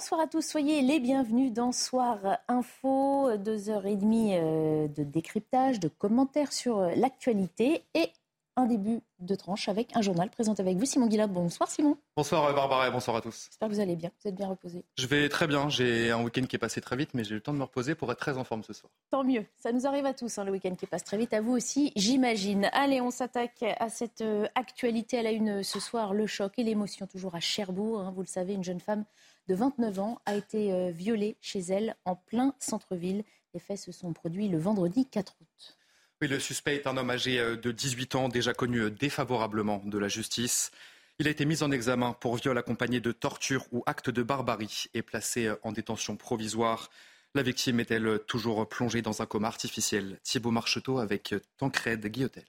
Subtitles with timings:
[0.00, 5.04] Bonsoir à tous, soyez les bienvenus dans Soir Info, deux heures et demie euh, de
[5.04, 8.10] décryptage, de commentaires sur l'actualité et
[8.56, 11.30] un début de tranche avec un journal présenté avec vous, Simon Guillaume.
[11.30, 11.96] Bonsoir Simon.
[12.16, 13.48] Bonsoir euh, Barbara et bonsoir à tous.
[13.50, 14.84] J'espère que vous allez bien, vous êtes bien reposé.
[14.96, 17.34] Je vais très bien, j'ai un week-end qui est passé très vite, mais j'ai eu
[17.34, 18.90] le temps de me reposer pour être très en forme ce soir.
[19.10, 21.40] Tant mieux, ça nous arrive à tous, hein, le week-end qui passe très vite, à
[21.40, 22.70] vous aussi, j'imagine.
[22.72, 26.64] Allez, on s'attaque à cette euh, actualité à la une ce soir, le choc et
[26.64, 28.00] l'émotion toujours à Cherbourg.
[28.00, 28.12] Hein.
[28.14, 29.04] vous le savez, une jeune femme
[29.50, 33.24] de 29 ans a été euh, violée chez elle en plein centre-ville.
[33.52, 35.76] Les faits se sont produits le vendredi 4 août.
[36.22, 39.82] Oui, le suspect est un homme âgé euh, de 18 ans, déjà connu euh, défavorablement
[39.84, 40.70] de la justice.
[41.18, 44.84] Il a été mis en examen pour viol accompagné de torture ou acte de barbarie
[44.94, 46.88] et placé en détention provisoire.
[47.34, 50.20] La victime est-elle toujours plongée dans un coma artificiel?
[50.22, 52.44] Thibault Marcheteau avec Tancred Guillotel.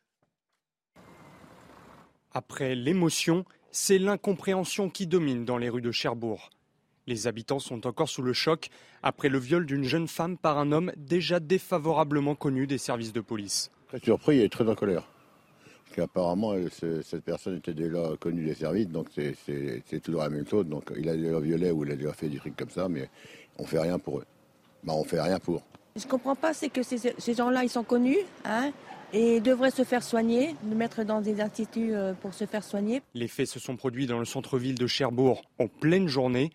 [2.32, 6.52] Après l'émotion, c'est l'incompréhension qui domine dans les rues de Cherbourg.
[7.08, 8.70] Les habitants sont encore sous le choc
[9.02, 13.22] après le viol d'une jeune femme par un homme déjà défavorablement connu des services de
[13.22, 13.72] police.
[13.88, 15.08] Très surpris et très en colère.
[15.86, 20.66] Parce qu'apparemment, cette personne était déjà connue des services, donc c'est toujours la même chose.
[20.66, 23.10] Donc il a déjà violé ou il a déjà fait des trucs comme ça, mais
[23.58, 24.26] on fait rien pour eux.
[24.84, 25.64] Bah, on fait rien pour.
[25.96, 28.72] Je comprends pas, c'est que ces, gens-là, ils sont connus, hein,
[29.12, 33.02] et devraient se faire soigner, nous mettre dans des instituts euh, pour se faire soigner.
[33.14, 36.52] Les faits se sont produits dans le centre-ville de Cherbourg en pleine journée.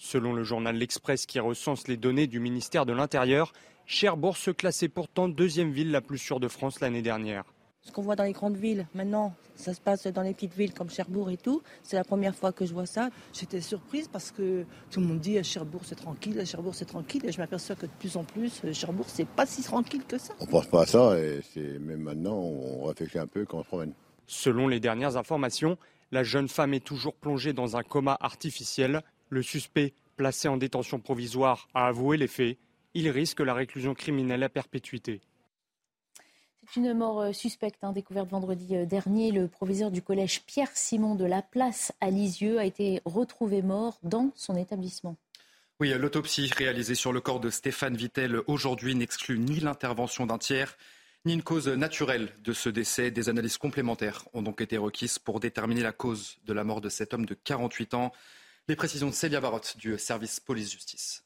[0.00, 3.52] Selon le journal L'Express qui recense les données du ministère de l'Intérieur,
[3.84, 7.42] Cherbourg se classait pourtant deuxième ville la plus sûre de France l'année dernière.
[7.82, 10.72] Ce qu'on voit dans les grandes villes, maintenant, ça se passe dans les petites villes
[10.72, 11.62] comme Cherbourg et tout.
[11.82, 13.10] C'est la première fois que je vois ça.
[13.32, 16.84] J'étais surprise parce que tout le monde dit à Cherbourg c'est tranquille, à Cherbourg c'est
[16.84, 17.26] tranquille.
[17.26, 20.32] Et je m'aperçois que de plus en plus, Cherbourg c'est pas si tranquille que ça.
[20.38, 23.62] On pense pas à ça et c'est même maintenant on réfléchit un peu quand on
[23.64, 23.94] se promène.
[24.28, 25.76] Selon les dernières informations,
[26.12, 29.02] la jeune femme est toujours plongée dans un coma artificiel.
[29.30, 32.58] Le suspect, placé en détention provisoire, a avoué les faits.
[32.94, 35.20] Il risque la réclusion criminelle à perpétuité.
[36.70, 39.32] C'est une mort euh, suspecte hein, découverte vendredi euh, dernier.
[39.32, 43.98] Le proviseur du collège Pierre Simon de la Place à Lisieux a été retrouvé mort
[44.02, 45.16] dans son établissement.
[45.80, 50.76] Oui, l'autopsie réalisée sur le corps de Stéphane Vittel aujourd'hui n'exclut ni l'intervention d'un tiers,
[51.24, 53.10] ni une cause naturelle de ce décès.
[53.10, 56.88] Des analyses complémentaires ont donc été requises pour déterminer la cause de la mort de
[56.88, 58.12] cet homme de 48 ans.
[58.68, 61.24] Les précisions de Célia Barotte du service police-justice.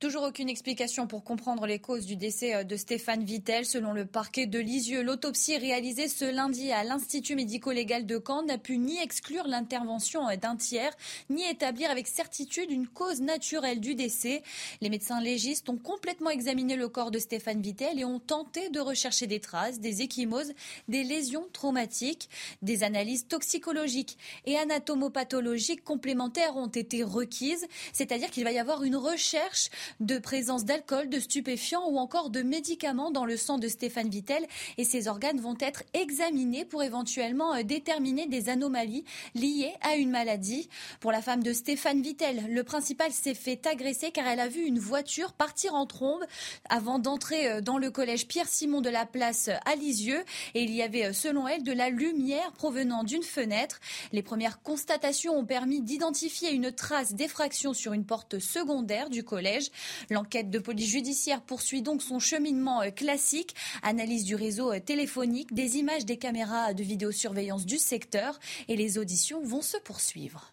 [0.00, 3.66] Toujours aucune explication pour comprendre les causes du décès euh, de Stéphane Vittel.
[3.66, 8.56] Selon le parquet de Lisieux, l'autopsie réalisée ce lundi à l'Institut médico-légal de Caen n'a
[8.56, 10.96] pu ni exclure l'intervention euh, d'un tiers,
[11.28, 14.42] ni établir avec certitude une cause naturelle du décès.
[14.80, 18.80] Les médecins légistes ont complètement examiné le corps de Stéphane Vittel et ont tenté de
[18.80, 20.54] rechercher des traces, des échymoses,
[20.88, 22.30] des lésions traumatiques.
[22.62, 28.96] Des analyses toxicologiques et anatomopathologiques complémentaires ont été requises, c'est-à-dire qu'il va y avoir une
[28.96, 34.08] recherche de présence d'alcool, de stupéfiants ou encore de médicaments dans le sang de Stéphane
[34.08, 34.46] Vittel
[34.78, 40.10] et ses organes vont être examinés pour éventuellement euh, déterminer des anomalies liées à une
[40.10, 40.68] maladie.
[41.00, 44.62] Pour la femme de Stéphane Vittel, le principal s'est fait agresser car elle a vu
[44.62, 46.24] une voiture partir en trombe
[46.68, 50.82] avant d'entrer euh, dans le collège Pierre-Simon de la place euh, à et il y
[50.82, 53.80] avait selon elle de la lumière provenant d'une fenêtre.
[54.12, 59.70] Les premières constatations ont permis d'identifier une trace d'effraction sur une porte secondaire du collège.
[60.10, 65.54] L'enquête de police judiciaire poursuit donc son cheminement euh, classique, analyse du réseau euh, téléphonique,
[65.54, 68.38] des images des caméras de vidéosurveillance du secteur
[68.68, 70.52] et les auditions vont se poursuivre.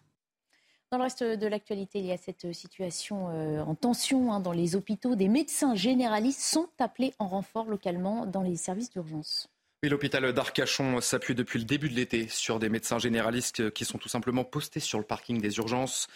[0.90, 4.52] Dans le reste de l'actualité, il y a cette situation euh, en tension hein, dans
[4.52, 5.16] les hôpitaux.
[5.16, 9.50] Des médecins généralistes sont appelés en renfort localement dans les services d'urgence.
[9.82, 14.08] l'hôpital d'Arcachon s'appuie depuis le début de l'été sur des médecins généralistes qui sont tout
[14.08, 16.08] simplement postés sur le parking des urgences.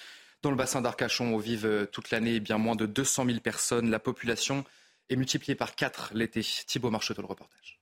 [0.43, 3.91] Dans le bassin d'Arcachon, où vivent euh, toute l'année bien moins de 200 000 personnes,
[3.91, 4.65] la population
[5.09, 6.41] est multipliée par 4 l'été.
[6.41, 7.81] Thibault Marcheteau, le reportage.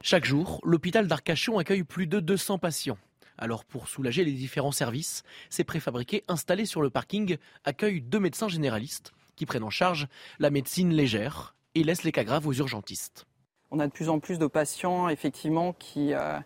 [0.00, 2.98] Chaque jour, l'hôpital d'Arcachon accueille plus de 200 patients.
[3.36, 8.48] Alors pour soulager les différents services, ces préfabriqués installés sur le parking accueillent deux médecins
[8.48, 10.08] généralistes qui prennent en charge
[10.38, 13.26] la médecine légère et laissent les cas graves aux urgentistes.
[13.70, 16.38] On a de plus en plus de patients effectivement qui, euh,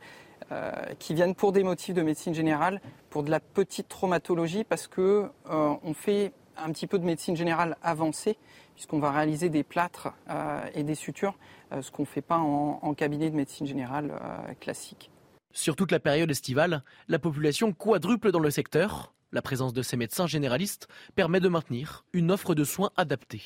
[0.99, 5.29] qui viennent pour des motifs de médecine générale, pour de la petite traumatologie, parce que
[5.49, 8.39] on fait un petit peu de médecine générale avancée,
[8.75, 10.09] puisqu'on va réaliser des plâtres
[10.75, 11.37] et des sutures,
[11.81, 14.13] ce qu'on ne fait pas en, cabinet de médecine générale
[14.61, 15.11] classique.
[15.57, 19.15] Sur toute la période estivale, la population quadruple dans le secteur.
[19.33, 23.43] La présence de ces médecins généralistes permet de maintenir une offre de soins adaptée.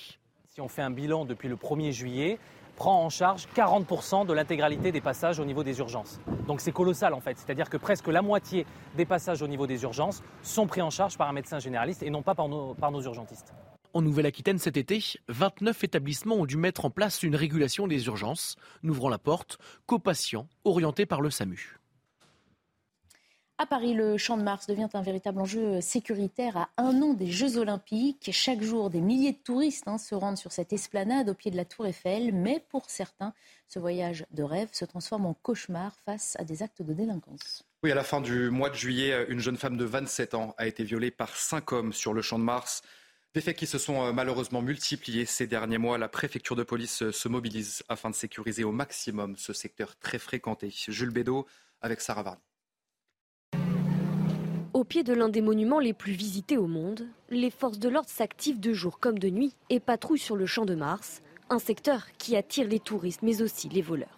[0.52, 2.40] Si on fait un bilan depuis le 1er juillet,
[2.80, 6.18] prend en charge 40% de l'intégralité des passages au niveau des urgences.
[6.46, 8.64] Donc c'est colossal en fait, c'est-à-dire que presque la moitié
[8.96, 12.08] des passages au niveau des urgences sont pris en charge par un médecin généraliste et
[12.08, 13.52] non pas par nos, par nos urgentistes.
[13.92, 14.98] En Nouvelle-Aquitaine cet été,
[15.28, 19.98] 29 établissements ont dû mettre en place une régulation des urgences, n'ouvrant la porte qu'aux
[19.98, 21.79] patients orientés par le SAMU.
[23.60, 27.30] À Paris, le Champ de Mars devient un véritable enjeu sécuritaire à un an des
[27.30, 28.30] Jeux Olympiques.
[28.32, 31.58] Chaque jour, des milliers de touristes hein, se rendent sur cette esplanade au pied de
[31.58, 32.32] la Tour Eiffel.
[32.32, 33.34] Mais pour certains,
[33.68, 37.62] ce voyage de rêve se transforme en cauchemar face à des actes de délinquance.
[37.82, 40.66] Oui, à la fin du mois de juillet, une jeune femme de 27 ans a
[40.66, 42.80] été violée par cinq hommes sur le Champ de Mars.
[43.34, 45.98] Des faits qui se sont euh, malheureusement multipliés ces derniers mois.
[45.98, 50.18] La préfecture de police euh, se mobilise afin de sécuriser au maximum ce secteur très
[50.18, 50.72] fréquenté.
[50.88, 51.46] Jules Bédot
[51.82, 52.40] avec Sarah Varny.
[54.80, 58.08] Au pied de l'un des monuments les plus visités au monde, les forces de l'ordre
[58.08, 62.06] s'activent de jour comme de nuit et patrouillent sur le champ de Mars, un secteur
[62.16, 64.16] qui attire les touristes mais aussi les voleurs.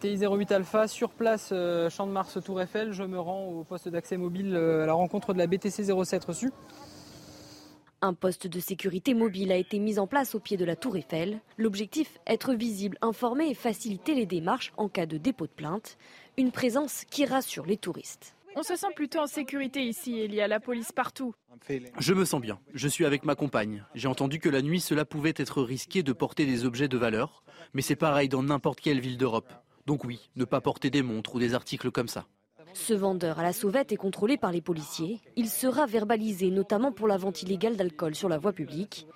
[0.00, 2.92] TI 08 Alpha, sur place, euh, champ de Mars, Tour Eiffel.
[2.92, 6.24] Je me rends au poste d'accès mobile euh, à la rencontre de la BTC 07
[6.24, 6.50] reçue.
[8.02, 10.96] Un poste de sécurité mobile a été mis en place au pied de la Tour
[10.96, 11.38] Eiffel.
[11.56, 15.98] L'objectif, être visible, informer et faciliter les démarches en cas de dépôt de plainte.
[16.36, 18.34] Une présence qui rassure les touristes.
[18.56, 21.34] On se sent plutôt en sécurité ici, il y a la police partout.
[21.98, 23.84] Je me sens bien, je suis avec ma compagne.
[23.94, 27.44] J'ai entendu que la nuit cela pouvait être risqué de porter des objets de valeur,
[27.74, 29.52] mais c'est pareil dans n'importe quelle ville d'Europe.
[29.86, 32.26] Donc oui, ne pas porter des montres ou des articles comme ça.
[32.72, 35.20] Ce vendeur à la sauvette est contrôlé par les policiers.
[35.36, 39.06] Il sera verbalisé notamment pour la vente illégale d'alcool sur la voie publique.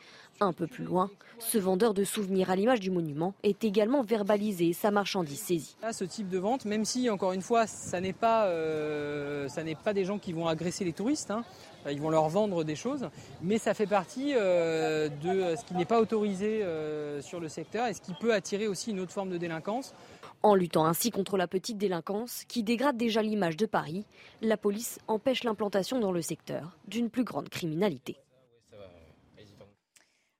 [0.41, 4.69] Un peu plus loin, ce vendeur de souvenirs à l'image du monument est également verbalisé
[4.69, 5.77] et sa marchandise saisie.
[5.93, 9.49] ce type de vente, même si encore une fois, ça n'est pas, euh,
[9.85, 11.45] pas des gens qui vont agresser les touristes, hein.
[11.91, 13.09] ils vont leur vendre des choses,
[13.43, 17.87] mais ça fait partie euh, de ce qui n'est pas autorisé euh, sur le secteur
[17.87, 19.95] et ce qui peut attirer aussi une autre forme de délinquance.
[20.43, 24.05] En luttant ainsi contre la petite délinquance qui dégrade déjà l'image de Paris,
[24.43, 28.19] la police empêche l'implantation dans le secteur d'une plus grande criminalité.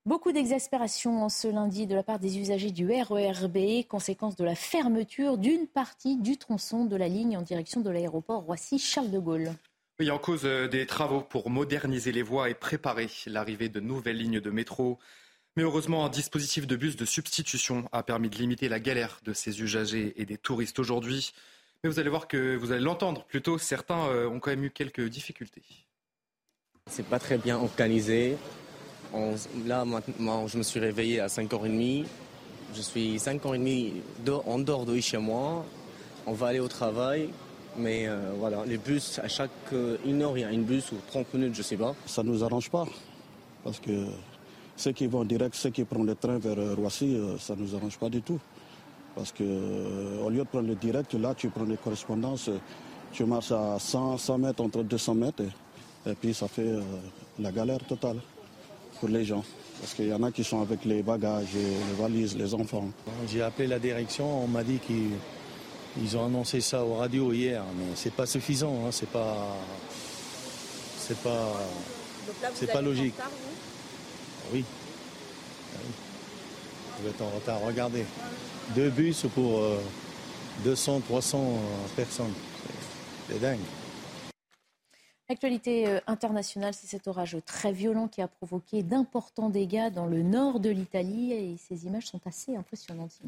[0.07, 4.55] Beaucoup d'exaspération en ce lundi de la part des usagers du RERB, conséquence de la
[4.55, 9.55] fermeture d'une partie du tronçon de la ligne en direction de l'aéroport Roissy-Charles de Gaulle.
[9.99, 14.41] Oui, en cause des travaux pour moderniser les voies et préparer l'arrivée de nouvelles lignes
[14.41, 14.99] de métro.
[15.57, 19.33] Mais heureusement, un dispositif de bus de substitution a permis de limiter la galère de
[19.33, 21.33] ces usagers et des touristes aujourd'hui.
[21.83, 24.71] Mais vous allez voir que vous allez l'entendre plutôt, certains euh, ont quand même eu
[24.71, 25.63] quelques difficultés.
[26.91, 28.37] C'est pas très bien organisé
[29.67, 32.05] là, maintenant, je me suis réveillé à 5h30.
[32.75, 33.93] Je suis 5h30
[34.47, 35.65] en dehors de chez moi.
[36.27, 37.29] On va aller au travail.
[37.77, 40.93] Mais euh, voilà, les bus, à chaque euh, une heure, il y a une bus
[40.93, 41.95] ou 30 minutes, je ne sais pas.
[42.07, 42.85] Ça ne nous arrange pas.
[43.65, 44.07] Parce que
[44.77, 47.75] ceux qui vont direct, ceux qui prennent le train vers euh, Roissy, ça ne nous
[47.75, 48.39] arrange pas du tout.
[49.17, 49.45] Parce que
[50.25, 52.51] au lieu de prendre le direct, là, tu prends les correspondances,
[53.13, 55.43] tu marches à 100, 100 mètres, entre 200 mètres,
[56.05, 56.73] et puis ça fait
[57.39, 58.17] la galère totale
[59.05, 59.45] pour les gens.
[59.81, 62.89] Parce qu'il y en a qui sont avec les bagages, les valises, les enfants.
[63.31, 67.85] J'ai appelé la direction, on m'a dit qu'ils ont annoncé ça au radio hier, mais
[67.95, 69.57] c'est pas suffisant, hein, c'est pas.
[70.97, 71.53] C'est pas.
[72.55, 73.15] C'est pas logique.
[74.55, 74.65] oui.
[77.03, 77.61] Vous êtes en retard.
[77.67, 78.07] Regardez.
[78.75, 79.61] Deux bus pour
[80.65, 81.49] 200, euh, 300 euh,
[81.95, 82.33] personnes.
[83.29, 83.59] C'est dingue.
[85.29, 90.23] L'actualité euh, internationale, c'est cet orage très violent qui a provoqué d'importants dégâts dans le
[90.23, 91.33] nord de l'Italie.
[91.33, 93.19] Et ces images sont assez impressionnantes.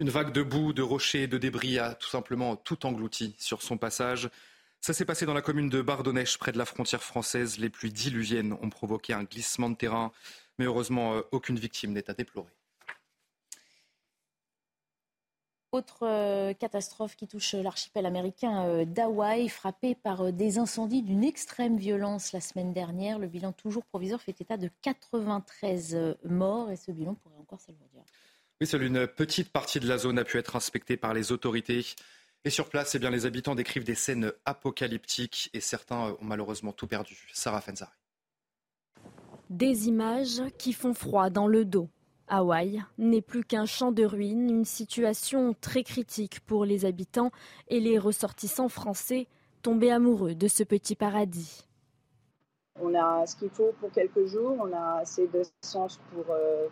[0.00, 3.76] Une vague de boue, de rochers, de débris a tout simplement tout englouti sur son
[3.76, 4.30] passage.
[4.80, 7.58] Ça s'est passé dans la commune de Bardonnèche, près de la frontière française.
[7.58, 10.12] Les pluies diluviennes ont provoqué un glissement de terrain.
[10.58, 12.55] Mais heureusement, euh, aucune victime n'est à déplorer.
[15.76, 21.22] Autre euh, catastrophe qui touche l'archipel américain euh, d'Hawaï, frappé par euh, des incendies d'une
[21.22, 23.18] extrême violence la semaine dernière.
[23.18, 28.00] Le bilan toujours provisoire fait état de 93 morts et ce bilan pourrait encore s'alourdir.
[28.58, 31.84] Oui, seule une petite partie de la zone a pu être inspectée par les autorités.
[32.46, 36.72] Et sur place, eh bien, les habitants décrivent des scènes apocalyptiques et certains ont malheureusement
[36.72, 37.28] tout perdu.
[37.34, 37.92] Sarah Fenzari.
[39.50, 41.90] Des images qui font froid dans le dos.
[42.28, 47.30] Hawaï n'est plus qu'un champ de ruines, une situation très critique pour les habitants
[47.68, 49.26] et les ressortissants français
[49.62, 51.66] tombés amoureux de ce petit paradis.
[52.80, 56.66] On a ce qu'il faut pour quelques jours, on a assez d'essence pour, euh,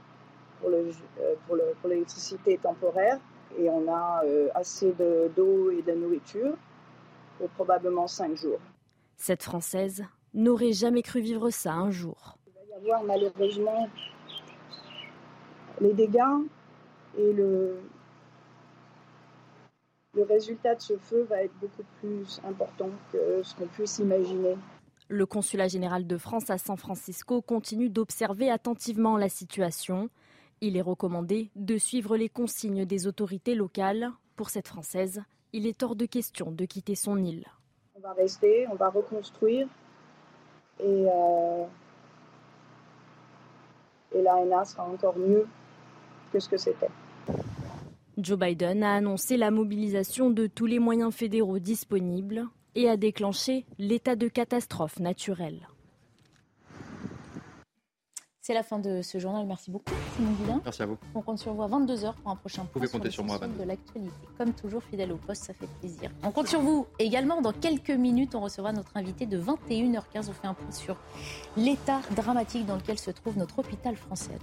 [0.61, 3.19] pour, le, euh, pour, le, pour l'électricité temporaire
[3.57, 4.93] et on a euh, assez
[5.37, 6.57] d'eau et de nourriture
[7.39, 8.61] pour probablement cinq jours.
[9.17, 12.37] Cette Française n'aurait jamais cru vivre ça un jour.
[12.47, 13.89] Il va y avoir malheureusement
[15.81, 16.21] les dégâts
[17.19, 17.77] et le,
[20.15, 24.57] le résultat de ce feu va être beaucoup plus important que ce qu'on puisse imaginer.
[25.09, 30.09] Le consulat général de France à San Francisco continue d'observer attentivement la situation.
[30.61, 34.11] Il est recommandé de suivre les consignes des autorités locales.
[34.37, 37.45] Pour cette Française, il est hors de question de quitter son île.
[37.97, 39.69] On va rester, on va reconstruire
[40.81, 41.65] et, euh,
[44.15, 45.47] et l'ANA sera encore mieux
[46.35, 46.89] que ce que c'était.
[48.19, 53.67] Joe Biden a annoncé la mobilisation de tous les moyens fédéraux disponibles et a déclenché
[53.79, 55.69] l'état de catastrophe naturelle.
[58.41, 59.47] C'est la fin de ce journal.
[59.47, 60.61] Merci beaucoup, Simon Guillain.
[60.63, 60.99] Merci à vous.
[61.15, 64.13] On compte sur vous à 22h pour un prochain point sur, sur moi, de l'actualité.
[64.37, 66.11] Comme toujours, fidèle au poste, ça fait plaisir.
[66.23, 67.41] On compte sur vous également.
[67.41, 70.29] Dans quelques minutes, on recevra notre invité de 21h15.
[70.29, 70.99] On fait un point sur
[71.57, 74.39] l'état dramatique dans lequel se trouve notre hôpital français.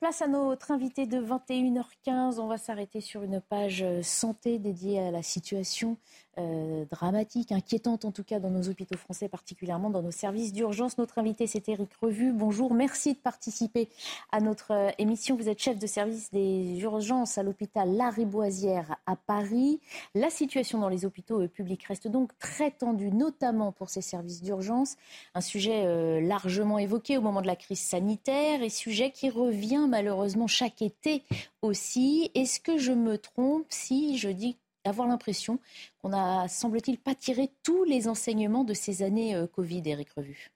[0.00, 2.38] Place à notre invité de 21h15.
[2.38, 5.96] On va s'arrêter sur une page euh, santé dédiée à la situation
[6.38, 10.98] euh, dramatique, inquiétante en tout cas dans nos hôpitaux français, particulièrement dans nos services d'urgence.
[10.98, 12.32] Notre invité, c'est Eric Revu.
[12.32, 13.88] Bonjour, merci de participer
[14.32, 15.36] à notre euh, émission.
[15.36, 19.80] Vous êtes chef de service des urgences à l'hôpital La Riboisière à Paris.
[20.14, 24.42] La situation dans les hôpitaux euh, publics reste donc très tendue, notamment pour ces services
[24.42, 24.96] d'urgence.
[25.34, 30.46] Un sujet largement évoqué au moment de la crise sanitaire et sujet qui revient malheureusement
[30.46, 31.22] chaque été
[31.62, 32.30] aussi.
[32.34, 35.60] Est-ce que je me trompe si je dis avoir l'impression
[35.98, 40.50] qu'on a, semble-t-il, pas tiré tous les enseignements de ces années euh, Covid, Eric Revu.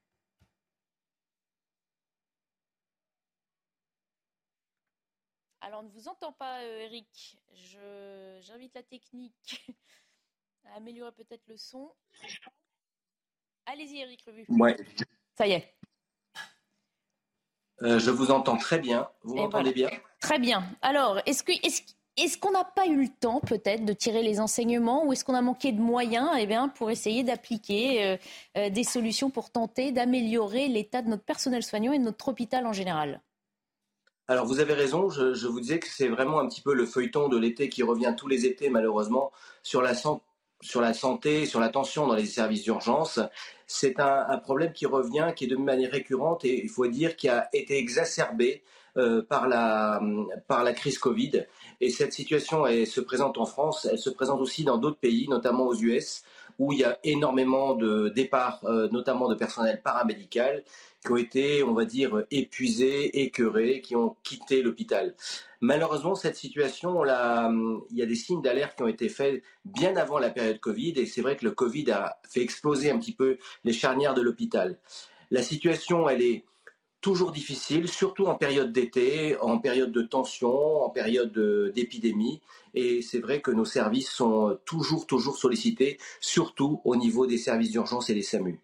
[5.60, 7.38] Alors, on ne vous entend pas, euh, Eric.
[8.40, 9.66] j'invite la technique
[10.64, 11.92] à améliorer peut-être le son.
[13.66, 14.46] Allez-y, Eric Revu.
[14.48, 14.76] Ouais.
[15.36, 15.74] Ça y est.
[17.82, 19.08] Euh, je vous entends très bien.
[19.22, 19.90] Vous m'entendez bien?
[20.20, 20.64] Très bien.
[20.82, 21.82] Alors, est-ce que, est-ce,
[22.24, 25.34] est-ce qu'on n'a pas eu le temps peut-être de tirer les enseignements ou est-ce qu'on
[25.34, 28.16] a manqué de moyens eh bien, pour essayer d'appliquer euh,
[28.56, 32.66] euh, des solutions pour tenter d'améliorer l'état de notre personnel soignant et de notre hôpital
[32.66, 33.20] en général?
[34.28, 37.28] Alors vous avez raison, je, vous disais que c'est vraiment un petit peu le feuilleton
[37.28, 39.32] de l'été qui revient tous les étés malheureusement
[39.64, 43.18] sur la, santé, sur la tension dans les services d'urgence.
[43.66, 47.28] C'est un, problème qui revient, qui est de manière récurrente et il faut dire qui
[47.28, 48.62] a été exacerbé
[48.96, 51.44] euh, par la crise Covid.
[51.80, 55.66] Et cette situation se présente en France, elle se présente aussi dans d'autres pays, notamment
[55.66, 56.22] aux US,
[56.58, 60.62] où il y a énormément de départs, euh, notamment de personnel paramédical,
[61.02, 65.14] qui ont été, on va dire, épuisés, écœurés, qui ont quitté l'hôpital.
[65.62, 70.18] Malheureusement, cette situation, il y a des signes d'alerte qui ont été faits bien avant
[70.18, 73.38] la période Covid, et c'est vrai que le Covid a fait exploser un petit peu
[73.64, 74.78] les charnières de l'hôpital.
[75.30, 76.44] La situation, elle est
[77.00, 81.32] toujours difficile, surtout en période d'été, en période de tension, en période
[81.74, 82.40] d'épidémie.
[82.74, 87.70] Et c'est vrai que nos services sont toujours, toujours sollicités, surtout au niveau des services
[87.70, 88.60] d'urgence et des SAMU.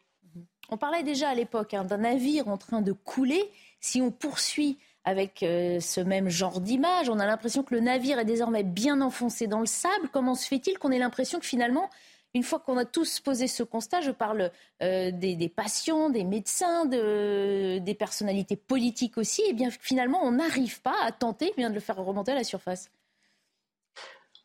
[0.68, 3.50] On parlait déjà à l'époque hein, d'un navire en train de couler.
[3.80, 8.18] Si on poursuit avec euh, ce même genre d'image, on a l'impression que le navire
[8.18, 10.08] est désormais bien enfoncé dans le sable.
[10.12, 11.88] Comment se fait-il qu'on ait l'impression que finalement
[12.34, 14.50] une fois qu'on a tous posé ce constat, je parle
[14.82, 20.82] euh, des, patients, des médecins, des personnalités politiques aussi, et eh bien finalement on n'arrive
[20.82, 22.90] pas à tenter de le faire remonter à la surface.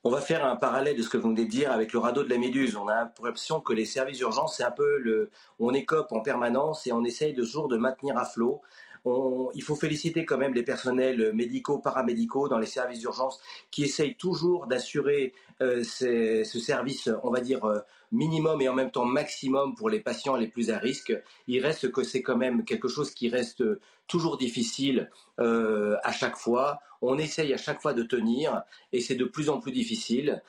[0.04, 2.24] On va faire un parallèle de ce que vous venez de dire avec le radeau
[2.24, 2.76] de la Méduse.
[2.76, 6.88] On a l'impression que les services d'urgence, c'est un peu le, on écope en permanence
[6.88, 8.62] et on essaye de de maintenir à flot
[9.06, 13.40] il faut féliciter quand même les personnels médicaux, paramédicaux dans les services d'urgence
[13.72, 17.80] qui essayent toujours d'assurer euh, ce service, on va dire, euh,
[18.12, 21.14] minimum et en même temps maximum pour les patients les plus à risque.
[21.48, 23.64] Il reste que c'est quand même quelque chose qui reste
[24.08, 26.80] toujours difficile euh, à chaque fois.
[27.02, 30.44] On essaye à chaque fois de tenir et c'est de plus en plus difficile,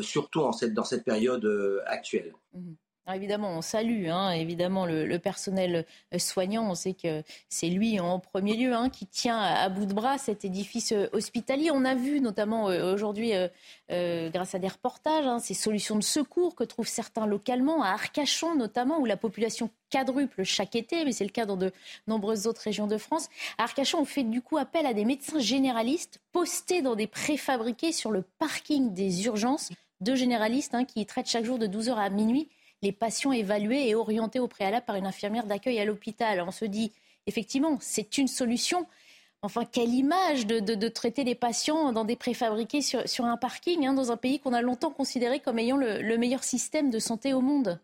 [0.00, 2.32] surtout dans cette période actuelle.
[2.54, 2.72] Mmh
[3.10, 6.70] évidemment, on salue hein, évidemment le, personnel euh, soignant.
[6.70, 10.18] On sait que c'est lui en premier lieu hein, qui tient à, bout de bras
[10.18, 11.70] cet édifice euh, hospitalier.
[11.72, 13.32] On a vu notamment euh, aujourd'hui,
[13.88, 18.54] grâce à des reportages, hein, ces solutions de secours que trouvent certains localement, à Arcachon
[18.54, 21.72] notamment, où la population quadruple chaque été, mais c'est le cas dans de
[22.06, 23.28] nombreuses autres régions de France.
[23.58, 27.92] À Arcachon, on fait du coup appel à des médecins généralistes postés dans des préfabriqués
[27.92, 29.70] sur le parking des urgences.
[30.00, 32.48] Deux généralistes qui traitent chaque jour de 12h à minuit
[32.82, 36.42] les patients évalués et orientés au préalable par une infirmière d'accueil à l'hôpital.
[36.46, 36.92] On se dit,
[37.26, 38.86] effectivement, c'est une solution.
[39.42, 44.12] Enfin, quelle image de, traiter les patients dans des préfabriqués sur, un parking, hein, dans
[44.12, 47.80] un pays qu'on a longtemps considéré comme ayant le, meilleur système de santé au monde.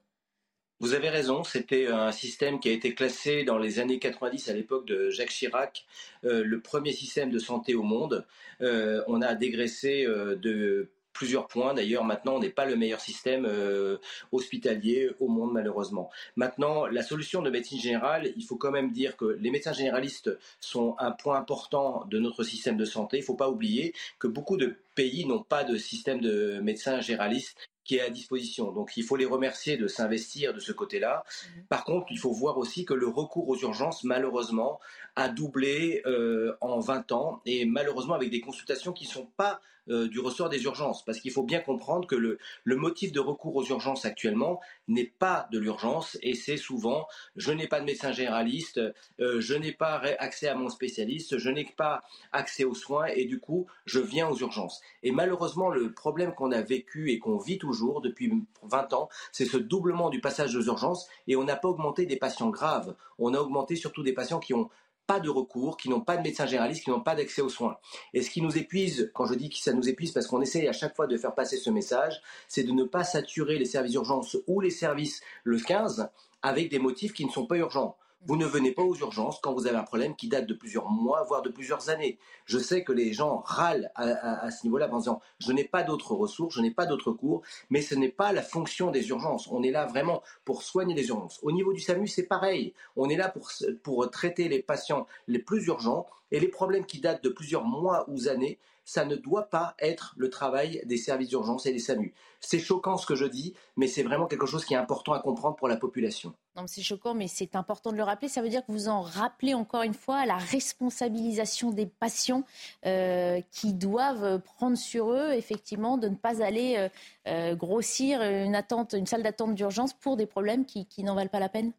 [0.81, 4.53] Vous avez raison, c'était un système qui a été classé dans les années 90 à
[4.53, 5.85] l'époque de Jacques Chirac,
[6.25, 8.25] euh, le premier système de santé au monde.
[8.61, 11.75] Euh, on a dégraissé euh, de plusieurs points.
[11.75, 13.99] D'ailleurs, maintenant, on n'est pas le meilleur système euh,
[14.33, 16.11] hospitalier au monde, malheureusement.
[16.37, 20.37] Maintenant, la solution de médecine générale, il faut quand même dire que les médecins généralistes
[20.61, 23.19] sont un point important de notre système de santé.
[23.19, 27.01] Il ne faut pas oublier que beaucoup de pays n'ont pas de système de médecins
[27.01, 27.57] généralistes
[27.89, 28.71] qui est à disposition.
[28.71, 31.25] Donc il faut les remercier de s'investir de ce côté-là.
[31.57, 31.65] Mhm.
[31.71, 34.79] Par contre, il faut voir aussi que le recours aux urgences, malheureusement,
[35.17, 39.61] a doublé euh, en 20 ans et malheureusement avec des consultations qui ne sont pas
[39.91, 41.05] euh, du ressort des urgences.
[41.05, 45.13] Parce qu'il faut bien comprendre que le, le, motif de recours aux urgences actuellement n'est
[45.19, 48.81] pas de l'urgence et c'est souvent je n'ai pas de médecin généraliste,
[49.21, 52.03] euh, je n'ai pas accès à mon spécialiste, je n'ai pas
[52.33, 54.81] accès aux soins et du coup je viens aux urgences.
[55.03, 59.47] Et malheureusement le problème qu'on a vécu et qu'on vit toujours depuis 20 ans, c'est
[59.47, 63.35] ce doublement du passage aux urgences et on n'a pas augmenté des patients graves, on
[63.35, 64.71] a augmenté surtout des patients qui ont
[65.09, 67.79] pas de recours, qui n'ont pas de médecin généraliste, qui n'ont pas d'accès aux soins.
[68.13, 70.69] Et ce qui nous épuise, quand je dis que ça nous épuise, parce qu'on essaye
[70.69, 73.93] à chaque fois de faire passer ce message, c'est de ne pas saturer les services
[73.93, 76.11] d'urgence ou les services le 15
[76.43, 77.97] avec des motifs qui ne sont pas urgents.
[78.27, 80.91] Vous ne venez pas aux urgences quand vous avez un problème qui date de plusieurs
[80.91, 82.19] mois, voire de plusieurs années.
[82.47, 86.15] Je sais que les gens râlent à, ce niveau-là en disant je n'ai pas d'autres
[86.15, 89.49] ressources, je n'ai pas d'autres cours, mais ce n'est pas la fonction des urgences.
[89.51, 91.39] On est là vraiment pour soigner les urgences.
[91.43, 92.75] Au niveau du SAMU, c'est pareil.
[92.97, 93.51] On est là pour,
[93.83, 98.05] pour traiter les patients les plus urgents et les problèmes qui datent de plusieurs mois
[98.09, 102.15] ou années ça ne doit pas être le travail des services d'urgence et des SAMU.
[102.41, 105.21] C'est choquant ce que je dis, mais c'est vraiment quelque chose qui est important à
[105.21, 106.33] comprendre pour la population.
[106.67, 108.29] C'est choquant, mais c'est important de le rappeler.
[108.29, 112.45] Ça veut dire que vous en rappelez encore une fois la responsabilisation des patients
[112.87, 116.89] euh, qui doivent prendre sur eux, effectivement, de ne pas aller euh,
[117.29, 121.41] euh, grossir une, attente, une salle d'attente d'urgence pour des problèmes qui n'en valent pas
[121.41, 121.75] la peine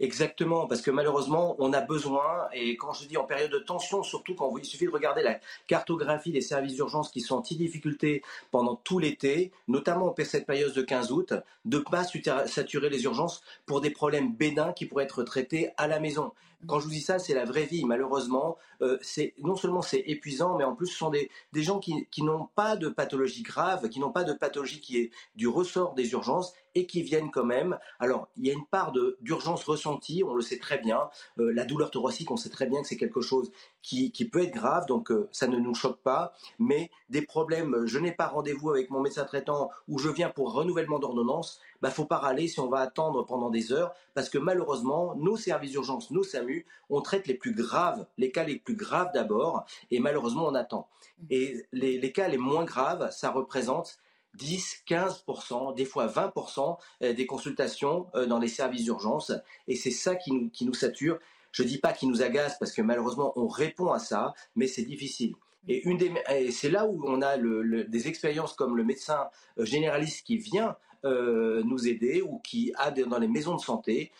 [0.00, 4.02] Exactement, parce que malheureusement, on a besoin, et quand je dis en période de tension,
[4.02, 8.22] surtout quand il suffit de regarder la cartographie des services d'urgence qui sont en difficulté
[8.50, 11.34] pendant tout l'été, notamment en cette période de 15 août,
[11.66, 12.04] de ne pas
[12.46, 16.32] saturer les urgences pour des problèmes bénins qui pourraient être traités à la maison.
[16.66, 17.84] Quand je vous dis ça, c'est la vraie vie.
[17.84, 21.78] Malheureusement, euh, c'est non seulement c'est épuisant, mais en plus ce sont des, des gens
[21.78, 25.48] qui, qui n'ont pas de pathologie grave, qui n'ont pas de pathologie qui est du
[25.48, 27.78] ressort des urgences et qui viennent quand même.
[27.98, 31.08] Alors, il y a une part d'urgence ressentie, on le sait très bien.
[31.38, 33.50] Euh, la douleur thoracique, on sait très bien que c'est quelque chose
[33.82, 36.32] qui, qui, peut être grave, donc euh, ça ne nous choque pas.
[36.58, 40.52] Mais des problèmes, je n'ai pas rendez-vous avec mon médecin traitant ou je viens pour
[40.52, 44.38] renouvellement d'ordonnance, bah faut pas râler si on va attendre pendant des heures, parce que
[44.38, 48.76] malheureusement, nos services d'urgence, nos SAMU, on traite les plus graves, les cas les plus
[48.76, 50.88] graves d'abord, et malheureusement on attend.
[51.30, 53.98] Et les, les cas les moins graves, ça représente
[54.34, 59.32] 10, 15%, des fois 20% euh, des consultations euh, dans les services d'urgence.
[59.68, 61.18] Et c'est ça qui nous, qui nous sature.
[61.52, 64.66] Je ne dis pas qui nous agace parce que malheureusement on répond à ça, mais
[64.66, 65.34] c'est difficile.
[65.68, 65.82] Et,
[66.52, 70.76] c'est là où on a le, des expériences comme le médecin euh, généraliste qui vient
[71.02, 74.12] nous aider ou qui a dans les maisons de santé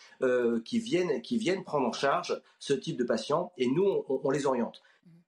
[0.65, 4.47] qui, viennent, qui viennent prendre en charge ce type de patients et nous on les
[4.47, 4.81] oriente.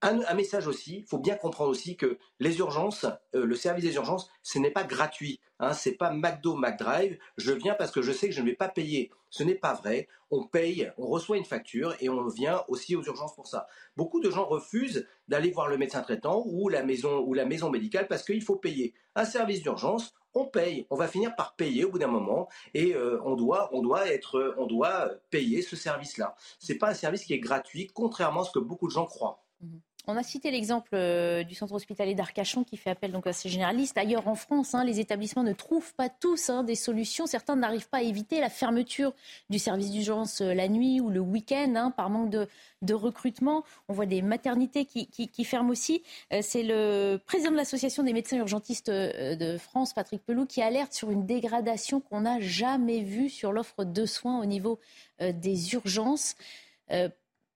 [0.06, 3.06] Un, message aussi, il faut bien comprendre aussi que les urgences,
[3.36, 5.40] euh, le service des urgences, ce n'est pas gratuit.
[5.60, 7.18] Hein, c'est pas McDo, McDrive.
[7.38, 9.12] Je viens parce que je sais que je ne vais pas payer.
[9.30, 10.10] Ce n'est pas vrai.
[10.30, 13.66] On paye, on reçoit une facture et on vient aussi aux urgences pour ça.
[13.96, 17.70] Beaucoup de gens refusent d'aller voir le médecin traitant ou la maison ou la maison
[17.70, 18.94] médicale parce qu'il faut payer.
[19.16, 20.86] Un service d'urgence, on paye.
[20.90, 24.10] On va finir par payer au bout d'un moment et euh, on doit, on doit
[24.10, 26.36] être, on doit payer ce service-là.
[26.60, 29.43] C'est pas un service qui est gratuit, contrairement à ce que beaucoup de gens croient.
[29.64, 29.82] Mhm.
[30.06, 33.48] On a cité l'exemple euh, du centre hospitalier d'Arcachon qui fait appel donc à ces
[33.48, 33.98] généralistes.
[33.98, 37.26] Ailleurs en France, hein, les établissements ne trouvent pas tous hein, des solutions.
[37.26, 39.14] Certains n'arrivent pas à éviter la fermeture
[39.50, 42.48] du service d'urgence euh, la nuit ou le week-end hein, par manque de,
[42.94, 43.64] recrutement.
[43.88, 46.04] On voit des maternités qui, ferment aussi.
[46.34, 50.92] Euh, c'est le président de l'association des médecins urgentistes de France, Patrick Pelou, qui alerte
[50.92, 54.80] sur une dégradation qu'on n'a jamais vue sur l'offre de soins au niveau
[55.20, 56.36] des urgences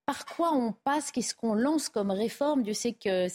[0.08, 2.64] par quoi on passe, qu'est-ce qu'on lance comme réforme?
[2.64, 3.28] Dieu sait que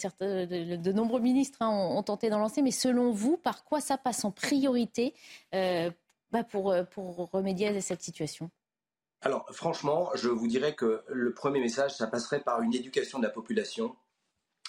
[0.77, 4.25] de, nombreux ministres hein, ont, tenté d'en lancer, mais selon vous, par quoi ça passe
[4.25, 5.13] en priorité
[5.55, 5.91] euh,
[6.31, 8.51] bah, pour, pour remédier à cette situation?
[9.21, 13.25] Alors franchement, je vous dirais que le premier message, ça passerait par une éducation de
[13.25, 13.95] la population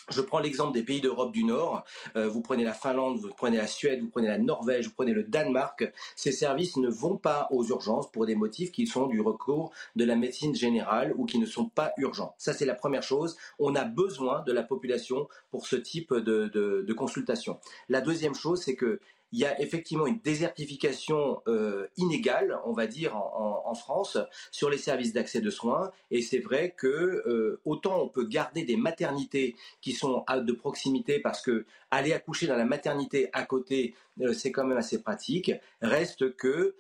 [0.09, 1.83] je prends l'exemple des pays d'Europe du Nord.
[2.15, 5.13] Euh, vous prenez la Finlande, vous prenez la Suède, vous prenez la Norvège, vous prenez
[5.13, 5.91] le Danemark.
[6.15, 10.05] Ces services ne vont pas aux urgences pour des motifs qui sont du recours de
[10.05, 12.35] la médecine générale ou qui ne sont pas urgents.
[12.37, 13.37] Ça, c'est la première chose.
[13.59, 17.59] On a besoin de la population pour ce type de, de consultation.
[17.89, 18.99] La deuxième chose, c'est que
[19.34, 24.19] il y a effectivement une désertification euh, inégale, on va dire, en, France
[24.52, 25.89] sur les services d'accès de soins.
[26.12, 31.19] Et c'est vrai que euh, autant on peut garder des maternités qui sont de proximité
[31.19, 35.52] parce que aller accoucher dans la maternité à côté, euh, c'est quand même assez pratique.
[35.82, 36.76] Reste que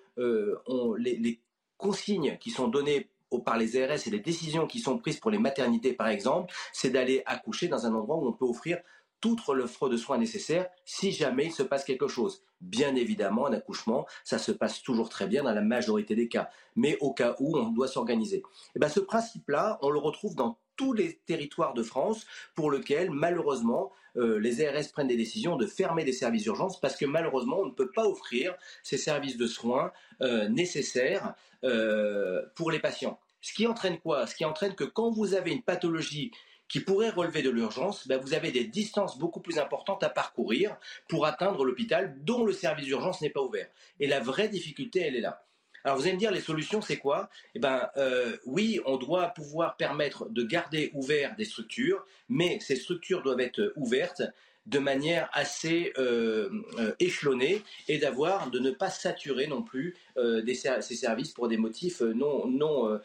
[0.99, 1.39] les,
[1.77, 3.09] consignes qui sont données
[3.43, 6.91] par les ARS et les décisions qui sont prises pour les maternités, par exemple, c'est
[6.91, 8.77] d'aller accoucher dans un endroit où on peut offrir
[9.23, 12.43] toute l'offre de soins nécessaires si jamais il se passe quelque chose.
[12.59, 16.49] Bien évidemment, un accouchement, ça se passe toujours très bien dans la majorité des cas,
[16.75, 18.39] mais au cas où on doit s'organiser.
[18.39, 18.43] Et
[18.75, 23.11] eh ben, ce principe-là, on le retrouve dans tous les territoires de France pour lequel,
[23.11, 27.61] malheureusement, euh, les ARS prennent des décisions de fermer des services d'urgence parce que malheureusement,
[27.61, 31.33] on ne peut pas offrir ces services de soins euh, nécessaires
[31.63, 33.17] euh, pour les patients.
[33.39, 34.27] Ce qui entraîne quoi?
[34.27, 36.31] Ce qui entraîne que quand vous avez une pathologie
[36.67, 40.75] qui pourrait relever de l'urgence, ben vous avez des distances beaucoup plus importantes à parcourir
[41.07, 43.67] pour atteindre l'hôpital dont le service d'urgence n'est pas ouvert.
[43.99, 45.45] Et la vraie difficulté, elle est là.
[45.83, 47.29] Alors vous allez me dire, les solutions, c'est quoi?
[47.55, 52.77] Eh ben, euh, oui, on doit pouvoir permettre de garder ouvertes des structures, mais ces
[52.77, 54.21] structures doivent être ouvertes
[54.65, 56.49] de manière assez euh,
[56.79, 61.99] euh, échelonnée et d'avoir de ne pas saturer non plus ces services pour des motifs
[61.99, 62.99] non, non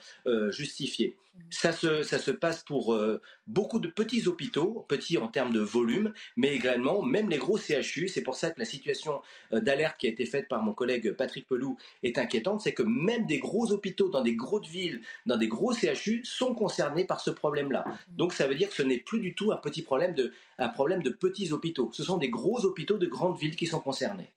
[0.51, 1.17] justifiés.
[1.51, 5.61] Ça se, ça se passe pour euh, beaucoup de petits hôpitaux, petits en termes de
[5.61, 8.09] volume, mais également même les gros CHU.
[8.09, 9.21] C'est pour ça que la situation
[9.53, 12.61] euh, d'alerte qui a été faite par mon collègue Patrick Pelou est inquiétante.
[12.61, 16.55] C'est que même des gros hôpitaux dans des grosses villes, dans des gros CHU, sont
[16.55, 17.85] concernés par ce problème-là.
[18.09, 20.69] Donc ça veut dire que ce n'est plus du tout un petit problème de, un
[20.69, 21.91] problème de petits hôpitaux.
[21.93, 24.31] Ce sont des gros hôpitaux de grandes villes qui sont concernés.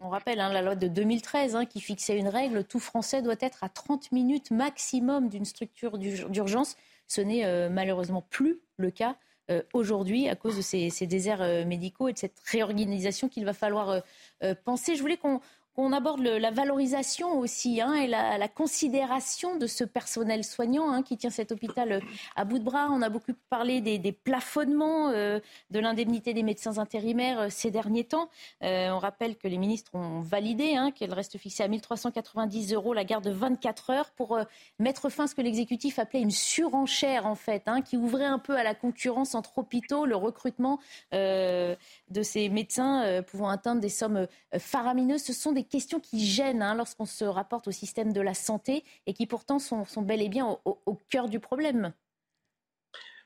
[0.00, 3.36] On rappelle hein, la loi de 2013 hein, qui fixait une règle, tout Français doit
[3.40, 6.76] être à 30 minutes maximum d'une structure d'urgence.
[7.06, 9.16] Ce n'est euh, malheureusement plus le cas
[9.50, 13.52] euh, aujourd'hui à cause de ces, déserts euh, médicaux et de cette réorganisation qu'il va
[13.52, 14.02] falloir
[14.64, 14.96] penser.
[14.96, 15.40] Je voulais qu'on
[15.74, 21.16] qu'on aborde la valorisation aussi hein, et la, considération de ce personnel soignant hein, qui
[21.16, 22.00] tient cet hôpital euh,
[22.36, 22.88] à bout de bras.
[22.92, 28.04] On a beaucoup parlé des, plafonnements euh, de l'indemnité des médecins intérimaires euh, ces derniers
[28.04, 28.28] temps.
[28.60, 33.04] on rappelle que les ministres ont validé hein, qu'elle reste fixée à 1390 euros la
[33.04, 34.38] garde de 24 heures pour
[34.78, 38.56] mettre fin à ce que l'exécutif appelait une surenchère en fait, qui ouvrait un peu
[38.56, 40.78] à la concurrence entre hôpitaux, le recrutement
[41.12, 41.76] de
[42.22, 44.26] ces médecins pouvant atteindre des sommes
[44.58, 45.22] faramineuses.
[45.22, 48.84] Ce sont des questions qui gênent hein, lorsqu'on se rapporte au système de la santé
[49.06, 51.92] et qui pourtant sont, bel et bien au cœur du problème.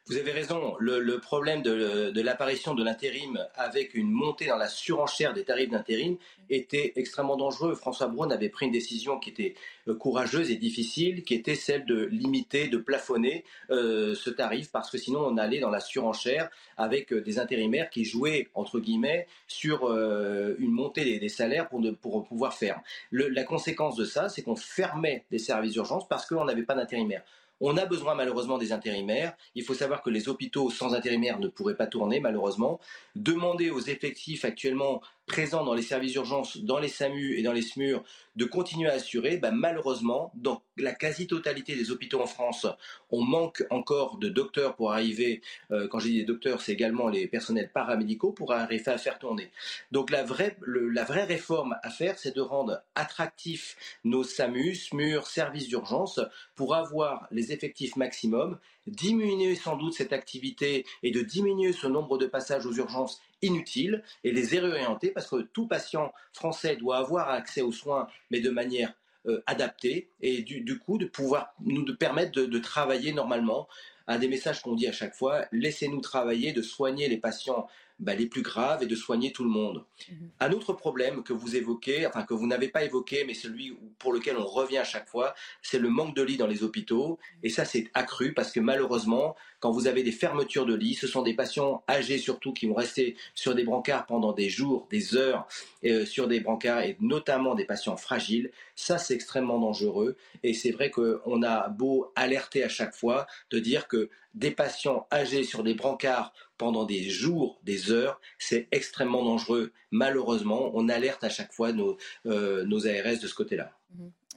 [0.09, 5.35] Vous avez raison, le, problème de, l'apparition de l'intérim avec une montée dans la surenchère
[5.35, 6.17] des tarifs d'intérim
[6.49, 7.75] était extrêmement dangereux.
[7.75, 9.55] François Braun avait pris une décision qui était
[9.87, 14.91] euh, courageuse et difficile, qui était celle de limiter, de plafonner euh, ce tarif, parce
[14.91, 19.27] que sinon on allait dans la surenchère avec euh, des intérimaires qui jouaient, entre guillemets,
[19.47, 22.81] sur une montée des, salaires pour, pour, pouvoir faire.
[23.13, 27.25] la conséquence de ça, c'est qu'on fermait des services d'urgence parce qu'on n'avait pas d'intérimaires.
[27.61, 29.37] On a besoin malheureusement des intérimaires.
[29.55, 32.81] Il faut savoir que les hôpitaux sans intérimaires ne pourraient pas tourner malheureusement.
[33.17, 37.63] Demander aux effectifs actuellement présents dans les services d'urgence, dans les SAMU et dans les
[37.63, 38.03] SMUR,
[38.35, 42.67] de continuer à assurer, bah, malheureusement, dans la quasi-totalité des hôpitaux en France,
[43.11, 47.09] on manque encore de docteurs pour arriver, euh, quand je dis des docteurs, c'est également
[47.09, 49.51] les personnels paramédicaux pour arriver à faire tourner.
[49.93, 55.27] Donc la vraie, la vraie réforme à faire, c'est de rendre attractifs nos SAMU, SMUR,
[55.27, 56.21] services d'urgence,
[56.55, 62.19] pour avoir les effectifs maximum diminuer sans doute cette activité et de diminuer ce nombre
[62.19, 67.29] de passages aux urgences inutiles et les réorienter parce que tout patient français doit avoir
[67.31, 68.95] accès aux soins, mais de manière
[69.27, 73.69] euh, adaptée et du, coup de pouvoir nous permettre de, travailler normalement.
[74.07, 77.67] Un des messages qu'on dit à chaque fois, laissez-nous travailler de soigner les patients
[77.99, 79.85] bah, les plus graves et de soigner tout le monde.
[80.09, 80.31] Mhm.
[80.41, 84.13] Un autre problème que vous évoquez, enfin que vous n'avez pas évoqué, mais celui pour
[84.13, 87.19] lequel on revient à chaque fois, c'est le manque de lits dans les hôpitaux.
[87.43, 91.09] Et ça, c'est accru parce que malheureusement, quand vous avez des fermetures de lits, ce
[91.09, 95.17] sont des patients âgés surtout qui vont rester sur des brancards pendant des jours, des
[95.17, 95.49] heures,
[95.85, 98.53] euh, sur des brancards et notamment des patients fragiles.
[98.77, 100.17] Ça, c'est extrêmement dangereux.
[100.45, 105.07] Et c'est vrai qu'on a beau alerter à chaque fois de dire que des patients
[105.13, 109.73] âgés sur des brancards pendant des jours, des heures, c'est extrêmement dangereux.
[109.91, 113.73] Malheureusement, on alerte à chaque fois nos, euh, nos ARS de ce côté-là.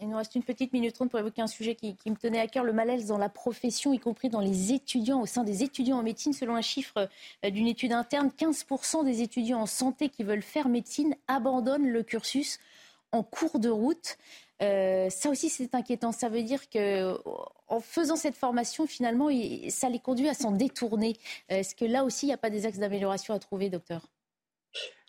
[0.01, 2.47] Il nous reste une petite minute trente pour évoquer un sujet qui, me tenait à
[2.47, 5.99] cœur, le malaise dans la profession, y compris dans les étudiants, au sein des étudiants
[5.99, 6.33] en médecine.
[6.33, 7.07] Selon un chiffre
[7.45, 12.01] euh, d'une étude interne, 15% des étudiants en santé qui veulent faire médecine abandonnent le
[12.01, 12.59] cursus
[13.11, 14.17] en cours de route.
[14.61, 16.11] Euh, ça aussi, c'est inquiétant.
[16.11, 17.17] Ça veut dire que
[17.67, 19.29] en faisant cette formation, finalement,
[19.69, 21.17] ça les conduit à s'en détourner.
[21.49, 24.07] Est-ce que là aussi, il n'y a pas des axes d'amélioration à trouver, docteur?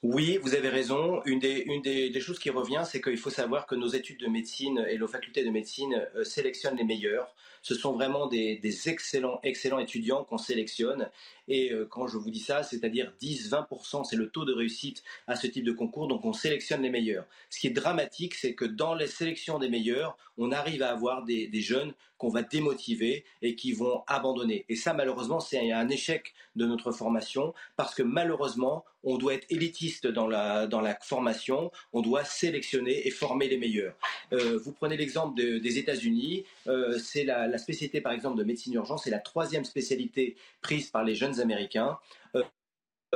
[0.03, 1.23] Oui, vous avez raison.
[1.25, 4.99] Une des, choses qui revient, c'est qu'il faut savoir que nos études de médecine et
[4.99, 7.35] nos facultés de médecine euh, sélectionnent les meilleurs.
[7.63, 11.09] Ce sont vraiment des, excellents, excellents étudiants qu'on sélectionne.
[11.49, 15.37] Et euh, quand je vous dis ça, c'est-à-dire 10-20%, c'est le taux de réussite à
[15.37, 16.09] ce type de concours.
[16.09, 17.27] Donc on sélectionne les meilleurs.
[17.51, 21.25] Ce qui est dramatique, c'est que dans les sélections des meilleurs, on arrive à avoir
[21.25, 24.65] des, jeunes qu'on va démotiver et qui vont abandonner.
[24.69, 29.47] Et ça, malheureusement, c'est un échec de notre formation parce que malheureusement, on doit être
[29.51, 33.95] élitiste dans la, formation, on doit sélectionner et former les meilleurs.
[34.33, 38.75] Euh, vous prenez l'exemple des États-Unis, euh, c'est la, la, spécialité par exemple de médecine
[38.75, 41.99] urgence, c'est la troisième spécialité prise par les jeunes américains.
[42.35, 42.43] Euh,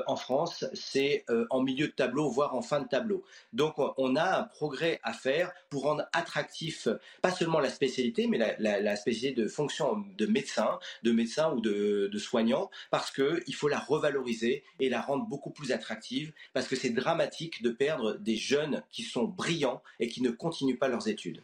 [0.07, 3.25] en France, c'est euh, en milieu de tableau, voire en fin de tableau.
[3.55, 6.87] Donc on a un progrès à faire pour rendre attractif
[7.22, 12.18] pas seulement la spécialité, mais la, spécialité de fonction de médecin, de médecin ou de
[12.18, 16.90] soignant, parce qu'il faut la revaloriser et la rendre beaucoup plus attractive, parce que c'est
[16.90, 21.42] dramatique de perdre des jeunes qui sont brillants et qui ne continuent pas leurs études.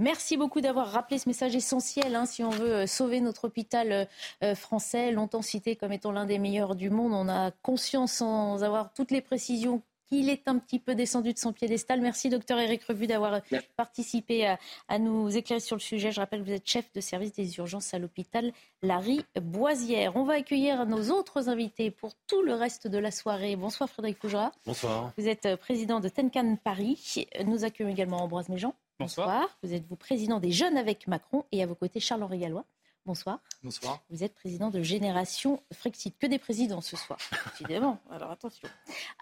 [0.00, 3.92] Merci beaucoup d'avoir rappelé ce message essentiel hein, si on veut euh, sauver notre hôpital
[3.92, 4.04] euh,
[4.42, 7.12] euh, français, longtemps cité comme étant l'un des meilleurs du monde.
[7.12, 11.38] On a conscience, sans avoir toutes les précisions, qu'il est un petit peu descendu de
[11.38, 12.00] son piédestal.
[12.00, 13.42] Merci, docteur Eric Revu, d'avoir
[13.76, 14.56] participé
[14.88, 16.12] à, nous éclairer sur le sujet.
[16.12, 20.16] Je rappelle que vous êtes chef de service des urgences à l'hôpital Larry Boisière.
[20.16, 23.54] On va accueillir nos autres invités pour tout le reste de la soirée.
[23.54, 24.50] Bonsoir, Frédéric Fougera.
[24.64, 25.12] Bonsoir.
[25.18, 27.26] Vous êtes président de Tenkan Paris.
[27.44, 28.74] Nous accueillons également Ambroise Méjean.
[29.00, 29.48] Bonsoir.
[29.62, 32.66] Vous êtes vous président des Jeunes avec Macron et à vos côtés Charles-Henri Gallois?
[33.06, 33.40] Bonsoir.
[33.62, 33.98] Bonsoir.
[34.10, 36.14] Vous êtes président de Génération Frexit.
[36.18, 37.18] Que des présidents ce soir,
[37.62, 37.98] évidemment.
[38.10, 38.68] Alors attention.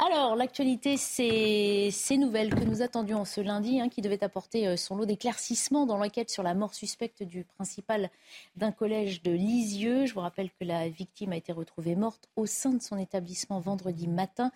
[0.04, 4.76] Alors, l'actualité, c'est ces nouvelles que nous attendions ce lundi, hein, qui devaient apporter euh,
[4.76, 8.10] son lot d'éclaircissements dans l'enquête sur la mort suspecte du principal
[8.56, 10.06] d'un collège de Lisieux.
[10.06, 13.60] Je vous rappelle que la victime a été retrouvée morte au sein de son établissement
[13.60, 14.50] vendredi matin.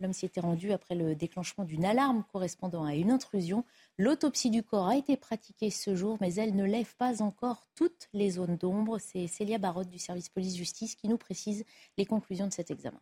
[0.00, 3.64] L'homme s'y était rendu après le déclenchement d'une alarme correspondant à une intrusion.
[4.00, 8.08] L'autopsie du corps a été pratiquée ce jour, mais elle ne lève pas encore toutes
[8.12, 9.00] les zones d'ombre.
[9.00, 11.64] C'est Célia Barotte du service police-justice qui nous précise
[11.96, 13.00] les conclusions de cet examen.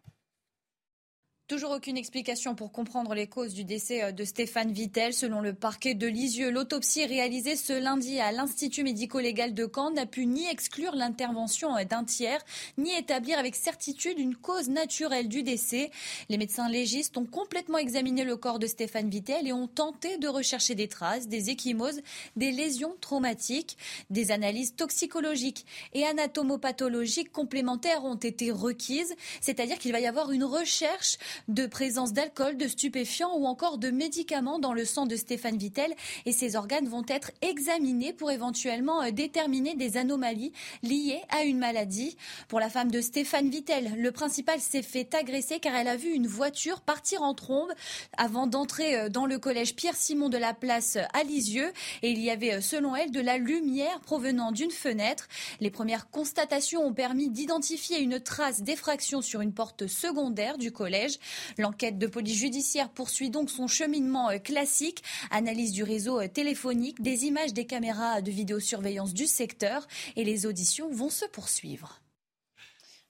[1.48, 5.14] Toujours aucune explication pour comprendre les causes du décès euh, de Stéphane Vittel.
[5.14, 10.06] Selon le parquet de Lisieux, l'autopsie réalisée ce lundi à l'Institut médico-légal de Caen n'a
[10.06, 12.44] pu ni exclure l'intervention euh, d'un tiers,
[12.78, 15.92] ni établir avec certitude une cause naturelle du décès.
[16.28, 20.26] Les médecins légistes ont complètement examiné le corps de Stéphane Vittel et ont tenté de
[20.26, 22.00] rechercher des traces, des échymoses,
[22.34, 23.78] des lésions traumatiques.
[24.10, 30.42] Des analyses toxicologiques et anatomopathologiques complémentaires ont été requises, c'est-à-dire qu'il va y avoir une
[30.42, 35.58] recherche de présence d'alcool, de stupéfiants ou encore de médicaments dans le sang de Stéphane
[35.58, 35.94] Vittel
[36.24, 41.58] et ses organes vont être examinés pour éventuellement euh, déterminer des anomalies liées à une
[41.58, 42.16] maladie.
[42.48, 46.10] Pour la femme de Stéphane Vittel, le principal s'est fait agresser car elle a vu
[46.10, 47.72] une voiture partir en trombe
[48.16, 51.72] avant d'entrer euh, dans le collège Pierre-Simon de la Place à Lisieux
[52.02, 55.28] et il y avait euh, selon elle de la lumière provenant d'une fenêtre.
[55.60, 61.18] Les premières constatations ont permis d'identifier une trace d'effraction sur une porte secondaire du collège.
[61.58, 67.02] L'enquête de police judiciaire poursuit donc son cheminement euh, classique, analyse du réseau euh, téléphonique,
[67.02, 69.86] des images des caméras de vidéosurveillance du secteur
[70.16, 72.00] et les auditions vont se poursuivre.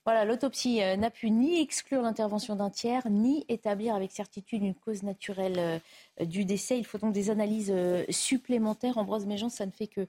[0.05, 4.74] Voilà, l'autopsie euh, n'a pu ni exclure l'intervention d'un tiers, ni établir avec certitude une
[4.74, 5.81] cause naturelle
[6.20, 6.79] du décès.
[6.79, 7.74] Il faut donc des analyses
[8.11, 8.98] supplémentaires.
[8.98, 10.07] Ambroise Méjean, ça ne fait que,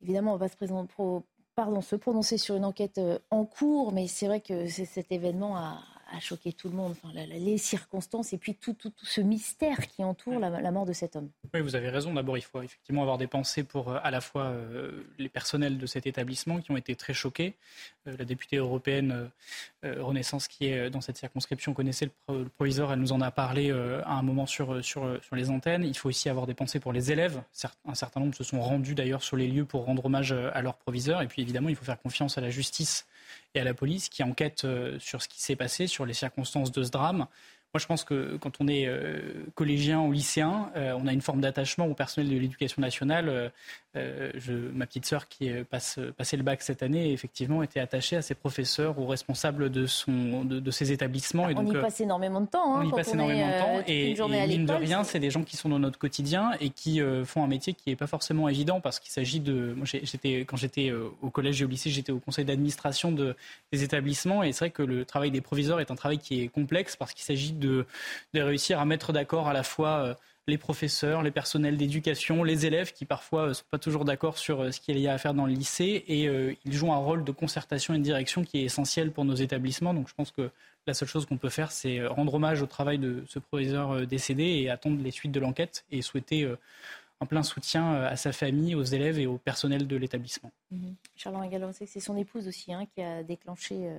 [0.00, 2.98] évidemment, on va se, se prononcer sur une enquête
[3.30, 6.92] en cours, mais c'est vrai que cet événement a, a choqué tout le monde.
[6.92, 10.92] Enfin, les circonstances et puis tout, tout, tout ce mystère qui entoure la, mort de
[10.92, 11.30] cet homme.
[11.52, 12.12] Oui, vous avez raison.
[12.14, 15.78] D'abord, il faut effectivement avoir des pensées pour euh, à la fois euh, les personnels
[15.78, 17.54] de cet établissement qui ont été très choqués.
[18.06, 19.30] Euh, la députée européenne
[19.82, 22.92] Renaissance, qui est dans cette circonscription, connaissait le, proviseur.
[22.92, 25.84] Elle nous en a parlé à un moment sur, sur, sur les antennes.
[25.84, 27.40] Il faut aussi avoir des pensées pour les élèves.
[27.84, 30.76] Un certain nombre se sont rendus d'ailleurs sur les lieux pour rendre hommage à leur
[30.76, 31.22] proviseur.
[31.22, 33.06] Et puis évidemment, il faut faire confiance à la justice
[33.56, 36.70] et à la police qui enquête euh, sur ce qui s'est passé, sur les circonstances
[36.72, 37.26] de ce drame.
[37.76, 39.20] Moi, je pense que quand on est euh,
[39.54, 43.52] collégien ou lycéen, euh, on a une forme d'attachement au personnel de l'éducation nationale.
[43.96, 48.16] Euh, je, ma petite sœur qui passe, passait le bac cette année, effectivement, était attachée
[48.16, 51.50] à ses professeurs ou responsables de, son, de, ses établissements.
[51.50, 52.76] Et on y passe énormément de temps.
[52.76, 53.84] Hein, on y passe énormément de temps.
[53.86, 57.00] Et, et mine de rien, c'est des gens qui sont dans notre quotidien et qui
[57.24, 59.74] font un métier qui n'est pas forcément évident parce qu'il s'agit de.
[59.76, 63.36] Moi, j'étais, quand j'étais au collège et au lycée, j'étais au conseil d'administration de,
[63.70, 64.42] des établissements.
[64.42, 67.12] Et c'est vrai que le travail des proviseurs est un travail qui est complexe parce
[67.12, 67.86] qu'il s'agit de de,
[68.34, 70.14] réussir à mettre d'accord à la fois euh,
[70.48, 74.38] les professeurs, les personnels d'éducation, les élèves qui parfois ne euh, sont pas toujours d'accord
[74.38, 76.24] sur euh, ce qu'il y a à faire dans le lycée et
[76.64, 79.94] ils jouent un rôle de concertation et de direction qui est essentiel pour nos établissements.
[79.94, 80.50] Donc je pense que
[80.86, 84.44] la seule chose qu'on peut faire, c'est rendre hommage au travail de ce proviseur décédé
[84.44, 86.48] et attendre les suites de l'enquête et souhaiter
[87.20, 90.50] un plein soutien à sa famille, aux élèves et au personnel de l'établissement.
[90.70, 90.92] Mmh.
[91.16, 93.90] Charles sait que c'est son épouse aussi hein, qui a déclenché,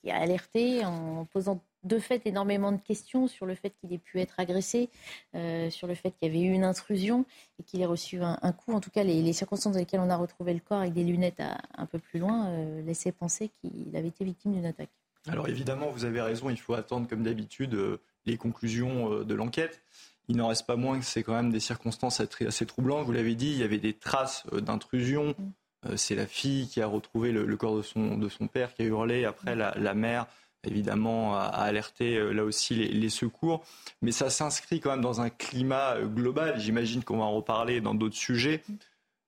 [0.00, 3.98] qui a alerté en posant de fait énormément de questions sur le fait qu'il ait
[3.98, 4.90] pu être agressé,
[5.34, 7.24] euh, sur le fait qu'il y avait eu une intrusion
[7.58, 8.72] et qu'il ait reçu un, coup.
[8.72, 11.40] En tout cas, les, circonstances dans lesquelles on a retrouvé le corps avec des lunettes
[11.76, 14.90] un peu plus loin euh, laissaient penser qu'il avait été victime d'une attaque.
[15.28, 19.80] Alors évidemment, vous avez raison, il faut attendre comme d'habitude euh, les conclusions de l'enquête.
[20.28, 23.06] Il n'en reste pas moins que c'est quand même des circonstances assez troublantes.
[23.06, 25.34] Vous l'avez dit, il y avait des traces d'intrusion.
[25.38, 25.96] Mm.
[25.96, 28.86] C'est la fille qui a retrouvé le, corps de son, de son père qui a
[28.86, 29.24] hurlé.
[29.24, 30.26] Après, la, la mère
[30.66, 33.64] évidemment à, alerter euh, là aussi les, secours.
[34.02, 36.58] Mais ça s'inscrit quand même dans un climat euh, global.
[36.58, 38.62] J'imagine qu'on va en reparler dans d'autres sujets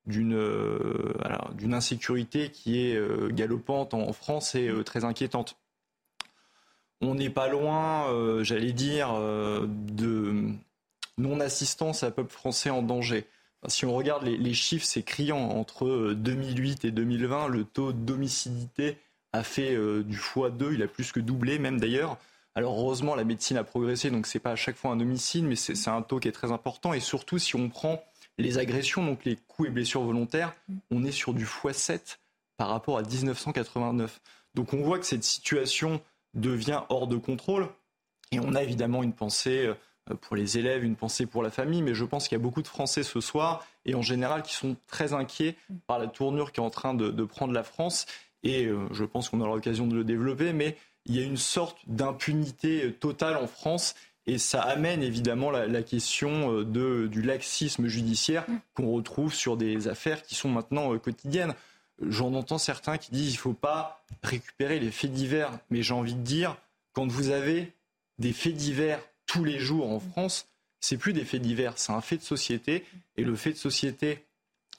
[0.07, 1.13] d'une euh,
[1.53, 2.99] d'une insécurité qui est
[3.33, 5.57] galopante en France et très inquiétante.
[7.01, 10.55] On n'est pas loin, j'allais dire, de
[11.19, 13.27] non-assistance à peuple français en danger.
[13.67, 15.51] Si on regarde les, chiffres, c'est criant.
[15.51, 18.99] Entre 2008 et 2020, le taux d'homicidité
[19.33, 22.19] a fait euh, du x2, il a plus que doublé même d'ailleurs.
[22.55, 25.57] Alors heureusement, la médecine a progressé, donc c'est pas à chaque fois un homicide, mais
[25.57, 26.93] c'est un taux qui est très important.
[26.93, 28.03] Et surtout, si on prend
[28.39, 30.55] les agressions, donc les coups et blessures volontaires,
[30.91, 32.19] on est sur du x7
[32.57, 34.21] par rapport à 1989.
[34.55, 36.01] Donc on voit que cette situation
[36.35, 37.69] devient hors de contrôle.
[38.33, 39.75] Et on a évidemment une pensée euh,
[40.21, 42.63] pour les élèves, une pensée pour la famille, mais je pense qu'il y a beaucoup
[42.63, 46.61] de Français ce soir, et en général, qui sont très inquiets par la tournure qui
[46.61, 48.07] est en train de prendre la France
[48.43, 51.37] et euh, je pense qu'on aura l'occasion de le développer, mais il y a une
[51.37, 53.95] sorte d'impunité euh, totale en France
[54.27, 59.89] et ça amène évidemment la, question euh, de, du laxisme judiciaire qu'on retrouve sur des
[59.89, 61.55] affaires qui sont maintenant quotidiennes.
[62.01, 65.95] J'en entends certains qui disent qu'il ne faut pas récupérer les faits divers, mais j'ai
[65.95, 66.57] envie de dire,
[66.93, 67.73] quand vous avez
[68.19, 70.49] des faits divers tous les jours en France,
[70.81, 72.85] c'est plus des faits divers, c'est un fait de société,
[73.17, 74.25] et le fait de société,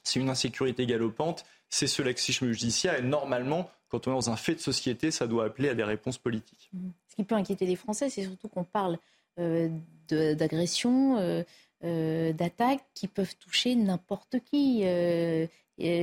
[0.02, 2.98] c'est une insécurité galopante, c'est ce laxisme judiciaire.
[2.98, 5.84] Et normalement, quand on est dans un fait de société, ça doit appeler à des
[5.84, 6.70] réponses politiques.
[7.08, 8.98] Ce qui peut inquiéter les Français, c'est surtout qu'on parle
[9.38, 9.68] euh,
[10.08, 11.42] d'agressions, euh,
[11.84, 14.82] euh, d'attaques qui peuvent toucher n'importe qui.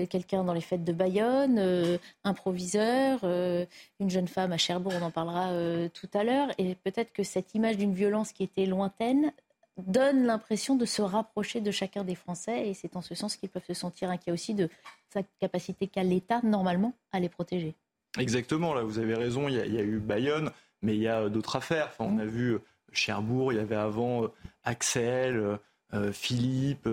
[0.09, 5.11] Quelqu'un dans les fêtes de Bayonne, un proviseur, une jeune femme à Cherbourg, on en
[5.11, 5.51] parlera
[5.89, 6.49] tout à l'heure.
[6.57, 9.31] Et peut-être que cette image d'une violence qui était lointaine
[9.77, 13.49] donne l'impression de se rapprocher de chacun des Français et c'est en ce sens qu'ils
[13.49, 14.69] peuvent se sentir inquiets aussi de
[15.09, 17.75] sa capacité qu'a l'État normalement à les protéger.
[18.17, 21.57] Exactement, là vous avez raison, il y a, eu Bayonne, mais il y a d'autres
[21.57, 21.89] affaires.
[21.91, 22.59] Enfin, on a vu euh,
[22.91, 24.27] Cherbourg, il y avait avant euh,
[24.63, 25.59] Axel,
[25.93, 26.89] euh, Philippe,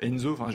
[0.00, 0.32] Enzo.
[0.32, 0.50] Enfin,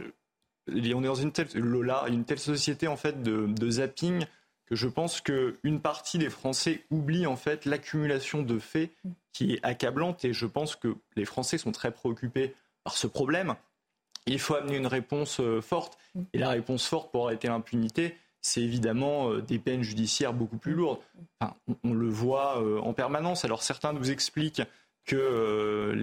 [0.74, 4.26] on est dans une telle Lola, une telle société en fait de, zapping
[4.66, 8.92] que je pense qu'une partie des Français oublie en fait l'accumulation de faits
[9.34, 12.54] qui est accablante et je pense que les Français sont très préoccupés
[12.84, 13.56] par ce problème.
[14.28, 15.98] Il faut amener une réponse euh, forte
[16.34, 20.74] et la réponse forte pour arrêter l'impunité, c'est évidemment euh, des peines judiciaires beaucoup plus
[20.74, 21.00] lourdes.
[21.84, 23.46] on, le voit euh, en permanence.
[23.46, 24.62] Alors certains nous expliquent
[25.10, 25.94] que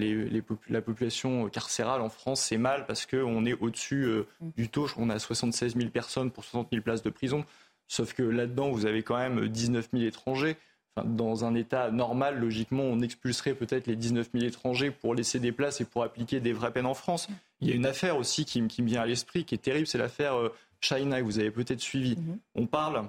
[0.68, 4.08] la population carcérale en France, c'est mal parce qu'on est au-dessus
[4.56, 4.88] du taux.
[4.96, 7.44] On a 76 000 personnes pour 60 000 places de prison.
[7.86, 10.56] Sauf que là-dedans, vous avez quand même 19 000 étrangers.
[11.04, 15.52] dans un État normal, logiquement, on expulserait peut-être les 19 000 étrangers pour laisser des
[15.52, 17.28] places et pour appliquer des vraies peines en France.
[17.60, 19.98] Il y a une affaire aussi qui, me vient à l'esprit, qui est terrible, c'est
[19.98, 22.14] l'affaire euh, China, que vous avez peut-être suivi.
[22.14, 22.38] Mm-hmm.
[22.56, 23.08] On parle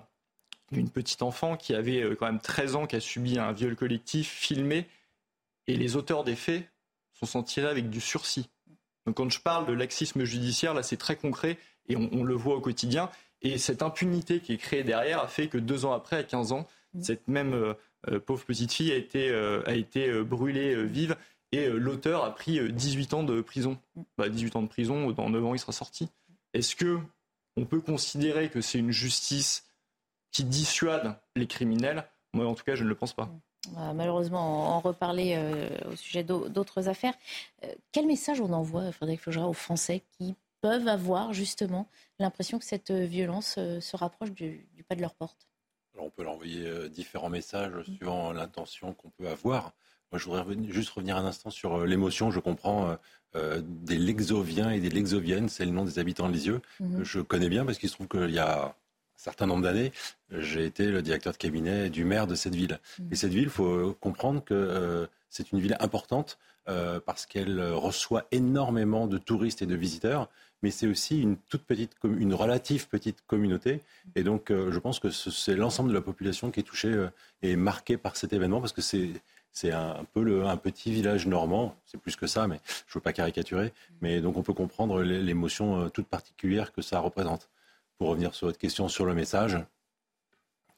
[0.71, 4.29] d'une petite enfant qui avait quand même 13 ans, qui a subi un viol collectif
[4.29, 4.85] filmé,
[5.67, 6.69] et les auteurs des faits
[7.13, 8.49] sont s'en avec du sursis.
[9.05, 11.57] Donc quand je parle de laxisme judiciaire, là c'est très concret
[11.89, 13.09] et on, le voit au quotidien.
[13.41, 16.51] Et cette impunité qui est créée derrière a fait que deux ans après, à 15
[16.51, 17.01] ans, mmh.
[17.01, 17.73] cette même euh,
[18.09, 21.15] euh, pauvre petite fille a été, euh, a été brûlée vive
[21.53, 23.77] et l'auteur a pris 18 ans de prison.
[24.19, 24.57] 18 mmh.
[24.57, 26.09] ans de prison, dans 9 ans il sera sorti.
[26.53, 26.99] Est-ce que
[27.55, 29.65] on peut considérer que c'est une justice
[30.31, 32.05] qui dissuade les criminels?
[32.33, 33.31] Moi en tout cas je ne le pense pas.
[33.75, 37.13] On va malheureusement en reparler euh, au sujet d'autres affaires.
[37.63, 41.87] Euh, quel message on envoie, Frédéric Flogera, aux Français qui peuvent avoir justement
[42.19, 45.47] l'impression que cette violence euh, se rapproche du, pas de leur porte?
[45.99, 47.95] On peut l'envoyer différents messages mmh.
[47.95, 49.73] suivant l'intention qu'on peut avoir.
[50.11, 52.29] Moi, je voudrais juste revenir un instant sur l'émotion.
[52.29, 52.95] Je comprends
[53.33, 56.61] des Lexoviens et des Lexoviennes, c'est le nom des habitants de Lisieux.
[56.79, 57.03] Mmh.
[57.03, 58.75] Je connais bien parce qu'il se trouve qu'il y a
[59.17, 59.91] certain nombre d'années,
[60.31, 62.79] j'ai été le directeur de cabinet du maire de cette ville.
[62.99, 63.03] Mmh.
[63.11, 66.37] Et cette ville, il faut comprendre que euh, c'est une ville importante
[66.69, 70.29] euh, parce qu'elle reçoit énormément de touristes et de visiteurs,
[70.61, 73.81] mais c'est aussi une toute petite, une relative petite communauté.
[74.15, 77.07] Et donc, euh, je pense que c'est l'ensemble de la population qui est touchée
[77.41, 79.09] et marquée par cet événement parce que c'est
[79.53, 82.93] c'est un, peu le, un petit village normand, c'est plus que ça, mais je ne
[82.95, 83.73] veux pas caricaturer.
[84.01, 87.49] Mais donc on peut comprendre l'émotion toute particulière que ça représente
[87.97, 89.57] pour revenir sur votre question sur le message,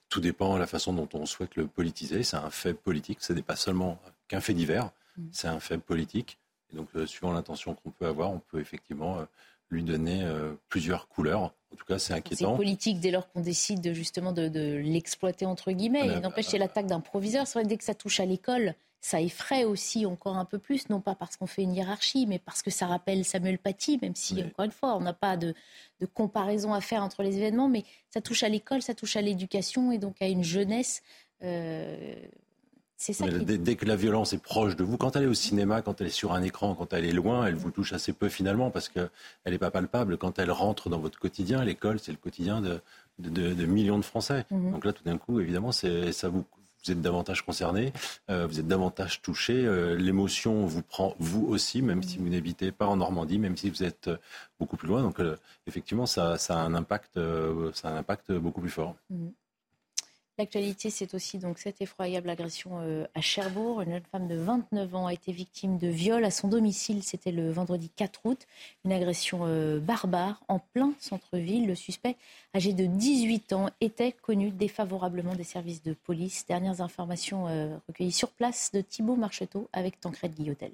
[0.10, 2.24] tout dépend de la façon dont on souhaite le politiser.
[2.24, 5.28] C'est un fait politique, ce n'est pas seulement qu'un fait divers, mm.
[5.32, 6.40] c'est un fait politique.
[6.72, 9.26] Et donc, euh, suivant l'intention qu'on peut avoir, on peut effectivement euh,
[9.70, 11.42] lui donner euh, plusieurs couleurs.
[11.72, 12.52] En tout cas, c'est inquiétant.
[12.52, 16.10] C'est politique dès lors qu'on décide de, justement de, l'exploiter entre guillemets.
[16.10, 17.48] Ah, n'empêche, c'est l'attaque d'un proviseur.
[17.48, 20.90] C'est vrai dès que ça touche à l'école, ça effraie aussi encore un peu plus,
[20.90, 24.16] non pas parce qu'on fait une hiérarchie, mais parce que ça rappelle Samuel Paty, même
[24.16, 25.54] si, encore une fois, on n'a pas de,
[26.14, 29.92] comparaison à faire entre les événements, mais ça touche à l'école, ça touche à l'éducation
[29.92, 31.02] et donc à une jeunesse.
[31.44, 32.14] Euh,
[32.98, 33.46] c'est ça qui...
[33.46, 36.08] dès, que la violence est proche de vous, quand elle est au cinéma, quand elle
[36.08, 38.90] est sur un écran, quand elle est loin, elle vous touche assez peu finalement parce
[38.90, 39.10] qu'elle
[39.46, 40.18] n'est pas palpable.
[40.18, 44.46] Quand elle rentre dans votre quotidien, l'école, c'est le quotidien de, millions de Français.
[44.52, 44.72] Mm-hmm.
[44.72, 46.44] Donc là, tout d'un coup, évidemment, ça vous
[46.90, 47.94] vous êtes davantage concerné,
[48.30, 49.54] euh, vous êtes davantage touché.
[49.54, 53.70] Euh, l'émotion vous prend vous aussi, même si vous n'habitez pas en Normandie, même si
[53.70, 54.18] vous êtes euh,
[54.60, 55.04] beaucoup plus loin.
[55.04, 55.22] Donc
[55.68, 57.20] effectivement, ça, a un impact,
[57.74, 58.96] ça a un impact beaucoup plus fort.
[59.10, 59.28] Mmh.
[60.40, 63.82] L'actualité, c'est aussi donc cette effroyable agression euh, à Cherbourg.
[63.82, 67.04] Une jeune femme de 29 ans a été victime de viol à son domicile.
[67.04, 68.48] C'était le vendredi 4 août.
[68.86, 71.68] Une agression euh, barbare en plein centre-ville.
[71.68, 72.16] Le suspect,
[72.56, 76.46] âgé de 18 ans, était connu défavorablement des services de police.
[76.48, 80.72] Dernières informations euh, recueillies sur place de Thibault Marcheteau avec Tancred Guillotel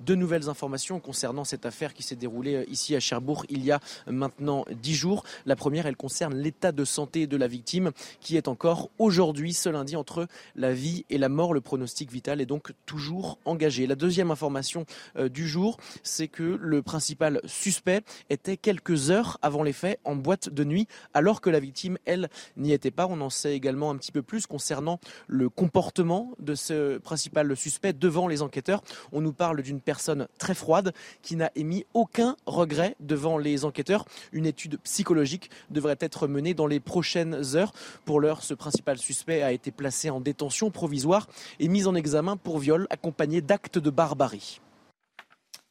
[0.00, 3.70] deux nouvelles informations concernant cette affaire qui s'est déroulée euh, ici à Cherbourg il y
[3.70, 5.24] a maintenant dix jours.
[5.46, 9.68] La première, elle concerne l'état de santé de la victime qui est encore aujourd'hui, ce
[9.68, 10.26] lundi, entre
[10.56, 11.54] la vie et la mort.
[11.54, 13.86] Le pronostic vital est donc toujours engagé.
[13.86, 14.86] La deuxième information
[15.16, 20.16] euh, du jour, c'est que le principal suspect était quelques heures avant les faits en
[20.16, 23.06] boîte de nuit, alors que la victime, elle, n'y était pas.
[23.06, 27.92] On en sait également un petit peu plus concernant le comportement de ce principal suspect
[27.92, 28.82] devant les enquêteurs.
[29.12, 34.04] On nous parle d'une personne très froide qui n'a émis aucun regret devant les enquêteurs.
[34.30, 37.72] Une étude psychologique devrait être menée dans les prochaines heures.
[38.04, 41.26] Pour l'heure, ce principal suspect a été placé en détention provisoire
[41.58, 44.60] et mis en examen pour viol accompagné d'actes de barbarie.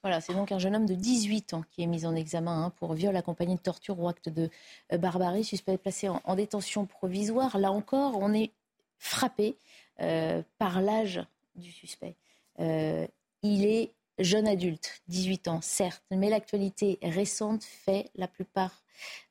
[0.02, 2.74] Voilà, c'est donc un jeune homme de 18 ans qui est mis en examen hein,
[2.76, 4.50] pour viol accompagné de torture ou acte de
[4.92, 5.46] euh, barbarie.
[5.46, 7.58] Suspect placé en, détention provisoire.
[7.58, 8.52] Là encore, on est
[8.98, 9.56] frappé
[10.02, 11.22] euh, par l'âge
[11.56, 12.16] du suspect.
[12.60, 13.08] Euh,
[13.44, 18.84] il est jeune adulte, 18 ans, certes, mais l'actualité récente fait la plupart,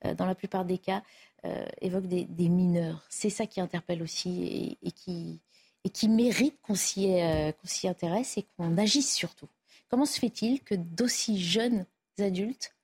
[0.05, 1.03] euh, dans la plupart des cas,
[1.45, 3.07] euh, évoque des, mineurs.
[3.09, 5.41] C'est ça qui interpelle aussi et, qui,
[5.85, 7.53] et qui mérite qu'on s'y euh,
[7.85, 9.49] intéresse et qu'on agisse surtout.
[9.89, 11.87] Comment se fait-il que d'aussi jeunes
[12.19, 12.75] adultes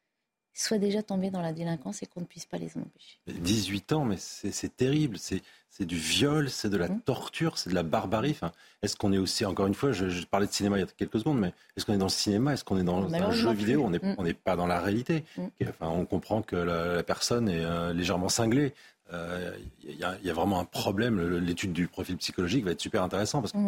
[0.55, 4.05] soient déjà tombés dans la délinquance et qu'on ne puisse pas les empêcher 18 ans,
[4.05, 5.19] mais c'est terrible.
[5.19, 5.43] C'est
[5.85, 7.01] du viol, c'est de la mmh.
[7.01, 8.31] torture, c'est de la barbarie.
[8.31, 8.53] Enfin,
[8.83, 11.19] est-ce qu'on est aussi, encore une fois, je, parlais de cinéma il y a quelques
[11.19, 12.53] secondes, mais est-ce qu'on est dans le cinéma?
[12.53, 13.83] Est-ce qu'on est dans un jeu vidéo?
[13.85, 14.23] On mmh.
[14.25, 15.25] n'est pas dans la réalité.
[15.37, 15.47] Mmh.
[15.69, 18.73] Enfin, on comprend que la, personne est euh, légèrement cinglée.
[19.13, 19.53] Euh,
[19.83, 21.39] il y, a vraiment un problème.
[21.39, 23.59] L'étude du profil psychologique va être super intéressant parce que.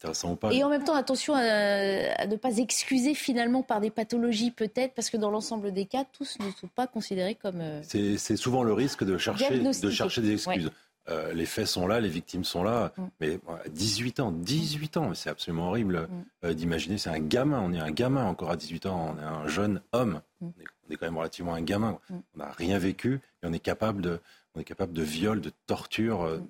[0.00, 3.90] Intéressant ou pas, et en même temps, attention à, ne pas excuser finalement par des
[3.90, 7.60] pathologies peut-être, parce que dans l'ensemble des cas, tous ne sont pas considérés comme.
[7.60, 10.70] Euh, c'est souvent le risque de chercher, de chercher des excuses.
[11.08, 12.92] Euh, les faits sont là, les victimes sont là.
[12.96, 13.02] Mm.
[13.20, 13.40] Mais
[13.70, 16.46] 18 ans, 18 ans, c'est absolument horrible mm.
[16.46, 16.98] euh, d'imaginer.
[16.98, 19.80] C'est un gamin, on est un gamin encore à 18 ans, on est un jeune
[19.92, 20.20] homme.
[20.40, 20.48] Mm.
[20.48, 21.98] On, est, quand même relativement un gamin.
[22.10, 24.20] On n'a rien vécu et on est capable de,
[24.54, 26.40] on est capable de viol, de torture.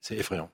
[0.00, 0.50] C'est effrayant.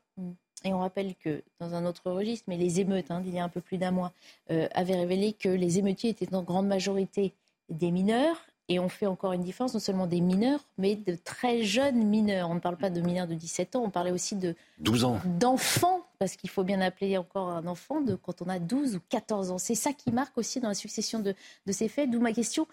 [0.65, 3.45] Et on rappelle que, dans un autre registre, mais les émeutes hein, d'il y a
[3.45, 4.13] un peu plus d'un mois
[4.51, 7.33] euh, avaient révélé que les émeutiers étaient en grande majorité
[7.69, 8.37] des mineurs.
[8.69, 12.49] Et on fait encore une différence, non seulement des mineurs, mais de très jeunes mineurs.
[12.49, 15.21] On ne parle pas de mineurs de 17 ans, on parlait aussi de 12 ans.
[15.39, 19.01] d'enfants, parce qu'il faut bien appeler encore un enfant de quand on a 12 ou
[19.09, 19.59] 14 ans.
[19.59, 21.35] C'est ça qui marque aussi dans la succession de,
[21.67, 22.09] de ces faits.
[22.09, 22.67] D'où ma question.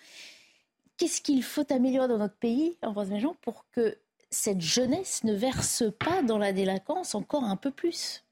[0.98, 3.98] Qu'est-ce qu'il faut améliorer dans notre pays, en Méjean, pour que
[4.30, 8.24] cette jeunesse ne verse pas dans la délinquance encore un peu plus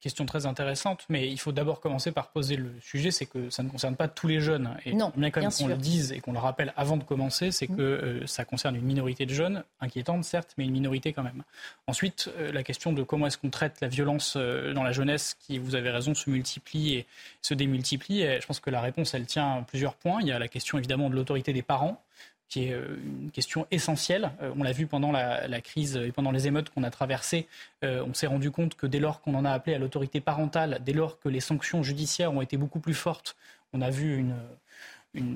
[0.00, 3.62] Question très intéressante, mais il faut d'abord commencer par poser le sujet, c'est que ça
[3.62, 4.74] ne concerne pas tous les jeunes.
[4.86, 5.74] Et Non, bien quand même qu'on le.
[5.74, 5.78] Mm.
[5.78, 9.26] dise et qu'on le rappelle avant de commencer, c'est que euh, ça concerne une minorité
[9.26, 11.42] de jeunes, inquiétante certes, mais une minorité quand même.
[11.86, 15.36] Ensuite, euh, la question de comment est-ce qu'on traite la violence euh, dans la jeunesse,
[15.38, 17.06] qui, vous avez raison, se multiplie et
[17.42, 18.22] se démultiplie.
[18.22, 20.22] Et je pense que la réponse, elle tient à plusieurs points.
[20.22, 22.02] Il y a la question évidemment de l'autorité des parents
[22.50, 24.32] qui est euh, une question essentielle.
[24.42, 27.46] Euh, On l'a vu pendant la, crise et pendant les émeutes qu'on a traversées.
[27.84, 30.80] Euh, on s'est rendu compte que dès lors qu'on en a appelé à l'autorité parentale,
[30.84, 33.36] dès lors que les sanctions judiciaires ont été beaucoup plus fortes,
[33.72, 34.34] on a vu une,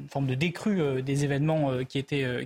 [0.09, 1.99] forme de décrue des événements qui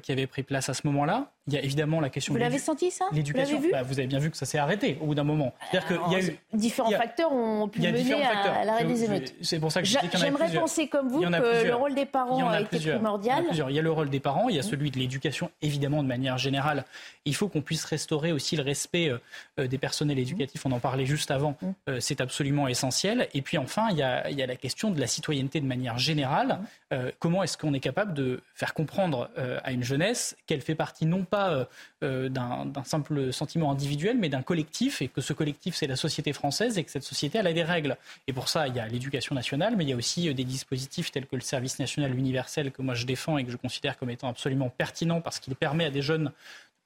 [0.09, 1.31] avaient pris place à ce moment-là.
[1.49, 3.07] Il y a évidemment la question Vous l'avez senti ça?
[3.11, 3.59] Vous l'éducation.
[3.59, 3.71] vu?
[3.73, 5.55] Bah, vous avez bien vu que ça s'est arrêté au bout d'un moment.
[5.71, 8.65] C'est-à-dire qu'il y a eu Différents il y a- facteurs ont pu mener à, à
[8.65, 9.35] l'arrêt des émeutes.
[9.43, 12.53] C'est pour ça que J'aimerais penser comme vous que le rôle des parents en a
[12.53, 12.97] a été plusieurs.
[12.97, 13.45] Il y en a primordial.
[13.71, 16.09] Il y a le rôle des parents, il y a celui de l'éducation, évidemment, de
[16.09, 16.85] manière générale.
[17.25, 19.19] Il faut qu'on puisse restaurer aussi le respect euh,
[19.59, 20.65] euh, des personnels éducatifs.
[20.67, 21.57] On en parlait juste avant.
[21.89, 23.29] Euh, C'est absolument essentiel.
[23.35, 25.67] Et puis enfin, il y, a, il y a la question de la citoyenneté de
[25.67, 26.59] manière générale.
[27.19, 29.31] Comment est-ce qu'on est capable de faire comprendre
[29.63, 31.65] à une jeunesse qu'elle fait partie non pas euh,
[32.03, 36.33] euh, d'un simple sentiment individuel, mais d'un collectif, et que ce collectif, c'est la société
[36.33, 37.97] française, et que cette société, elle a des règles.
[38.27, 40.45] Et pour ça, il y a l'éducation nationale, mais il y a aussi euh, des
[40.45, 43.99] dispositifs tels que le service national universel, que moi je défends et que je considère
[43.99, 46.33] comme étant absolument pertinent, parce qu'il permet à des jeunes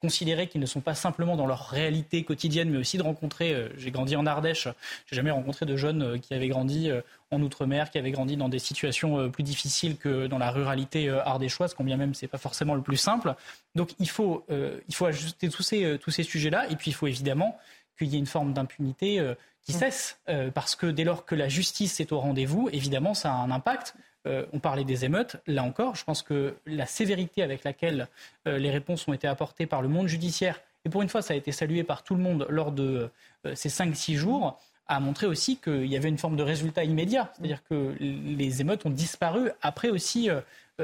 [0.03, 3.53] considérer qu'ils ne sont pas simplement dans leur réalité quotidienne, mais aussi de rencontrer.
[3.53, 4.67] euh, J'ai grandi en Ardèche,
[5.07, 7.01] j'ai jamais rencontré de jeunes euh, qui avaient grandi euh,
[7.31, 11.73] en outre-mer, qui avaient grandi dans des situations plus difficiles que dans la ruralité ardéchoise,
[11.73, 13.33] quand bien même c'est pas forcément le plus simple.
[13.73, 14.45] Donc il faut,
[14.87, 17.57] il faut ajuster tous ces, tous ces sujets-là, et puis il faut évidemment
[17.97, 19.19] qu'il y ait une forme d'impunité
[19.65, 23.31] qui cesse, euh, parce que dès lors que la justice est au rendez-vous, évidemment ça
[23.31, 23.95] a un impact.
[24.25, 28.07] Euh, on parlait des émeutes, là encore, je pense que la sévérité avec laquelle
[28.47, 31.33] euh, les réponses ont été apportées par le monde judiciaire, et pour une fois ça
[31.33, 33.09] a été salué par tout le monde lors de
[33.45, 34.57] euh, ces 5-6 jours,
[34.87, 37.31] a montré aussi qu'il y avait une forme de résultat immédiat.
[37.33, 40.27] C'est-à-dire que les émeutes ont disparu après aussi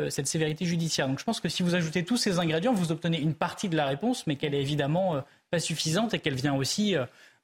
[0.07, 1.09] cette sévérité judiciaire.
[1.09, 3.75] Donc je pense que si vous ajoutez tous ces ingrédients, vous obtenez une partie de
[3.75, 5.21] la réponse, mais qu'elle est évidemment
[5.51, 6.95] pas suffisante et qu'elle vient aussi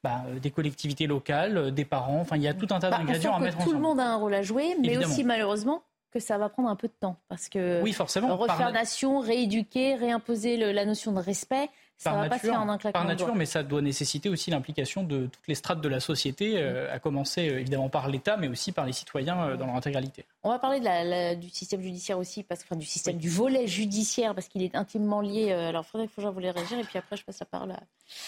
[0.06, 2.20] bah, euh, des collectivités locales, euh, des parents.
[2.22, 3.88] Enfin, il y a tout un tas Bah, d'ingrédients à mettre que tout le ensemble.
[3.88, 5.12] monde a un rôle à jouer, mais Évidemment.
[5.12, 5.82] aussi malheureusement
[6.12, 7.18] que ça va prendre un peu de temps.
[7.28, 8.38] Parce que Oui, forcément.
[8.38, 12.48] refaire Par- nation, rééduquer, réimposer le- la notion de respect, ça par va pas se
[12.48, 13.36] faire en un claquement par de nature, doigts.
[13.36, 17.00] mais ça doit nécessiter aussi l'implication de toutes les strates de la société, euh, à
[17.00, 20.26] commencer euh, évidemment par l'État, mais aussi par les citoyens euh, dans leur intégralité.
[20.43, 23.30] On va parler de la- la- du système judiciaire aussi, parce, enfin du système du
[23.30, 25.52] volet judiciaire, parce qu'il est intimement lié.
[25.52, 27.80] euh, alors, Frédéric Fougère voulait réagir, et puis après, je passe la parole à.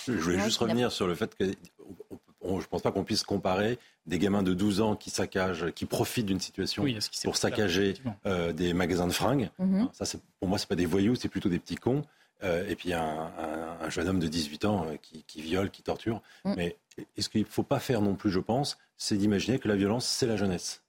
[0.08, 1.44] Je voulais juste revenir sur le fait que
[2.42, 5.72] on- je ne pense pas qu'on puisse comparer des gamins de 12 ans qui saccagent,
[5.72, 7.96] qui profitent d'une situation Oui, pour là, saccager
[8.26, 9.50] euh, des magasins de fringues.
[9.60, 9.90] Mhm.
[9.92, 12.04] Ça, c'est- pour moi, c'est pas des voyous, c'est plutôt des petits cons.
[12.44, 15.72] Euh, et puis un, un- un jeune homme de 18 ans euh, qui, qui viole,
[15.72, 16.22] qui torture.
[16.46, 16.54] Mm.
[16.56, 16.78] Mais
[17.16, 19.76] et ce qu'il ne faut pas faire non plus, je pense, c'est d'imaginer que la
[19.76, 20.84] violence, c'est la jeunesse.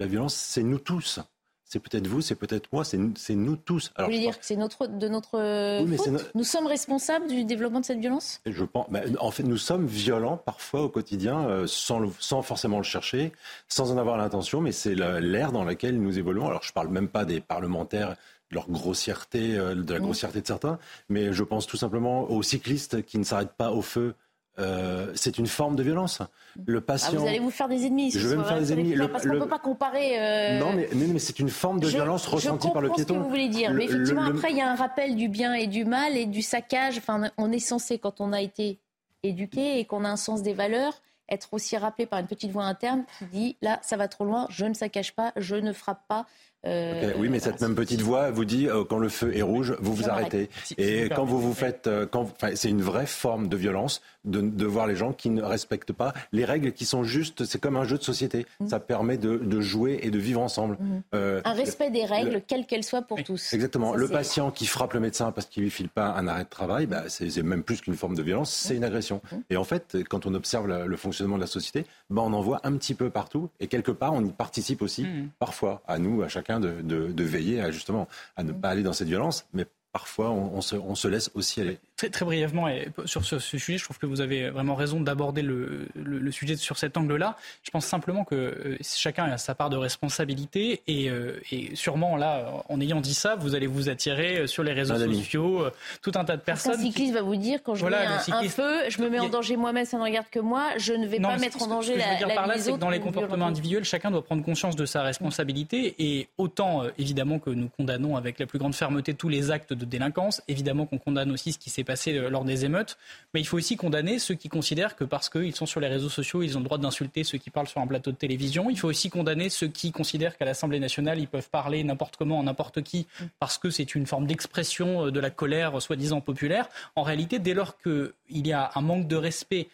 [0.00, 1.18] La violence, c'est nous tous.
[1.64, 3.90] C'est peut-être vous, c'est peut-être moi, c'est nous, tous.
[3.98, 6.66] Vous voulez dire que c'est notre, de notre Oui, mais faute c'est no- Nous sommes
[6.66, 8.42] responsables du développement de cette violence?
[8.44, 12.42] Je pense, bah, en fait, nous sommes violents parfois au quotidien, euh, sans, le- sans
[12.42, 13.32] forcément le chercher,
[13.68, 16.46] sans en avoir l'intention, mais c'est l'ère dans laquelle nous évoluons.
[16.48, 18.16] Alors, je parle même pas des parlementaires,
[18.52, 20.78] leur grossièreté, euh, de la grossièreté de certains,
[21.08, 24.14] mais je pense tout simplement aux cyclistes qui ne s'arrêtent pas au feu.
[24.58, 26.20] Euh, c'est une forme de violence.
[26.66, 27.18] Le Ah, patient.
[27.18, 28.10] Vous allez vous faire des ennemis.
[28.10, 28.92] Je ce vais me faire des ennemis.
[28.94, 30.18] Le- parce qu'on ne peut pas comparer.
[30.20, 32.88] euh, Non, mais, mais, mais c'est une forme de Je- violence ressentie je par le
[32.88, 33.14] comprends piéton.
[33.14, 35.16] ce que vous voulez dire, Le- mais effectivement, le- après, il y a un rappel
[35.16, 36.98] du bien et du mal et du saccage.
[36.98, 38.78] Enfin, on est censé, quand on a été
[39.22, 41.00] éduqué et qu'on a un sens des valeurs,
[41.30, 44.46] être aussi rappelé par une petite voix interne qui dit là, ça va trop loin,
[44.50, 46.26] je ne saccage pas, je ne frappe pas.
[46.64, 49.74] Euh, oui, mais cette même petite voix vous dit euh, quand le feu est rouge,
[49.80, 50.48] vous vous arrêtez.
[50.64, 54.40] Si- Et quand vous vous faites, euh, quand, c'est une vraie forme de violence de,
[54.40, 57.44] de voir les gens qui ne respectent pas les règles qui sont justes.
[57.44, 58.46] C'est comme un jeu de société.
[58.68, 60.76] Ça permet de, de jouer et de vivre ensemble.
[60.78, 61.02] Mhm.
[61.16, 63.52] Euh, Un respect des règles, le- quelles qu'elles soient pour tous.
[63.54, 63.92] Exactement.
[63.94, 66.48] Ça, le patient qui frappe le médecin parce qu'il lui file pas un arrêt de
[66.48, 69.20] travail, bah, c'est même plus qu'une forme de violence, c'est une agression.
[69.50, 72.40] Et en fait, quand on observe la- le fonctionnement de la société, bah, on en
[72.40, 73.50] voit un petit peu partout.
[73.58, 75.30] Et quelque part, on y participe aussi, Mhm.
[75.40, 78.92] parfois, à nous, à chacun, de, de- veiller à justement à ne pas aller dans
[78.92, 79.46] cette violence.
[79.52, 80.60] Mais parfois, on
[80.94, 81.78] se laisse aussi aller.
[82.02, 85.40] Très, très brièvement, et sur ce, sujet, je trouve que vous avez vraiment raison d'aborder
[85.40, 87.36] le, le, sujet sur cet angle-là.
[87.62, 92.16] Je pense simplement que euh, chacun a sa part de responsabilité et, euh, et, sûrement
[92.16, 95.64] là, en ayant dit ça, vous allez vous attirer sur les réseaux sociaux,
[96.02, 96.74] tout un tas de personnes.
[96.74, 99.56] Un cycliste va vous dire quand je voilà, un, feu, je me mets en danger
[99.56, 102.08] moi-même, ça ne regarde que moi, je ne vais pas mettre en danger la, ce
[102.08, 104.44] que je veux dire par là, c'est que dans les comportements individuels, chacun doit prendre
[104.44, 109.14] conscience de sa responsabilité et autant évidemment que nous condamnons avec la plus grande fermeté
[109.14, 112.44] tous les actes de délinquance, évidemment qu'on condamne aussi ce qui s'est passé euh, lors
[112.44, 112.98] des émeutes,
[113.34, 116.08] mais il faut aussi condamner ceux qui considèrent que parce qu'ils sont sur les réseaux
[116.08, 118.70] sociaux, ils ont le droit d'insulter ceux qui parlent sur un plateau de télévision.
[118.70, 122.42] Il faut aussi condamner ceux qui considèrent qu'à l'Assemblée nationale, ils peuvent parler n'importe comment,
[122.42, 123.06] n'importe qui,
[123.38, 126.68] parce que c'est une forme d'expression euh, de la colère soi-disant populaire.
[126.96, 129.68] En réalité, dès lors qu'il y a un manque de respect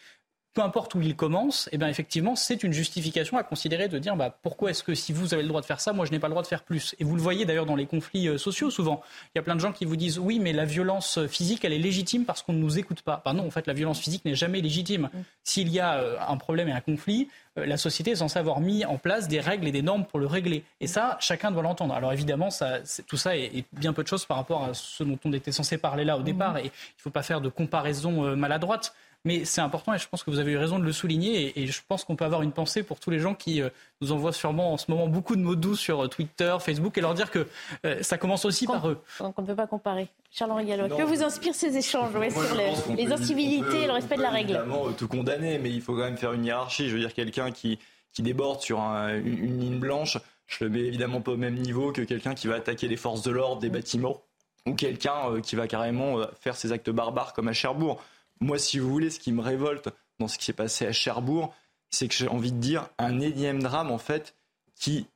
[0.54, 4.16] peu importe où il commence, eh bien effectivement, c'est une justification à considérer de dire
[4.16, 6.18] bah, pourquoi est-ce que si vous avez le droit de faire ça, moi je n'ai
[6.18, 6.94] pas le droit de faire plus?
[6.98, 9.02] Et vous le voyez d'ailleurs dans les conflits euh, sociaux souvent.
[9.34, 11.72] Il y a plein de gens qui vous disent oui, mais la violence physique, elle
[11.72, 13.22] est légitime parce qu'on ne nous écoute pas.
[13.24, 15.10] Bah non, en fait, la violence physique n'est jamais légitime.
[15.12, 15.18] Mm.
[15.44, 17.28] S'il y a euh, un problème et un conflit,
[17.58, 20.18] euh, la société est censée avoir mis en place des règles et des normes pour
[20.18, 20.64] le régler.
[20.80, 21.94] Et ça, chacun doit l'entendre.
[21.94, 25.18] Alors évidemment, ça, tout ça est, bien peu de choses par rapport à ce dont
[25.24, 26.54] on était censé parler là au départ.
[26.54, 26.58] Mm.
[26.58, 28.94] Et il ne faut pas faire de comparaison maladroite.
[29.24, 31.60] Mais c'est important et je pense que vous avez eu raison de le souligner.
[31.60, 33.68] Et, je pense qu'on peut avoir une pensée pour tous les gens qui euh,
[34.00, 37.00] nous envoient sûrement en ce moment beaucoup de mots doux sur euh, Twitter, Facebook et
[37.00, 37.46] leur dire que
[37.84, 39.02] euh, ça commence aussi par eux.
[39.18, 40.08] Donc on ne peut pas comparer.
[40.30, 44.30] Charles-Henri Gallo, que vous inspirent ces échanges sur les, incivilités et le respect de la
[44.30, 46.88] règle Évidemment, tout condamner, mais il faut quand même faire une hiérarchie.
[46.88, 47.78] Je veux dire, quelqu'un qui,
[48.12, 52.02] qui déborde sur une, ligne blanche, je le mets évidemment pas au même niveau que
[52.02, 54.22] quelqu'un qui va attaquer les forces de l'ordre, des bâtiments,
[54.66, 58.00] ou quelqu'un qui va carrément faire ses actes barbares comme à Cherbourg.
[58.40, 61.54] Moi, si vous voulez, ce qui me révolte dans ce qui s'est passé à Cherbourg,
[61.90, 64.34] c'est que j'ai envie de dire un énième drame, en fait,
[64.74, 65.06] qui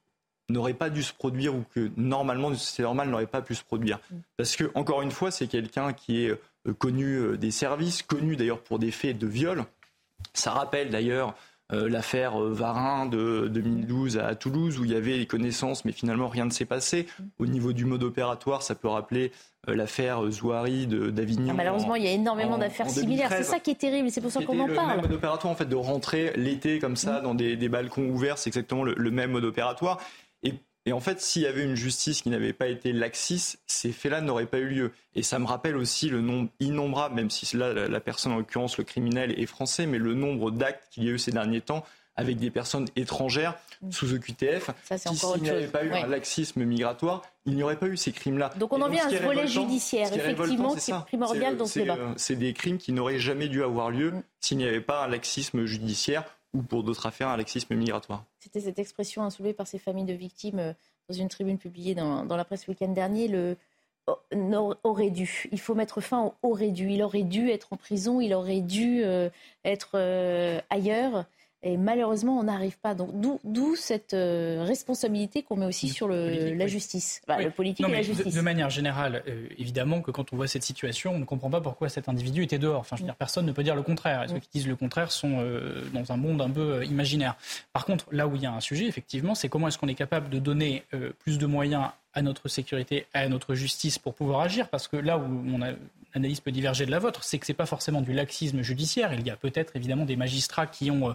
[0.48, 3.98] n'aurait pas dû se produire ou que normalement, c'est normal, n'aurait pas pu se produire.
[4.10, 4.16] Mm.
[4.36, 8.36] Parce que, encore une fois, c'est quelqu'un qui est euh, connu euh, des services, connu
[8.36, 9.64] d'ailleurs pour des faits de viol.
[10.34, 11.34] Ça rappelle d'ailleurs
[11.72, 16.44] l'affaire Varin de 2012 à Toulouse, où il y avait les connaissances, mais finalement rien
[16.44, 17.06] ne s'est passé.
[17.38, 19.32] Au niveau du mode opératoire, ça peut rappeler
[19.68, 21.46] euh, l'affaire Zouari d'Avignon.
[21.50, 23.28] Ah, malheureusement, il y a énormément d'affaires similaires.
[23.30, 24.96] C'est ça qui est terrible, c'est pour ça qu'on en parle.
[24.96, 27.22] Le mode opératoire, en fait, de rentrer l'été comme ça mm.
[27.22, 30.00] dans des, balcons ouverts, c'est exactement le, même mode opératoire.
[30.86, 34.20] Et, en fait, s'il y avait une justice qui n'avait pas été laxiste, ces faits-là
[34.20, 34.92] n'auraient pas eu lieu.
[35.14, 38.78] Et ça me rappelle aussi le nombre innombrable, même si là, la personne, en l'occurrence,
[38.78, 41.84] le criminel, est français, mais le nombre d'actes qu'il y a eu ces derniers temps
[42.16, 43.54] avec des personnes étrangères
[43.90, 44.70] sous OQTF.
[44.96, 48.52] S'il n'y avait pas eu un laxisme migratoire, il n'y aurait pas eu ces crimes-là.
[48.58, 51.96] Donc on en vient à ce volet judiciaire, effectivement, qui est, primordial dans ce débat.
[52.16, 54.22] C'est des crimes qui n'auraient jamais dû avoir lieu mm.
[54.40, 56.24] s'il n'y avait pas un laxisme judiciaire
[56.54, 58.24] ou pour d'autres affaires un laxisme migratoire.
[58.42, 60.72] C'était cette expression soulevée par ces familles de victimes euh,
[61.08, 63.28] dans une tribune publiée dans, la presse le week-end dernier.
[63.28, 63.56] Le,
[64.08, 65.44] oh, aurait dû.
[65.52, 66.90] Il faut mettre fin au aurait dû.
[66.90, 69.30] Il aurait dû être en prison, il aurait dû euh,
[69.64, 71.24] être euh, ailleurs.
[71.64, 72.94] Et malheureusement, on n'arrive pas.
[72.94, 73.10] Donc,
[73.44, 78.02] d'où cette euh, responsabilité qu'on met aussi sur le, la justice, le politique et la
[78.02, 78.34] justice.
[78.34, 81.60] De, manière générale, euh, évidemment que quand on voit cette situation, on ne comprend pas
[81.60, 82.80] pourquoi cet individu était dehors.
[82.80, 84.24] Enfin, je veux dire, personne ne peut dire le contraire.
[84.24, 87.36] Et ceux qui disent le contraire sont euh, dans un monde un peu imaginaire?
[87.72, 89.94] Par contre, là où il y a un sujet, effectivement, c'est comment est-ce qu'on est
[89.94, 90.82] capable de donner
[91.20, 94.68] plus de moyens à notre sécurité, à notre justice pour pouvoir agir.
[94.68, 95.72] Parce que là où on a
[96.14, 99.12] l'analyse peut diverger de la vôtre, c'est que ce n'est pas forcément du laxisme judiciaire.
[99.14, 101.12] Il y a peut-être évidemment des magistrats qui ont euh,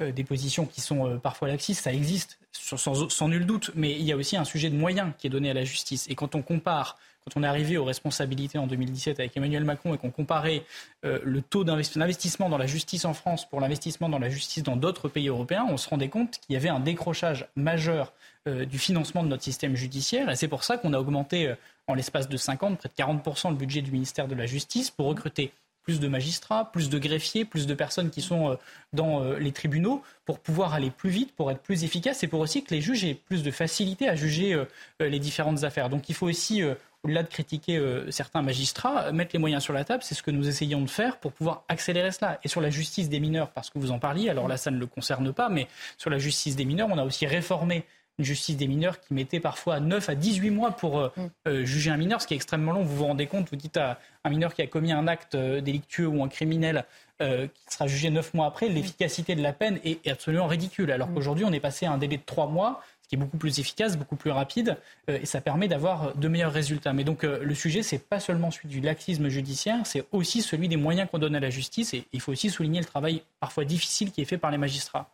[0.00, 4.02] euh, des positions qui sont euh, parfois laxistes, ça existe sans, nul doute, mais il
[4.02, 6.06] y a aussi un sujet de moyens qui est donné à la justice.
[6.08, 9.94] Et quand on compare, quand on est arrivé aux responsabilités en 2017 avec Emmanuel Macron
[9.94, 10.64] et qu'on comparait
[11.02, 15.08] le taux d'investissement dans la justice en France pour l'investissement dans la justice dans d'autres
[15.08, 18.12] pays européens, on se rendait compte qu'il y avait un décrochage majeur
[18.46, 20.28] du financement de notre système judiciaire.
[20.30, 21.54] Et c'est pour ça qu'on a augmenté
[21.86, 24.90] en l'espace de 5 ans, près de 40% le budget du ministère de la Justice
[24.90, 28.54] pour recruter plus de magistrats, plus de greffiers, plus de personnes qui sont euh,
[28.92, 32.40] dans euh, les tribunaux pour pouvoir aller plus vite, pour être plus efficace et pour
[32.40, 34.64] aussi que les juges aient plus de facilité à juger euh,
[35.00, 35.88] les différentes affaires.
[35.88, 36.62] Donc il faut aussi,
[37.02, 37.80] au-delà de critiquer
[38.10, 40.02] certains magistrats, mettre les moyens sur la table.
[40.04, 42.38] C'est ce que nous essayons de faire pour pouvoir accélérer cela.
[42.44, 44.78] Et sur la justice des mineurs, parce que vous en parliez, alors là ça ne
[44.78, 45.66] le concerne pas, mais
[45.98, 47.84] sur la justice des mineurs, on a aussi réformé
[48.18, 51.26] une justice des mineurs qui mettait parfois 9 à 18 mois pour euh, mm.
[51.48, 52.82] euh, juger un mineur, ce qui est extrêmement long.
[52.82, 55.60] Vous vous rendez compte, vous dites à un mineur qui a commis un acte euh,
[55.60, 56.84] délictueux ou un criminel
[57.20, 60.90] qui sera jugé 9 mois après, l'efficacité de la peine est, absolument ridicule.
[60.90, 61.14] Alors mm.
[61.14, 63.60] qu'aujourd'hui, on est passé à un délai de 3 mois, ce qui est beaucoup plus
[63.60, 66.92] efficace, beaucoup plus rapide, et ça permet d'avoir de meilleurs résultats.
[66.92, 70.74] Mais donc le sujet, c'est pas seulement celui du laxisme judiciaire, c'est aussi celui des
[70.74, 74.10] moyens qu'on donne à la justice, et il faut aussi souligner le travail parfois difficile
[74.10, 75.08] qui est fait par les magistrats.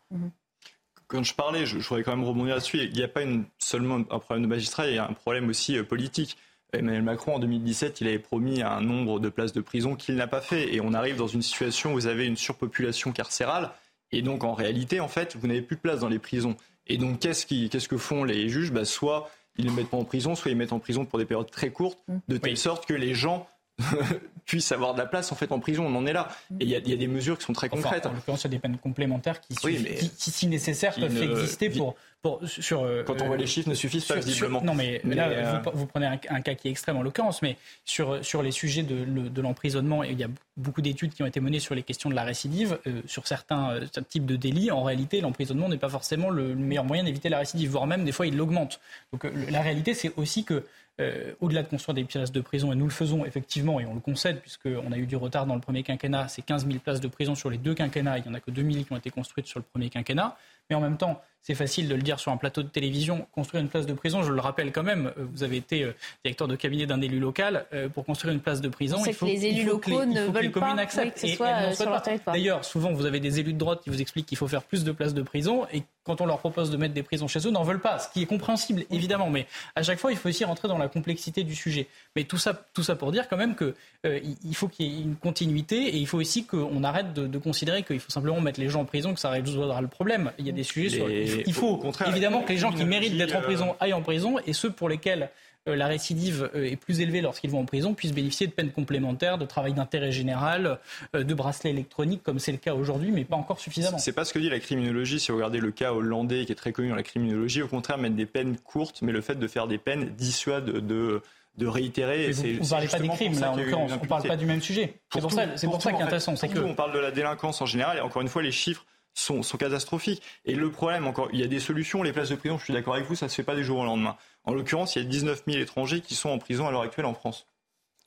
[1.08, 2.78] Quand je parlais, je, voudrais quand même rebondir là-dessus.
[2.84, 5.48] Il n'y a pas une, seulement un problème de magistrat, il y a un problème
[5.48, 6.36] aussi euh, politique.
[6.72, 10.26] Emmanuel Macron, en 2017, il avait promis un nombre de places de prison qu'il n'a
[10.26, 10.74] pas fait.
[10.74, 13.70] Et on arrive dans une situation où vous avez une surpopulation carcérale.
[14.12, 16.56] Et donc, en réalité, en fait, vous n'avez plus de place dans les prisons.
[16.86, 18.70] Et donc, qu'est-ce, qu'est-ce que font les juges?
[18.70, 21.24] Bah, Soit ils ne mettent pas en prison, soit ils mettent en prison pour des
[21.24, 21.98] périodes très courtes,
[22.28, 23.48] de telle sorte que les gens
[24.46, 25.86] puissent avoir de la place en fait en prison.
[25.86, 26.28] On en est là.
[26.60, 28.06] Et il y, a des mesures qui sont très concrètes.
[28.06, 31.94] en l'occurrence, il y a des peines complémentaires qui, qui, si nécessaire, peuvent exister pour,
[32.22, 32.82] pour sur.
[32.82, 34.62] Euh, Quand on voit les chiffres, ne suffisent pas visiblement.
[34.62, 38.24] non, mais, là, euh, vous, prenez un, cas qui est extrême en l'occurrence, mais sur
[38.24, 41.60] sur les sujets de, de l'emprisonnement, il y a beaucoup d'études qui ont été menées
[41.60, 42.78] sur les questions de la récidive.
[42.86, 47.04] Euh, sur certains, types de délits, en réalité, l'emprisonnement n'est pas forcément le meilleur moyen
[47.04, 48.80] d'éviter la récidive, voire même des fois il l'augmente.
[49.12, 50.64] Donc la réalité, c'est aussi que
[51.00, 53.94] euh, au-delà de construire des places de prison, et nous le faisons effectivement, et on
[53.94, 57.00] le concède, puisqu'on a eu du retard dans le premier quinquennat, c'est 15 000 places
[57.00, 58.96] de prison sur les deux quinquennats, il n'y en a que 2 000 qui ont
[58.96, 60.36] été construites sur le premier quinquennat.
[60.68, 63.26] Mais en même temps, c'est facile de le dire sur un plateau de télévision.
[63.32, 65.94] Construire une place de prison, je le rappelle quand même, euh, vous avez été euh,
[66.22, 67.64] directeur de cabinet d'un élu local.
[67.72, 70.50] Euh, pour construire une place de prison, il faut que les élus locaux ne veulent
[70.50, 72.36] pas que ce soit sur leur territoire.
[72.36, 74.84] D'ailleurs, souvent, vous avez des élus de droite qui vous expliquent qu'il faut faire plus
[74.84, 77.50] de places de prison et quand on leur propose de mettre des prisons chez eux,
[77.50, 79.30] n'en veulent pas, ce qui est compréhensible, évidemment.
[79.30, 81.86] Mais à chaque fois, il faut aussi rentrer dans la complexité du sujet.
[82.14, 85.16] Mais tout ça, tout ça pour dire quand même qu'il faut qu'il y ait une
[85.16, 88.68] continuité et il faut aussi qu'on arrête de, de considérer qu'il faut simplement mettre les
[88.68, 90.32] gens en prison, que ça résoudra le problème.
[90.38, 93.36] Il y a des sujets sur il faut évidemment que les gens qui méritent d'être
[93.36, 95.30] en prison aillent en prison et ceux pour lesquels
[95.68, 98.70] euh, la récidive euh, est plus élevée lorsqu'ils vont en prison puissent bénéficier de peines
[98.70, 100.78] complémentaires, de travail d'intérêt général,
[101.14, 103.98] euh, de bracelets électroniques comme c'est le cas aujourd'hui, mais pas encore suffisamment.
[103.98, 105.20] C'est pas ce que dit la criminologie.
[105.20, 107.98] Si vous regardez le cas hollandais qui est très connu dans la criminologie, au contraire,
[107.98, 111.22] mettre des peines courtes, mais le fait de faire des peines dissuade de
[111.56, 112.30] de réitérer.
[112.30, 113.90] vous ne parlez pas des crimes, là, en l'occurrence.
[113.90, 115.00] On ne parle pas du même sujet.
[115.12, 116.36] C'est pour, ça, pour ça qui est intéressant.
[116.36, 116.60] C'est que...
[116.60, 120.22] On parle de la délinquance en général, et encore une fois, les chiffres sont, catastrophiques.
[120.44, 122.02] Et le problème, encore, il y a des solutions.
[122.02, 123.64] Les places de prison, je suis d'accord avec vous, ça ne se fait pas du
[123.64, 124.16] jour au lendemain.
[124.44, 127.06] En l'occurrence, il y a 19 000 étrangers qui sont en prison à l'heure actuelle
[127.06, 127.46] en France.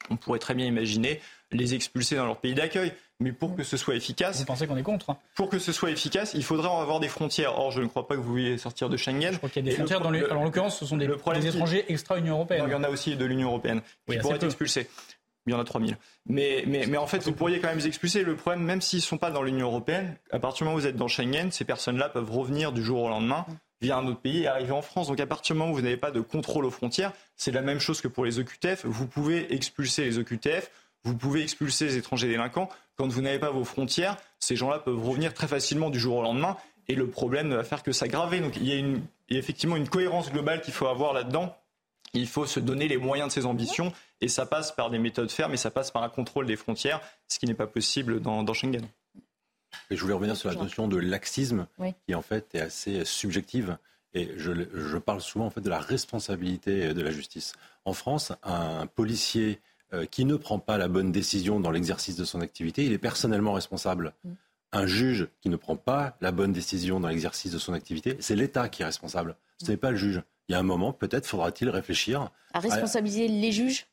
[0.10, 1.22] On pourrait très bien imaginer
[1.52, 2.94] les expulser dans leur pays d'accueil.
[3.20, 4.40] Mais pour que ce soit efficace.
[4.40, 7.08] Vous pensez qu'on est contre hein Pour que ce soit efficace, il faudrait avoir des
[7.08, 7.60] frontières.
[7.60, 9.32] Or, je ne crois pas que vous vouliez sortir de Schengen.
[9.32, 10.24] Je crois qu'il y a des frontières dans les.
[10.24, 12.64] Alors, en l'occurrence, ce sont des, des étrangers extra-Union européenne.
[12.66, 14.90] il y en a aussi de l'Union européenne qui pourraient être expulsés.
[15.48, 15.98] Il y en a 3000.
[16.28, 18.24] Mais, mais, mais en fait, vous pourriez quand même les expulser.
[18.24, 20.80] Le problème, même s'ils ne sont pas dans l'Union européenne, à partir du moment où
[20.80, 23.46] vous êtes dans Schengen, ces personnes-là peuvent revenir du jour au lendemain
[23.82, 25.08] via un autre pays et arriver en France.
[25.08, 27.62] Donc à partir du moment où vous n'avez pas de contrôle aux frontières, c'est la
[27.62, 28.86] même chose que pour les OQTF.
[28.86, 30.70] Vous pouvez expulser les OQTF,
[31.04, 32.70] vous pouvez expulser les étrangers délinquants.
[32.96, 36.22] Quand vous n'avez pas vos frontières, ces gens-là peuvent revenir très facilement du jour au
[36.22, 38.40] lendemain et le problème ne va faire que s'aggraver.
[38.40, 41.14] Donc il y a, une, il y a effectivement une cohérence globale qu'il faut avoir
[41.14, 41.56] là-dedans.
[42.14, 45.32] Il faut se donner les moyens de ses ambitions et ça passe par des méthodes
[45.32, 48.46] fermes et ça passe par un contrôle des frontières, ce qui n'est pas possible dans,
[48.54, 48.86] Schengen.
[49.90, 51.68] Et je voulais revenir sur la notion de laxisme,
[52.06, 53.78] qui en fait est assez subjective.
[54.14, 57.54] Et je, je, parle souvent en fait de la responsabilité de la justice.
[57.86, 59.62] En France, un policier
[59.94, 62.98] euh, qui ne prend pas la bonne décision dans l'exercice de son activité, il est
[62.98, 64.14] personnellement responsable.
[64.24, 64.32] Mm.
[64.72, 68.38] Un juge qui ne prend pas la bonne décision dans l'exercice de son activité, c'est
[68.38, 69.36] l'État qui est responsable.
[69.62, 73.28] Ce n'est pas le juge il y a un moment, peut-être faudra-t-il réfléchir à responsabiliser
[73.28, 73.88] les juges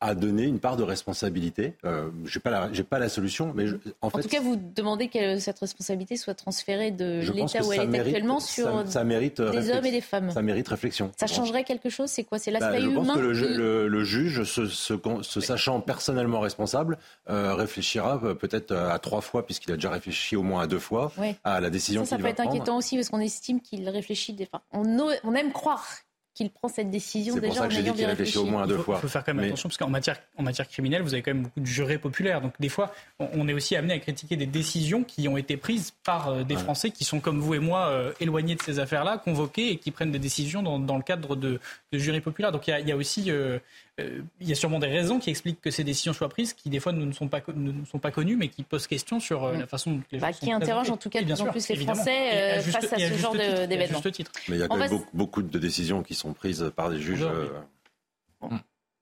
[0.00, 1.74] à, donner une part de responsabilité.
[1.84, 3.66] Euh, je n'ai pas, la, pas la solution, mais
[4.00, 7.94] en, fait, tout cas, vous demandez que cette responsabilité soit transférée de l'État où elle
[7.94, 10.30] est actuellement sur ça, mérite des hommes et des femmes.
[10.30, 11.12] Ça mérite réflexion.
[11.18, 14.44] Ça changerait quelque chose C'est quoi C'est bah, l'aspect humain Je pense que le, juge,
[14.44, 16.96] se, sachant personnellement responsable,
[17.28, 20.78] euh, réfléchira euh, peut-être à trois fois, puisqu'il a déjà réfléchi au moins à deux
[20.78, 21.12] fois,
[21.44, 22.22] à la décision prendre.
[22.22, 24.32] Ça peut être inquiétant aussi, parce qu'on estime qu'il réfléchit.
[24.32, 24.48] Des...
[24.50, 25.86] Enfin, on aime croire
[26.34, 28.78] qu'il prend cette décision déjà pour ça que j'ai dit qu'il réfléchit au moins deux
[28.78, 28.96] fois.
[28.98, 31.34] Il faut faire quand même attention parce qu'en matière, en matière criminelle, vous avez quand
[31.34, 32.40] même beaucoup de jurés populaires.
[32.40, 35.92] Donc des fois, on est aussi amené à critiquer des décisions qui ont été prises
[36.04, 39.18] par euh, des Français qui sont comme vous et moi euh, éloignés de ces affaires-là,
[39.18, 41.60] convoqués et qui prennent des décisions dans, dans le cadre de,
[41.92, 42.52] de jurys populaires.
[42.52, 43.58] Donc il y a, il y a aussi euh,
[43.98, 46.70] euh, il y a sûrement des raisons qui expliquent que ces décisions soient prises, qui
[46.70, 49.58] des fois ne sont pas, ne sont pas connues, mais qui posent question sur euh,
[49.58, 51.76] la façon dont les bah, Qui interrogent en tout cas de plus en plus les
[51.76, 54.00] Français euh, face à ce genre d'événements.
[54.48, 57.26] Mais il y a quand même beaucoup, de décisions qui sont prises par des juges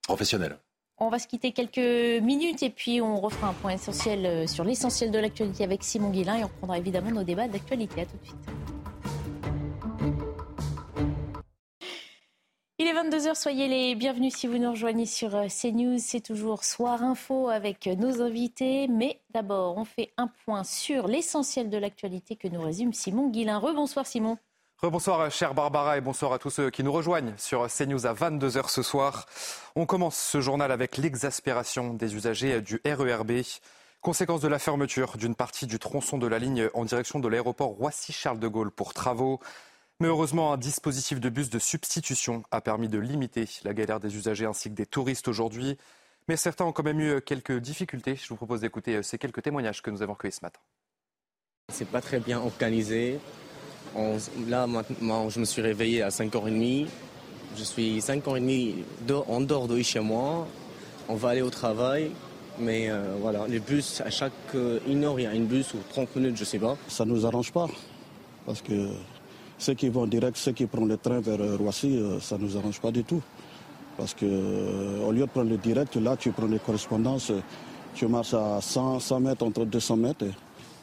[0.02, 0.56] professionnels.
[1.00, 5.12] On va se quitter quelques minutes et puis on refera un point essentiel sur l'essentiel
[5.12, 8.00] de l'actualité avec Simon Guillain et on reprendra évidemment nos débats d'actualité.
[8.00, 8.77] À tout de suite.
[12.88, 15.98] Est 22h, soyez les bienvenus si vous nous rejoignez sur euh, CNews.
[15.98, 18.88] C'est toujours Soir Info avec nos invités.
[18.88, 23.58] Mais d'abord, on fait un point sur l'essentiel de l'actualité que nous résume Simon Guillain.
[23.58, 24.38] Rebonsoir Simon.
[24.78, 28.70] Rebonsoir chère Barbara et bonsoir à tous ceux qui nous rejoignent sur CNews à 22h
[28.70, 29.26] ce soir.
[29.76, 33.42] On commence ce journal avec l'exaspération des usagers du RERB.
[34.00, 37.70] Conséquence de la fermeture d'une partie du tronçon de la ligne en direction de l'aéroport
[37.70, 39.40] Roissy-Charles de Gaulle pour travaux.
[40.00, 44.14] Mais heureusement, un dispositif de bus de substitution a permis de limiter la galère des
[44.16, 45.76] usagers ainsi que des touristes aujourd'hui.
[46.28, 48.14] Mais certains ont quand même eu quelques difficultés.
[48.14, 50.60] Je vous propose d'écouter ces quelques témoignages que nous avons recueillis ce matin.
[51.72, 53.18] C'est pas très bien organisé.
[54.46, 56.86] là, maintenant, je me suis réveillé à 5h30.
[57.56, 58.84] Je suis 5h30
[59.26, 60.46] en dehors de chez moi.
[61.08, 62.12] On va aller au travail.
[62.60, 65.74] Mais euh, voilà, les bus, à chaque euh, une heure, il y a une bus
[65.74, 66.76] ou 30 minutes, je sais pas.
[66.88, 67.68] Ça ne nous arrange pas.
[68.46, 68.90] Parce que
[69.58, 72.56] ceux qui vont direct, ceux qui prennent le train vers euh, Roissy, ça ne nous
[72.56, 73.22] arrange pas du tout.
[73.96, 74.26] Parce que
[75.04, 77.32] au lieu de prendre le direct, là, tu prends les correspondances,
[77.94, 80.24] tu marches à 100, 100 mètres, entre 200 mètres,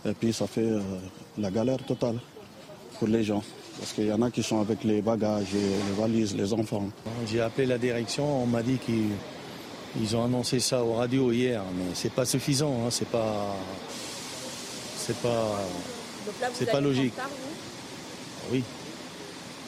[0.06, 0.70] et, puis ça fait
[1.38, 2.20] la galère totale
[3.00, 3.42] pour les gens.
[3.80, 6.90] Parce qu'il y en a qui sont avec les bagages, les valises, les enfants.
[7.28, 9.12] J'ai appelé la direction, on m'a dit qu'ils
[10.00, 13.56] ils ont annoncé ça aux radios hier, mais c'est pas suffisant, hein, c'est pas,
[14.98, 15.62] c'est pas,
[16.54, 17.14] c'est pas logique.
[17.14, 17.30] Retard,
[18.52, 18.64] oui.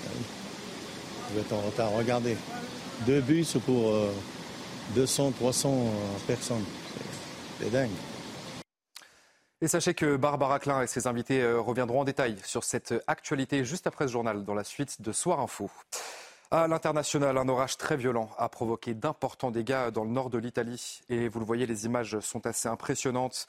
[0.05, 0.23] Ah oui.
[1.31, 1.91] Vous êtes en retard.
[1.91, 2.37] Regardez,
[3.05, 3.93] deux bus pour
[4.95, 5.91] 200, euh, 300 euh,
[6.25, 6.65] personnes.
[7.59, 7.89] C'est dingue.
[9.59, 13.65] Et sachez que Barbara Klein et ses invités euh, reviendront en détail sur cette actualité
[13.65, 15.69] juste après ce journal dans la suite de Soir Info.
[16.49, 21.01] À l'international, un orage très violent a provoqué d'importants dégâts dans le nord de l'Italie.
[21.09, 23.47] Et vous le voyez, les images sont assez impressionnantes.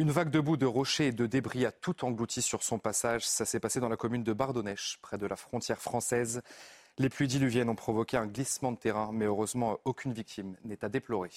[0.00, 3.28] Une vague de boue, de rochers et de débris a tout englouti sur son passage.
[3.28, 6.40] Ça s'est passé dans la commune de Bardonnèche, près de la frontière française.
[6.96, 10.88] Les pluies diluviennes ont provoqué un glissement de terrain, mais heureusement, aucune victime n'est à
[10.88, 11.28] déplorer.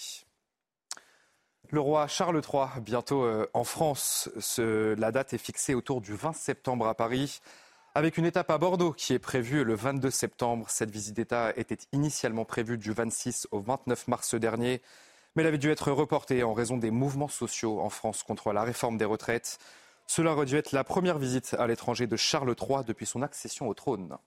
[1.72, 4.30] Le roi Charles III, bientôt euh, en France.
[4.57, 7.41] la date est fixée autour du 20 septembre à Paris.
[7.95, 11.80] Avec une étape à Bordeaux qui est prévue le 22 septembre, cette visite d'État était
[11.91, 14.82] initialement prévue du 26 au 29 mars dernier,
[15.36, 18.63] mais elle avait dû être reportée en raison des mouvements sociaux en France contre la
[18.63, 19.59] réforme des retraites.
[20.07, 23.67] Cela aurait dû être la première visite à l'étranger de Charles III depuis son accession
[23.67, 24.17] au trône.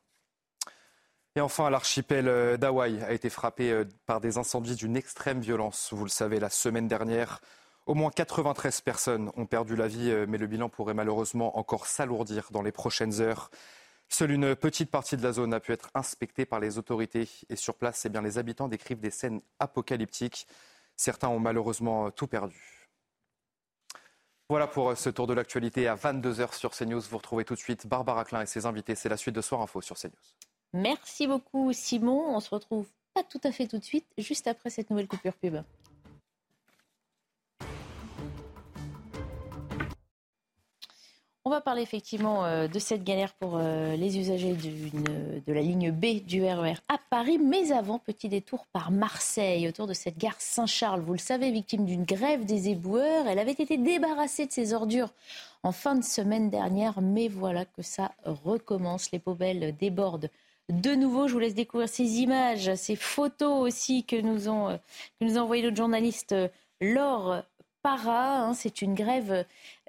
[1.36, 6.04] Et enfin, l'archipel d'Hawaï a été frappé euh, par des incendies d'une extrême violence, vous
[6.04, 7.42] le savez, la semaine dernière.
[7.84, 11.86] Au moins 93 personnes ont perdu la vie, euh, mais le bilan pourrait malheureusement encore
[11.86, 13.50] s'alourdir dans les prochaines heures.
[14.09, 17.28] Seule une petite partie de la zone a pu être inspectée par les autorités.
[17.50, 20.46] Et sur place, eh bien, les habitants décrivent des scènes apocalyptiques.
[20.97, 22.76] Certains ont malheureusement tout perdu.
[24.49, 27.01] Voilà pour euh, ce tour de l'actualité à 22h sur CNews.
[27.01, 28.94] Vous retrouvez tout de suite Barbara Klein et ses invités.
[28.94, 30.12] C'est la suite de Soir Info sur CNews.
[30.72, 32.34] Merci beaucoup Simon.
[32.34, 35.34] On se retrouve pas tout à fait tout de suite, juste après cette nouvelle coupure
[35.34, 35.57] pub.
[41.49, 45.92] On va parler effectivement euh, de cette galère pour euh, les usagers de la ligne
[45.92, 47.38] B du RER e à Paris.
[47.38, 51.03] Mais avant, petit détour par Marseille, autour de cette gare Saint-Charles.
[51.03, 53.28] Vous le savez, victime d'une grève des éboueurs.
[53.28, 55.11] Elle avait été débarrassée de ses ordures
[55.62, 57.01] en fin de semaine dernière.
[57.01, 59.12] Mais voilà que ça recommence.
[59.12, 60.30] Les poubelles débordent
[60.68, 61.28] de nouveau.
[61.28, 64.76] Je vous laisse découvrir ces images, ces photos aussi que nous ont, euh,
[65.20, 66.34] que nous a envoyé notre journaliste
[66.80, 67.44] Laure
[67.87, 69.30] Hein, c'est une grève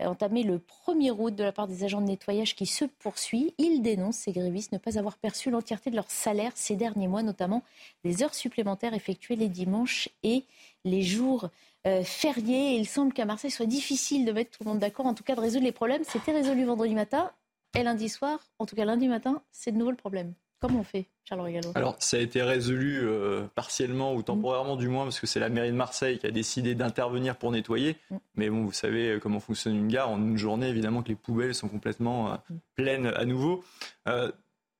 [0.01, 3.55] euh, entamée le 1er août de la part des agents de nettoyage qui se poursuit.
[3.57, 7.23] Ils dénoncent ces grévistes ne pas avoir perçu l'entièreté de leur salaire ces derniers mois,
[7.23, 7.63] notamment
[8.03, 10.43] des heures supplémentaires effectuées les dimanches et
[10.85, 11.49] les jours
[11.87, 12.75] euh, fériés.
[12.75, 15.35] il semble qu'à Marseille, soit difficile de mettre tout le monde d'accord, en tout cas
[15.35, 16.03] de résoudre les problèmes.
[16.03, 17.31] C'était résolu vendredi matin
[17.75, 20.33] et lundi soir, en tout cas lundi matin, c'est de nouveau le problème.
[20.59, 21.71] Comment on fait, Charles Regalo?
[21.75, 25.49] Alors, ça a été résolu euh, partiellement ou temporairement, du moins, parce que c'est la
[25.49, 27.95] mairie de Marseille qui a décidé d'intervenir pour nettoyer.
[28.09, 28.15] Mm.
[28.35, 30.09] Mais bon, vous savez euh, comment fonctionne une gare.
[30.09, 32.55] En une journée, évidemment, que les poubelles sont complètement euh, mm.
[32.75, 33.63] pleines à nouveau.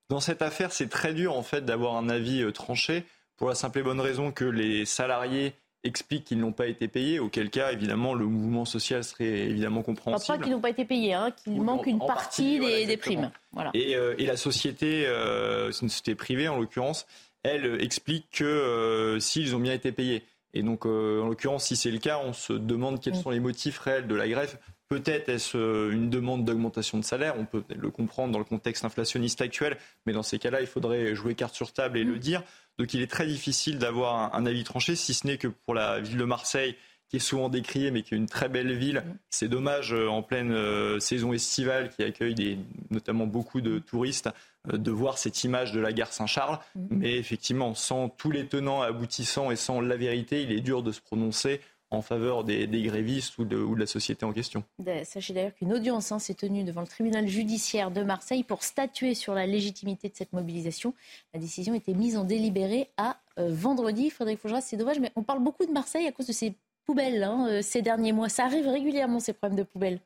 [0.10, 3.06] dans cette affaire, c'est très dur, en fait, d'avoir un avis tranché,
[3.36, 5.54] pour la simple et bonne raison que les salariés
[5.84, 10.34] expliquent qu'ils n'ont pas été payés, auquel cas, évidemment, le mouvement social serait évidemment compréhensible.
[10.34, 13.32] Enfin, pas qu'ils n'ont pas été payés, hein, qu'il manque une partie, des, primes.
[13.52, 13.72] Voilà.
[13.76, 17.08] Euh, et, la société, euh, c'est une société privée en l'occurrence,
[17.44, 20.24] elle euh, explique que s'ils ont bien été payés.
[20.54, 23.22] Et donc, en l'occurrence, si c'est le cas, on se demande quels mm.
[23.22, 24.58] sont les motifs réels de la grève.
[24.90, 25.58] Peut-être est-ce
[25.92, 30.14] une demande d'augmentation de salaire, on peut le comprendre dans le contexte inflationniste actuel, mais
[30.14, 32.20] dans ces cas-là, il faudrait jouer carte sur table et le mm.
[32.20, 32.44] dire.
[32.78, 36.00] Donc il est très difficile d'avoir un, avis tranché, si ce n'est que pour la
[36.00, 36.76] ville de Marseille,
[37.10, 38.98] qui est souvent décriée, mais qui est une très belle ville.
[39.06, 39.18] Mm.
[39.30, 42.60] C'est dommage euh, en pleine euh, saison estivale, qui accueille des,
[42.90, 44.30] notamment beaucoup de touristes,
[44.72, 46.60] euh, de voir cette image de la gare Saint-Charles.
[46.76, 46.82] Mm.
[46.92, 50.92] Mais effectivement, sans tous les tenants aboutissants et sans la vérité, il est dur de
[50.92, 54.64] se prononcer en faveur des, grévistes ou de, la société en question.
[55.04, 59.14] Sachez d'ailleurs qu'une audience hein, s'est tenue devant le tribunal judiciaire de Marseille pour statuer
[59.14, 60.94] sur la légitimité de cette mobilisation.
[61.34, 64.10] La décision était mise en délibéré à euh, vendredi.
[64.10, 66.54] Frédéric Faugeras, c'est dommage, mais on parle beaucoup de Marseille à cause de ces
[66.86, 68.30] poubelles hein, euh, ces derniers mois.
[68.30, 70.00] Ça arrive régulièrement, ces problèmes de poubelles.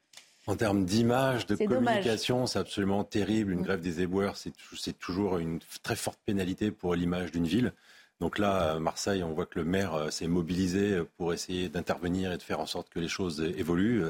[0.47, 3.51] En termes d'image, de communication, c'est absolument terrible.
[3.53, 3.63] Une mm.
[3.63, 7.73] grève des éboueurs, c'est toujours une très forte pénalité pour l'image d'une ville.
[8.21, 12.31] Donc là, à Marseille, on voit que le maire euh, s'est mobilisé pour essayer d'intervenir
[12.31, 14.03] et de faire en sorte que les choses évoluent.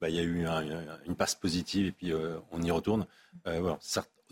[0.00, 0.44] Bah, il y a eu
[1.06, 3.06] une passe positive et puis euh, on y retourne.
[3.46, 3.74] Euh,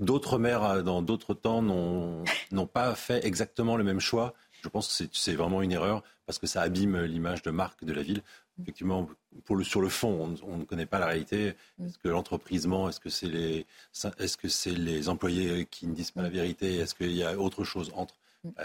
[0.00, 4.34] d'autres maires dans d'autres temps n'ont pas fait exactement le même choix.
[4.62, 7.92] Je pense que c'est vraiment une erreur parce que ça abîme l'image de marque de
[7.92, 8.22] la ville
[8.60, 9.08] effectivement,
[9.44, 11.54] pour le, sur le fond, on, ne connaît pas la réalité.
[11.78, 11.86] Mm.
[11.86, 13.66] Est-ce que l'entreprise ment Est-ce que c'est les,
[14.02, 16.76] que les employés qui ne disent pas la vérité?
[16.76, 18.14] Est-ce qu'il y a autre chose entre?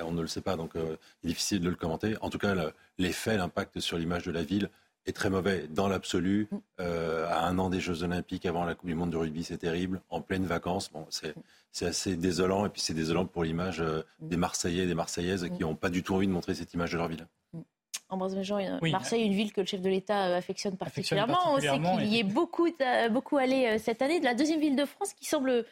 [0.03, 2.15] On ne le sait pas, donc euh, il est difficile de le commenter.
[2.21, 2.55] En tout cas,
[2.97, 4.69] l'effet, l'impact sur l'image de la ville
[5.05, 6.47] est très mauvais dans l'absolu.
[6.79, 9.57] Euh, à un an des Jeux Olympiques, avant la Coupe du Monde de rugby, c'est
[9.57, 10.01] terrible.
[10.09, 11.35] En pleine vacances, bon, c'est,
[11.71, 12.65] c'est assez désolant.
[12.65, 15.89] Et puis c'est désolant pour l'image euh, des Marseillais et des Marseillaises qui n'ont pas
[15.89, 17.27] du tout envie de montrer cette image de leur ville.
[18.09, 18.35] Ambroise
[18.83, 21.53] Marseille est une ville que le chef de l'État euh, affectionne particulièrement.
[21.53, 24.19] On sait qu'il y est beaucoup, euh, beaucoup allé euh, cette année.
[24.19, 25.65] De la deuxième ville de France qui semble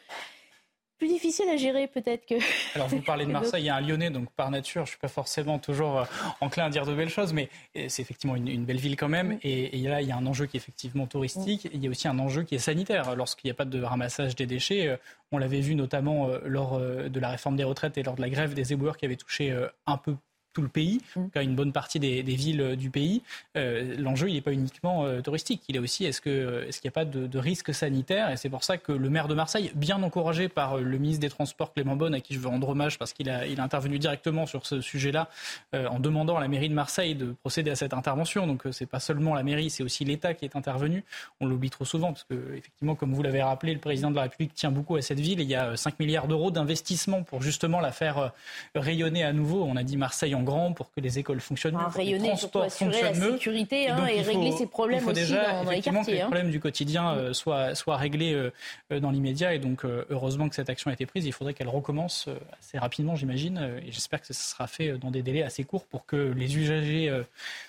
[1.04, 2.34] plus difficile à gérer peut-être que.
[2.74, 4.92] Alors vous parlez de Marseille, il y a un Lyonnais, donc par nature, je ne
[4.92, 6.06] suis pas forcément toujours
[6.40, 9.34] enclin à dire de belles choses, mais c'est effectivement une, belle ville quand même.
[9.34, 9.38] Mm.
[9.42, 11.68] Et, là, il y a un enjeu qui est effectivement touristique.
[11.72, 13.14] il y a aussi un enjeu qui est sanitaire.
[13.16, 14.98] Lorsqu'il n'y a pas de ramassage des déchets,
[15.30, 18.54] on l'avait vu notamment lors de la réforme des retraites et lors de la grève
[18.54, 19.54] des éboueurs qui avait touché
[19.86, 20.16] un peu
[20.54, 21.40] tout le pays, mmh.
[21.40, 23.22] une bonne partie des, villes euh, du pays.
[23.56, 25.62] Euh, l'enjeu, il n'est pas uniquement euh, touristique.
[25.68, 28.30] Il est aussi, est-ce qu'il est n'y a pas de, risque sanitaire?
[28.30, 31.28] Et c'est pour ça que le maire de Marseille, bien encouragé par le ministre des
[31.28, 33.98] Transports Clément Bonne, à qui je veux rendre hommage parce qu'il a, il a intervenu
[33.98, 35.28] directement sur ce sujet-là,
[35.72, 38.46] en demandant à la mairie de Marseille de procéder à cette intervention.
[38.46, 41.02] Donc c'est pas seulement la mairie, c'est aussi l'État qui est intervenu.
[41.40, 44.22] On l'oublie trop souvent parce que, effectivement, comme vous l'avez rappelé, le président de la
[44.22, 45.40] République tient beaucoup à cette ville.
[45.40, 48.32] il y a 5 milliards d'euros d'investissement pour justement la faire
[48.74, 49.64] rayonner à nouveau.
[49.64, 52.62] On a dit Marseille en grand pour que les écoles fonctionnent mieux, rayonner, les transports
[52.62, 56.04] assurer la sécurité hein, et, régler ces problèmes il faut déjà, dans, les quartiers.
[56.04, 56.26] Que les hein.
[56.26, 58.52] problèmes du quotidien euh, soient, soient, réglés euh,
[58.92, 59.54] euh, dans l'immédiat.
[59.54, 61.26] Et donc, heureusement que cette action a été prise.
[61.26, 62.28] Il faudrait qu'elle recommence
[62.58, 63.80] assez rapidement, j'imagine.
[63.84, 67.12] Et j'espère que ce sera fait dans des délais assez courts pour que les usagers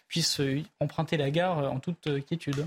[0.07, 0.41] puissent
[0.79, 2.65] emprunter la gare en toute quiétude.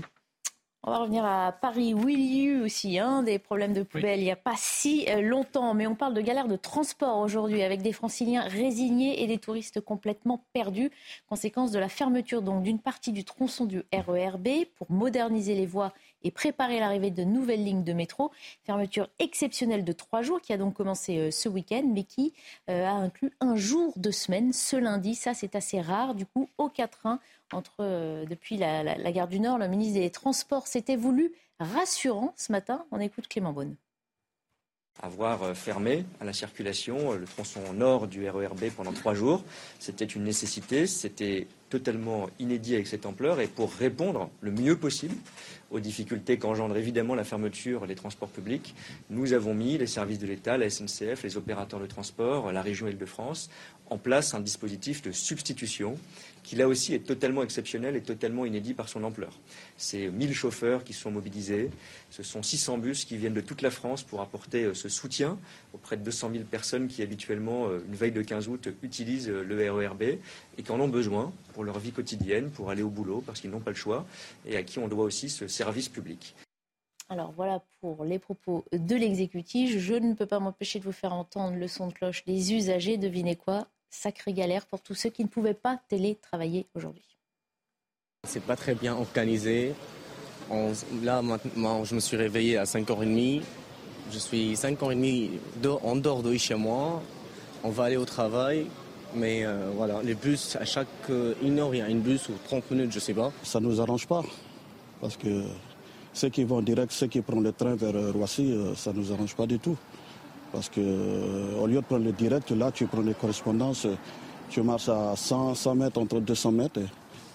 [0.83, 3.83] On va revenir à Paris, où il y a eu aussi hein, des problèmes de
[3.83, 5.73] poubelle il n'y a pas si euh, longtemps.
[5.73, 9.81] Mais on parle de galère de transport aujourd'hui avec des franciliens résignés et des touristes
[9.81, 10.89] complètement perdus.
[11.27, 15.91] Conséquence de la fermeture donc d'une partie du tronçon du RERB pour moderniser les voies
[16.23, 18.31] et préparer l'arrivée de nouvelles lignes de métro.
[18.63, 22.33] Fermeture exceptionnelle de trois jours qui a donc commencé euh, ce week-end, mais qui
[22.69, 25.15] euh, a inclus un jour de semaine ce lundi.
[25.15, 26.15] Ça, c'est assez rare.
[26.15, 27.19] Du coup, au 4-1,
[27.51, 32.33] entre, euh, depuis la, la, gare du Nord, le ministre des Transports s'était voulu rassurant
[32.37, 32.85] ce matin.
[32.91, 33.75] On écoute Clément Beaune
[35.01, 39.45] avoir fermé à la circulation le tronçon nord du RERB pendant trois jours.
[39.79, 45.15] C'était une nécessité, c'était totalement inédit avec cette ampleur et pour répondre le mieux possible
[45.71, 48.73] aux difficultés qu'engendre évidemment la fermeture des transports publics,
[49.09, 52.87] nous avons mis les services de l'État, la SNCF, les opérateurs de transport, la région
[52.87, 53.49] Île-de-France
[53.89, 55.95] en place un dispositif de substitution
[56.43, 59.37] qui là aussi est totalement exceptionnel et totalement inédit par son ampleur.
[59.77, 61.69] C'est 1000 chauffeurs qui sont mobilisés,
[62.09, 65.37] ce sont 600 bus qui viennent de toute la France pour apporter euh, ce soutien
[65.73, 69.43] auprès de 200 000 personnes qui habituellement, euh, une veille de 15 août, utilisent euh,
[69.43, 71.31] le RERB et qui en ont besoin
[71.63, 74.05] leur vie quotidienne, pour aller au boulot parce qu'ils n'ont pas le choix
[74.45, 76.35] et à qui on doit aussi ce service public.
[77.09, 79.79] Alors voilà pour les propos de l'exécutif.
[79.79, 82.97] Je ne peux pas m'empêcher de vous faire entendre le son de cloche des usagers.
[82.97, 83.67] Devinez quoi?
[83.89, 87.17] Sacrée galère pour tous ceux qui ne pouvaient pas télétravailler aujourd'hui.
[88.27, 89.73] C'est pas très bien organisé.
[91.01, 93.41] là, maintenant, je me suis réveillé à 5h30.
[94.11, 95.39] Je suis 5h30
[95.83, 97.01] en dehors de chez moi.
[97.63, 98.67] On va aller au travail.
[99.15, 102.29] Mais euh, voilà, les bus, à chaque euh, une heure, il y a une bus
[102.29, 103.31] ou 30 minutes, je sais pas.
[103.43, 104.23] Ça ne nous arrange pas.
[105.01, 105.43] Parce que
[106.13, 109.11] ceux qui vont direct, ceux qui prennent le train vers euh, Roissy, ça ne nous
[109.11, 109.77] arrange pas du tout.
[110.51, 113.85] Parce que euh, au lieu de prendre le direct, là, tu prends les correspondances,
[114.49, 116.79] tu marches à 100, 100 mètres, entre 200 mètres,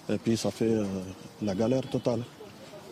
[0.09, 0.83] et, puis ça fait euh,
[1.41, 2.21] la galère totale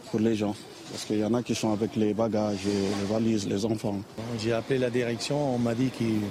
[0.10, 0.56] pour les gens.
[0.92, 4.00] Parce qu'il y en a qui sont avec les bagages, les valises, les enfants.
[4.40, 6.22] J'ai appelé la direction, on m'a dit qu'ils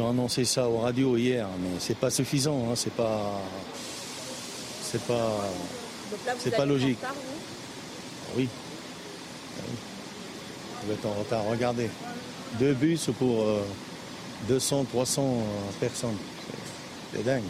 [0.00, 3.40] ont annoncé ça au radio hier, mais c'est pas suffisant, hein, c'est pas,
[4.82, 5.48] c'est pas,
[6.38, 6.98] c'est pas logique.
[8.36, 8.48] oui.
[10.84, 11.90] Vous êtes en retard, regardez
[12.58, 13.44] deux bus pour
[14.48, 15.40] 200, euh, 300 euh,
[15.80, 16.16] personnes.
[17.12, 17.42] C'est dingue.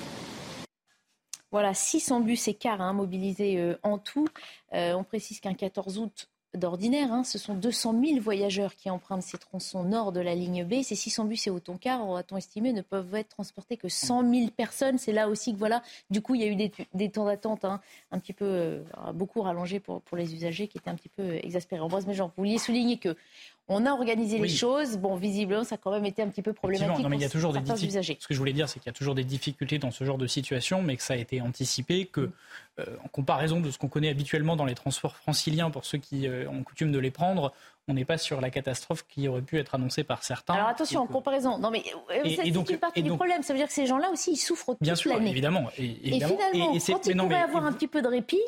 [1.51, 4.29] Voilà, 600 bus et cars hein, mobilisés euh, en tout.
[4.73, 7.13] on précise qu'un 14 août d'ordinaire.
[7.13, 7.25] hein.
[7.25, 10.83] Ce sont 200 000 voyageurs qui empruntent ces tronçons nord de la ligne B.
[10.83, 14.99] Ces 600 bus et autocars, a-t-on estimé, ne peuvent être transportés que 100 000 personnes.
[14.99, 17.65] C'est là aussi que, voilà, du coup, il y a eu des, des temps d'attente
[17.65, 17.81] hein,
[18.11, 18.83] un petit peu, euh,
[19.13, 21.81] beaucoup rallongés pour, pour les usagers qui étaient un petit peu euh, exaspérés.
[21.83, 23.17] Ambroise Méjean, vous vouliez souligner que
[23.69, 24.49] on a organisé Oui.
[24.49, 24.97] les choses.
[24.97, 27.25] Bon, visiblement, ça a quand même été un petit peu problématique non, mais il y
[27.25, 28.17] a toujours des difficultés.
[28.21, 30.19] Ce que je voulais dire, c'est qu'il y a toujours des difficultés dans ce genre
[30.19, 32.33] de situation, mais que ça a été anticipé, que euh,
[33.05, 36.49] en comparaison de ce qu'on connaît habituellement dans les transports franciliens, pour ceux qui euh,
[36.49, 37.53] ont coutume de les prendre,
[37.89, 40.55] on n'est pas sur la catastrophe qui aurait pu être annoncée par certains.
[40.55, 41.57] Alors attention, en comparaison.
[41.59, 43.43] Non, mais euh, c'est donc- une partie du problème.
[43.45, 45.31] Ça veut dire que ces gens-là aussi, ils souffrent toute Bien sûr, l'année.
[45.31, 45.71] évidemment.
[45.79, 48.09] Et, finalement, Et- et quand ils mais non, pourraient mais- avoir un petit peu de
[48.09, 48.41] répit,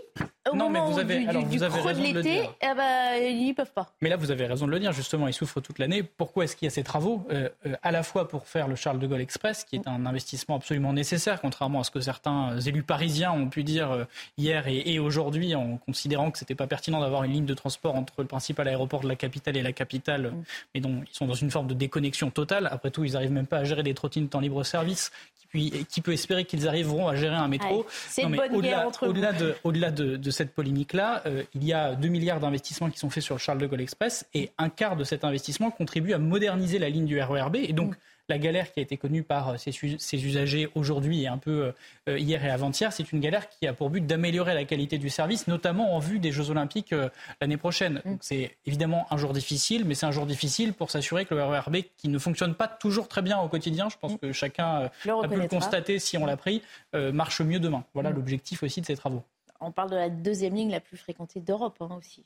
[0.50, 2.74] au Non, mais moment vous avez- du, alors, du, vous avez creux de l'été, eh
[2.74, 3.86] ben, ils n'y peuvent pas.
[4.00, 6.02] Mais là, vous avez raison de le dire, justement, ils souffrent toute l'année.
[6.02, 8.74] Pourquoi est-ce qu'il y a ces travaux Euh, euh, À la fois pour faire le
[8.74, 12.54] Charles de Gaulle Express, qui est un investissement absolument nécessaire, contrairement à ce que certains
[12.54, 14.04] euh, élus parisiens ont pu dire euh,
[14.36, 17.94] hier et, et aujourd'hui, en considérant que c'était pas pertinent d'avoir une ligne de transport
[17.94, 20.30] entre le principal aéroport de la capitale et la capitale, euh,
[20.74, 22.68] mais dont ils sont dans une forme de déconnexion totale.
[22.70, 25.10] Après tout, ils n'arrivent même pas à gérer des trottinettes en libre service.
[25.50, 28.68] Qui, peut- qui peut espérer qu'ils arriveront à gérer un métro c'est une bonne au-delà-
[28.80, 29.12] guerre entre vous.
[29.12, 32.98] au-delà de, au-delà de, de cette polémique-là, euh, il y a 2 milliards d'investissements qui
[32.98, 36.12] sont faits sur le Charles de Gaulle Express et un quart de cet investissement contribue
[36.12, 37.56] à moderniser la ligne du RERB.
[37.56, 37.94] Et donc,
[38.28, 41.72] la galère qui a été connue par euh, ces, usagers aujourd'hui et un peu
[42.08, 45.10] euh, hier et avant-hier, c'est une galère qui a pour but d'améliorer la qualité du
[45.10, 47.08] service, notamment en vue des Jeux Olympiques euh,
[47.40, 48.02] l'année prochaine.
[48.04, 51.44] Donc, c'est évidemment un jour difficile, mais c'est un jour difficile pour s'assurer que le
[51.44, 54.88] RERB, qui ne fonctionne pas toujours très bien au quotidien, je pense que chacun euh,
[55.04, 56.62] Le a pu le constater si on l'a pris,
[56.94, 57.84] euh, marche mieux demain.
[57.94, 59.22] Voilà l'objectif aussi de ces travaux.
[59.60, 62.22] On parle de la deuxième ligne la plus fréquentée d'Europe hein, aussi.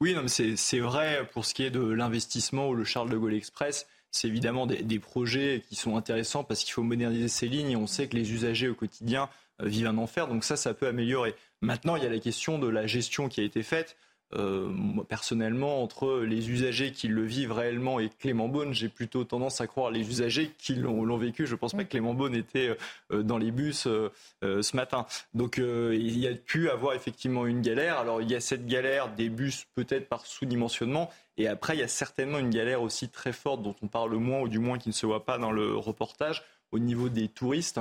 [0.00, 3.10] Oui, non, mais c'est c'est vrai pour ce qui est de l'investissement ou le Charles
[3.10, 3.86] de Gaulle Express.
[4.16, 7.86] C'est évidemment des, projets qui sont intéressants parce qu'il faut moderniser ces lignes et on
[7.86, 9.28] sait que les usagers au quotidien
[9.60, 10.26] euh, vivent un enfer.
[10.26, 11.34] Donc ça, ça peut améliorer.
[11.60, 13.98] Maintenant, il y a la question de la gestion qui a été faite.
[14.34, 19.24] Euh, moi, personnellement, entre les usagers qui le vivent réellement et Clément Beaune, j'ai plutôt
[19.24, 21.46] tendance à croire les usagers qui l'ont vécu.
[21.46, 22.76] Je pense pas que Clément Beaune était
[23.12, 24.10] euh, dans les bus euh,
[24.40, 25.06] ce matin.
[25.34, 27.98] Donc euh, il y a pu avoir effectivement une galère.
[27.98, 31.10] Alors il y a cette galère des bus peut-être par sous-dimensionnement.
[31.38, 34.40] Et après, il y a certainement une galère aussi très forte dont on parle moins,
[34.40, 37.78] ou du moins qui ne se voit pas dans le reportage, au niveau des touristes.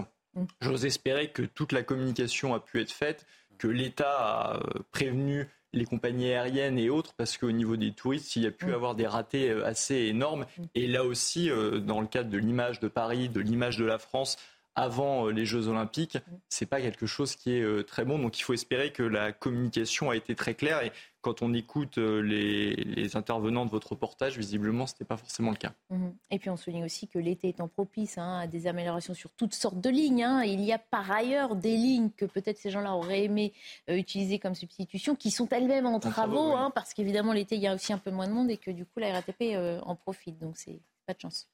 [0.60, 3.26] J'ose espérer que toute la communication a pu être faite,
[3.58, 4.60] que l'État a
[4.92, 8.74] prévenu les compagnies aériennes et autres, parce qu'au niveau des touristes, il y a pu
[8.74, 10.46] avoir des ratés euh, assez énormes.
[10.74, 14.00] Et là aussi, euh, dans le cadre de l'image de Paris, de l'image de la
[14.00, 14.38] France,
[14.76, 16.18] avant euh, les Jeux Olympiques,
[16.50, 18.20] c'est pas quelque chose qui est euh, très bon.
[18.20, 20.84] Donc il faut espérer que la communication a été très claire.
[20.84, 25.50] Et quand on écoute euh, les, les intervenants de votre reportage, visiblement, c'était pas forcément
[25.50, 25.74] le cas.
[25.90, 26.14] Mhm.
[26.30, 29.56] Et puis on souligne aussi que l'été étant propice hein, à des améliorations sur toutes
[29.56, 30.24] sortes de lignes.
[30.24, 30.44] hein.
[30.44, 33.54] Il y a par ailleurs des lignes que peut-être ces gens-là auraient aimé
[33.90, 37.68] euh, utiliser comme substitution, qui sont elles-mêmes en travaux, hein, parce qu'évidemment l'été il y
[37.68, 39.96] a aussi un peu moins de monde et que du coup la RATP euh, en
[39.96, 40.38] profite.
[40.38, 41.50] Donc c'est pas de chance.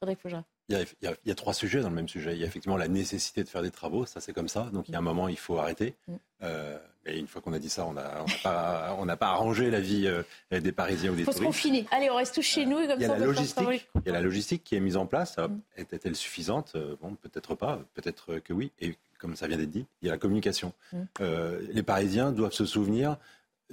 [0.00, 0.44] Frédéric Faujas.
[0.70, 2.34] Il y, a, il y a- il y a trois sujets dans le même sujet.
[2.34, 4.68] Il y a effectivement la nécessité de faire des travaux, ça c'est comme ça.
[4.72, 5.94] Donc il y a un moment, il faut arrêter.
[6.08, 6.14] Mm.
[6.42, 9.70] Euh, mais une fois qu'on a dit ça, on n'a pas, on n'a pas arrangé
[9.70, 11.52] la vie euh, des Parisiens ou des Il faut se touristes.
[11.62, 11.86] confiner.
[11.90, 14.06] Allez, on reste tous chez nous et comme Il y a ça la logistique, il
[14.06, 15.38] y a la logistique qui est mise en place.
[15.38, 16.72] Alors, Était-elle suffisante?
[16.76, 18.70] Euh, Bon, peut-être pas, peut-être que oui.
[18.80, 20.74] Et comme ça vient d'être dit, il y a la communication.
[20.92, 20.96] Mm.
[21.22, 23.16] Euh, les Parisiens doivent se souvenir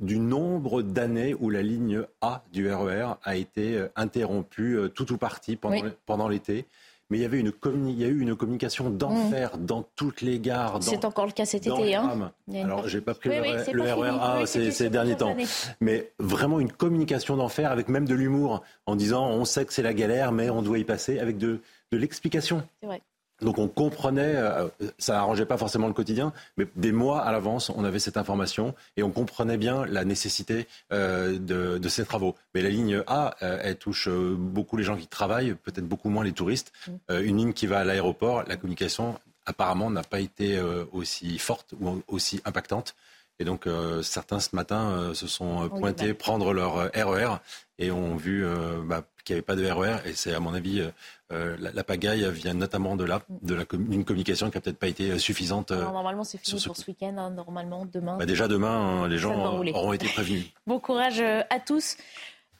[0.01, 5.11] du nombre d'années où la ligne A du RER a été euh, interrompue euh, tout
[5.13, 5.89] ou partie pendant, Oui.
[6.05, 6.65] pendant l'été.
[7.09, 7.51] Mais il y avait une
[7.87, 10.77] il y a eu une communication d'enfer dans toutes les gares.
[10.77, 10.81] Mm.
[10.81, 11.95] C'est encore le cas cet été.
[11.95, 12.31] Hein.
[12.51, 15.31] a Alors, j'ai pas pris Oui, le, oui, RER le pas Oui, ces, derniers temps.
[15.31, 15.45] années.
[15.81, 19.83] Mais vraiment une communication d'enfer avec même de l'humour en disant on sait que c'est
[19.83, 22.63] la galère, mais on doit y passer avec de, de l'explication.
[22.81, 23.01] C'est vrai.
[23.41, 24.67] Donc on comprenait, euh,
[24.97, 28.73] ça n'arrangeait pas forcément le quotidien, mais des mois à l'avance, on avait cette information
[28.95, 32.35] et on comprenait bien la nécessité euh, de, de ces travaux.
[32.53, 36.23] Mais la ligne A, euh, elle touche beaucoup les gens qui travaillent, peut-être beaucoup moins
[36.23, 36.71] les touristes.
[37.11, 40.59] Euh, une ligne qui va à l'aéroport, la communication apparemment n'a pas été
[40.91, 42.95] aussi forte ou aussi impactante.
[43.39, 46.15] Et donc euh, certains ce matin euh, se sont euh, Oui, pointés bah.
[46.17, 47.35] prendre leur RER
[47.79, 48.45] et ont vu
[48.85, 49.97] bah, qu'il n'y avait pas de RER.
[50.05, 50.81] Et c'est à mon avis
[51.29, 54.77] la, la pagaille vient notamment de là, de la com- d'une communication qui a peut-être
[54.79, 55.71] pas été suffisante.
[55.71, 57.13] Alors, normalement, c'est fini ce pour ce week-end.
[57.17, 57.31] hein.
[57.31, 58.15] Normalement, demain.
[58.17, 58.69] bah, déjà demain,
[59.03, 60.45] hein, les gens auront été prévenus.
[60.67, 61.97] Bon courage à tous.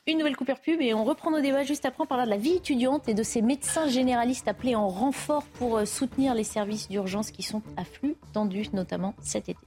[0.08, 2.04] Une nouvelle coupure pub et on reprend nos débats juste après.
[2.04, 5.88] On parlera de la vie étudiante et de ces médecins généralistes appelés en renfort pour
[5.88, 9.58] soutenir les services d'urgence qui sont à flux tendu, notamment cet été.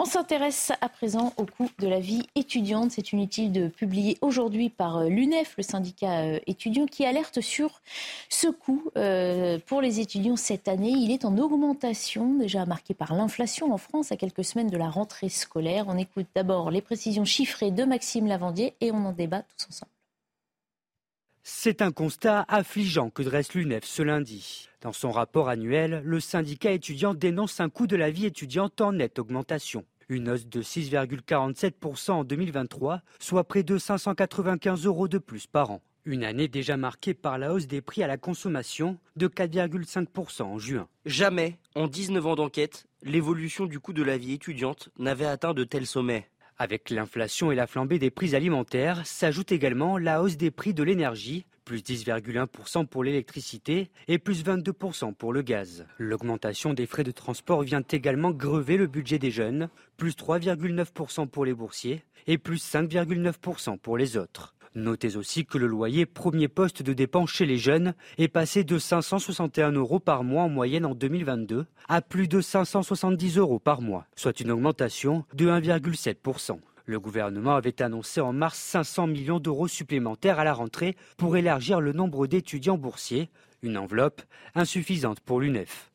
[0.00, 2.92] On s'intéresse à présent au coût de la vie étudiante.
[2.92, 7.82] C'est une étude publiée aujourd'hui par euh, l'UNEF, le syndicat euh, étudiant, qui alerte sur
[8.28, 10.92] ce coût euh, pour les étudiants cette année.
[10.92, 14.88] Il est en augmentation, déjà marqué par l'inflation en France à quelques semaines de la
[14.88, 15.86] rentrée scolaire.
[15.88, 19.97] On écoute d'abord les précisions chiffrées de Maxime Lavandier et on en débat tous ensemble.
[21.50, 24.68] C'est un constat affligeant que dresse l'UNEF ce lundi.
[24.82, 28.92] Dans son rapport annuel, le syndicat étudiant dénonce un coût de la vie étudiante en
[28.92, 29.86] nette augmentation.
[30.10, 35.80] Une hausse de 6,47% en 2023, soit près de 595 euros de plus par an.
[36.04, 40.58] Une année déjà marquée par la hausse des prix à la consommation de 4,5% en
[40.58, 40.86] juin.
[41.06, 45.64] Jamais, en 19 ans d'enquête, l'évolution du coût de la vie étudiante n'avait atteint de
[45.64, 46.28] tels sommets.
[46.60, 50.82] Avec l'inflation et la flambée des prix alimentaires, s'ajoute également la hausse des prix de
[50.82, 55.86] l'énergie, plus 10,1% pour l'électricité et plus 22% pour le gaz.
[55.98, 61.44] L'augmentation des frais de transport vient également grever le budget des jeunes, plus 3,9% pour
[61.44, 64.56] les boursiers et plus 5,9% pour les autres.
[64.74, 68.78] Notez aussi que le loyer, premier poste de dépense chez les jeunes, est passé de
[68.78, 74.06] 561 euros par mois en moyenne en 2022 à plus de 570 euros par mois,
[74.14, 76.58] soit une augmentation de 1,7%.
[76.84, 81.80] Le gouvernement avait annoncé en mars 500 millions d'euros supplémentaires à la rentrée pour élargir
[81.80, 83.28] le nombre d'étudiants boursiers,
[83.62, 84.22] une enveloppe
[84.54, 85.90] insuffisante pour l'UNEF.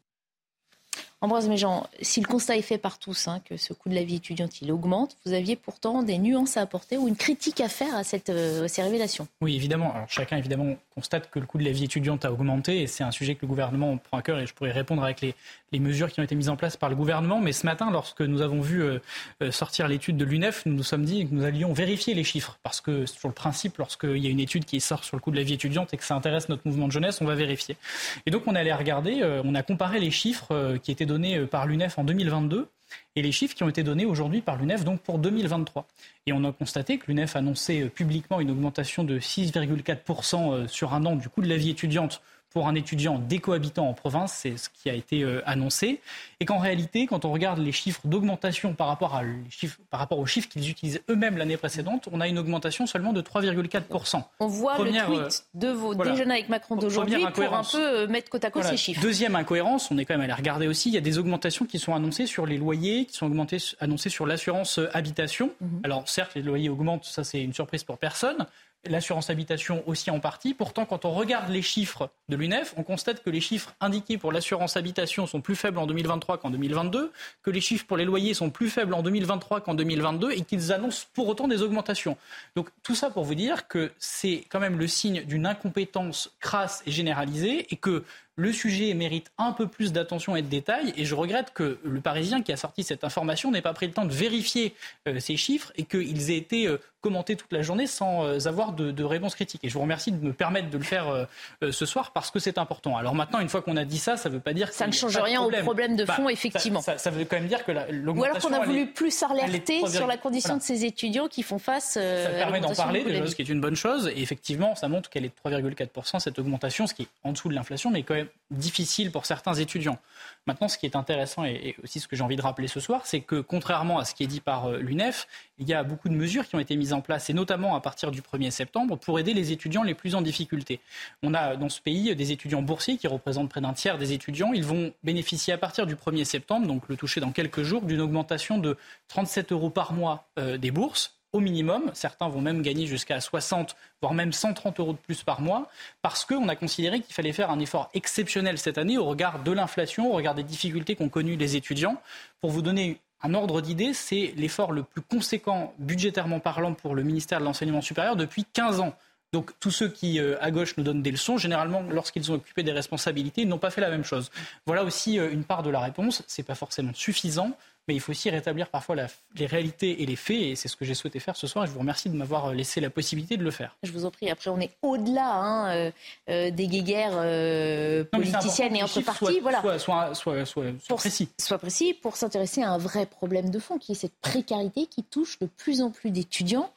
[1.23, 4.03] Ambroise Méjean, si le constat est fait par tous, hein, que ce coût de la
[4.03, 7.69] vie étudiante il augmente, vous aviez pourtant des nuances à apporter ou une critique à
[7.69, 9.25] faire à, cette, euh, ces révélations?
[9.39, 9.93] Oui, évidemment.
[9.93, 13.05] Alors, chacun, évidemment, constate que le coût de la vie étudiante a augmenté et c'est
[13.05, 15.33] un sujet que le gouvernement prend à cœur et je pourrais répondre avec les,
[15.71, 17.39] les mesures qui ont été mises en place par le gouvernement.
[17.39, 18.99] Mais ce matin, lorsque nous avons vu euh,
[19.41, 22.59] euh, sortir l'étude de l'UNEF, nous nous sommes dit que nous allions vérifier les chiffres
[22.63, 25.31] parce que sur le principe, lorsqu'il y a une étude qui sort sur le coût
[25.31, 27.77] de la vie étudiante et que ça intéresse notre mouvement de jeunesse, on va vérifier.
[28.25, 31.99] Et donc on allé regarder, on a comparé les chiffres qui étaient donnés par l'UNEF
[31.99, 32.67] en 2022
[33.15, 35.85] et les chiffres qui ont été donnés aujourd'hui par l'UNEF donc pour 2023.
[36.25, 41.15] Et on a constaté que l'UNEF annonçait publiquement une augmentation de 6,4% sur un an
[41.15, 42.21] du coût de la vie étudiante
[42.53, 45.99] pour un étudiant décohabitant en province, c'est ce qui a été euh, annoncé,
[46.39, 50.19] et qu'en réalité, quand on regarde les chiffres d'augmentation par rapport, à chiffres, par rapport
[50.19, 54.23] aux chiffres qu'ils utilisaient eux-mêmes l'année précédente, on a une augmentation seulement de 3,4%.
[54.39, 58.07] On voit le tweet euh, de vos déjeuners avec Macron d'aujourd'hui pour un peu euh,
[58.07, 59.01] mettre côte à côte ces chiffres.
[59.01, 61.79] Deuxième incohérence, on est quand même allé regarder aussi, il y a des augmentations qui
[61.79, 65.51] sont annoncées sur les loyers, qui sont augmentées, annoncées sur l'assurance habitation.
[65.59, 65.81] Mhm.
[65.83, 68.45] Alors certes, les loyers augmentent, ça c'est une surprise pour personne
[68.85, 70.53] l'assurance habitation aussi en partie.
[70.53, 74.31] Pourtant, quand on regarde les chiffres de l'UNEF, on constate que les chiffres indiqués pour
[74.31, 77.11] l'assurance habitation sont plus faibles en 2023 qu'en 2022,
[77.41, 80.71] que les chiffres pour les loyers sont plus faibles en 2023 qu'en 2022 et qu'ils
[80.71, 82.17] annoncent pour autant des augmentations.
[82.55, 86.83] Donc tout ça pour vous dire que c'est quand même le signe d'une incompétence crasse
[86.85, 88.03] et généralisée et que
[88.35, 90.93] le sujet mérite un peu plus d'attention et de détails.
[90.97, 93.93] Et je regrette que le Parisien qui a sorti cette information n'ait pas pris le
[93.93, 94.73] temps de vérifier
[95.07, 98.71] euh, ces chiffres et qu'ils aient été euh, commentés toute la journée sans euh, avoir
[98.71, 99.61] de, de, réponse critique.
[99.63, 101.27] Et je vous remercie de me permettre de le faire
[101.61, 102.97] ce soir parce que c'est important.
[102.97, 104.87] Alors maintenant, une fois qu'on a dit ça, ça ne veut pas dire que ça
[104.87, 106.81] ne change rien au problème de fond, effectivement.
[106.81, 108.21] Ça, ça, veut quand même dire que l'augmentation.
[108.21, 111.59] Ou alors qu'on a voulu plus alerter sur la condition de ces étudiants qui font
[111.59, 111.93] face.
[111.93, 114.11] ça permet d'en parler, déjà, ce qui est une bonne chose.
[114.15, 117.49] Et effectivement, ça montre qu'elle est de 3,4 cette augmentation, ce qui est en dessous
[117.49, 119.97] de l'inflation, mais quand même difficile pour certains étudiants.
[120.45, 123.05] Maintenant, ce qui est intéressant et, aussi ce que j'ai envie de rappeler ce soir,
[123.05, 125.27] c'est que contrairement à ce qui est dit par euh, l'UNEF,
[125.57, 127.81] il y a beaucoup de mesures qui ont été mises en place, et notamment à
[127.81, 130.79] partir du 1er septembre, pour aider les étudiants les plus en difficulté.
[131.23, 134.53] On a dans ce pays des étudiants boursiers qui représentent près d'un tiers des étudiants.
[134.53, 138.01] Ils vont bénéficier à partir du 1er septembre, donc le toucher dans quelques jours, d'une
[138.01, 138.77] augmentation de
[139.07, 141.91] 37 euros par mois euh, des bourses au minimum.
[141.93, 145.67] Certains vont même gagner jusqu'à 60, voire même 130 euros de plus par mois,
[146.01, 149.51] parce qu'on a considéré qu'il fallait faire un effort exceptionnel cette année au regard de
[149.51, 151.97] l'inflation, au regard des difficultés qu'ont connues les étudiants.
[152.39, 157.03] Pour vous donner un ordre d'idée, c'est l'effort le plus conséquent budgétairement parlant pour le
[157.03, 158.95] ministère de l'Enseignement supérieur depuis 15 ans.
[159.31, 162.61] Donc tous ceux qui, euh, à gauche, nous donnent des leçons, généralement, lorsqu'ils ont occupé
[162.61, 164.29] des responsabilités, n'ont pas fait la même chose.
[164.67, 166.21] Voilà aussi euh, une part de la réponse.
[166.27, 167.57] Ce n'est pas forcément suffisant
[167.87, 168.95] mais il faut aussi rétablir parfois
[169.35, 171.67] les réalités et les faits, et c'est ce que j'ai souhaité faire ce soir, et
[171.67, 173.75] je vous remercie de m'avoir laissé la possibilité de le faire.
[173.83, 175.91] Je vous en prie, après on est au-delà hein, euh,
[176.29, 179.39] euh, des guéguerres euh, politiciennes et entre partis.
[179.41, 179.61] Voilà.
[179.79, 181.29] Soit, soit, soit, précis.
[181.39, 185.03] Soit précis pour s'intéresser à un vrai problème de fond, qui est cette précarité qui
[185.03, 186.69] touche de plus en plus d'étudiants.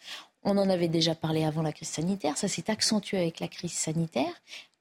[0.43, 3.73] On en avait déjà parlé avant la crise sanitaire, ça s'est accentué avec la crise
[3.73, 4.31] sanitaire.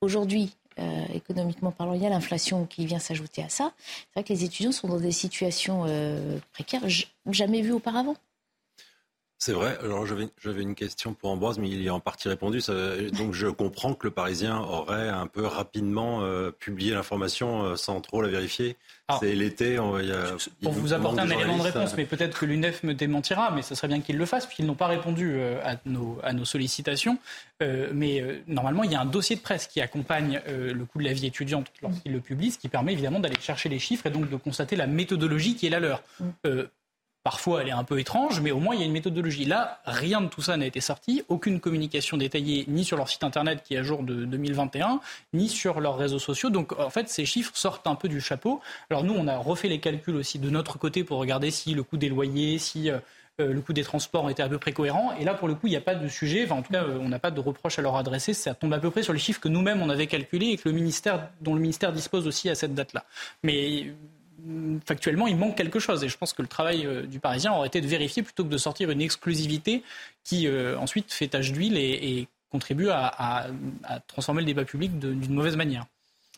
[0.02, 3.72] Aujourd'hui, euh, économiquement parlant, il y a l'inflation qui vient s'ajouter à ça.
[3.78, 6.84] C'est vrai que les étudiants sont dans des situations euh, précaires
[7.28, 8.16] jamais vues auparavant.
[9.38, 9.78] C'est vrai.
[9.84, 12.62] Alors j'avais une question pour Ambroise, mais il y a en partie répondu.
[13.18, 18.00] donc je comprends que le Parisien aurait un peu rapidement euh, publié l'information euh, sans
[18.00, 18.78] trop la vérifier.
[19.20, 19.76] C'est l'été.
[19.76, 23.76] Pour vous apporter un élément de réponse, mais peut-être que l'UNEF me démentira, mais ce
[23.76, 27.18] serait bien qu'ils le fassent, puisqu'ils n'ont pas répondu euh, à nos, à nos sollicitations.
[27.60, 31.14] mais normalement, il y a un dossier de presse qui accompagne le coût de la
[31.14, 34.30] vie étudiante lorsqu'ils le publient, ce qui permet évidemment d'aller chercher les chiffres et donc
[34.30, 36.02] de constater la méthodologie qui est la leur.
[37.26, 39.46] Parfois, elle est un peu étrange, mais au moins, il y a une méthodologie.
[39.46, 41.24] Là, rien de tout ça n'a été sorti.
[41.28, 45.00] Aucune communication détaillée, ni sur leur site internet qui est à jour de 2021,
[45.34, 46.52] ni sur leurs réseaux sociaux.
[46.52, 48.62] Donc, en fait, ces chiffres sortent un peu du chapeau.
[48.92, 51.82] Alors, nous, on a refait les calculs aussi de notre côté pour regarder si le
[51.82, 53.00] coût des loyers, si euh,
[53.42, 55.16] euh, le coût des transports était à peu près cohérent.
[55.20, 56.46] Et là, pour le coup, il n'y a pas de sujet.
[56.46, 58.36] Enfin, en tout cas, euh, on n'a pas de reproche à leur adresser.
[58.36, 60.70] Ça tombe à peu près sur les chiffres que nous-mêmes, on avait calculés et que
[60.70, 63.04] le ministère, dont le ministère dispose aussi à cette date-là.
[63.42, 63.94] Mais
[64.86, 66.04] factuellement, il manque quelque chose.
[66.04, 68.50] Et je pense que le travail euh, du Parisien aurait été de vérifier plutôt que
[68.50, 69.84] de sortir une exclusivité
[70.24, 73.48] qui euh, ensuite fait tache d'huile et, contribue à,
[74.08, 75.86] transformer le débat public d'une mauvaise manière.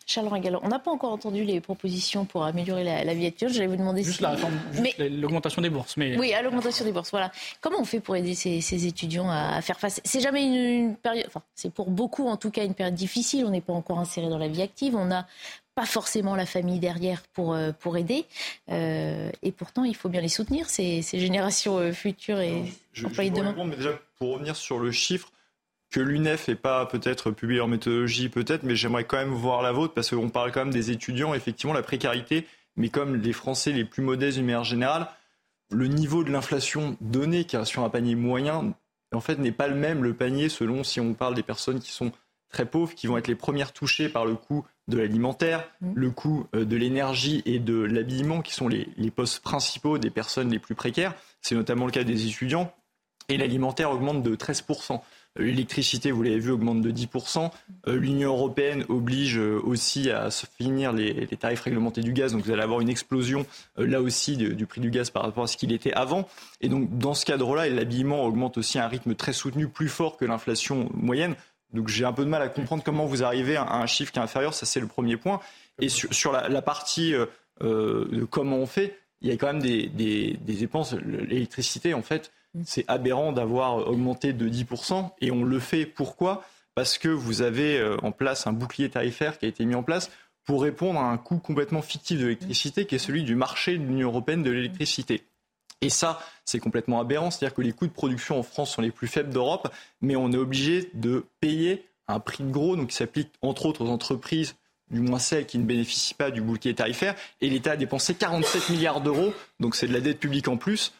[0.07, 3.51] Charles Ringal, on n'a pas encore entendu les propositions pour améliorer la, vie actuelle.
[3.51, 4.57] J'allais vous demander juste la réforme,
[4.97, 5.97] l'augmentation des bourses.
[5.97, 6.17] Mais...
[6.17, 7.11] Oui, à l'augmentation des bourses.
[7.11, 7.29] Voilà.
[7.59, 9.99] Comment on fait pour aider ces, étudiants à, faire face?
[10.05, 11.25] C'est jamais une, période.
[11.27, 13.45] Enfin, c'est pour beaucoup en tout cas une période difficile.
[13.45, 14.95] On n'est pas encore inséré dans la vie active.
[14.95, 15.27] On a
[15.77, 18.25] pas forcément la famille derrière pour, euh, pour aider.
[18.71, 22.63] Euh, et pourtant, il faut bien les soutenir, ces, ces générations euh, futures et
[23.05, 23.53] employés de demain.
[23.63, 25.31] mais déjà, pour revenir sur le chiffre,
[25.91, 29.71] que l'UNEF n'ait pas peut-être publié leur méthodologie, peut-être, mais j'aimerais quand même voir la
[29.71, 33.71] vôtre, parce qu'on parle quand même des étudiants, effectivement, la précarité, mais comme les Français
[33.71, 35.07] les plus modestes d'une manière générale,
[35.69, 38.73] le niveau de l'inflation donné, car sur un panier moyen,
[39.13, 41.91] en fait, n'est pas le même, le panier, selon si on parle des personnes qui
[41.91, 42.11] sont
[42.49, 45.91] très pauvres, qui vont être les premières touchées par le coût de l'alimentaire, mmh.
[45.95, 50.49] le coût euh, de l'énergie et de l'habillement, qui sont les, postes principaux des personnes
[50.49, 51.13] les plus précaires.
[51.41, 52.73] C'est notamment le cas des étudiants.
[53.29, 54.93] Et l'alimentaire augmente de 13%.
[54.93, 57.51] Euh, l'électricité, vous l'avez vu, augmente de 10%.
[57.87, 62.31] Euh, L'Union européenne oblige aussi à finir les, tarifs réglementés du gaz.
[62.31, 63.45] Donc vous allez avoir une explosion
[63.75, 66.29] là aussi du prix du gaz par rapport à ce qu'il était avant.
[66.61, 70.15] Et donc dans ce cadre-là, l'habillement augmente aussi à un rythme très soutenu, plus fort
[70.15, 71.35] que l'inflation moyenne.
[71.73, 74.19] Donc j'ai un peu de mal à comprendre comment vous arrivez à un chiffre qui
[74.19, 74.53] est inférieur.
[74.53, 75.39] Ça, c'est le premier point.
[75.79, 77.25] Et sur, la, partie euh,
[77.61, 80.93] euh, de comment on fait, il y a quand même des, dépenses.
[80.93, 82.31] L'électricité, en fait,
[82.65, 85.11] c'est aberrant d'avoir augmenté de 10%.
[85.21, 86.43] Et on le fait pourquoi?
[86.73, 89.83] Parce que vous avez euh, en place un bouclier tarifaire qui a été mis en
[89.83, 90.11] place
[90.45, 93.83] pour répondre à un coût complètement fictif de l'électricité, qui est celui du marché de
[93.83, 95.23] l'Union européenne de l'électricité.
[95.81, 97.29] Et ça, c'est complètement aberrant.
[97.31, 99.71] C'est-à-dire que les coûts de production en France sont les plus faibles d'Europe,
[100.01, 103.83] mais on est obligé de payer un prix de gros, donc qui s'applique entre autres
[103.85, 104.55] aux entreprises,
[104.89, 107.15] du moins celles qui ne bénéficient pas du bouclier tarifaire.
[107.41, 110.93] Et l'État a dépensé 47 milliards d'euros, donc c'est de la dette publique en plus,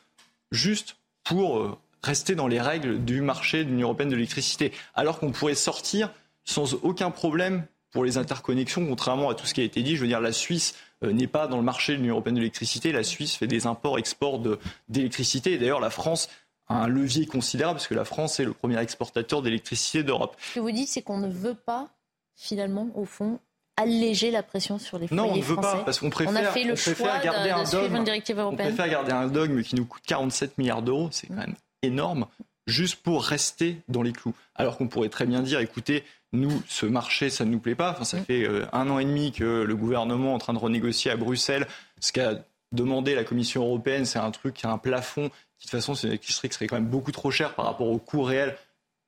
[0.52, 4.72] juste pour euh, rester dans les règles du marché de l'Union européenne de l'électricité.
[4.96, 6.12] Alors qu'on pourrait sortir
[6.44, 9.96] sans aucun problème pour les interconnexions, contrairement à tout ce qui a été dit.
[9.96, 12.92] Je veux dire, la Suisse n'est pas dans le marché de l'Union européenne de l'électricité.
[12.92, 14.42] La Suisse fait des imports-exports
[14.90, 15.54] d'électricité.
[15.54, 16.30] Et d'ailleurs, la France
[16.68, 20.36] a un levier considérable, parce que la France est le premier exportateur d'électricité d'Europe.
[20.40, 21.90] Ce que vous dites, c'est qu'on ne veut pas,
[22.36, 23.40] finalement, au fond,
[23.78, 26.36] alléger la pression sur les foyers Non, on ne veut pas, parce qu'on préfère, on
[26.36, 28.72] a fait le choix garder un dogme, une directive européenne.
[28.72, 32.26] On préfère garder un dogme qui nous coûte 47 milliards d'euros, c'est quand même énorme,
[32.66, 34.34] juste pour rester dans les clous.
[34.56, 37.92] Alors qu'on pourrait très bien dire, écoutez, nous, ce marché, ça ne nous plaît pas.
[37.92, 38.26] Enfin, ça mm.
[38.26, 41.16] fait euh, un an et demi que le gouvernement est en train de renégocier à
[41.16, 41.68] Bruxelles.
[42.00, 45.94] Ce qu'a demandé la Commission européenne, c'est un truc, un plafond qui, de toute façon,
[45.94, 48.56] qui serait, quand même beaucoup trop cher par rapport au coût réel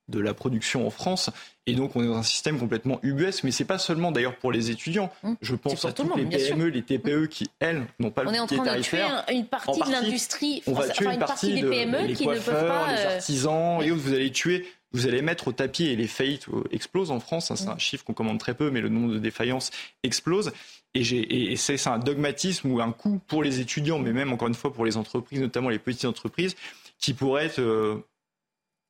[0.08, 1.30] de la production en France.
[1.66, 3.44] Et donc, on est dans un système complètement UBS.
[3.44, 5.12] Mais c'est pas seulement d'ailleurs pour les étudiants.
[5.22, 5.34] Mm.
[5.42, 8.40] Je pense à toutes les PME, les TPE qui, elles, n'ont pas on le est
[8.40, 10.62] en train de tuer une partie, de l'industrie.
[10.66, 12.92] On va tuer une, partie, des PME qui ne peuvent pas.
[12.92, 16.06] Les euh, artisans et autres, vous allez tuer vous allez mettre au tapis et les
[16.06, 17.50] faillites explosent en France.
[17.50, 19.70] Hein, c'est un chiffre qu'on commande très peu, mais le nombre de défaillances
[20.02, 20.52] explose.
[20.94, 24.72] Et, c'est un dogmatisme ou un coût pour les étudiants, mais même encore une fois
[24.72, 26.56] pour les entreprises, notamment les petites entreprises,
[26.98, 28.04] qui pourrait être, euh,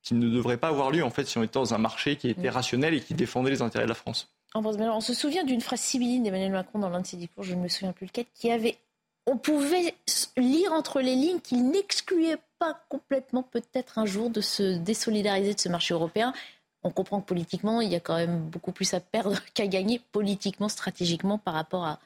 [0.03, 2.31] qui ne devrait pas avoir lieu en fait si on était dans un marché qui
[2.31, 4.33] était rationnel et qui défendait les intérêts de la France.
[4.55, 7.61] On se souvient d'une phrase sibylline d'Emmanuel Macron dans l'un de ses discours, je ne
[7.61, 8.79] me souviens plus lequel, qui avait
[9.31, 9.95] on pouvait
[10.37, 15.61] lire entre les lignes qu'il n'excluait pas complètement peut-être un jour de se désolidariser de
[15.61, 16.33] ce marché européen.
[16.83, 20.01] On comprend que politiquement, il y a quand même beaucoup plus à perdre qu'à gagner
[20.11, 22.01] politiquement, stratégiquement par rapport à,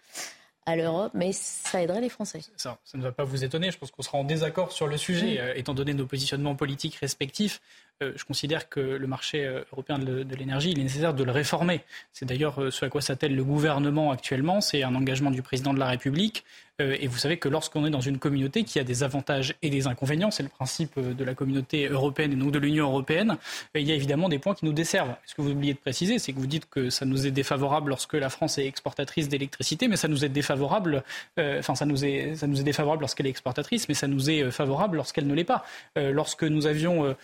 [0.66, 2.40] à l'Europe, mais ça aiderait les Français.
[2.56, 3.70] Ça, ça ne va pas vous étonner.
[3.70, 6.96] Je pense qu'on sera en désaccord sur le sujet, euh, étant donné nos positionnements politiques
[6.96, 7.62] respectifs.
[8.02, 11.30] Euh, je considère que le marché euh, européen de, l'énergie, il est nécessaire de le
[11.30, 11.82] réformer.
[12.12, 14.60] C'est d'ailleurs ce à quoi s'attelle le gouvernement actuellement.
[14.60, 16.44] C'est un engagement du président de la République.
[16.80, 19.70] Euh, et vous savez que lorsqu'on est dans une communauté qui a des avantages et
[19.70, 23.36] des inconvénients, c'est le principe de la communauté européenne et donc de l'Union européenne,
[23.76, 25.14] il y a évidemment des points qui nous desservent.
[25.24, 27.90] Ce que vous oubliez de préciser, c'est que vous dites que ça nous est défavorable
[27.90, 31.04] lorsque la France est exportatrice d'électricité, mais ça nous est défavorable,
[31.38, 34.50] enfin ça nous est, ça nous est défavorable lorsqu'elle est exportatrice, mais ça nous est
[34.50, 35.64] favorable lorsqu'elle ne l'est pas.
[35.96, 37.14] lorsque nous avions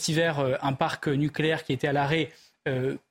[0.00, 2.30] cet hiver un parc nucléaire qui était à l'arrêt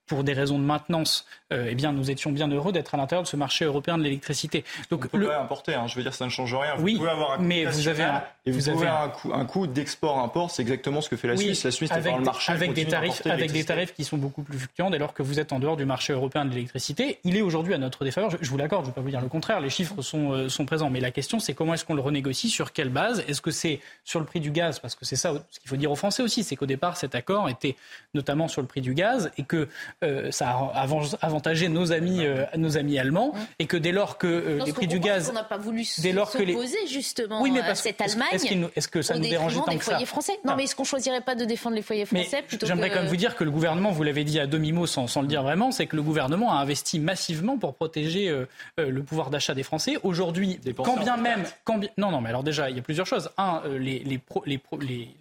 [0.09, 3.23] pour des raisons de maintenance, euh, eh bien, nous étions bien heureux d'être à l'intérieur
[3.23, 4.65] de ce marché européen de l'électricité.
[4.89, 5.33] Donc, on peut le...
[5.33, 6.75] importer, hein, je veux dire, ça ne change rien.
[6.75, 9.31] Vous oui, pouvez avoir un coût mais vous avez un, et vous, avez un coût,
[9.33, 11.63] un coût d'export-import, c'est exactement ce que fait la Suisse.
[11.63, 14.17] La Suisse avec, est dans le marché avec des tarifs, avec des tarifs qui sont
[14.17, 17.19] beaucoup plus fluctuants dès lors que vous êtes en dehors du marché européen de l'électricité.
[17.23, 18.31] Il est aujourd'hui à notre défaveur.
[18.31, 19.61] Je, je vous l'accorde, je ne vais pas vous dire le contraire.
[19.61, 22.49] Les chiffres sont, euh, sont présents, mais la question c'est comment est-ce qu'on le renégocie,
[22.49, 23.23] sur quelle base?
[23.27, 24.79] Est-ce que c'est sur le prix du gaz?
[24.79, 27.13] Parce que c'est ça ce qu'il faut dire aux Français aussi, c'est qu'au départ cet
[27.13, 27.75] accord était
[28.15, 29.67] notamment sur le prix du gaz et que
[30.01, 30.87] euh, ça a
[31.21, 34.87] avantager nos amis, euh, nos amis allemands, et que dès lors que euh, les prix
[34.87, 36.55] du gaz, on n'a pas voulu dès lors que les...
[36.87, 38.29] justement oui, mais à cette Allemagne,
[38.77, 41.35] est-ce, que ça nous dérangeait tant que foyers français Non, mais est-ce qu'on choisirait pas
[41.35, 44.03] de défendre les foyers français plutôt J'aimerais quand même vous dire que le gouvernement, vous
[44.03, 46.61] l'avez dit à demi mot sans, sans, le dire vraiment, c'est que le gouvernement a
[46.61, 48.45] investi massivement pour protéger euh,
[48.77, 49.97] le pouvoir d'achat des Français.
[50.03, 51.89] Aujourd'hui, quand bien même, quand bien...
[51.97, 53.31] non, non, mais alors déjà, il y a plusieurs choses.
[53.37, 54.59] Un, les, les, les,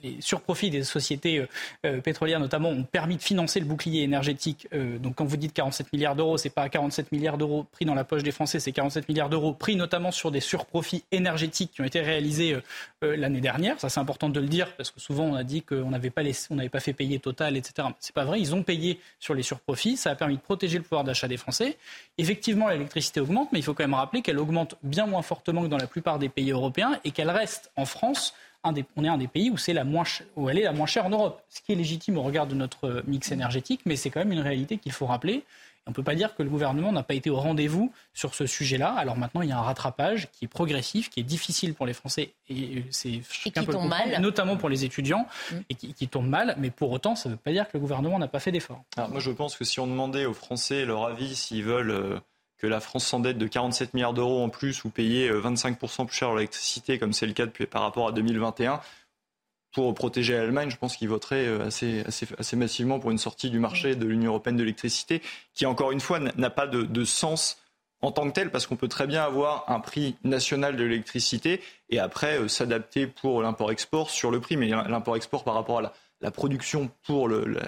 [0.05, 1.45] les, surprofits des sociétés
[2.05, 4.68] pétrolières notamment ont permis de financer le bouclier énergétique.
[4.73, 8.05] Donc quand vous dites 47 milliards d'euros c'est pas 47 milliards d'euros pris dans la
[8.05, 11.85] poche des Français, c'est 47 milliards d'euros pris notamment sur des surprofits énergétiques qui ont
[11.85, 12.61] été réalisés euh,
[13.05, 13.79] euh, l'année dernière.
[13.81, 16.23] Ça, c'est important de le dire parce que souvent on a dit qu'on n'avait pas,
[16.71, 17.89] pas fait payer Total, etc.
[17.99, 18.41] C'est pas vrai.
[18.41, 19.97] Ils ont payé sur les surprofits.
[19.97, 21.77] Ça a permis de protéger le pouvoir d'achat des Français.
[22.17, 25.69] Effectivement, l'électricité augmente, mais il faut quand même rappeler qu'elle augmente bien moins fortement que
[25.69, 28.35] dans la plupart des pays européens et qu'elle reste en France
[28.97, 30.05] on est un des pays où, c'est la moins,
[30.37, 32.55] où elle est la moins chère en Europe, ce qui est légitime au regard de
[32.55, 35.45] notre mix énergétique, mais c'est quand même une réalité qu'il faut rappeler.
[35.89, 38.45] On ne peut pas dire que le gouvernement n'a pas été au rendez-vous sur ce
[38.45, 38.93] sujet-là.
[38.93, 41.95] Alors maintenant, il y a un rattrapage qui est progressif, qui est difficile pour les
[41.95, 45.57] Français et c'est qui tombe mal, notamment pour les étudiants, mm.
[45.71, 46.57] et qui, qui, tombe mal.
[46.59, 48.85] Mais pour autant, ça ne veut pas dire que le gouvernement n'a pas fait d'efforts.
[48.99, 52.21] Moi, je pense que si on demandait aux Français leur avis, s'ils veulent euh,
[52.59, 56.17] que la France s'endette de 47 milliards d'euros en plus ou payer 25% euh, plus
[56.17, 58.81] cher l'électricité, comme c'est le cas depuis, par rapport à 2021,
[59.73, 63.95] pour protéger l'Allemagne, je pense qu'ils voteraient euh, assez, massivement pour une sortie du marché
[63.95, 65.23] de l'Union européenne de l'électricité,
[65.55, 67.59] qui encore une fois n'a pas de, de, sens
[68.01, 71.61] en tant que tel, parce qu'on peut très bien avoir un prix national de l'électricité
[71.91, 75.93] et après euh, s'adapter pour l'import-export sur le prix, mais l'import-export par rapport à la,
[76.21, 77.59] la production pour le,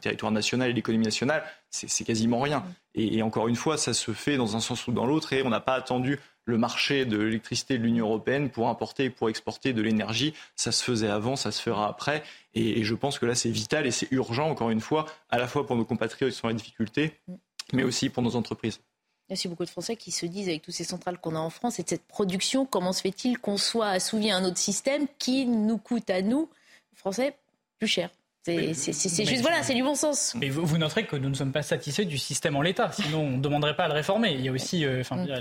[0.00, 2.64] territoire national et l'économie nationale, c'est quasiment rien.
[2.94, 5.42] Et, et, encore une fois, ça se fait dans un sens ou dans l'autre, et
[5.42, 9.28] on n'a pas attendu le marché de l'électricité de l'Union européenne pour importer et pour
[9.28, 10.32] exporter de l'énergie.
[10.54, 12.22] Ça se faisait avant, ça se fera après.
[12.54, 15.38] Et, et je pense que là, c'est vital et c'est urgent, encore une fois, à
[15.38, 17.18] la fois pour nos compatriotes qui sont en difficulté,
[17.72, 18.80] mais aussi pour nos entreprises.
[19.28, 21.34] Il y a aussi beaucoup de Français qui se disent, avec toutes ces centrales qu'on
[21.34, 24.44] a en France et de cette production, comment se fait-il qu'on soit assouvi à un
[24.44, 26.48] autre système qui nous coûte à nous,
[26.94, 27.36] Français,
[27.78, 28.10] plus cher
[28.46, 30.34] c'est juste, voilà, c'est du bon sens.
[30.38, 33.20] Mais vous, vous, noterez que nous ne sommes pas satisfaits du système en l'état, sinon
[33.20, 34.32] on ne demanderait pas à le réformer.
[34.32, 35.38] Il y a aussi, euh, mm.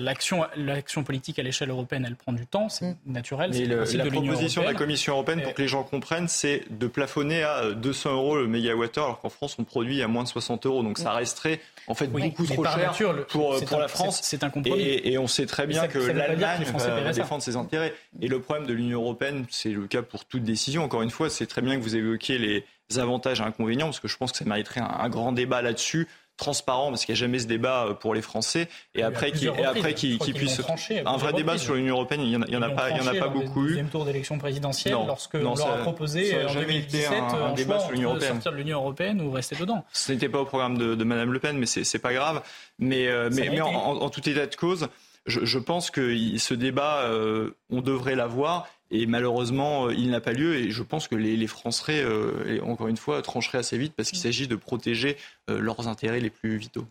[0.57, 2.95] l'action politique à l'échelle européenne, elle prend du temps, c'est mm.
[3.05, 3.51] naturel.
[3.53, 6.87] Mais le, la proposition de la Commission européenne, pour que les gens comprennent, c'est de
[6.87, 10.65] plafonner à 200 euros le mégawattheure, alors qu'en France, on produit à moins de 60
[10.65, 10.83] euros.
[10.83, 11.15] Donc ça mm.
[11.15, 12.93] resterait en fait beaucoup trop cher
[13.29, 14.19] pour, pour la France.
[14.23, 14.81] C'est un compromis.
[14.81, 17.93] Et, et, on sait très bien que l'Allemagne va défendre ses intérêts.
[18.21, 20.83] Et le problème de l'Union européenne, c'est le cas pour toute décision.
[20.83, 22.65] Encore une fois, c'est très bien que vous évoquiez les
[22.97, 26.07] avantages et inconvénients, parce que je pense que ça mériterait un, un grand débat là-dessus
[26.37, 28.67] transparent parce qu'il n'y a jamais ce débat euh, pour les Français.
[28.93, 30.61] Et après qui après qui, qui puisse
[31.05, 32.21] un vrai débat sur l'Union européenne.
[32.21, 33.69] Il y en a, en pas il y en a pas beaucoup eu.
[33.69, 37.91] deuxième tour d'élection présidentielle lorsque on leur a proposé en 2017 un, un débat sur
[37.91, 38.33] l'Union européenne.
[38.33, 39.85] sortir de l'Union européenne ou rester dedans.
[39.93, 42.41] Ce n'était pas au programme de, de Madame Le Pen mais c'est pas grave.
[42.79, 44.89] Mais euh, mais, mais en, en, tout état de cause
[45.25, 50.21] je, je pense que ce débat euh, on devrait l'avoir et malheureusement, euh, il n'a
[50.21, 50.55] pas lieu.
[50.55, 54.09] Et je pense que les, les Français, euh, encore une fois, trancheraient assez vite parce
[54.09, 55.17] qu'il s'agit de protéger
[55.49, 56.85] euh, leurs intérêts les plus vitaux.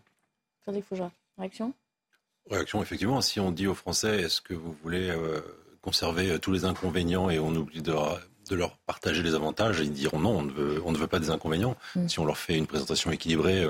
[0.89, 1.73] Fougère, réaction?
[2.49, 3.21] Réaction, effectivement.
[3.21, 5.39] Si on dit aux Français, est-ce que vous voulez euh,
[5.81, 7.93] conserver tous les inconvénients et on oublie de,
[8.49, 11.19] de, leur partager les avantages, ils diront non, on ne veut, on ne veut pas
[11.19, 11.77] des inconvénients.
[11.95, 12.07] Mm.
[12.07, 13.67] Si on leur fait une présentation équilibrée,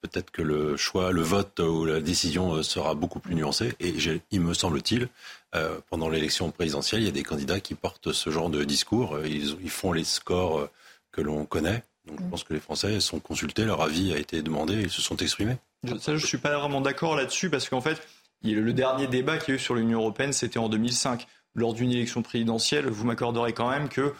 [0.00, 3.72] peut-être que le choix, le vote ou la décision sera beaucoup plus nuancé.
[3.80, 3.94] Et
[4.30, 5.08] il me semble-t-il,
[5.54, 9.16] euh, pendant l'élection présidentielle, il y a des candidats qui portent ce genre de discours.
[9.16, 10.70] Euh, ils, ils font les scores euh,
[11.10, 11.82] que l'on connaît.
[12.06, 12.30] Donc je mm.
[12.30, 15.56] pense que les Français sont consultés, leur avis a été demandé, ils se sont exprimés.
[16.00, 18.00] Ça, je suis pas vraiment d'accord là-dessus parce qu'en fait,
[18.42, 21.26] le dernier débat qu'il y a eu sur l'Union européenne, c'était en 2005.
[21.54, 24.12] Lors d'une élection présidentielle, vous m'accorderez quand même que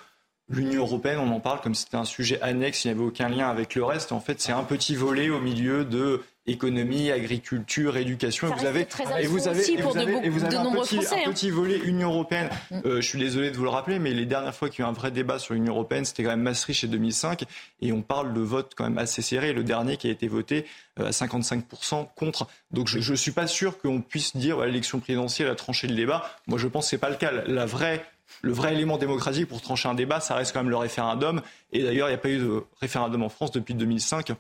[0.49, 3.29] l'Union européenne, on en parle comme si c'était un sujet annexe, il n'y avait aucun
[3.29, 4.13] lien avec le reste.
[4.13, 8.49] En fait, c'est un petit volet au milieu de économie, agriculture, éducation.
[8.49, 10.85] Et vous avez, très et vous avez, et vous avez, et vous avez un, nombreux
[10.85, 11.33] petit, Français, un hein.
[11.33, 12.49] petit volet Union européenne.
[12.71, 12.81] Mm.
[12.87, 14.89] Euh, je suis désolé de vous le rappeler, mais les dernières fois qu'il y a
[14.89, 17.45] eu un vrai débat sur l'Union européenne, c'était quand même Maastricht en 2005,
[17.83, 19.53] et on parle de vote quand même assez serré.
[19.53, 20.65] Le dernier qui a été voté
[20.99, 22.47] euh, à 55% contre.
[22.71, 26.31] Donc je ne suis pas sûr qu'on puisse dire l'élection présidentielle a tranché le débat.
[26.47, 27.31] Moi, je pense que c'est pas le cas.
[27.47, 28.05] La vraie
[28.43, 31.43] le vrai élément démocratique pour trancher un débat, ça reste quand même le référendum.
[31.73, 34.33] Et d'ailleurs, il n'y a pas eu de référendum en France depuis 2005.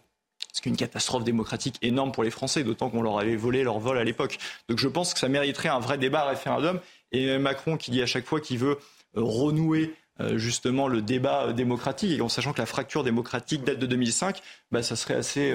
[0.52, 3.98] C'est une catastrophe démocratique énorme pour les Français, d'autant qu'on leur avait volé leur vol
[3.98, 4.38] à l'époque.
[4.68, 6.80] Donc je pense que ça mériterait un vrai débat référendum.
[7.12, 8.78] Et Macron qui dit à chaque fois qu'il veut
[9.16, 13.64] euh, renouer euh, justement le débat euh, démocratique, et en sachant que la fracture démocratique
[13.64, 15.54] date de 2005, bah, ça serait assez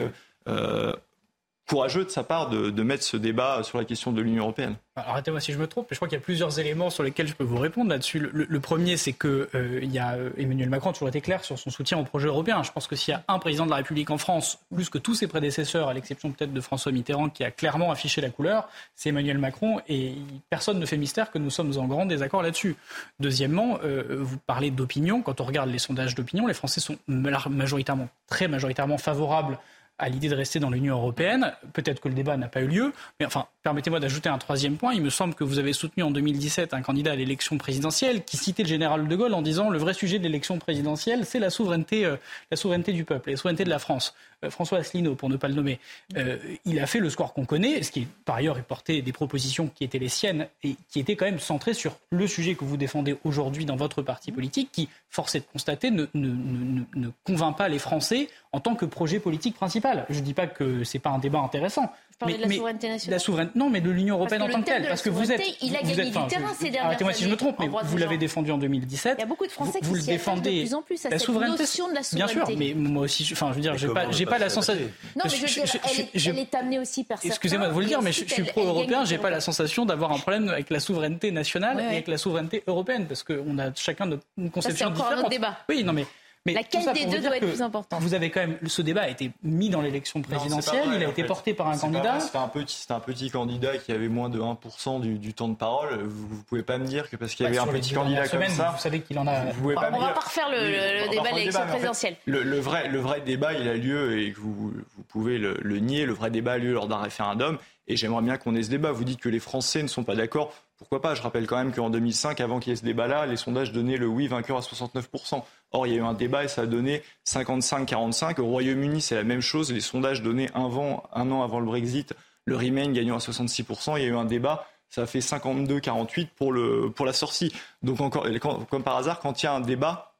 [1.67, 4.75] courageux de sa part de, mettre ce débat sur la question de l'Union européenne.
[4.95, 7.03] Alors, Arrêtez-moi si je me trompe, mais je crois qu'il y a plusieurs éléments sur
[7.03, 8.19] lesquels je peux vous répondre là-dessus.
[8.19, 11.43] Le, premier, c'est que euh, il y a euh, Emmanuel Macron a toujours été clair
[11.43, 12.61] sur son soutien au projet européen.
[12.63, 14.97] Je pense que s'il y a un président de la République en France, plus que
[14.97, 18.67] tous ses prédécesseurs, à l'exception peut-être de François Mitterrand, qui a clairement affiché la couleur,
[18.95, 19.79] c'est Emmanuel Macron.
[19.87, 20.15] Et
[20.49, 22.75] personne ne fait mystère que nous sommes en grand désaccord là-dessus.
[23.19, 25.21] Deuxièmement, euh, vous parlez d'opinion.
[25.21, 29.57] Quand on regarde les sondages d'opinion, les Français sont ma- majoritairement, très majoritairement favorables
[30.03, 31.53] à l'idée de rester dans l'Union européenne.
[31.71, 34.93] Peut-être que le débat n'a pas eu lieu, mais enfin, permettez-moi d'ajouter un troisième point.
[34.93, 38.35] Il me semble que vous avez soutenu en 2017 un candidat à l'élection présidentielle qui
[38.35, 41.49] citait le général de Gaulle en disant le vrai sujet de l'élection présidentielle, c'est la
[41.49, 42.17] souveraineté, euh,
[42.51, 44.13] la souveraineté du peuple, la souveraineté de la France.
[44.43, 45.79] Euh, François Asselineau, pour ne pas le nommer,
[46.17, 49.11] euh, il a fait le score qu'on connaît, ce qui par ailleurs est porté des
[49.11, 52.65] propositions qui étaient les siennes et qui étaient quand même centrées sur le sujet que
[52.65, 57.57] vous défendez aujourd'hui dans votre parti politique, qui, force est de constater, ne, ne, convainc
[57.57, 60.05] pas les Français en tant que projet politique principal.
[60.09, 61.91] Je ne dis pas que c'est pas un débat intéressant.
[62.13, 64.49] Vous parlez de la souveraineté nationale la souveraineté- Non, mais de l'Union européenne que en
[64.51, 64.87] tant que telle.
[64.87, 65.41] Parce que vous êtes.
[65.41, 67.29] souveraineté, il a vous gagné êtes- du enfin, terrain je- ces dernières Arrêtez-moi si je
[67.29, 69.15] me trompe, mais vous l'avez défendu en 2017.
[69.17, 70.61] Il y a beaucoup de Français vous, qui le s'y attachent de défendez.
[70.61, 72.73] plus en plus à la cette souveraineté, notion de la Bien sûr, souveraineté.
[72.75, 74.83] mais moi aussi, je- enfin, je veux dire, j'ai pas, j'ai pas la sensation.
[75.15, 77.17] Non, mais je veux dire, elle, est, je- elle est amenée aussi par.
[77.23, 80.19] Excusez-moi de vous le dire, mais je, suis pro-européen, j'ai pas la sensation d'avoir un
[80.19, 84.23] problème avec la souveraineté nationale et avec la souveraineté européenne, parce qu'on a chacun notre
[84.37, 85.31] une conception encore un autre différente.
[85.31, 85.57] débat.
[85.69, 86.05] Oui, non mais.
[86.45, 89.07] Mais Laquelle des deux doit être plus importante Vous avez quand même ce débat a
[89.07, 92.19] été mis dans l'élection présidentielle, il a été porté par un pas candidat.
[92.19, 95.47] C'était un petit, c'était un petit candidat qui avait moins de 1% du, du temps
[95.47, 96.01] de parole.
[96.03, 98.27] Vous, vous pouvez pas me dire que parce qu'il y Bah, avait un petit candidat
[98.27, 100.19] comme ça, vous savez qu'il en a- Vous pouvez On pas me va dire- pas
[100.19, 102.15] refaire le- débat pas de l'élection mais en fait, présidentielle.
[102.25, 105.57] le, le vrai, le vrai débat, il a lieu et que vous, vous pouvez le,
[105.61, 106.05] le nier.
[106.05, 107.57] Le vrai débat a lieu lors d'un référendum.
[107.87, 108.91] Et j'aimerais bien qu'on ait ce débat.
[108.91, 110.53] Vous dites que les Français ne sont pas d'accord.
[110.77, 111.15] Pourquoi pas?
[111.15, 113.97] Je rappelle quand même qu'en 2005, avant qu'il y ait ce débat-là, les sondages donnaient
[113.97, 115.43] le oui vainqueur à 69%.
[115.71, 118.39] Or, il y a eu un débat et ça a donné 55-45.
[118.39, 119.71] Au Royaume-Uni, c'est la même chose.
[119.71, 122.13] Les sondages donnaient un, an avant le Brexit
[122.45, 123.97] le Remain gagnant à 66%.
[123.97, 124.67] Il y a eu un débat.
[124.89, 126.53] Ça fait 52-48 pour,
[126.93, 127.51] pour la sortie.
[127.81, 128.27] Donc, encore,
[128.69, 130.13] comme par hasard, quand il y a un débat,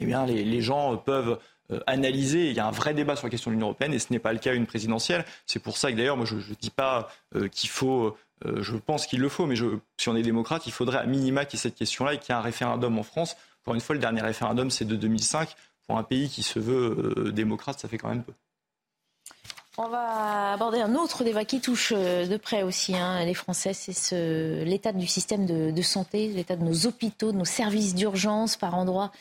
[0.00, 1.38] eh bien, les, les gens peuvent
[1.70, 2.50] euh, analyser.
[2.50, 4.18] Il y a un vrai débat sur la question de l'Union européenne et ce n'est
[4.18, 5.24] pas le cas à une présidentielle.
[5.46, 8.16] C'est pour ça que d'ailleurs, moi, je ne dis pas euh, qu'il faut.
[8.44, 9.66] euh, je pense qu'il le faut, mais je,
[9.96, 12.30] si on est démocrate, il faudrait à minima qu'il y ait cette question-là et qu'il
[12.30, 13.36] y ait un référendum en France.
[13.62, 15.54] Encore une fois, le dernier référendum, c'est de 2005.
[15.86, 18.32] Pour un pays qui se veut démocrate, ça fait quand même peu.
[19.78, 23.72] On va aborder un autre débat qui touche euh, de près aussi hein, les Français,
[23.72, 27.94] c'est ce, l'état du système de, de santé, l'état de nos hôpitaux, de nos services
[27.94, 29.12] d'urgence par endroits.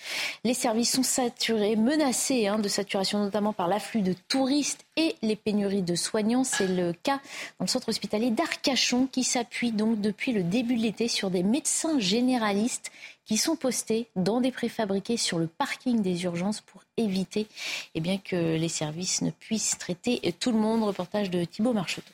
[0.44, 5.38] Les services sont saturés, menacés hein, de saturation, notamment par l'afflux de touristes et les
[5.38, 6.44] pénuries de soignants.
[6.44, 7.22] C'est le cas
[7.58, 11.44] dans le centre hospitalier d'Arcachon qui s'appuie donc depuis le début de l'été sur des
[11.44, 12.92] médecins généralistes
[13.26, 17.48] qui sont postés dans des préfabriqués sur le parking des urgences pour éviter
[17.96, 20.84] eh bien, que les services ne puissent traiter tout le monde.
[20.84, 22.14] Reportage de Thibault Marcheteau.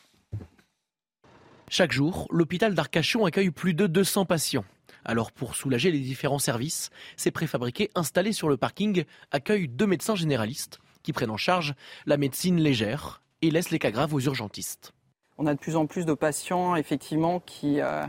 [1.70, 4.66] Chaque jour, l'hôpital d'Arcachon accueille plus de 200 patients.
[5.04, 10.16] Alors pour soulager les différents services, ces préfabriqués installés sur le parking accueillent deux médecins
[10.16, 11.74] généralistes qui prennent en charge
[12.06, 14.94] la médecine légère et laissent les cas graves aux urgentistes.
[15.38, 18.06] On a de plus en plus de patients, effectivement, qui, euh,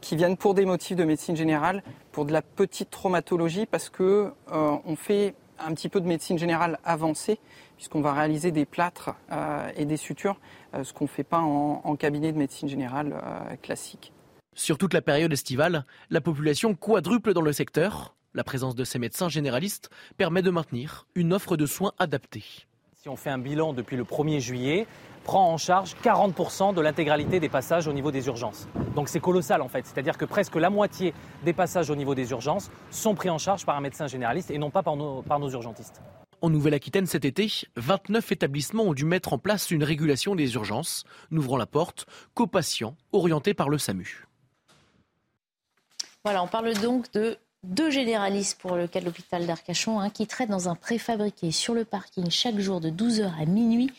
[0.00, 1.82] qui viennent pour des motifs de médecine générale,
[2.12, 6.38] pour de la petite traumatologie, parce que euh, on fait un petit peu de médecine
[6.38, 7.38] générale avancée,
[7.76, 10.38] puisqu'on va réaliser des plâtres euh, et des sutures,
[10.74, 14.12] euh, ce qu'on ne fait pas en, cabinet de médecine générale euh, classique.
[14.54, 18.14] Sur toute la période estivale, la population quadruple dans le secteur.
[18.34, 22.44] La présence de ces médecins généralistes permet de maintenir une offre de soins adaptée.
[23.06, 24.84] Si on fait un bilan depuis le 1er juillet,
[25.22, 28.66] prend en charge 40% de l'intégralité des passages au niveau des urgences.
[28.96, 31.14] Donc c'est colossal en fait, c'est-à-dire que presque la moitié
[31.44, 34.58] des passages au niveau des urgences sont pris en charge par un médecin généraliste et
[34.58, 36.02] non pas par nos, par nos urgentistes.
[36.42, 41.04] En Nouvelle-Aquitaine cet été, 29 établissements ont dû mettre en place une régulation des urgences,
[41.30, 44.26] n'ouvrant la porte qu'aux patients orientés par le SAMU.
[46.24, 50.26] Voilà, on parle donc de deux généralistes pour le cas de l'hôpital d'Arcachon hein, qui
[50.26, 53.90] traitent dans un préfabriqué sur le parking chaque jour de 12h à minuit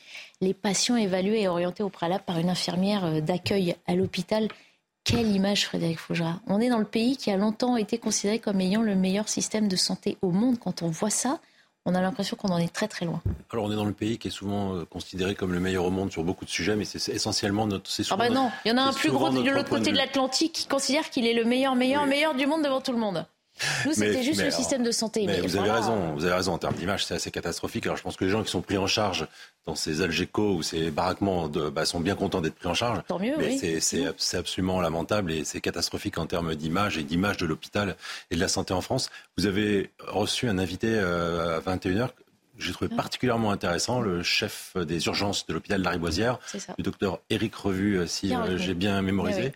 [0.42, 4.48] les patients évalués et orientés au préalable par une infirmière euh, d'accueil à l'hôpital.
[5.04, 6.40] Quelle image, Frédéric Fougera.
[6.48, 9.68] On est dans le pays qui a longtemps été considéré comme ayant le meilleur système
[9.68, 10.60] de santé au monde.
[10.60, 11.40] Quand on voit ça,
[11.86, 13.22] on a l'impression qu'on en est très très loin.
[13.50, 15.92] Alors on est dans le pays qui est souvent euh, considéré comme le meilleur au
[15.92, 17.90] monde sur beaucoup de sujets, mais c'est essentiellement notre.
[18.12, 20.52] Ah bah non, il y en a un plus gros de l'autre côté de l'Atlantique
[20.52, 23.26] qui considère qu'il est le meilleur, meilleur, meilleur du monde devant tout le monde.
[23.86, 25.26] Nous, c'était juste le système de santé.
[25.26, 27.86] Mais, vous avez raison, vous avez raison en termes d'image, c'est assez catastrophique.
[27.86, 29.28] Alors je pense que les gens qui sont pris en charge
[29.66, 33.02] dans ces Algeco ou ces baraquements de, bah, sont bien contents d'être pris en charge.
[33.08, 33.82] Tant mieux, mais oui.
[34.18, 37.96] c'est absolument lamentable et c'est catastrophique en termes d'image et d'image de l'hôpital
[38.32, 39.10] et de la santé en France.
[39.38, 42.10] Vous avez reçu un invité euh, à 21h
[42.58, 42.96] j'ai trouvé ah.
[42.96, 46.40] particulièrement intéressant le chef des urgences de l'hôpital de la Riboisière,
[46.78, 49.54] le docteur Éric Revu, euh, si euh, j'ai bien mémorisé.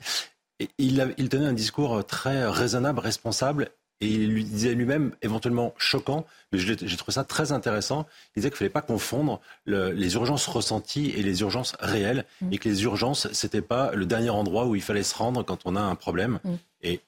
[0.60, 3.72] Et il, il, tenait un discours très raisonnable, responsable
[4.02, 8.08] et il lui disait lui-même, éventuellement choquant, mais j'ai trouvé ça très intéressant.
[8.36, 12.26] Il disait qu'il ne fallait pas confondre le, les urgences ressenties et les urgences réelles,
[12.42, 12.52] mm.
[12.52, 15.60] et que les urgences, c'était pas le dernier endroit où il fallait se rendre quand
[15.66, 16.40] on a un problème.
[16.44, 16.54] Mm.
[16.82, 17.02] Et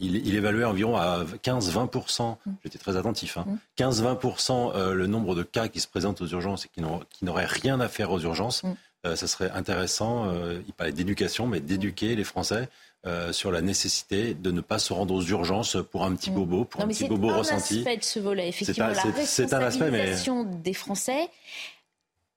[0.00, 2.50] il, il, évaluait environ à 15-20%, mm.
[2.64, 3.46] j'étais très attentif, hein,
[3.78, 7.78] 15-20% euh, le nombre de cas qui se présentent aux urgences et qui n'auraient rien
[7.78, 8.62] à faire aux urgences.
[9.06, 12.68] Euh, ça serait intéressant, euh, il parlait d'éducation, mais d'éduquer les Français
[13.08, 16.34] euh, sur la nécessité de ne pas se rendre aux urgences pour un petit mm.
[16.34, 17.74] bobo, pour un petit bobo ressenti.
[17.74, 18.88] C'est un aspect de ce volet, effectivement.
[18.88, 21.28] la responsabilisation des Français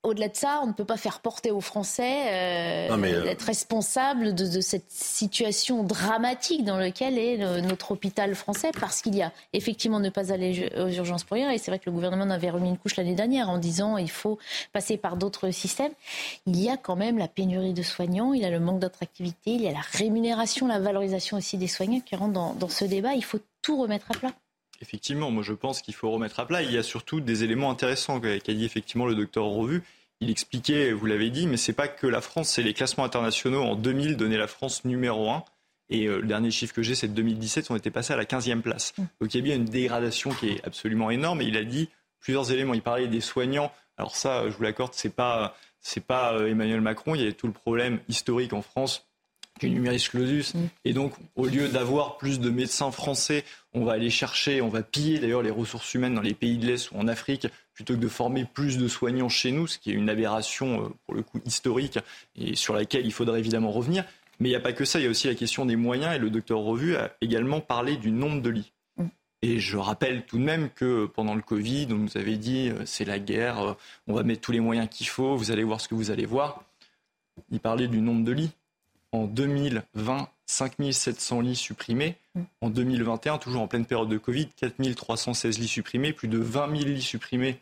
[0.03, 4.33] au-delà de ça, on ne peut pas faire porter aux Français euh, euh, d'être responsables
[4.33, 9.99] de, cette situation dramatique dans laquelle est notre hôpital français, parce qu'il y a effectivement
[9.99, 11.51] ne pas aller aux urgences pour rien.
[11.51, 14.09] Et c'est vrai que le gouvernement avait remis une couche l'année dernière en disant il
[14.09, 14.39] faut
[14.73, 15.93] passer par d'autres systèmes.
[16.47, 19.51] Il y a quand même la pénurie de soignants, il y a le manque d'attractivité,
[19.51, 22.85] il y a la rémunération, la valorisation aussi des soignants qui rentrent dans, dans ce
[22.85, 23.13] débat.
[23.13, 24.31] Il faut tout remettre à plat.
[24.81, 26.61] Effectivement, moi je pense qu'il faut remettre à plat.
[26.61, 29.83] Il y a surtout des éléments intéressants qu'a dit effectivement le docteur Revu.
[30.19, 33.63] Il expliquait, vous l'avez dit, mais c'est pas que la France, c'est les classements internationaux.
[33.63, 35.43] En 2000, donnaient la France numéro un.
[35.89, 38.25] Et euh, le dernier chiffre que j'ai, c'est de 2017, on était passé à la
[38.25, 38.93] 15e place.
[38.97, 39.03] Mm.
[39.19, 41.41] Donc il y a bien une dégradation qui est absolument énorme.
[41.41, 41.89] Et il a dit
[42.19, 42.73] plusieurs éléments.
[42.73, 43.71] Il parlait des soignants.
[43.97, 47.15] Alors ça, je vous l'accorde, c'est pas c'est pas euh, Emmanuel Macron.
[47.15, 49.07] Il y a tout le problème historique en France
[49.59, 50.53] du numerus clausus.
[50.53, 50.59] Mm.
[50.85, 54.83] Et donc, au lieu d'avoir plus de médecins français, on va aller chercher, on va
[54.83, 57.99] piller d'ailleurs les ressources humaines dans les pays de l'Est ou en Afrique, plutôt que
[57.99, 61.23] de former plus de soignants chez nous, ce qui est une aberration, euh, pour le
[61.23, 61.99] coup, historique
[62.35, 64.05] et sur laquelle il faudrait évidemment revenir.
[64.39, 66.15] Mais il n'y a pas que ça, il y a aussi la question des moyens
[66.15, 68.71] et le docteur Revu a également parlé du nombre de lits.
[68.97, 69.05] Mm.
[69.43, 72.83] Et je rappelle tout de même que pendant le Covid, on nous avait dit euh,
[72.85, 73.73] c'est la guerre, euh,
[74.07, 76.25] on va mettre tous les moyens qu'il faut, vous allez voir ce que vous allez
[76.25, 76.63] voir.
[77.51, 78.51] Il parlait du nombre de lits
[79.11, 82.15] en 2020 5700 lits supprimés.
[82.35, 82.41] Mm.
[82.61, 86.89] En 2021, toujours en pleine période de Covid, 4316 lits supprimés, plus de 20 000
[86.89, 87.59] lits supprimés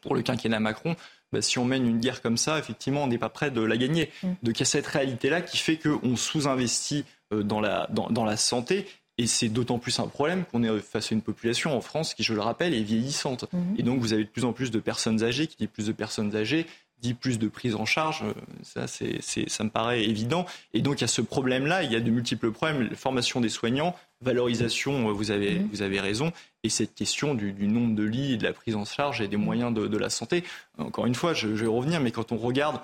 [0.00, 0.96] pour le quinquennat Macron.
[1.32, 3.76] Bah, si on mène une guerre comme ça, effectivement, on n'est pas prêt de la
[3.76, 4.10] gagner.
[4.22, 4.28] Mm.
[4.42, 8.36] Donc il y a cette réalité-là qui fait qu'on sous-investit euh, dans la, dans, la
[8.36, 8.86] santé.
[9.20, 12.22] Et c'est d'autant plus un problème qu'on est face à une population en France qui,
[12.22, 13.52] je le rappelle, est vieillissante.
[13.52, 13.74] Mm.
[13.78, 15.92] Et donc vous avez de plus en plus de personnes âgées, qui dit plus de
[15.92, 16.66] personnes âgées,
[17.00, 20.46] dit plus de prise en charge, euh, ça, c'est, ça me paraît évident.
[20.74, 23.48] Et donc, il y a ce problème-là, il y a de multiples problèmes, formation des
[23.48, 25.68] soignants, valorisation, euh, vous avez, mmh.
[25.72, 26.32] vous avez raison,
[26.64, 29.72] et cette question du, nombre de lits de la prise en charge et des moyens
[29.72, 30.44] de, la santé.
[30.78, 32.80] Encore une fois, je, je, vais revenir, mais quand on regarde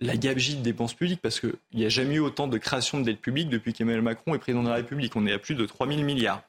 [0.00, 3.04] la gabegie de dépenses publiques, parce qu'il n'y a jamais eu autant de création de
[3.04, 5.14] dettes publiques depuis qu'Emmanuel Macron est président de la République.
[5.16, 6.42] On est à plus de 3 000 milliards.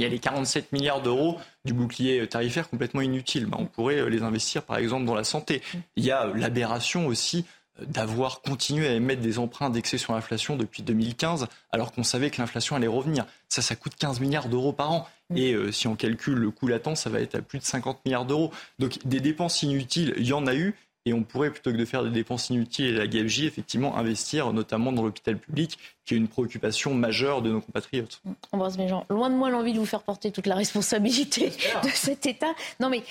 [0.00, 3.44] Il y a les 47 milliards d'euros du bouclier tarifaire complètement inutiles.
[3.44, 5.60] Ben, on pourrait euh, les investir, par exemple, dans la santé.
[5.96, 7.44] Il y a euh, l'aberration aussi
[7.78, 12.30] euh, d'avoir continué à émettre des emprunts indexés sur l'inflation depuis 2015, alors qu'on savait
[12.30, 13.26] que l'inflation allait revenir.
[13.50, 15.06] Ça, ça coûte 15 milliards d'euros par an.
[15.36, 18.24] Et si on calcule le coût latent, ça va être à plus de 50 milliards
[18.24, 18.50] d'euros.
[18.80, 20.74] Donc des dépenses inutiles, il y en a eu,
[21.06, 24.52] et on pourrait, plutôt que de faire des dépenses inutiles et la gabegie, effectivement investir
[24.52, 28.20] notamment dans l'hôpital public, qui est une préoccupation majeure de nos compatriotes.
[28.76, 29.06] Mes gens.
[29.08, 31.50] Loin de moi l'envie de vous faire porter toute la responsabilité
[31.82, 32.52] de cet État.
[32.80, 33.02] Non mais,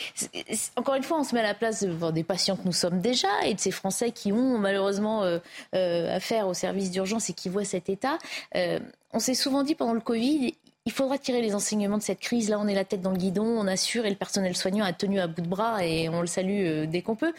[0.76, 3.30] encore une fois, on se met à la place des patients que nous sommes déjà
[3.46, 5.40] et de ces Français qui ont malheureusement euh,
[5.76, 8.18] euh, affaire au service d'urgence et qui voient cet État.
[8.56, 8.80] Euh,
[9.14, 10.54] on s'est souvent dit pendant le Covid,
[10.90, 12.50] il faudra tirer les enseignements de cette crise.
[12.50, 14.92] Là, on est la tête dans le guidon, on assure et le personnel soignant a
[14.92, 17.32] tenu à bout de bras et on le salue euh, dès qu'on peut.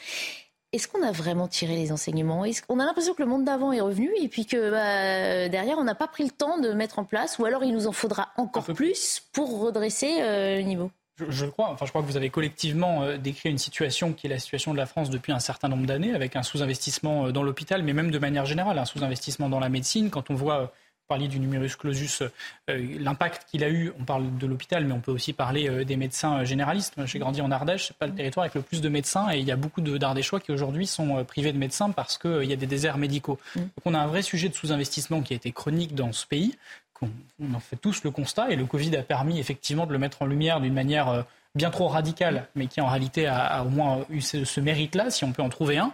[0.73, 2.45] Est-ce qu'on a vraiment tiré les enseignements?
[2.69, 5.83] Qu'on a l'impression que le monde d'avant est revenu et puis que bah, derrière, on
[5.83, 8.29] n'a pas pris le temps de mettre en place ou alors il nous en faudra
[8.37, 10.93] encore plus pour redresser euh, le niveau?
[11.29, 14.31] Je, crois, enfin, je crois que vous avez collectivement euh, décrit une situation qui est
[14.31, 17.83] la situation de la France depuis un certain nombre d'années, avec un sous-investissement dans l'hôpital,
[17.83, 20.09] mais même de manière générale, un sous-investissement dans la médecine.
[20.09, 20.73] Quand on voit
[21.11, 22.23] parliez du numerus clausus,
[22.69, 26.45] l'impact qu'il a eu, on parle de l'hôpital, mais on peut aussi parler des médecins
[26.45, 26.97] généralistes.
[26.97, 29.39] Moi, j'ai grandi en Ardèche, c'est pas le territoire avec le plus de médecins, et
[29.39, 32.57] il y a beaucoup d'Ardéchois qui aujourd'hui sont privés de médecins parce qu'il y a
[32.57, 33.39] des déserts médicaux.
[33.57, 33.59] Mm.
[33.59, 36.57] Donc on a un vrai sujet de sous-investissement qui a été chronique dans ce pays.
[37.03, 40.23] On en fait tous le constat, et le Covid a permis effectivement de le mettre
[40.23, 41.25] en lumière d'une manière
[41.55, 45.33] bien trop radical, mais qui en réalité a, au moins eu ce, mérite-là, si on
[45.33, 45.93] peut en trouver un.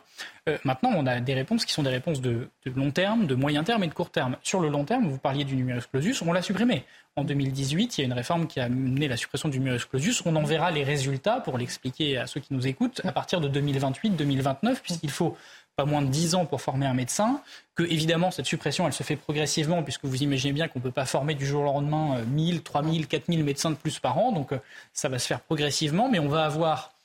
[0.48, 3.64] Euh, maintenant, on a des réponses qui sont des réponses de, long terme, de moyen
[3.64, 4.36] terme et de court terme.
[4.42, 6.84] Sur le long terme, vous parliez du numerus clausus, on l'a supprimé.
[7.16, 10.22] En 2018, il y a une réforme qui a mené la suppression du numerus clausus.
[10.26, 13.48] On en verra les résultats, pour l'expliquer à ceux qui nous écoutent, à partir de
[13.48, 15.36] 2028-2029, puisqu'il faut
[15.76, 17.42] pas moins de 10 ans pour former un médecin,
[17.74, 20.90] que évidemment cette suppression elle se fait progressivement puisque vous imaginez bien qu'on ne peut
[20.90, 24.52] pas former du jour au lendemain 1000, 3000, 4000 médecins de plus par an, donc
[24.52, 24.58] euh,
[24.94, 26.95] ça va se faire progressivement, mais on va avoir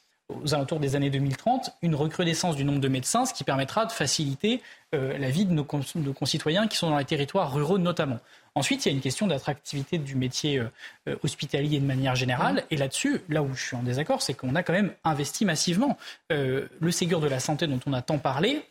[0.44, 3.92] aux alentours des années 2030 une recrudescence du nombre de médecins, ce qui permettra de
[3.92, 4.62] faciliter
[4.94, 8.20] euh, la vie de nos, concitoyens qui sont dans les territoires ruraux notamment.
[8.56, 12.66] Ensuite, il y a une question d'attractivité du métier euh, hospitalier de manière générale.
[12.70, 15.98] Et là-dessus, là où je suis en désaccord, c'est qu'on a quand même investi massivement.
[16.30, 18.66] le Ségur de la santé dont on a tant parlé,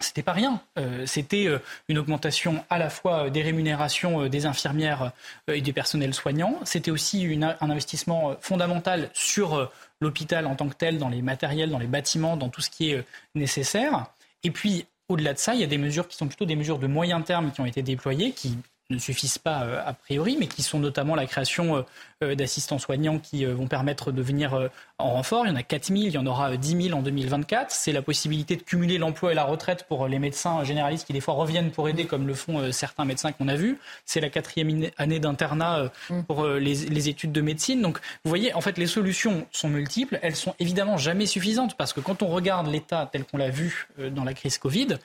[0.00, 0.60] c'était pas rien.
[0.78, 1.58] Euh, c'était euh,
[1.88, 5.12] une augmentation à la fois euh, des rémunérations des infirmières
[5.48, 6.58] et des personnels soignants.
[6.64, 9.70] C'était aussi un investissement fondamental sur
[10.00, 12.90] l'hôpital en tant que tel, dans les matériels, dans les bâtiments, dans tout ce qui
[12.90, 13.04] est
[13.34, 14.06] nécessaire.
[14.42, 16.78] Et puis, au-delà de ça, il y a des mesures qui sont plutôt des mesures
[16.78, 18.56] de moyen terme qui ont été déployées, qui
[18.90, 21.82] ne suffisent pas euh, a priori, mais qui sont notamment la création euh,
[22.22, 24.68] euh, d'assistants soignants qui vont permettre de venir
[24.98, 25.46] en renfort.
[25.46, 27.70] Il y en a 4 000, il y en aura 10 000 en 2024.
[27.70, 31.20] C'est la possibilité de cumuler l'emploi et la retraite pour les médecins généralistes qui des
[31.20, 33.78] fois reviennent pour aider, comme le font certains médecins qu'on a vus.
[34.04, 36.22] C'est la quatrième année d'internat mm.
[36.24, 37.80] pour les, études de médecine.
[37.80, 40.18] Donc, vous voyez, en fait, les solutions sont multiples.
[40.22, 43.88] Elles sont évidemment jamais suffisantes parce que quand on regarde l'État tel qu'on l'a vu
[43.98, 44.98] dans la crise Covid,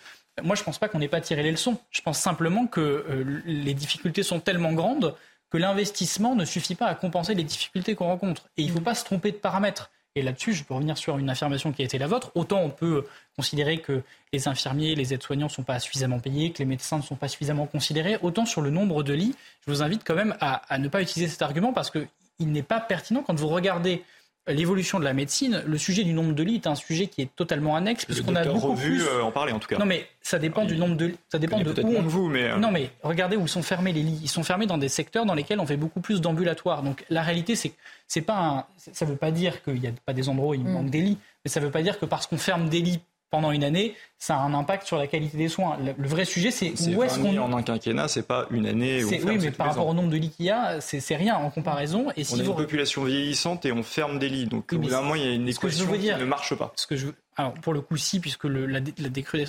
[0.43, 1.77] moi, je ne pense pas qu'on n'ait pas tiré les leçons.
[1.91, 5.15] Je pense simplement que euh, les difficultés sont tellement grandes
[5.49, 8.49] que l'investissement ne suffit pas à compenser les difficultés qu'on rencontre.
[8.57, 9.91] Et il ne faut pas se tromper de paramètres.
[10.15, 12.31] Et là-dessus, je peux revenir sur une affirmation qui a été la vôtre.
[12.35, 13.05] Autant on peut
[13.35, 14.01] considérer que
[14.31, 17.27] les infirmiers, les aides-soignants ne sont pas suffisamment payés, que les médecins ne sont pas
[17.27, 19.35] suffisamment considérés, autant sur le nombre de lits,
[19.65, 22.07] je vous invite quand même à, à ne pas utiliser cet argument parce qu'il
[22.39, 24.03] n'est pas pertinent quand vous regardez
[24.47, 27.35] l'évolution de la médecine, le sujet du nombre de lits est un sujet qui est
[27.35, 29.07] totalement annexe puisqu'on a beaucoup revu plus...
[29.07, 29.77] Euh, en parler en tout cas.
[29.77, 32.01] Non mais ça dépend du nombre de ça dépend de où on...
[32.03, 34.19] vous mais euh, Non mais regardez où sont fermés les lits.
[34.21, 36.83] Ils sont fermés dans des secteurs dans lesquels on fait beaucoup plus d'ambulatoires.
[36.83, 37.73] Donc la réalité c'est
[38.07, 38.65] c'est pas un...
[38.77, 40.71] ça veut pas dire qu'il n'y a pas des endroits où il mm.
[40.71, 42.99] manque des lits, mais ça veut pas dire que parce qu'on ferme des lits
[43.31, 45.77] pendant une année, ça a un impact sur la qualité des soins.
[45.97, 47.37] Le, vrai sujet, c'est où est-ce qu'on.
[47.37, 49.03] En un quinquennat, c'est pas une année.
[49.03, 51.49] Où oui, mais par rapport au nombre de lits qu'il y a, c'est rien en
[51.49, 52.07] comparaison.
[52.15, 54.45] Et si on a une population vieillissante et on ferme des lits.
[54.45, 56.71] Donc, au d'un moment, il y a une équation qui ne marche pas.
[56.75, 57.07] Ce que je
[57.37, 58.79] alors pour le coup si, puisque le, la,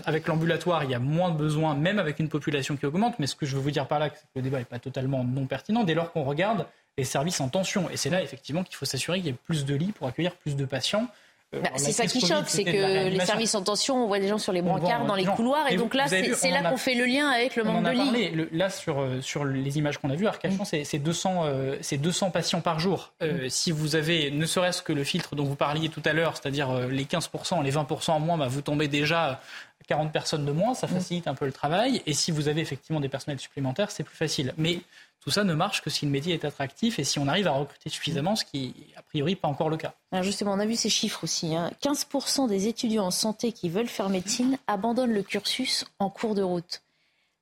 [0.06, 3.18] avec l'ambulatoire, il y a moins de besoins, même avec une population qui augmente.
[3.18, 4.80] Mais ce que je veux vous dire par là, c'est que le débat n'est pas
[4.80, 6.66] totalement non pertinent dès lors qu'on regarde
[6.98, 7.88] les services en tension.
[7.90, 10.34] Et c'est là effectivement qu'il faut s'assurer qu'il y ait plus de lits pour accueillir
[10.34, 11.08] plus de patients
[11.52, 14.38] bah, c'est ça qui choque, c'est que les services en tension, on voit des gens
[14.38, 17.28] sur les brancards, dans les couloirs, et, donc là, c'est là qu'on fait le lien
[17.28, 18.48] avec le manque de lits.
[18.52, 20.84] là, sur, euh, sur les images qu'on a vues, Arcachon, mm.
[20.84, 21.44] c'est 200,
[21.92, 23.12] 200 euh, patients par jour.
[23.20, 23.48] Mm.
[23.48, 26.88] Si vous avez ne serait-ce que le filtre dont vous parliez tout à l'heure, c'est-à-dire
[26.88, 29.40] les 15%, les 20% en moins, bah, vous tombez déjà à
[29.88, 30.90] 40 personnes de moins, ça mm.
[30.90, 32.02] facilite un peu le travail.
[32.06, 34.52] Et si vous avez effectivement des personnels supplémentaires, c'est plus facile.
[34.58, 34.80] Mais
[35.20, 37.52] tout ça ne marche que si le métier est attractif et si on arrive à
[37.52, 39.94] recruter suffisamment, ce qui a priori pas encore le cas.
[40.22, 41.54] Justement, on a vu ces chiffres aussi.
[41.82, 42.46] 15% hein.
[42.46, 46.82] des étudiants en santé qui veulent faire médecine abandonnent le cursus en cours de route.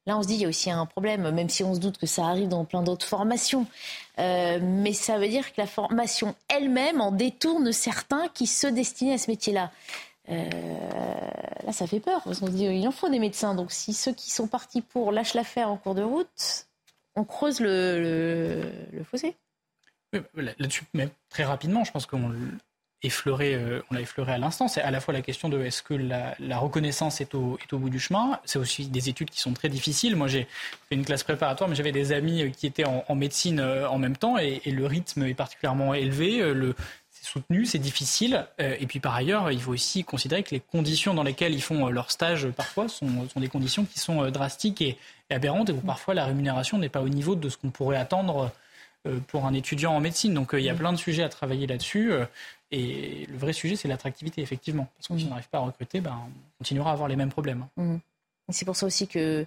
[0.06, 1.96] Là, on se dit, il y a aussi un problème, même si on se doute
[1.96, 3.66] que ça arrive dans plein d'autres formations.
[4.18, 9.14] Euh, mais ça veut dire que la formation elle-même en détourne certains qui se destinaient
[9.14, 9.70] à ce métier-là.
[10.28, 10.50] Euh,
[11.64, 13.54] là, ça fait peur, parce qu'on se dit, il en faut des médecins.
[13.54, 16.66] Donc, si ceux qui sont partis pour lâchent l'affaire en cours de route,
[17.16, 18.70] on creuse le,
[19.04, 19.36] fossé.
[20.34, 22.36] Là-dessus, mais très rapidement, je pense qu'on euh,
[23.90, 24.68] l'a effleuré à l'instant.
[24.68, 27.98] C'est à la fois la question de est-ce que la, reconnaissance est au, bout du
[27.98, 28.38] chemin.
[28.44, 30.14] C'est aussi des études qui sont très difficiles.
[30.14, 30.46] Moi, j'ai
[30.88, 33.98] fait une classe préparatoire, mais j'avais des amis euh, qui étaient en, médecine euh, en
[33.98, 36.38] même temps et, le rythme est particulièrement élevé.
[36.54, 38.46] Le, c'est soutenu, c'est difficile.
[38.58, 41.88] et puis par ailleurs, il faut aussi considérer que les conditions dans lesquelles ils font
[41.88, 44.98] leur stage parfois sont, sont des conditions qui sont drastiques et,
[45.30, 47.96] et aberrante et où parfois la rémunération n'est pas au niveau de ce qu'on pourrait
[47.96, 48.52] attendre
[49.06, 50.32] euh, pour un étudiant en médecine.
[50.32, 50.78] Donc euh, il y a mm.
[50.78, 52.12] plein de sujets à travailler là-dessus.
[52.12, 52.24] Euh,
[52.70, 54.88] et le vrai sujet, c'est l'attractivité, effectivement.
[54.96, 57.30] Parce que si on n'arrive pas à recruter, ben, on continuera à avoir les mêmes
[57.30, 57.66] problèmes.
[57.76, 57.96] Mm.
[58.50, 59.46] C'est pour ça aussi que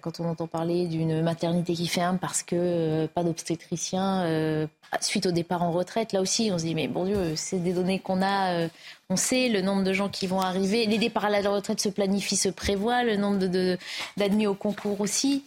[0.00, 4.66] quand on entend parler d'une maternité qui ferme parce que pas d'obstétricien
[5.00, 7.72] suite au départ en retraite, là aussi on se dit mais bon Dieu, c'est des
[7.72, 8.68] données qu'on a,
[9.08, 11.88] on sait le nombre de gens qui vont arriver, les départs à la retraite se
[11.88, 13.38] planifient, se prévoient, le nombre
[14.16, 15.44] d'admis de, au concours aussi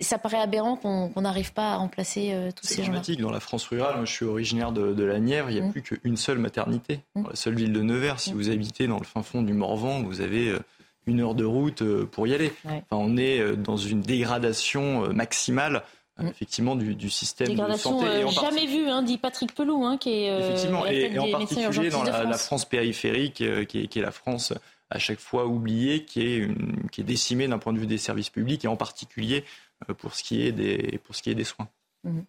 [0.00, 3.00] ça paraît aberrant qu'on n'arrive pas à remplacer euh, tous ces gens-là.
[3.18, 5.72] Dans la France rurale, moi, je suis originaire de, la Nièvre, il n'y a mmh.
[5.72, 7.00] plus qu'une seule maternité.
[7.14, 7.22] Mmh.
[7.22, 8.36] Dans la seule ville de Nevers, si mmh.
[8.36, 10.58] vous habitez dans le fin fond du Morvan, vous avez euh,
[11.06, 12.52] une heure de route euh, pour y aller.
[12.64, 15.82] Enfin, on est dans une dégradation maximale.
[16.18, 18.06] Effectivement, du, système de santé.
[18.06, 22.04] Et jamais vu, hein, dit Patrick Pelou, hein, qui est effectivement, et, en particulier dans
[22.04, 24.54] la, France périphérique, qui est, qui est la France
[24.90, 26.48] à chaque fois oubliée, qui est,
[26.90, 29.44] qui est décimée d'un point de vue des services publics et en particulier
[29.88, 31.68] euh, pour ce qui est des, pour ce qui est des soins.
[32.04, 32.24] Mhm.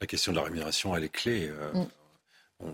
[0.00, 1.48] La question de la rémunération, elle est clé.
[1.48, 1.84] Euh,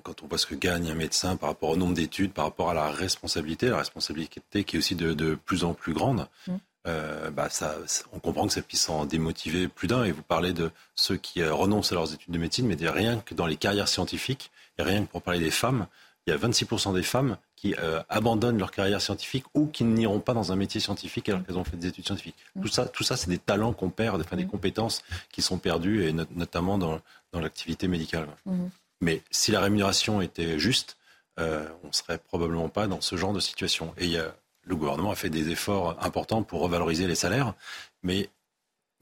[0.02, 2.70] quand on voit ce que gagne un médecin par rapport au nombre d'études, par rapport
[2.70, 6.58] à la responsabilité, la responsabilité qui est aussi de, plus en plus grande, mhm.
[6.86, 7.76] euh, bah ça,
[8.12, 10.04] on comprend que ça puisse en démotiver plus d'un.
[10.04, 13.34] Et vous parlez de ceux qui renoncent à leurs études de médecine, mais rien que
[13.34, 15.86] dans les carrières scientifiques, et rien que pour parler des femmes,
[16.26, 20.20] il y a 26% des femmes qui euh, abandonnent leur carrière scientifique ou qui n'iront
[20.20, 22.36] pas dans un métier scientifique alors qu'elles ont fait des études scientifiques.
[22.60, 26.06] Tout ça, tout ça c'est des talents qu'on perd, enfin, des compétences qui sont perdues,
[26.06, 27.00] et notamment dans,
[27.32, 28.26] dans l'activité médicale.
[28.46, 28.70] Mhm.
[29.04, 30.96] Mais si la rémunération était juste,
[31.38, 33.92] euh, on ne serait probablement pas dans ce genre de situation.
[33.98, 37.52] Et y a, le gouvernement a fait des efforts importants pour revaloriser les salaires,
[38.02, 38.30] mais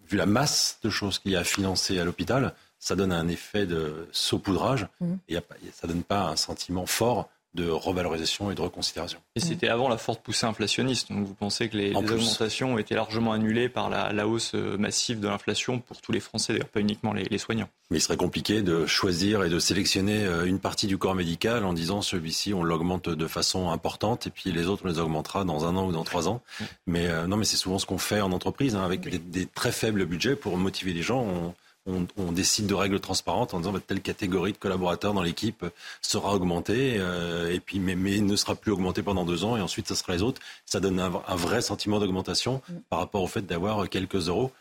[0.09, 3.29] vu la masse de choses qu'il y a à financer à l'hôpital, ça donne un
[3.29, 5.15] effet de saupoudrage mmh.
[5.29, 5.39] et
[5.73, 9.19] ça donne pas un sentiment fort de revalorisation et de reconsidération.
[9.37, 11.13] Et c'était avant la forte poussée inflationniste.
[11.13, 15.21] Donc vous pensez que les, augmentations ont été largement annulées par la, hausse euh, massive
[15.21, 17.69] de l'inflation pour tous les Français, d'ailleurs pas uniquement les, soignants.
[17.91, 21.65] Mais il serait compliqué de choisir et de sélectionner euh, une partie du corps médical
[21.65, 25.45] en disant celui-ci on l'augmente de façon importante et puis les autres on les augmentera
[25.45, 26.41] dans un an ou dans trois ans.
[26.87, 29.73] Mais euh, non, mais c'est souvent ce qu'on fait en entreprise hein, avec des, très
[29.73, 31.55] faibles budgets pour motiver les gens on,
[31.87, 35.65] décide de règles transparentes en disant que bah, telle catégorie de collaborateurs dans l'équipe
[36.01, 39.89] sera augmentée, euh, et puis mais, ne sera plus augmentée pendant deux ans, et ensuite
[39.89, 40.41] ce sera les autres.
[40.65, 42.75] Ça donne un, vrai sentiment d'augmentation mm.
[42.89, 44.53] par rapport au fait d'avoir quelques euros.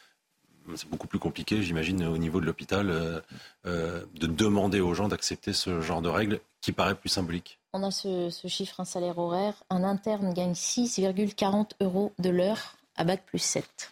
[0.76, 3.19] C'est beaucoup plus compliqué, j'imagine, au niveau de l'hôpital, euh,
[3.65, 7.60] euh, de demander aux gens d'accepter ce genre de règles qui paraît plus symbolique.
[7.73, 9.64] On a ce, chiffre, un salaire horaire.
[9.69, 13.91] Un interne gagne 6,40 euros de l'heure à bac plus 7.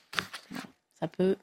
[0.99, 1.37] Ça peut,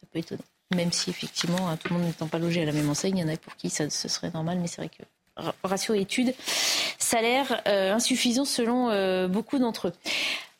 [0.00, 0.42] ça peut étonner
[0.74, 3.20] même si effectivement, hein, tout le monde n'étant pas logé à la même enseigne, il
[3.20, 5.02] y en a pour qui ça, ce serait normal, mais c'est vrai que
[5.64, 6.34] ratio études,
[6.98, 9.92] salaire euh, insuffisant selon euh, beaucoup d'entre eux.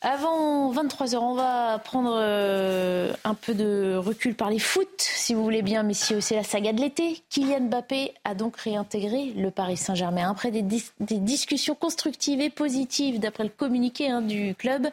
[0.03, 5.43] Avant 23h, on va prendre euh, un peu de recul par les foot, si vous
[5.43, 6.21] voulez bien, messieurs.
[6.21, 7.21] C'est la saga de l'été.
[7.29, 10.63] Kylian Mbappé a donc réintégré le Paris Saint-Germain après des,
[10.99, 14.87] discussions constructives et positives, d'après le communiqué hein, du club.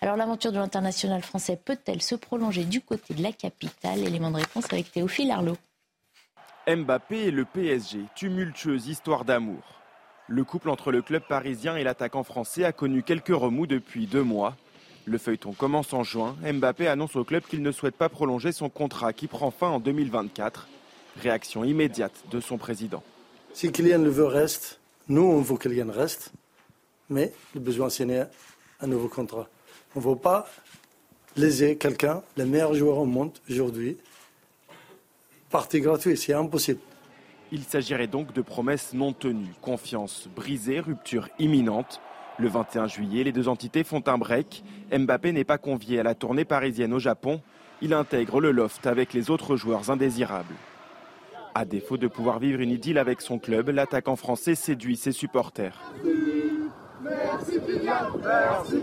[0.00, 3.98] Alors, l'aventure de l'international français peut-elle se prolonger du côté de la capitale?
[3.98, 5.58] Élément de réponse avec Théophile Arlot.
[6.66, 9.83] Mbappé et le PSG, tumultueuse histoire d'amour.
[10.26, 14.22] Le couple entre le club parisien et l'attaquant français a connu quelques remous depuis deux
[14.22, 14.56] mois.
[15.04, 16.34] Le feuilleton commence en juin.
[16.42, 19.80] Mbappé annonce au club qu'il ne souhaite pas prolonger son contrat qui prend fin en
[19.80, 20.66] 2024.
[21.20, 23.02] Réaction immédiate de son président.
[23.52, 24.80] Si Kylian le veut, reste.
[25.08, 26.32] Nous, on veut Kylian reste.
[27.10, 28.08] Mais le besoin, c'est
[28.80, 29.46] un nouveau contrat.
[29.94, 30.48] On ne veut pas
[31.36, 33.98] léser quelqu'un, le meilleur joueur au monde aujourd'hui.
[35.50, 36.80] Partie gratuite, c'est impossible.
[37.54, 42.00] Il s'agirait donc de promesses non tenues, confiance brisée, rupture imminente.
[42.36, 44.64] Le 21 juillet, les deux entités font un break.
[44.90, 47.40] Mbappé n'est pas convié à la tournée parisienne au Japon.
[47.80, 50.56] Il intègre le loft avec les autres joueurs indésirables.
[51.54, 55.78] À défaut de pouvoir vivre une idylle avec son club, l'attaquant français séduit ses supporters.
[57.04, 57.60] Merci,
[58.24, 58.82] merci,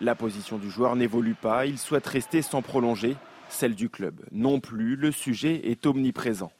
[0.00, 3.16] La position du joueur n'évolue pas, il souhaite rester sans prolonger
[3.48, 4.24] celle du club.
[4.30, 6.52] Non plus, le sujet est omniprésent.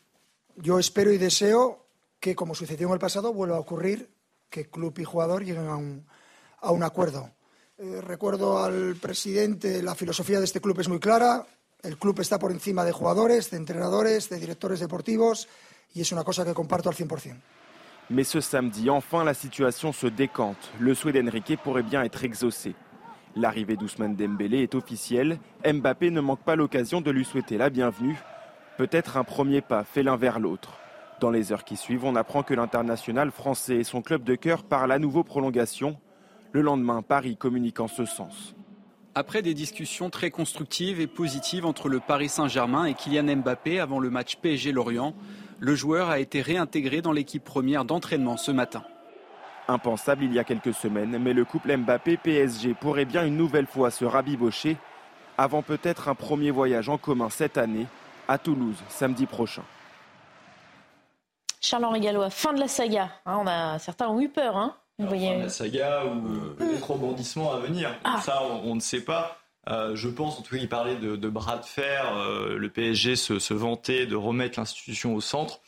[0.56, 1.86] Yo espero y deseo
[2.20, 4.09] que, como sucedió en el pasado, vuelva a ocurrir
[4.51, 6.06] que club y jugador lleguen a un,
[6.61, 7.31] a un acuerdo.
[7.78, 11.44] Eh, recuerdo al presidente, la filosofía de este club es muy clara.
[11.82, 15.48] El club está por encima de jugadores, de entrenadores, de directores deportivos,
[15.93, 17.36] y es una cosa que comparto al 100%.
[18.11, 20.59] Mais ce samedi, enfin, la situation se décante.
[20.78, 22.74] Le souhait d'Enrique pourrait bien être exaucé.
[23.36, 25.39] L'arrivée d'Ousmane Dembélé est officielle.
[25.66, 28.16] Mbappé ne manque pas l'occasion de lui souhaiter la bienvenue.
[28.78, 30.78] Peut-être un premier pas fait l'un vers l'autre.
[31.20, 34.62] Dans les heures qui suivent, on apprend que l'international français et son club de cœur
[34.62, 35.97] parlent à nouveau prolongation.
[36.52, 38.55] Le lendemain, Paris communique en ce sens.
[39.16, 43.98] Après des discussions très constructives et positives entre le Paris Saint-Germain et Kylian Mbappé avant
[43.98, 45.15] le match PSG-Lorient,
[45.59, 48.85] le joueur a été réintégré dans l'équipe première d'entraînement ce matin.
[49.68, 53.90] Impensable il y a quelques semaines, mais le couple Mbappé-PSG pourrait bien une nouvelle fois
[53.90, 54.76] se rabibocher
[55.38, 57.86] avant peut-être un premier voyage en commun cette année
[58.28, 59.62] à Toulouse samedi prochain.
[61.60, 63.08] Charles-Henri Gallois, fin de la saga.
[63.24, 64.56] Hein, on a, certains ont eu peur.
[64.56, 67.90] Hein Fin de la saga ou peut-être rebondissement à venir.
[68.04, 68.20] Ah.
[68.22, 69.38] Ça, on, ne sait pas.
[69.68, 72.16] Euh, je pense, en tout cas, il parlait de, bras de fer.
[72.16, 75.60] Euh, le PSG se, vantait de remettre l'institution au centre.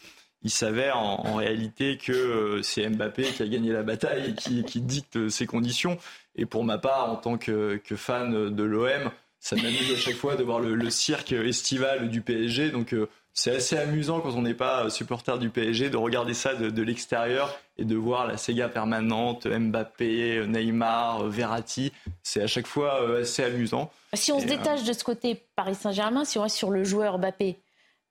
[0.42, 4.80] Il s'avère en, réalité que euh, c'est Mbappé qui a gagné la bataille et qui,
[4.80, 5.98] dicte ses conditions.
[6.36, 9.10] Et pour ma part, en tant que, fan de l'OM,
[9.40, 12.70] ça m'amuse à chaque fois de voir le, cirque estival du PSG.
[12.70, 12.94] Donc
[13.38, 17.54] c'est assez amusant quand on n'est pas supporter du PSG de regarder ça de, l'extérieur
[17.76, 21.92] et de voir la Sega permanente, Mbappé, Neymar, Verratti.
[22.22, 23.90] C'est à chaque fois euh, assez amusant.
[24.14, 27.18] Si on se détache de ce côté Paris Saint-Germain, si on reste sur le joueur
[27.18, 27.58] Mbappé,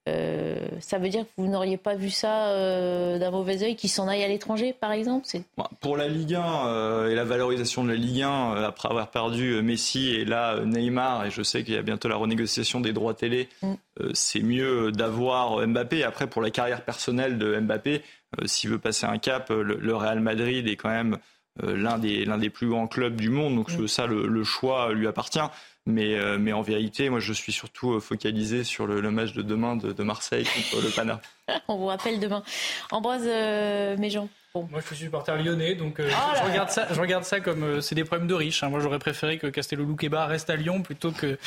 [0.08, 3.88] euh, ça veut dire que vous n'auriez pas vu ça euh, d'un mauvais oeil qui
[3.88, 5.26] s'en aille à l'étranger, par exemple?
[5.80, 9.62] Pour la Ligue 1 euh, et la valorisation de la Ligue 1, après avoir perdu
[9.64, 13.16] Messi et là Neymar, et je sais qu'il y a bientôt la renégociation des droits
[13.16, 13.74] télé, mm.
[14.14, 16.04] c'est mieux d'avoir Mbappé.
[16.04, 18.04] Après, pour la carrière personnelle de Mbappé,
[18.46, 21.18] s'il veut passer un cap, le, Real Madrid est quand même
[21.64, 23.88] l'un des, des plus grands clubs du monde, donc mm.
[23.88, 25.40] ça, le choix lui appartient.
[25.88, 29.44] Mais, euh, mais en vérité, moi, je suis surtout euh, focalisé sur le, match de
[29.44, 31.22] demain de, Marseille contre le Pana.
[31.68, 32.44] On vous rappelle demain.
[32.92, 34.28] Ambroise euh, Méjean.
[34.64, 37.64] Moi, je suis supporter lyonnais, donc euh, ah je, regarde ça, je regarde ça comme
[37.64, 38.64] euh, c'est des problèmes de riches.
[38.64, 38.70] Hein.
[38.70, 41.38] Moi, j'aurais préféré que Castello Keba reste à Lyon plutôt que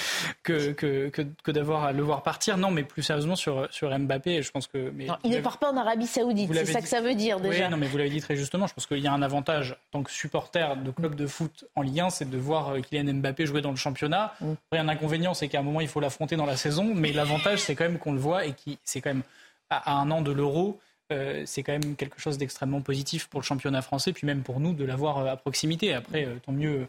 [0.43, 2.59] que, que, que, d'avoir à le voir partir.
[2.59, 4.91] Non, mais plus sérieusement sur, sur Mbappé, je pense que.
[4.95, 7.65] Mais il ne part pas en Arabie Saoudite, c'est ça que ça veut dire déjà.
[7.65, 8.67] Oui, non, mais vous l'avez dit très justement.
[8.67, 11.65] Je pense qu'il y a un avantage en tant que supporter de club de foot
[11.77, 14.35] en Ligue 1, c'est de voir euh, Kylian Mbappé jouer dans le championnat.
[14.41, 14.53] Mm.
[14.67, 16.93] Après, un inconvénient, c'est qu'à un moment, il faut l'affronter dans la saison.
[16.95, 19.23] Mais l'avantage, c'est quand même qu'on le voit et qui c'est quand même
[19.71, 20.81] à un an de l'Euro
[21.11, 24.61] euh, c'est quand même quelque chose d'extrêmement positif pour le championnat français, puis même pour
[24.61, 25.95] nous de l'avoir euh, à proximité.
[25.95, 26.87] Après, euh, tant mieux,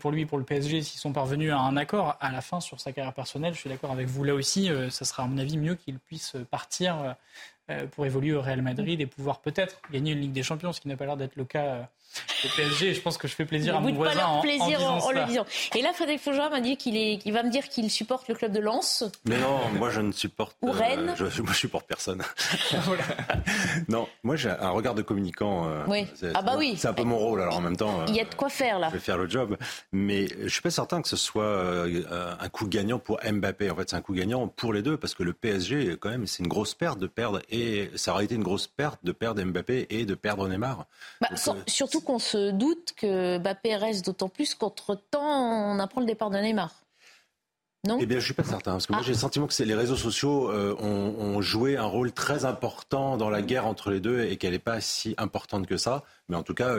[0.00, 2.80] pour lui, pour le PSG, s'ils sont parvenus à un accord à la fin sur
[2.80, 3.54] sa carrière personnelle.
[3.54, 4.70] Je suis d'accord avec vous là aussi.
[4.90, 7.14] ça sera à mon avis mieux qu'il puisse partir
[7.92, 10.88] pour évoluer au Real Madrid et pouvoir peut-être gagner une Ligue des Champions, ce qui
[10.88, 11.88] n'a pas l'air d'être le cas
[12.44, 15.10] le PSG, je pense que je fais plaisir à mon voisin pas leur plaisir en,
[15.10, 15.46] le disant.
[15.74, 18.52] Et là, Frédéric Faugeard m'a dit qu'il est, va me dire qu'il supporte le club
[18.52, 19.04] de Lens.
[19.24, 20.56] Mais non, moi je ne supporte.
[20.62, 21.14] Ou Rennes.
[21.20, 22.22] Euh, je, moi je supporte personne.
[23.88, 25.68] non, moi j'ai un regard de communicant.
[25.68, 26.06] Euh, oui.
[26.34, 26.74] Ah bah oui.
[26.76, 27.42] C'est un peu mon rôle.
[27.42, 28.04] Alors en même temps.
[28.08, 28.88] Il y a de quoi faire là.
[28.88, 29.56] Je vais faire le job,
[29.92, 33.70] mais je suis pas certain que ce soit euh, un coup gagnant pour Mbappé.
[33.70, 36.26] En fait, c'est un coup gagnant pour les deux parce que le PSG quand même,
[36.26, 39.42] c'est une grosse perte de perdre et ça aurait été une grosse perte de perdre
[39.42, 40.86] Mbappé et de perdre Neymar.
[41.20, 41.28] Bah,
[41.66, 46.38] surtout qu'on se doute que Mbappé reste d'autant plus qu'entre-temps, on apprend le départ de
[46.38, 46.84] Neymar.
[47.86, 47.98] Non?
[48.00, 49.04] Eh bien, je suis pas certain, parce que moi ah.
[49.04, 53.28] j'ai le sentiment que les réseaux sociaux euh, ont, joué un rôle très important dans
[53.28, 56.02] la guerre entre les deux et qu'elle n'est pas si importante que ça.
[56.28, 56.76] Mais en tout cas,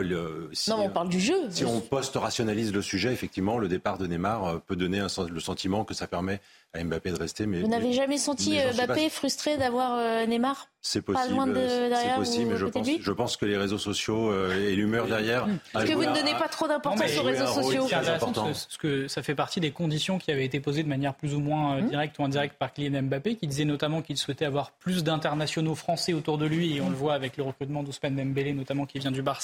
[0.52, 1.36] si, non, on parle du jeu.
[1.50, 5.84] Si on post-rationalise le sujet, effectivement, le départ de Neymar euh, peut donner le sentiment
[5.84, 6.40] que ça permet
[6.74, 7.46] à Mbappé de rester.
[7.46, 10.68] Mais, Vous n'avez jamais senti euh, Mbappé frustré d'avoir Neymar?
[10.86, 11.52] C'est possible.
[11.56, 15.48] C'est possible, mais je pense, je pense que les réseaux sociaux euh, et l'humeur derrière.
[15.74, 19.34] Est-ce que vous ne donnez pas trop d'importance aux réseaux sociaux Parce que ça fait
[19.34, 21.88] partie des conditions qui avaient été posées de manière plus ou moins euh, hum.
[21.88, 26.12] directe ou indirecte par Kylian Mbappé, qui disait notamment qu'il souhaitait avoir plus d'internationaux français
[26.12, 29.10] autour de lui, et on le voit avec le recrutement d'Ousmane Dembélé, notamment qui vient
[29.10, 29.35] du Barça,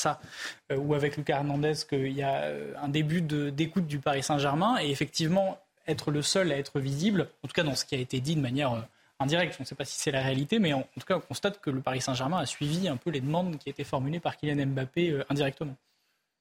[0.70, 2.51] euh, ou avec Lucas Hernandez, qu'il y a
[2.81, 7.48] un début d'écoute du Paris Saint-Germain, et effectivement être le seul à être visible, en
[7.48, 8.85] tout cas dans ce qui a été dit de manière
[9.23, 9.56] indirect.
[9.59, 11.70] On ne sait pas si c'est la réalité, mais en, tout cas, on constate que
[11.70, 15.10] le Paris Saint-Germain a suivi un peu les demandes qui étaient formulées par Kylian Mbappé
[15.10, 15.77] euh, indirectement.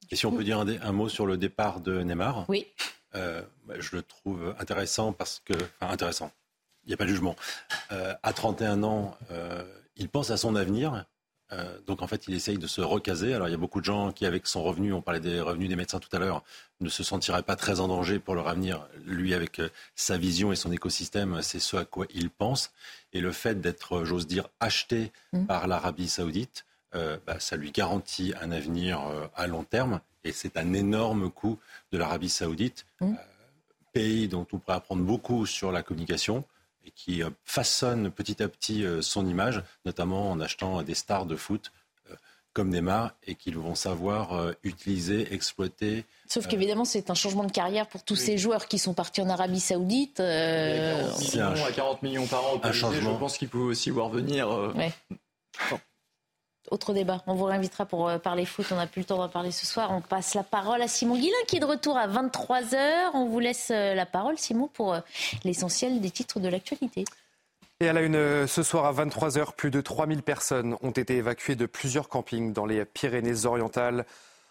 [0.09, 2.45] Et si on peut dire un, mot sur le départ de Neymar?
[2.49, 2.67] Oui.
[3.15, 3.43] Euh,
[3.79, 5.53] je le trouve intéressant parce que.
[5.53, 6.31] Enfin, intéressant.
[6.83, 7.35] Il n'y a pas de jugement.
[7.91, 9.15] Euh, à 31 ans,
[9.95, 11.05] il pense à son avenir.
[11.53, 13.33] Euh, donc en fait, il essaye de se recaser.
[13.33, 15.69] Alors il y a beaucoup de gens qui, avec son revenu, on parlait des revenus
[15.69, 16.43] des médecins tout à l'heure,
[16.79, 18.87] ne se sentiraient pas très en danger pour leur avenir.
[19.05, 22.71] Lui, avec euh, sa vision et son écosystème, c'est ce à quoi il pense.
[23.13, 25.45] Et le fait d'être, j'ose dire, acheté mmh.
[25.45, 26.65] par l'Arabie saoudite,
[26.95, 29.01] euh, bah, ça lui garantit un avenir
[29.35, 29.99] à long terme.
[30.23, 31.59] Et c'est un énorme coût
[31.91, 33.13] de l'Arabie saoudite, mmh.
[33.91, 36.45] pays dont on pourrait apprendre beaucoup sur la communication
[36.85, 41.25] et qui euh, façonne petit à petit euh, son image, notamment en achetant des stars
[41.25, 41.71] de foot
[42.09, 42.15] euh,
[42.53, 46.05] comme Neymar et qu'ils vont savoir utiliser, exploiter.
[46.27, 49.29] Sauf qu'évidemment, c'est un changement de carrière pour tous ces joueurs qui sont partis en
[49.29, 50.19] Arabie Saoudite.
[50.19, 51.09] Euh...
[51.31, 53.13] 40 millions, à 40 millions par an, un changement.
[53.13, 54.49] je pense qu'ils pouvaient aussi voir venir.
[54.75, 54.91] Ouais
[56.71, 57.21] autre débat.
[57.27, 58.65] On vous réinvitera pour euh, parler foot.
[58.71, 59.91] On n'a plus le temps d'en parler ce soir.
[59.91, 63.11] On passe la parole à Simon Guillain qui est de retour à 23h.
[63.13, 64.99] On vous laisse euh, la parole, Simon, pour euh,
[65.43, 67.05] l'essentiel des titres de l'actualité.
[67.81, 71.55] Et à la une, ce soir à 23h, plus de 3000 personnes ont été évacuées
[71.55, 74.05] de plusieurs campings dans les Pyrénées-Orientales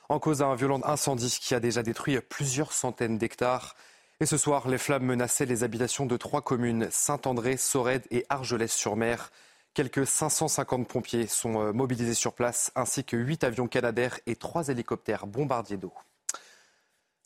[0.08, 3.76] en cause d'un violent incendie qui a déjà détruit plusieurs centaines d'hectares.
[4.18, 9.30] Et ce soir, les flammes menaçaient les habitations de trois communes, Saint-André, Sorède et Argelès-sur-Mer.
[9.72, 14.68] Quelques 550 pompiers sont euh, mobilisés sur place, ainsi que 8 avions canadaires et 3
[14.68, 15.92] hélicoptères bombardiers d'eau.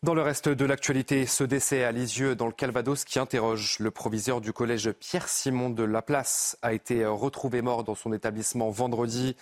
[0.02, 3.90] Dans le reste de l'actualité, ce décès à Lisieux dans le Calvados qui interroge le
[3.90, 9.34] proviseur du collège Pierre-Simon de Laplace a été retrouvé mort dans son établissement vendredi.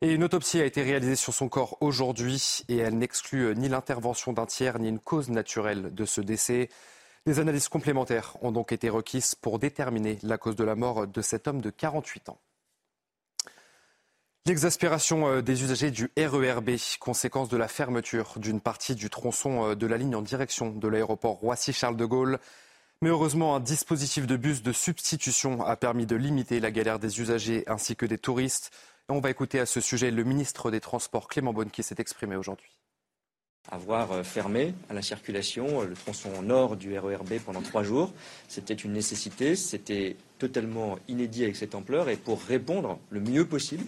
[0.00, 4.32] Et une autopsie a été réalisée sur son corps aujourd'hui et elle n'exclut ni l'intervention
[4.32, 6.68] d'un tiers ni une cause naturelle de ce décès.
[7.24, 11.22] Des analyses complémentaires ont donc été requises pour déterminer la cause de la mort de
[11.22, 12.40] cet homme de 48 ans.
[14.44, 19.74] L'exaspération euh, des usagers du RERB, conséquence de la fermeture d'une partie du tronçon euh,
[19.76, 22.40] de la ligne en direction de l'aéroport Roissy-Charles de Gaulle.
[23.02, 27.20] Mais heureusement, un dispositif de bus de substitution a permis de limiter la galère des
[27.20, 28.72] usagers ainsi que des touristes.
[29.08, 32.34] on va écouter à ce sujet le ministre des Transports, Clément Beaune, qui s'est exprimé
[32.34, 32.81] aujourd'hui
[33.70, 38.12] avoir euh, fermé à la circulation le tronçon nord du RERB pendant trois jours.
[38.48, 43.84] C'était une nécessité, c'était totalement inédit avec cette ampleur et pour répondre le mieux possible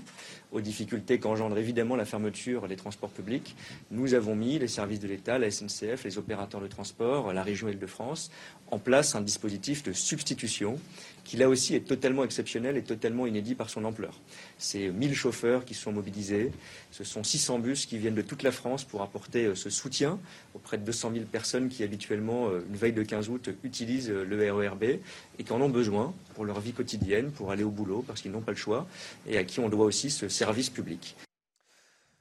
[0.52, 3.56] aux difficultés qu'engendre évidemment la fermeture des transports publics,
[3.90, 7.68] nous avons mis les services de l'État, la SNCF, les opérateurs de transport, la région
[7.68, 8.30] Île-de-France
[8.70, 10.78] en place un dispositif de substitution
[11.24, 14.20] qui là aussi est totalement exceptionnel et totalement inédit par son ampleur.
[14.58, 16.52] C'est 1000 chauffeurs qui sont mobilisés,
[16.90, 20.18] ce sont 600 bus qui viennent de toute la France pour apporter euh, ce soutien
[20.54, 24.24] auprès de 200 000 personnes qui habituellement, euh, une veille de 15 août, utilisent euh,
[24.24, 28.04] le RERB et qui en ont besoin pour leur vie quotidienne, pour aller au boulot
[28.06, 28.86] parce qu'ils n'ont pas le choix
[29.26, 31.16] et à qui on doit aussi ce service public.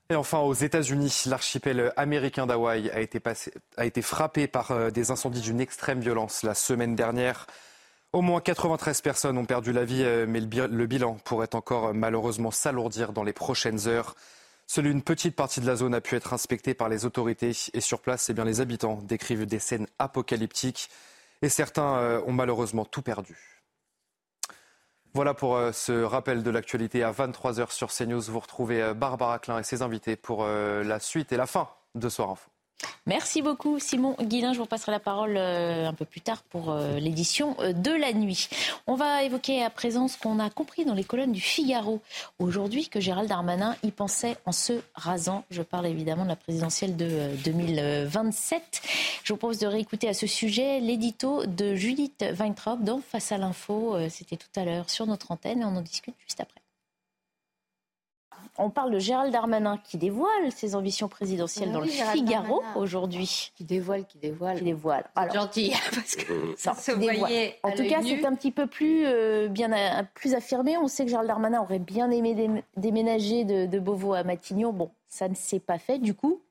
[0.10, 2.98] Et enfin, aux États-Unis, l'archipel américain d'Hawaï a,
[3.78, 7.48] a, été frappé par des incendies d'une extrême violence la semaine dernière.
[8.14, 11.94] Au moins 93 personnes ont perdu la vie, euh, mais le bilan pourrait encore euh,
[11.94, 14.14] malheureusement s'alourdir dans les prochaines heures.
[14.68, 17.82] Seule une petite partie de la zone a pu être inspectée par les autorités et
[17.82, 20.92] sur place, eh les habitants décrivent des scènes apocalyptiques
[21.42, 23.64] et certains euh, ont malheureusement tout perdu.
[25.16, 28.22] Voilà pour ce rappel de l'actualité à 23h sur CNews.
[28.22, 32.32] Vous retrouvez Barbara Klein et ses invités pour la suite et la fin de Soir
[32.32, 32.53] Info.
[33.06, 34.54] Merci beaucoup Simon Guillain.
[34.54, 37.92] Je vous passerai la parole euh, un peu plus tard pour euh, l'édition euh, de
[37.92, 38.48] la nuit.
[38.88, 42.02] On va évoquer à présent ce qu'on a compris dans les colonnes du Figaro
[42.40, 45.44] aujourd'hui que Gérald Darmanin y pensait en se rasant.
[45.52, 48.82] Je parle évidemment de la présidentielle de 2027.
[49.24, 53.38] Je vous propose de réécouter à ce sujet l'édito de Judith Weintraub dans Face à
[53.38, 53.98] l'info.
[54.10, 56.63] C'était tout à l'heure sur notre antenne et on en discute juste après
[58.58, 63.52] on parle de Gérald Darmanin qui dévoile ses ambitions présidentielles dans le Figaro aujourd'hui.
[63.56, 64.58] Qui dévoile, qui dévoile.
[64.58, 65.06] Qui dévoile.
[65.34, 66.92] gentil, parce que ça, se
[67.64, 69.72] En tout cas, c'est un petit peu plus, euh, bien,
[70.14, 70.78] plus affirmé.
[70.78, 74.72] On sait que Gérald Darmanin aurait bien aimé déménager de, de Beauvau à Matignon.
[74.72, 75.98] Bon, ça ne s'est pas fait.
[76.00, 76.42] Du coup,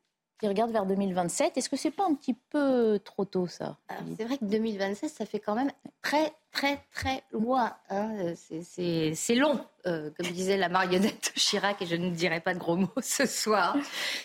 [0.43, 1.57] il regarde vers 2027.
[1.57, 3.77] Est-ce que c'est pas un petit peu trop tôt, ça
[4.17, 5.71] C'est vrai que 2027, ça fait quand même
[6.03, 7.75] très, très, très loin.
[7.91, 8.35] Hein.
[8.35, 12.77] C'est long, euh, comme disait la marionnette Chirac, et je ne dirai pas de gros
[12.77, 13.77] mots ce soir.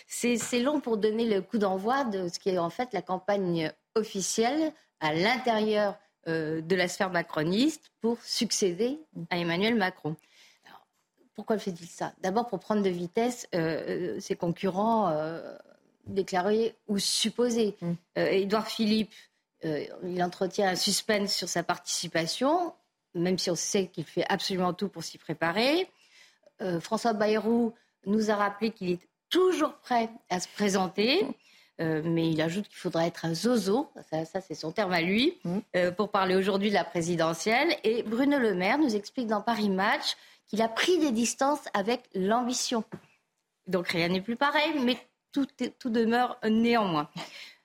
[0.08, 3.72] C'est long pour donner le coup d'envoi de ce qui est en fait la campagne
[3.94, 5.96] officielle à l'intérieur
[6.26, 8.98] euh, de la sphère macroniste pour succéder
[9.30, 10.16] à Emmanuel Macron.
[11.36, 12.12] pourquoi le fait-il ça?
[12.20, 15.14] D'abord pour prendre de vitesse euh, ses concurrents
[16.08, 17.76] déclaré ou supposé.
[17.80, 17.92] Mm.
[18.18, 19.12] Euh, Édouard Philippe,
[19.64, 22.72] euh, il entretient un suspense sur sa participation,
[23.14, 25.88] même si on sait qu'il fait absolument tout pour s'y préparer.
[26.60, 27.74] Euh, François Bayrou
[28.06, 31.26] nous a rappelé qu'il est toujours prêt à se présenter.
[31.80, 35.90] mais il ajoute qu'il faudra être un zozo, ça, c'est son terme à lui, mm.
[35.96, 37.76] pour parler aujourd'hui de la présidentielle.
[37.84, 40.16] Et Bruno Le Maire nous explique dans Paris Match
[40.48, 42.82] qu'il a pris des distances avec l'ambition.
[43.68, 44.96] Donc rien n'est plus pareil, mais
[45.46, 47.08] tout, tout demeure néanmoins.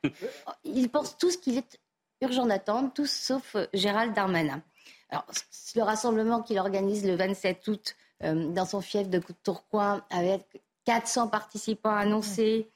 [0.63, 1.79] Ils pensent tous qu'il est
[2.21, 4.61] urgent d'attendre, tous sauf euh, Gérald Darmanin.
[5.09, 5.25] Alors,
[5.75, 11.27] le rassemblement qu'il organise le 27 août euh, dans son fief de Tourcoing avec 400
[11.27, 12.69] participants annoncés,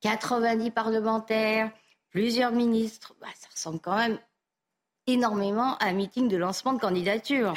[0.00, 1.70] 90 parlementaires,
[2.10, 4.18] plusieurs ministres, bah, ça ressemble quand même
[5.06, 7.54] énormément à un meeting de lancement de candidature.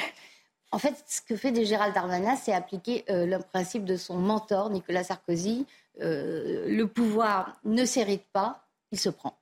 [0.70, 4.70] En fait, ce que fait Gérald Darmanin, c'est appliquer euh, le principe de son mentor,
[4.70, 5.66] Nicolas Sarkozy,
[6.00, 9.38] euh, le pouvoir ne s'hérite pas, il se prend.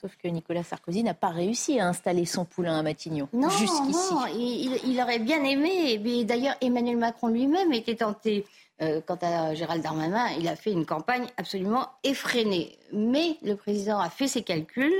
[0.00, 4.14] Sauf que Nicolas Sarkozy n'a pas réussi à installer son poulain à Matignon non, jusqu'ici.
[4.14, 5.98] Non, il, aurait bien aimé.
[6.24, 8.46] D'ailleurs, Emmanuel Macron lui-même était tenté.
[8.80, 12.78] Euh, quant à Gérald Darmanin, il a fait une campagne absolument effrénée.
[12.94, 14.94] Mais le président a fait ses calculs.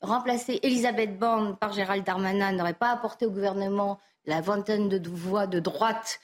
[0.00, 5.48] Remplacer Elisabeth Borne par Gérald Darmanin n'aurait pas apporté au gouvernement la vingtaine de voix
[5.48, 6.20] de droite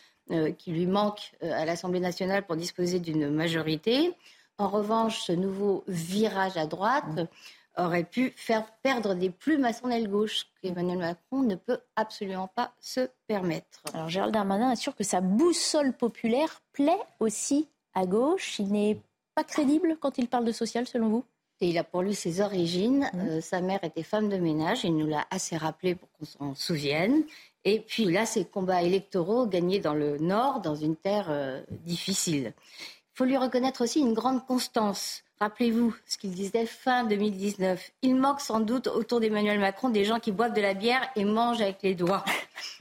[0.59, 4.15] qui lui manque euh, à l'Assemblée nationale pour disposer d'une majorité.
[4.59, 7.28] En revanche, ce nouveau virage à droite
[7.77, 12.48] aurait pu faire perdre des plumes à son aile gauche qu'Emmanuel Macron ne peut absolument
[12.48, 13.82] pas se permettre.
[13.94, 18.59] Alors Gérald Darmanin assure que sa boussole populaire plaît aussi à gauche.
[18.59, 19.01] Il n'est
[19.35, 21.24] pas crédible quand il parle de social, selon vous?
[21.62, 23.11] Et il a pour lui ses origines.
[23.15, 26.55] Euh, sa mère était femme de ménage, il nous l'a assez rappelé pour qu'on s'en
[26.55, 27.23] souvienne.
[27.64, 32.54] Et puis là, ses combats électoraux gagnés dans le Nord, dans une terre euh, difficile.
[32.76, 35.22] Il faut lui reconnaître aussi une grande constance.
[35.40, 37.92] Rappelez-vous ce qu'il disait fin 2019.
[38.02, 41.24] Il manque sans doute autour d'Emmanuel Macron des gens qui boivent de la bière et
[41.24, 42.24] mangent avec les doigts.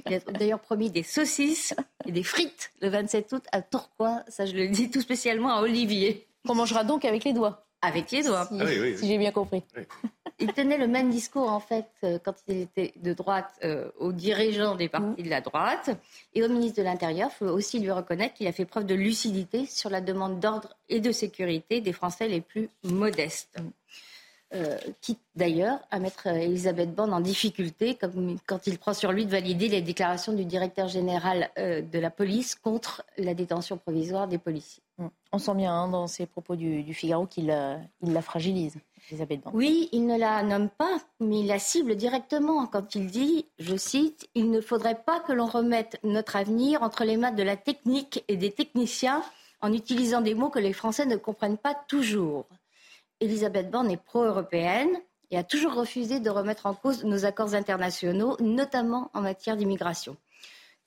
[0.06, 1.74] Il a d'ailleurs promis des saucisses
[2.06, 4.24] et des frites le 27 août à Tourcoing.
[4.28, 6.28] Ça, je le dis tout spécialement à Olivier.
[6.48, 7.66] On mangera donc avec les doigts.
[7.82, 8.46] Avec les doigts.
[8.46, 9.64] Si, ah si j'ai bien compris.
[10.42, 14.14] Il tenait le même discours, en fait, euh, quand il était de droite euh, aux
[14.14, 15.90] dirigeants des partis de la droite
[16.34, 17.30] et au ministre de l'Intérieur.
[17.34, 20.78] Il faut aussi lui reconnaître qu'il a fait preuve de lucidité sur la demande d'ordre
[20.88, 23.60] et de sécurité des Français les plus modestes.
[24.56, 29.28] Euh, quitte d'ailleurs à mettre Elisabeth Borne en difficulté comme quand il prend sur lui
[29.28, 34.40] de valider les déclarations du directeur général de la police contre la détention provisoire des
[34.40, 34.82] policiers.
[35.32, 38.80] On sent bien hein, dans ses propos du, Figaro qu'il la fragilise.
[39.54, 43.76] Oui, il ne la nomme pas, mais il la cible directement quand il dit, je
[43.76, 47.58] cite, Il ne faudrait pas que l'on remette notre avenir entre les mains de la
[47.58, 49.24] technique et des techniciens
[49.62, 52.46] en utilisant des mots que les Français ne comprennent pas toujours.
[53.22, 54.90] Elisabeth Borne est pro-européenne
[55.32, 60.18] et a toujours refusé de remettre en cause nos accords internationaux, notamment en matière d'immigration.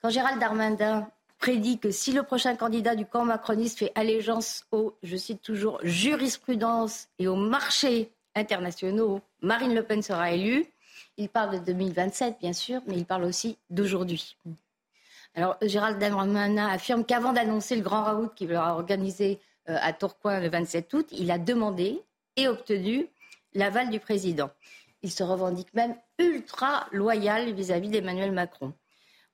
[0.01, 1.07] Quand Gérald Darmanin
[1.37, 5.79] prédit que si le prochain candidat du camp macroniste fait allégeance aux, je cite toujours,
[5.83, 10.65] jurisprudence et aux marchés internationaux, Marine Le Pen sera élue.
[11.17, 14.37] Il parle de 2027, bien sûr, mais il parle aussi d'aujourd'hui.
[15.35, 19.39] Alors, Gérald Darmanin affirme qu'avant d'annoncer le grand raout qu'il va organiser
[19.69, 22.01] euh, à Tourcoing le 27 août, il a demandé
[22.35, 23.07] et obtenu
[23.53, 24.49] l'aval du président.
[25.01, 28.73] Il se revendique même ultra loyal vis-à-vis d'Emmanuel Macron.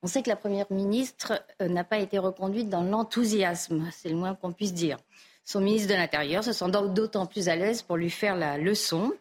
[0.02, 4.16] On sait que la Première ministre euh, n'a pas été reconduite dans l'enthousiasme, c'est le
[4.16, 4.96] moins qu'on puisse dire.
[5.44, 9.12] Son ministre de l'Intérieur se sent d'autant plus à l'aise pour lui faire la leçon.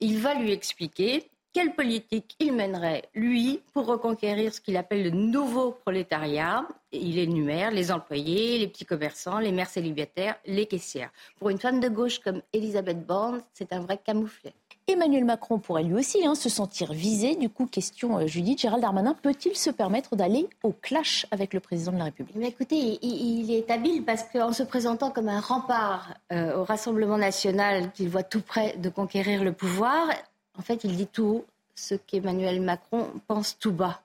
[0.00, 5.10] Il va lui expliquer quelle politique il mènerait, lui, pour reconquérir ce qu'il appelle le
[5.10, 6.66] nouveau prolétariat?
[6.92, 11.10] Il énumère les employés, les petits commerçants, les mères célibataires, les caissières.
[11.38, 14.54] Pour une femme de gauche comme Elisabeth Borne, c'est un vrai camouflet.
[14.88, 17.36] Emmanuel Macron pourrait lui aussi hein, se sentir visé.
[17.36, 21.60] Du coup, question euh, Judith, Gérald Darmanin peut-il se permettre d'aller au clash avec le
[21.60, 22.34] président de la République?
[22.36, 27.16] Mais Écoutez, il, est habile parce qu'en se présentant comme un rempart euh, au Rassemblement
[27.16, 30.08] national qu'il voit tout près de conquérir le pouvoir,
[30.58, 34.02] en fait, il dit tout haut ce qu'Emmanuel Macron pense tout bas.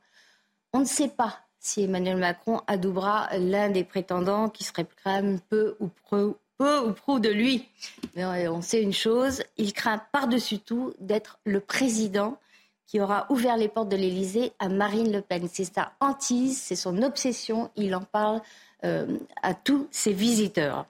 [0.74, 5.76] On ne sait pas si Emmanuel Macron adoubera l'un des prétendants qui serait même peu
[5.80, 7.68] ou prou peu ou prou de lui.
[8.16, 12.40] Mais on sait une chose, il craint par-dessus tout d'être le président
[12.88, 15.48] qui aura ouvert les portes de l'Élysée à Marine Le Pen.
[15.52, 18.42] C'est sa hantise, c'est son obsession, il en parle
[18.86, 20.86] euh, à tous ses visiteurs.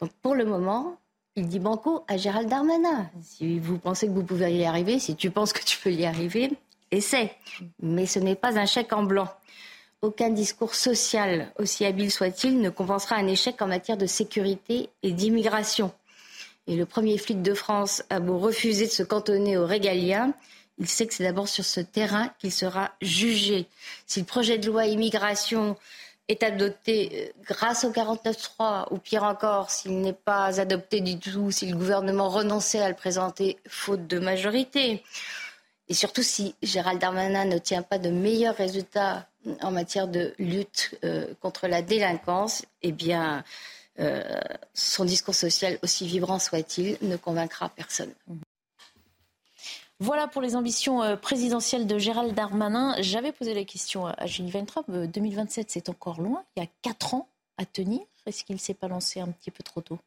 [0.00, 0.96] Donc pour le moment,
[1.38, 3.08] il dit banco à Gérald Darmanin.
[3.22, 6.04] Si vous pensez que vous pouvez y arriver, si tu penses que tu peux y
[6.04, 6.50] arriver,
[6.90, 7.32] essaie.
[7.80, 9.28] Mais ce n'est pas un chèque en blanc.
[10.02, 15.12] Aucun discours social, aussi habile soit-il, ne compensera un échec en matière de sécurité et
[15.12, 15.92] d'immigration.
[16.66, 20.34] Et le premier flic de France a beau refuser de se cantonner aux régaliens,
[20.78, 23.66] il sait que c'est d'abord sur ce terrain qu'il sera jugé.
[24.06, 25.76] Si le projet de loi immigration
[26.28, 31.50] est adopté euh, grâce au 49.3, ou pire encore, s'il n'est pas adopté du tout,
[31.50, 35.02] si le gouvernement renonçait à le présenter faute de majorité,
[35.88, 39.26] et surtout si Gérald Darmanin ne tient pas de meilleurs résultats
[39.62, 43.42] en matière de lutte euh, contre la délinquance, eh bien,
[43.98, 44.22] euh,
[44.74, 48.12] son discours social, aussi vibrant soit-il, ne convaincra personne.
[50.00, 52.94] Voilà pour les ambitions euh, présidentielles de Gérald Darmanin.
[53.00, 54.84] J'avais posé la question à Julie Weintraub.
[54.88, 56.44] 2027, c'est encore loin.
[56.56, 58.00] Il y a quatre ans à tenir.
[58.26, 59.98] Est-ce qu'il ne s'est pas lancé un petit peu trop tôt?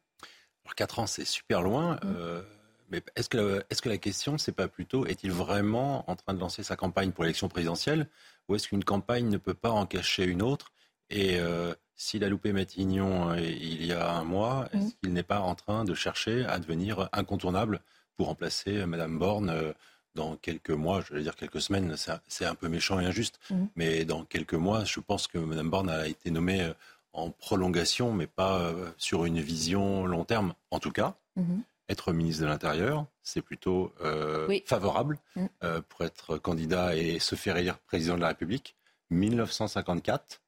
[0.64, 1.96] Alors, 4 ans, c'est super loin.
[1.96, 2.42] Mm.
[2.90, 6.38] mais est-ce que, est que la question, c'est pas plutôt, est-il vraiment en train de
[6.38, 8.08] lancer sa campagne pour l'élection présidentielle?
[8.48, 10.72] Ou est-ce qu'une campagne ne peut pas en cacher une autre?
[11.10, 14.92] Et euh, s'il a loupé Matignon euh, il y a un mois, est-ce mmh.
[15.02, 17.82] qu'il n'est pas en train de chercher à devenir incontournable
[18.16, 19.74] pour remplacer euh, Madame Borne
[20.14, 21.96] dans quelques mois, je vais dire quelques semaines,
[22.28, 23.64] c'est un peu méchant et injuste, mmh.
[23.76, 26.70] mais dans quelques mois, je pense que Madame Borne a été nommée
[27.14, 31.16] en prolongation, mais pas sur une vision long terme, en tout cas.
[31.36, 31.60] Mmh
[31.92, 35.46] être ministre de l'Intérieur, c'est plutôt euh, favorable mm.
[35.62, 38.76] euh, pour être candidat et se faire élire président de la République.
[39.10, 40.40] 1954,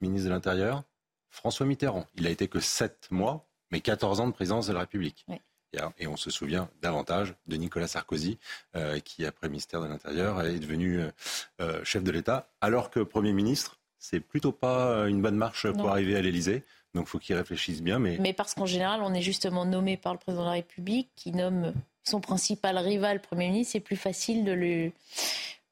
[0.00, 0.84] ministre de l'Intérieur,
[1.28, 2.06] François Mitterrand.
[2.14, 5.26] Il a été que 7 mois, mais 14 ans de présidence de la République.
[5.98, 8.38] Et, on se souvient davantage de Nicolas Sarkozy,
[8.74, 11.00] euh, qui, après ministère de l'Intérieur, est devenu
[11.84, 16.16] chef de l'État, alors que Premier ministre, c'est plutôt pas une bonne marche pour arriver
[16.16, 16.64] à l'Élysée.
[16.94, 17.98] Donc il faut qu'ils réfléchissent bien.
[17.98, 21.10] Mais, mais parce qu'en général, on est justement nommé par le président de la République
[21.14, 21.74] qui nomme
[22.08, 24.92] son principal rival, Premier ministre, c'est plus facile de lui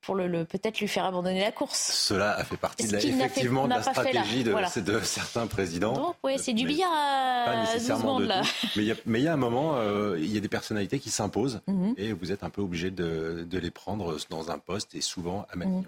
[0.04, 1.78] pour le, peut-être lui faire abandonner la course.
[1.78, 5.94] Cela a fait partie de la, effectivement de la stratégie de, de, certains présidents.
[5.94, 8.42] Donc, oui, c'est du billard à, 12 bandes, là.
[8.76, 8.84] Mais
[9.20, 11.94] il y, a un moment, euh, il y a des personnalités qui s'imposent mhm.
[11.96, 15.56] et vous êtes un peu obligé de, les prendre dans un poste et souvent à
[15.56, 15.84] Matignon.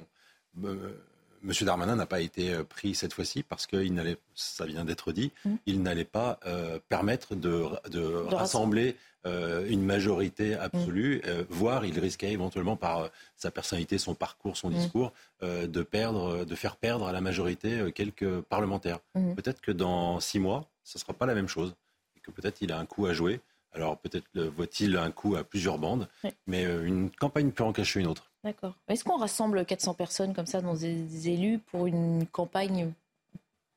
[0.56, 0.78] Mhm.
[1.42, 5.12] Monsieur Darmanin n'a pas été euh, pris cette fois-ci parce qu'il n'allait, ça vient d'être
[5.12, 5.58] dit, mhm.
[5.66, 7.62] il n'allait pas euh, permettre de,
[8.34, 14.70] rassembler euh, une majorité absolue, voire il risquait éventuellement par sa personnalité, son parcours, son
[14.70, 14.76] mhm.
[14.76, 15.12] discours,
[15.42, 19.00] de perdre, de faire perdre à la majorité quelques parlementaires.
[19.14, 19.34] Mhm.
[19.34, 21.74] Peut-être que dans six mois, ce ne sera pas la même chose
[22.16, 23.40] et que peut-être il a un coup à jouer.
[23.72, 26.08] Alors peut-être voit-il un coup à plusieurs bandes,
[26.46, 28.30] mais une campagne peut en cacher une autre.
[28.46, 28.76] D'accord.
[28.86, 32.92] Est-ce qu'on rassemble 400 personnes comme ça dans des élus pour une campagne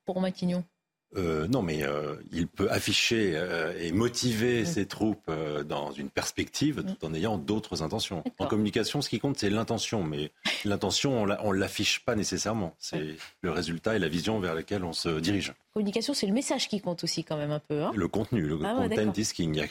[0.04, 0.62] pour Matignon?
[1.16, 5.30] Euh, non, mais euh, il peut afficher euh, et motiver ses troupes
[5.66, 8.22] dans une perspective tout en ayant d'autres intentions.
[8.38, 10.30] En communication, ce qui compte, c'est l'intention, mais
[10.64, 12.74] l'intention, on ne l'affiche pas nécessairement.
[12.78, 15.52] C'est le résultat et la vision vers laquelle on se dirige.
[15.74, 17.82] Communication, c'est le message qui compte aussi quand même un peu.
[17.82, 17.92] Hein.
[17.94, 19.12] le contenu, le ah content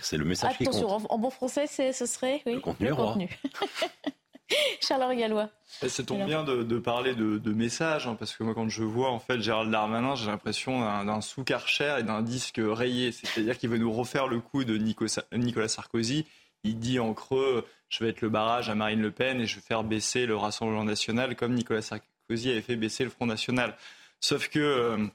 [0.02, 0.76] c'est le message qui compte.
[0.76, 2.88] Attention, en, bon français, ce serait le contenu.
[2.88, 3.30] Le contenu.
[4.81, 5.49] Charles Gallois.
[5.65, 9.09] Ça tombe bien de, parler de, de messages, hein, parce que moi, quand je vois
[9.11, 13.11] en fait Gérald Darmanin, j'ai l'impression d'un sous-karcher et d'un disque rayé.
[13.11, 16.26] C'est-à-dire qu'il veut nous refaire le coup de Nicolas Sarkozy.
[16.63, 19.55] Il dit en creux Je vais être le barrage à Marine Le Pen et je
[19.55, 23.76] vais faire baisser le Rassemblement national comme Nicolas Sarkozy avait fait baisser le Front national.
[24.19, 25.07] Sauf que euh,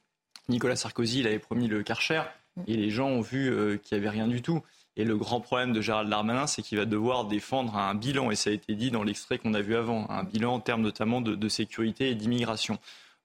[0.48, 2.23] Nicolas Sarkozy, il avait promis le karcher
[2.66, 4.62] et les gens ont vu euh, qu'il n'y avait rien du tout.
[4.97, 8.37] Et le grand problème de Gérald Darmanin, c'est qu'il va devoir défendre un bilan, et
[8.37, 11.21] ça a été dit dans l'extrait qu'on a vu avant, un bilan en termes notamment
[11.21, 12.79] de, sécurité et d'immigration.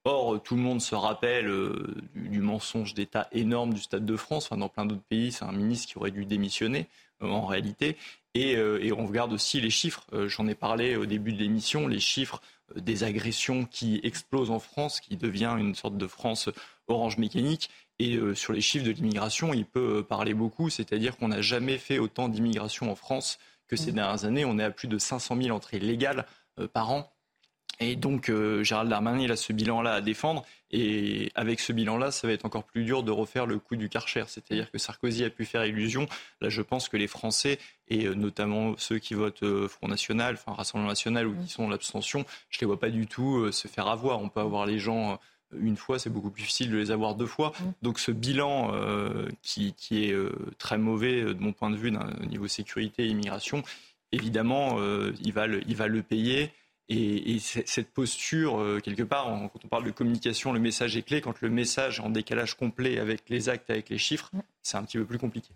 [0.04, 4.46] Or, tout le monde se rappelle euh, du, mensonge d'État énorme du Stade de France.
[4.46, 6.88] Enfin, dans plein d'autres pays, c'est un ministre qui aurait dû démissionner
[7.22, 7.98] euh, en réalité.
[8.38, 10.06] Euh, et, on regarde aussi les chiffres.
[10.28, 12.41] J'en ai parlé au début de l'émission, les chiffres
[12.76, 16.50] des agressions qui explosent en France, qui devient une sorte de France
[16.88, 17.70] orange mécanique.
[18.00, 21.42] Et euh, sur les chiffres de l'immigration, il peut euh, parler beaucoup, c'est-à-dire qu'on n'a
[21.42, 23.96] jamais fait autant d'immigration en France que ces mmh.
[23.96, 24.46] dernières années.
[24.46, 26.26] On est à plus de 500 000 entrées légales
[26.60, 27.12] euh, par an.
[27.82, 28.30] Et donc,
[28.62, 30.46] Gérald Darmanin, il a ce bilan-là à défendre.
[30.70, 33.88] Et avec ce bilan-là, ça va être encore plus dur de refaire le coup du
[33.88, 34.26] Karcher.
[34.28, 36.06] C'est-à-dire que Sarkozy a pu faire illusion.
[36.42, 37.58] Là, je pense que les Français,
[37.88, 41.48] et notamment ceux qui votent Front National, enfin Rassemblement National ou qui mmh.
[41.48, 44.20] sont en l'abstention, je ne les vois pas du tout se faire avoir.
[44.20, 45.18] On peut avoir les gens
[45.58, 47.54] une fois, c'est beaucoup plus difficile de les avoir deux fois.
[47.60, 47.64] Mm.
[47.82, 51.92] Donc ce bilan euh, qui, est euh, très mauvais euh, de mon point de vue
[51.92, 53.64] d'un niveau sécurité et immigration,
[54.12, 54.80] évidemment,
[55.22, 56.52] il, va le, il va le payer.
[56.92, 61.22] Et, cette posture, quelque part, quand on parle de communication, le message est clé.
[61.22, 64.40] Quand le message est en décalage complet avec les actes, avec les chiffres, mm.
[64.64, 65.52] c'est un petit peu plus compliqué.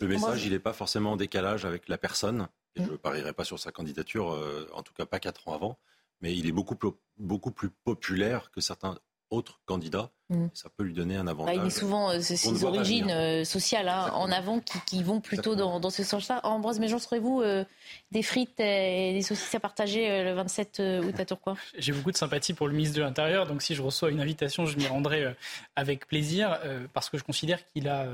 [0.00, 2.48] Le message, il n'est pas forcément en décalage avec la personne.
[2.76, 2.98] Et je ne mm.
[2.98, 4.34] parierai pas sur sa candidature,
[4.72, 5.78] en tout cas pas quatre ans avant
[6.20, 6.76] mais il est beaucoup,
[7.18, 8.98] beaucoup plus populaire que certains
[9.30, 10.10] autres candidats.
[10.28, 10.46] Mm.
[10.54, 11.56] Ça peut lui donner un bah, avantage.
[11.56, 15.78] il est souvent euh, ses origines euh, sociales hein, en avant qui, vont plutôt dans,
[15.78, 16.40] dans, ce sens-là.
[16.44, 17.64] Ambroise Méjean, serez-vous euh,
[18.10, 21.56] des frites et des saucisses à partager le 27 août à Tourcoing?
[21.78, 24.66] J'ai beaucoup de sympathie pour le ministre de l'Intérieur, donc si je reçois une invitation,
[24.66, 25.36] je m'y rendrai
[25.76, 26.58] avec plaisir,
[26.92, 28.06] parce que je considère qu'il a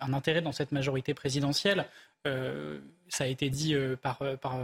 [0.00, 1.86] un intérêt dans cette majorité présidentielle.
[2.24, 4.58] Ça a été dit par, par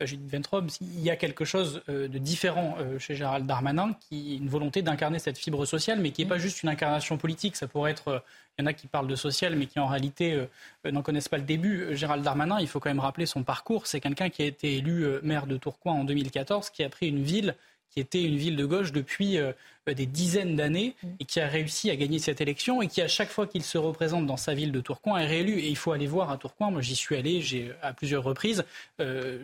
[0.00, 4.82] Judith Ventrobe, il y a quelque chose de différent chez Gérald Darmanin, qui une volonté
[4.82, 7.56] d'incarner cette fibre sociale, mais qui n'est pas juste une incarnation politique.
[7.56, 8.08] Ça pourrait être.
[8.08, 8.18] Euh,
[8.58, 10.44] il y en a qui parlent de social, mais qui en réalité euh,
[10.86, 11.96] euh, n'en connaissent pas le début.
[11.96, 13.86] Gérald Darmanin, il faut quand même rappeler son parcours.
[13.86, 17.22] C'est quelqu'un qui a été élu maire de Tourcoing en 2014, qui a pris une
[17.22, 17.54] ville
[17.90, 19.38] qui était une ville de gauche depuis
[19.86, 23.30] des dizaines d'années et qui a réussi à gagner cette élection et qui, à chaque
[23.30, 25.58] fois qu'il se représente dans sa ville de Tourcoing, est réélu.
[25.58, 26.70] Et il faut aller voir à Tourcoing.
[26.70, 28.64] Moi, j'y suis allé j'ai, à plusieurs reprises.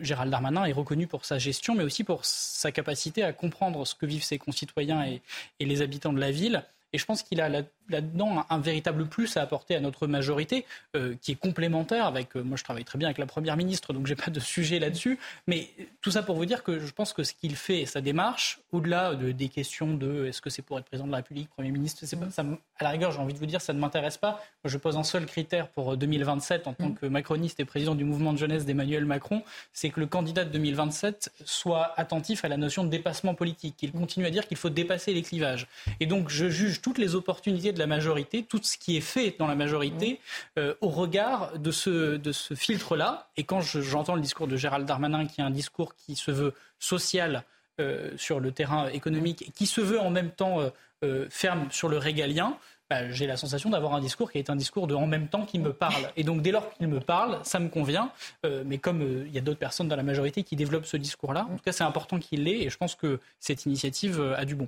[0.01, 3.95] Gérald Darmanin est reconnu pour sa gestion, mais aussi pour sa capacité à comprendre ce
[3.95, 5.21] que vivent ses concitoyens et,
[5.59, 6.63] et les habitants de la ville.
[6.93, 7.49] Et je pense qu'il a
[7.89, 10.65] là-dedans un, véritable plus à apporter à notre majorité,
[10.95, 12.35] euh, qui est complémentaire avec.
[12.35, 14.79] Euh, moi, je travaille très bien avec la première ministre, donc j'ai pas de sujet
[14.79, 15.19] là-dessus.
[15.47, 15.69] Mais
[16.01, 19.15] tout ça pour vous dire que je pense que ce qu'il fait, sa démarche, au-delà
[19.15, 22.03] de, des questions de est-ce que c'est pour être président de la République, premier ministre,
[22.05, 22.43] c'est pas, ça,
[22.77, 24.31] à la rigueur, j'ai envie de vous dire, ça ne m'intéresse pas.
[24.63, 28.03] Moi, je pose un seul critère pour 2027 en tant que macroniste et président du
[28.03, 29.43] mouvement de jeunesse d'Emmanuel Macron,
[29.73, 33.91] c'est que le candidat de 2027 soit attentif à la notion de dépassement politique, qu'il
[33.91, 35.67] continue à dire qu'il faut dépasser les clivages.
[35.99, 39.35] Et donc, je juge toutes les opportunités de la majorité, tout ce qui est fait
[39.37, 40.19] dans la majorité,
[40.57, 43.29] euh, au regard de ce, de ce filtre-là.
[43.37, 46.53] Et quand j'entends le discours de Gérald Darmanin, qui est un discours qui se veut
[46.79, 47.43] social
[47.79, 50.59] euh, sur le terrain économique, et qui se veut en même temps
[51.03, 52.57] euh, ferme sur le régalien,
[52.89, 55.45] bah, j'ai la sensation d'avoir un discours qui est un discours de en même temps
[55.45, 56.11] qui me parle.
[56.15, 58.11] Et donc dès lors qu'il me parle, ça me convient.
[58.47, 60.97] Euh, mais comme euh, il y a d'autres personnes dans la majorité qui développent ce
[60.97, 62.61] discours-là, en tout cas c'est important qu'il l'ait.
[62.61, 64.67] Et je pense que cette initiative a du bon.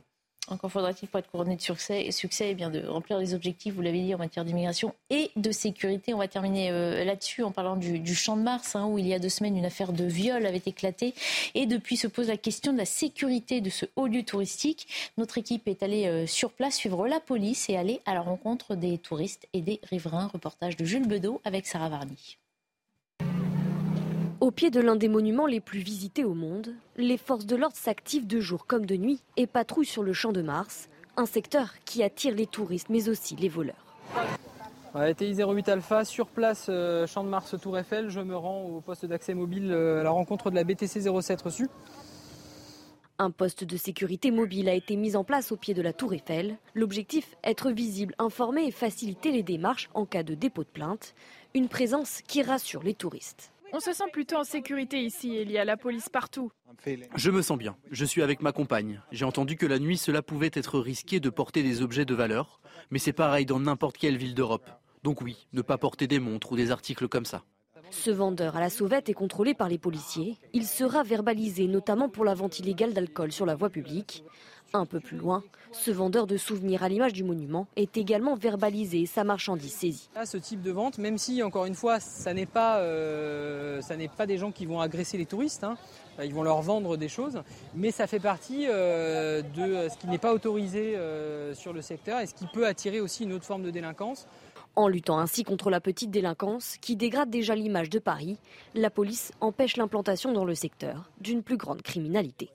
[0.50, 2.12] Encore faudra-t-il pour être couronné de succès, et
[2.42, 6.14] eh bien de remplir les objectifs, vous l'avez dit, en matière d'immigration et de sécurité.
[6.16, 9.14] On va terminer euh, là-dessus en parlant du, Champ de Mars, hein, où il y
[9.14, 11.14] a deux semaines, une affaire de viol avait éclaté.
[11.54, 14.88] Et depuis se pose la question de la sécurité de ce haut lieu touristique.
[15.18, 18.76] Notre équipe est allée euh, sur place suivre la police et aller à la rencontre
[18.76, 20.28] des touristes et des riverains.
[20.34, 22.40] Reportage de Jules Bedeau avec Sarah Varny.
[24.42, 27.76] Au pied de l'un des monuments les plus visités au monde, les forces de l'ordre
[27.76, 30.88] s'activent de jour comme de nuit et patrouillent sur le champ de Mars,
[31.18, 33.98] un secteur qui attire les touristes mais aussi les voleurs.
[35.18, 38.10] TI 08 Alpha, sur place, euh, champ de Mars, Tour Eiffel.
[38.10, 41.42] Je me rends au poste d'accès mobile euh, à la rencontre de la BTC 07
[41.42, 41.68] reçue.
[43.18, 46.14] Un poste de sécurité mobile a été mis en place au pied de la Tour
[46.14, 46.58] Eiffel.
[46.76, 51.14] L'objectif, être visible, informer et faciliter les démarches en cas de dépôt de plainte.
[51.54, 53.52] Une présence qui rassure les touristes.
[53.72, 56.52] On se sent plutôt en sécurité ici, il y a la police partout.
[57.16, 59.02] Je me sens bien, je suis avec ma compagne.
[59.12, 62.62] J'ai entendu que la nuit cela pouvait être risqué de porter des objets de valeur,
[62.90, 64.70] mais c'est pareil dans n'importe quelle ville d'Europe.
[65.04, 67.44] Donc oui, ne pas porter des montres ou des articles comme ça.
[67.92, 70.38] Ce vendeur à la sauvette est contrôlé par les policiers.
[70.54, 74.24] Il sera verbalisé notamment pour la vente illégale d'alcool sur la voie publique.
[74.74, 79.02] Un peu plus loin, ce vendeur de souvenirs à l'image du monument est également verbalisé
[79.02, 80.10] et sa marchandise saisie.
[80.26, 83.82] ce type de vente, même si encore une fois, ça n'est pas, euh,
[84.16, 85.76] pas des gens qui vont agresser les touristes, hein.
[86.24, 87.42] ils vont leur vendre des choses,
[87.74, 92.20] mais ça fait partie euh, de ce qui n'est pas autorisé euh, sur le secteur
[92.20, 94.28] et ce qui peut attirer aussi une autre forme de délinquance.
[94.76, 98.38] En luttant ainsi contre la petite délinquance qui dégrade déjà l'image de Paris,
[98.76, 102.52] la police empêche l'implantation dans le secteur d'une plus grande criminalité.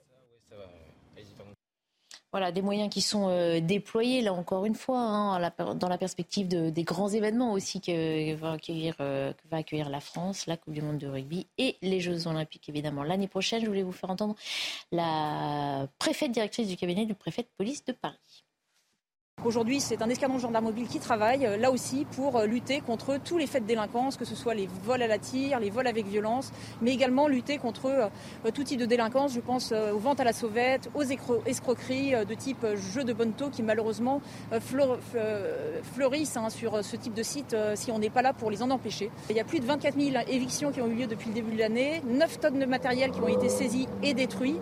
[2.35, 6.49] Voilà, des moyens qui sont euh, déployés, là encore une fois, hein, dans la perspective
[6.49, 10.97] des grands événements aussi accueillir, euh, que va accueillir la France, la Coupe du Monde
[10.97, 13.03] de rugby et les Jeux Olympiques, évidemment.
[13.03, 14.35] L'année prochaine, je voulais vous faire entendre
[14.91, 18.44] la préfète directrice du cabinet du préfet de police de Paris.
[19.45, 23.19] Aujourd'hui, c'est un escadron de gendarmes qui travaille, euh, là aussi, pour euh, lutter contre
[23.23, 25.85] tous les faits de délinquance, que ce soit les vols à la tire, les vols
[25.85, 26.51] avec violence,
[26.81, 29.35] mais également lutter contre euh, tout type de délinquance.
[29.35, 33.61] Je pense aux ventes à la sauvette, aux escroqueries de type jeu de bonne qui
[33.61, 34.21] malheureusement
[35.93, 38.71] fleurissent hein, sur ce type de site si on n'est pas là pour les en
[38.71, 39.11] empêcher.
[39.29, 41.51] Il y a plus de 24 000 évictions qui ont eu lieu depuis le début
[41.51, 44.57] de l'année, 9 tonnes de matériel qui ont été saisies et détruits,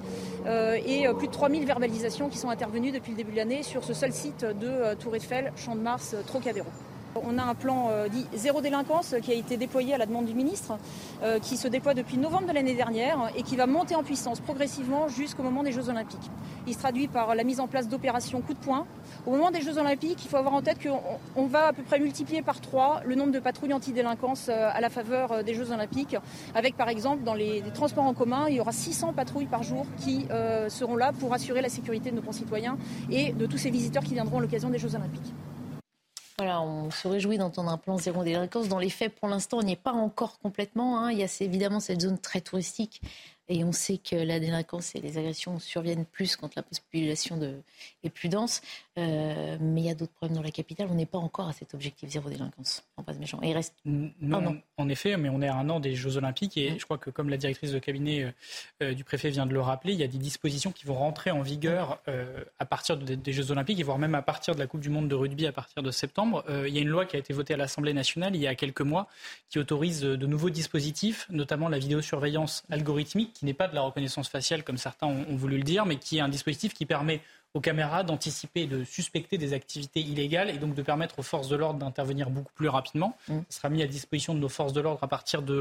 [0.48, 3.84] et plus de 3 000 verbalisations qui sont intervenues depuis le début de l'année sur
[3.84, 6.68] ce seul site de euh, Tour Eiffel, Champ de Mars, euh, Trocadéro.
[7.16, 10.26] On a un plan euh, dit zéro délinquance qui a été déployé à la demande
[10.26, 10.78] du ministre,
[11.42, 15.08] qui se déploie depuis novembre de l'année dernière et qui va monter en puissance progressivement
[15.08, 16.30] jusqu'au moment des Jeux Olympiques.
[16.68, 18.86] Il se traduit par la mise en place d'opérations coup de poing.
[19.26, 22.00] Au moment des Jeux Olympiques, il faut avoir en tête qu'on va à peu près
[22.00, 26.18] multiplier par trois le nombre de patrouilles anti-délinquance à la faveur des Jeux Olympiques,
[26.56, 29.86] avec par exemple dans les, transports en commun, il y aura 600 patrouilles par jour
[29.98, 30.26] qui
[30.70, 32.78] seront là pour assurer la sécurité de nos concitoyens
[33.10, 35.34] et de tous ces visiteurs qui viendront à l'occasion des Jeux Olympiques.
[36.48, 38.68] On se réjouit d'entendre un plan zéro délinquance.
[38.68, 41.00] Dans les faits, pour l'instant, on n'y est pas encore complètement.
[41.00, 41.12] Hein.
[41.12, 43.02] Il y a évidemment cette zone très touristique
[43.50, 47.62] et on sait que la délinquance et les agressions surviennent plus quand la population de...
[48.04, 48.62] est plus dense.
[48.98, 50.88] Euh, mais il y a d'autres problèmes dans la capitale.
[50.90, 52.84] On n'est pas encore à cet objectif zéro délinquance.
[52.96, 53.40] En passe méchant.
[53.42, 56.58] Et il reste non, En effet, mais on est à un an des Jeux Olympiques
[56.58, 58.32] et je crois que, comme la directrice de cabinet euh,
[58.84, 61.32] euh, du préfet vient de le rappeler, il y a des dispositions qui vont rentrer
[61.32, 62.02] en vigueur
[62.60, 65.08] à partir des Jeux Olympiques et voire même à partir de la Coupe du Monde
[65.08, 66.44] de rugby à partir de septembre.
[66.50, 68.56] il y a une loi qui a été votée à l'Assemblée nationale il y a
[68.56, 69.08] quelques mois
[69.50, 74.30] qui autorise de nouveaux dispositifs, notamment la vidéosurveillance algorithmique, qui n'est pas de la reconnaissance
[74.30, 77.22] faciale comme certains ont voulu le dire, mais qui est un dispositif qui permet
[77.56, 81.50] aux caméras d'anticiper et de suspecter des activités illégales et donc de permettre aux forces
[81.50, 83.16] de l'ordre d'intervenir beaucoup plus rapidement.
[83.28, 83.40] Mm.
[83.48, 85.54] Ce sera mis à disposition de nos forces de l'ordre à partir de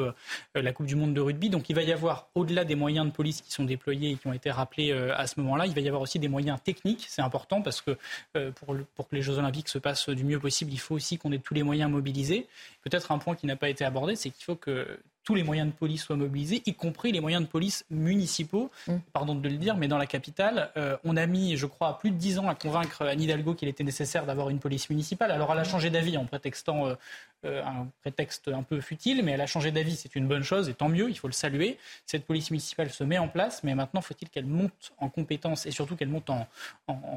[0.57, 1.51] euh, la Coupe du Monde de rugby.
[1.51, 4.27] Donc il va y avoir, au-delà des moyens de police qui sont déployés et qui
[4.27, 7.05] ont été rappelés euh, à ce moment-là, il va y avoir aussi des moyens techniques.
[7.09, 7.99] C'est important parce que
[8.39, 11.19] euh, pour, pour, que les Jeux Olympiques se passent du mieux possible, il faut aussi
[11.19, 12.47] qu'on ait tous les moyens mobilisés.
[12.83, 15.69] Peut-être un point qui n'a pas été abordé, c'est qu'il faut que tous les moyens
[15.69, 18.71] de police soient mobilisés, y compris les moyens de police municipaux.
[18.87, 18.97] Mm.
[19.13, 22.11] Pardon de le dire, mais dans la capitale, euh, on a mis, je crois, plus
[22.11, 25.31] de dix ans à convaincre Anne Hidalgo qu'il était nécessaire d'avoir une police municipale.
[25.31, 26.95] Alors elle a changé d'avis en prétextant euh,
[27.45, 30.69] euh, un prétexte un peu futile, mais elle a changé d'avis, c'est une bonne chose,
[30.69, 31.79] et tant mieux, il faut le saluer.
[32.07, 35.71] Cette police municipale se met en place, mais maintenant faut-il qu'elle monte en compétences et
[35.71, 36.47] surtout qu'elle monte en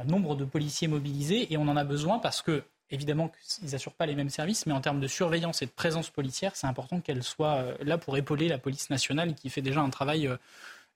[0.07, 4.06] nombre de policiers mobilisés, et on en a besoin parce que Évidemment qu'ils n'assurent pas
[4.06, 7.24] les mêmes services, mais en termes de surveillance et de présence policière, c'est important qu'elle
[7.24, 10.38] soit euh, là pour épauler la police nationale qui fait déjà un travail euh,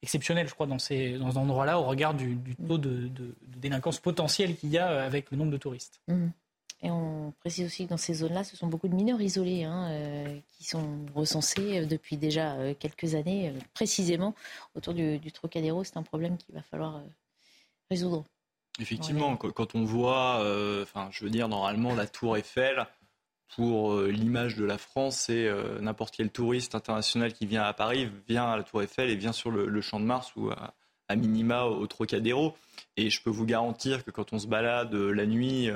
[0.03, 2.38] exceptionnel, je crois, dans ces, dans endroits-là, au regard du,
[2.68, 3.10] taux de,
[3.57, 5.99] délinquance potentielle qu'il y a euh, avec le nombre de touristes.
[6.07, 6.28] Mmh.
[6.84, 9.91] Et on précise aussi que dans ces zones-là, ce sont beaucoup de mineurs isolés hein,
[10.52, 14.34] qui sont recensés depuis déjà quelques années, précisément
[14.76, 15.84] autour du Trocadéro.
[15.84, 17.03] C'est un problème qu'il va falloir
[17.91, 18.24] résoudre.
[18.80, 20.43] Effectivement, quand on voit,
[20.81, 22.88] enfin, je veux dire, normalement, la Tour Eiffel,
[23.56, 27.73] pour euh, l'image de la France, c'est euh, n'importe quel touriste international qui vient à
[27.73, 31.15] Paris vient à la Tour Eiffel et vient sur le, Champ de Mars ou à,
[31.15, 32.56] minima au, Trocadéro.
[32.95, 35.69] Et je peux vous garantir que quand on se balade euh, la nuit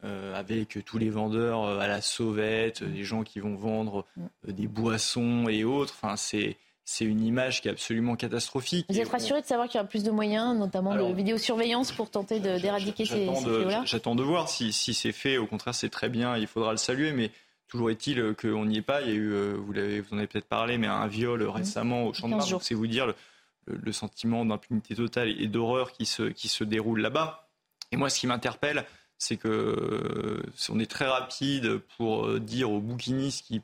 [0.00, 4.06] avec tous les vendeurs à la sauvette, les gens qui vont vendre
[4.46, 6.56] des boissons et autres, enfin c'est
[6.90, 8.86] c'est une image qui est absolument catastrophique.
[8.88, 12.10] Vous êtes rassuré de savoir qu'il y aura plus de moyens, notamment de vidéosurveillance, pour
[12.10, 15.36] tenter d'éradiquer ces, ces J'attends de voir si, c'est fait.
[15.36, 16.38] Au contraire, c'est très bien.
[16.38, 17.30] Il faudra le saluer, mais
[17.68, 19.02] toujours est-il qu'on n'y est pas.
[19.02, 21.50] Il y a eu, euh, vous, vous en avez peut-être parlé, mais un viol mmh.
[21.50, 22.54] récemment au Champ de Mars.
[22.62, 23.12] C'est vous dire
[23.66, 27.50] le, sentiment d'impunité totale et d'horreur qui se, qui se déroule là-bas.
[27.92, 28.86] Et moi, ce qui m'interpelle,
[29.18, 33.60] c'est que euh, on est très rapide pour euh, dire aux bouquinistes qui,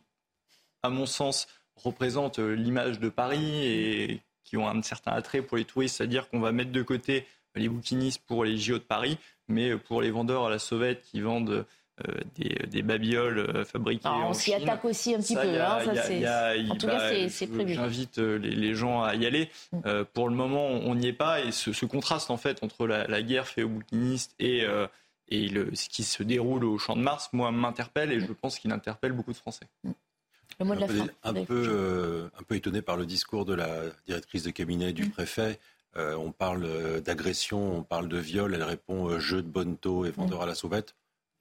[0.83, 1.47] à mon sens,
[1.77, 6.29] représentent euh, l'image de Paris et qui ont un certain attrait pour les touristes, c'est-à-dire
[6.29, 9.19] qu'on va mettre de côté les bouquinistes pour les JO de Paris,
[9.49, 11.65] mais pour les vendeurs à la sauvette qui vendent
[12.09, 12.15] euh,
[12.67, 15.63] des, babioles euh, fabriquées on s'y attaque aussi un petit peu.
[15.63, 17.75] en tout cas, c'est prévu.
[17.75, 19.49] J'invite les, gens à y aller.
[19.73, 20.05] Mm.
[20.13, 21.41] pour le moment, on n'y est pas.
[21.41, 24.67] Et ce, contraste, en fait, entre la, guerre faite aux bouquinistes et,
[25.29, 28.59] et le, ce qui se déroule au Champ de Mars, moi, m'interpelle et je pense
[28.59, 29.67] qu'il interpelle beaucoup de Français.
[29.85, 29.93] Mm.
[31.23, 35.07] Un peu, euh, un peu étonné par le discours de la directrice de cabinet du
[35.07, 35.11] mm.
[35.11, 35.59] préfet.
[35.97, 38.55] Euh, on parle euh, d'agression, on parle de viol.
[38.55, 40.43] Elle répond jeu de bonne taux et vendeur mm.
[40.43, 40.95] à la sauvette.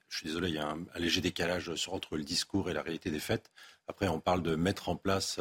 [0.09, 3.09] Je suis désolé, il y a un, léger décalage entre le discours et la réalité
[3.09, 3.49] des faits.
[3.87, 5.39] Après, on parle de mettre en place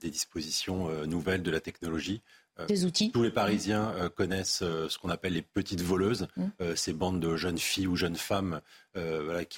[0.00, 2.20] des dispositions nouvelles de la technologie.
[2.60, 3.10] Euh, des outils.
[3.10, 6.44] Tous les Parisiens euh, connaissent euh, ce qu'on appelle les petites voleuses, mmh.
[6.76, 8.60] ces bandes de jeunes filles ou jeunes femmes.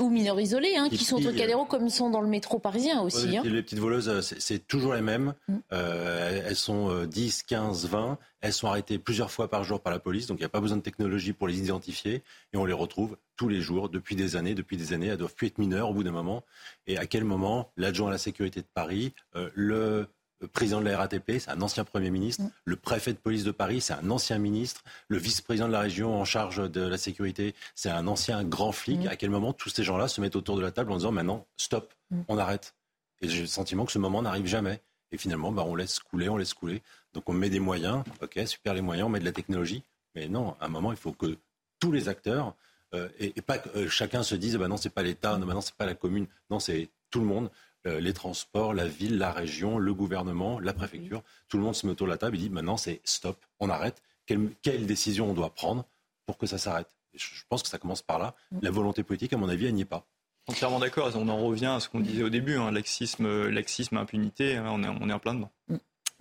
[0.00, 3.36] Ou mineurs isolés, hein, qui, sont au Trocadéro comme sont dans le métro parisien aussi.
[3.36, 3.42] Hein.
[3.44, 5.34] Les petites voleuses, c'est toujours les mêmes.
[5.48, 5.56] Mmh.
[5.72, 8.18] elles sont 10, 15, 20.
[8.40, 10.60] Elles sont arrêtées plusieurs fois par jour par la police, donc il n'y a pas
[10.60, 12.22] besoin de technologie pour les identifier.
[12.54, 15.08] Et on les retrouve tous les jours, depuis des années, depuis des années.
[15.08, 16.42] Elles doivent plus être mineures au bout d'un moment.
[16.86, 19.12] Et à quel moment l'adjoint à la sécurité de Paris,
[19.54, 20.06] le
[20.40, 22.42] le président de la RATP, c'est un ancien Premier ministre.
[22.44, 22.50] Mm.
[22.64, 24.82] Le préfet de police de Paris, c'est un ancien ministre.
[25.08, 29.04] Le vice-président de la région en charge de la sécurité, c'est un ancien grand flic.
[29.04, 29.08] Mm.
[29.08, 31.46] À quel moment tous ces gens-là se mettent autour de la table en disant maintenant,
[31.56, 32.22] stop, mm.
[32.28, 32.74] on arrête
[33.22, 34.82] Et j'ai le sentiment que ce moment n'arrive jamais.
[35.12, 36.82] Et finalement, bah, on laisse couler, on laisse couler.
[37.14, 39.84] Donc on met des moyens, ok, super les moyens, on met de la technologie.
[40.14, 41.38] Mais non, à un moment, il faut que
[41.78, 42.54] tous les acteurs,
[42.94, 45.54] euh, et, pas que euh, chacun se dise, bah non, c'est pas l'État, non, bah
[45.54, 47.50] non, c'est pas la commune, non, c'est tout le monde.
[47.86, 51.22] Euh, les transports, la ville, la région, le gouvernement, la préfecture.
[51.48, 53.70] Tout le monde se met autour de la table et dit maintenant c'est stop, on
[53.70, 54.02] arrête.
[54.26, 55.86] Quelle, décision on doit prendre
[56.26, 56.88] pour que ça s'arrête?
[57.14, 58.34] Je pense que ça commence par là.
[58.50, 58.58] Mm.
[58.62, 60.04] La volonté politique, à mon avis, elle n'y est pas.
[60.48, 61.10] Entièrement d'accord.
[61.14, 64.56] On en revient à ce qu'on disait au début, hein, laxisme, laxisme, impunité.
[64.56, 65.52] Hein, on est, on est en plein dedans.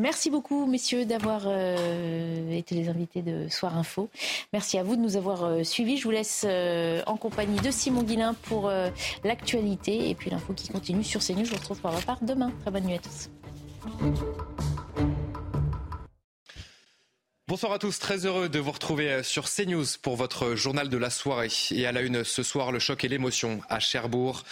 [0.02, 4.10] Merci beaucoup, messieurs, d'avoir euh, été les invités de Soir Info.
[4.52, 5.96] Merci à vous de nous avoir euh, suivis.
[5.96, 8.70] Je vous laisse euh, en compagnie de Simon Guillain pour
[9.24, 11.46] l'actualité et puis l'info qui continue sur CNews.
[11.46, 12.52] Je vous retrouve par ma part demain.
[12.64, 13.30] Très bonne nuit à tous.
[17.48, 21.10] Bonsoir à tous, très heureux de vous retrouver sur CNews pour votre journal de la
[21.10, 21.48] soirée.
[21.72, 24.44] Et à la une ce soir, le choc et l'émotion à Cherbourg.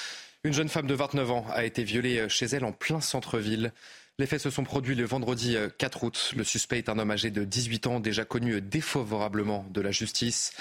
[0.46, 3.74] Une jeune femme de 29 ans a été violée chez elle en plein centre-ville.
[4.20, 6.34] Les faits se sont produits le vendredi 4 euh, août.
[6.36, 10.54] Le suspect est un homme âgé de 18 ans, déjà connu défavorablement de la justice.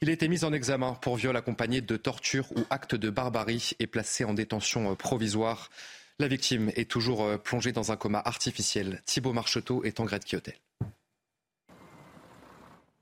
[0.00, 3.72] Il a été mis en examen pour viol accompagné de torture ou acte de barbarie
[3.78, 5.68] et placé en détention euh, provisoire.
[6.18, 9.02] La victime est toujours euh, plongée dans un coma artificiel.
[9.04, 10.54] Thibault Marcheteau est en grève Hôtel.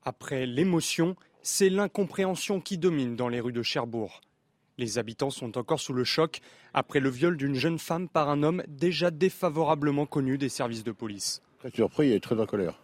[0.02, 4.20] Après l'émotion, c'est l'incompréhension qui domine dans les rues de Cherbourg.
[4.82, 6.40] Les habitants sont encore sous le choc
[6.74, 10.90] après le viol d'une jeune femme par un homme déjà défavorablement connu des services de
[10.90, 11.40] police.
[11.60, 12.80] Très surpris et très en colère.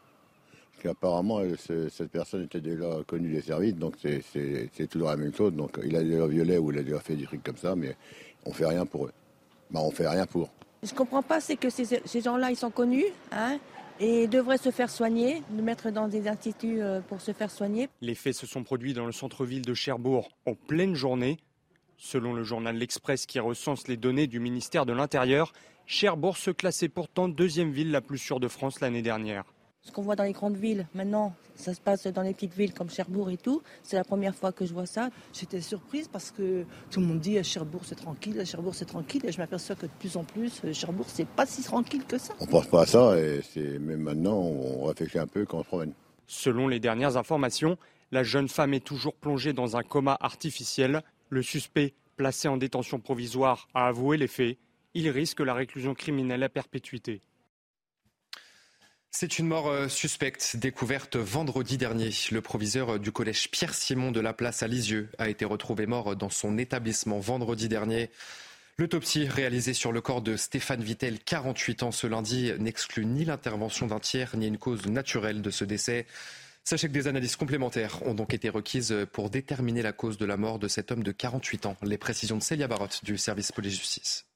[0.70, 5.53] Parce qu'apparemment, cette personne était déjà connue des services, donc c'est toujours la même chose.
[5.55, 7.97] Donc il a déjà violé ou il a déjà fait des trucs comme ça, mais
[8.47, 9.12] on fait rien pour eux.
[9.73, 10.51] Bah, on fait rien pour.
[10.85, 13.59] Je comprends pas, c'est que ces, gens-là, ils sont connus, hein,
[13.99, 17.89] et devraient se faire soigner, nous mettre dans des instituts euh, pour se faire soigner.
[18.01, 21.39] Les faits se sont produits dans le centre-ville de Cherbourg en pleine journée.
[22.01, 25.53] Selon le journal L'Express qui recense les données du ministère de l'Intérieur,
[25.85, 29.43] Cherbourg se classait pourtant deuxième ville la plus sûre de France l'année dernière.
[29.83, 32.73] Ce qu'on voit dans les grandes villes, maintenant, ça se passe dans les petites villes
[32.73, 33.62] comme Cherbourg et tout.
[33.83, 35.11] C'est la première fois que je vois ça.
[35.33, 38.85] J'étais surprise parce que tout le monde dit à Cherbourg c'est tranquille, à Cherbourg c'est
[38.85, 39.23] tranquille.
[39.27, 42.19] Et je m'aperçois que de plus en plus, euh, Cherbourg c'est pas si tranquille que
[42.19, 42.33] ça.
[42.39, 45.62] On pense pas à ça et c'est même maintenant on réfléchit un peu quand on
[45.62, 45.93] se promène.
[46.29, 47.77] Selon les dernières informations,
[48.12, 51.03] la jeune femme est toujours plongée dans un coma artificiel.
[51.30, 54.59] Le suspect Placé en détention provisoire à avouer les faits,
[54.92, 57.20] il risque la réclusion criminelle à perpétuité.
[59.12, 62.10] C'est une mort euh, suspecte découverte vendredi dernier.
[62.32, 66.16] Le proviseur du collège Pierre Simon de la place à Lisieux a été retrouvé mort
[66.16, 68.10] dans son établissement vendredi dernier.
[68.76, 73.86] L'autopsie réalisée sur le corps de Stéphane Vittel, 48 ans ce lundi, n'exclut ni l'intervention
[73.86, 76.06] d'un tiers ni une cause naturelle de ce décès.
[76.69, 80.36] Sachez que des analyses complémentaires ont donc été requises pour déterminer la cause de la
[80.36, 81.77] mort de cet homme de 48 ans.
[81.82, 84.27] Les précisions de Célia Barotte du service police-justice.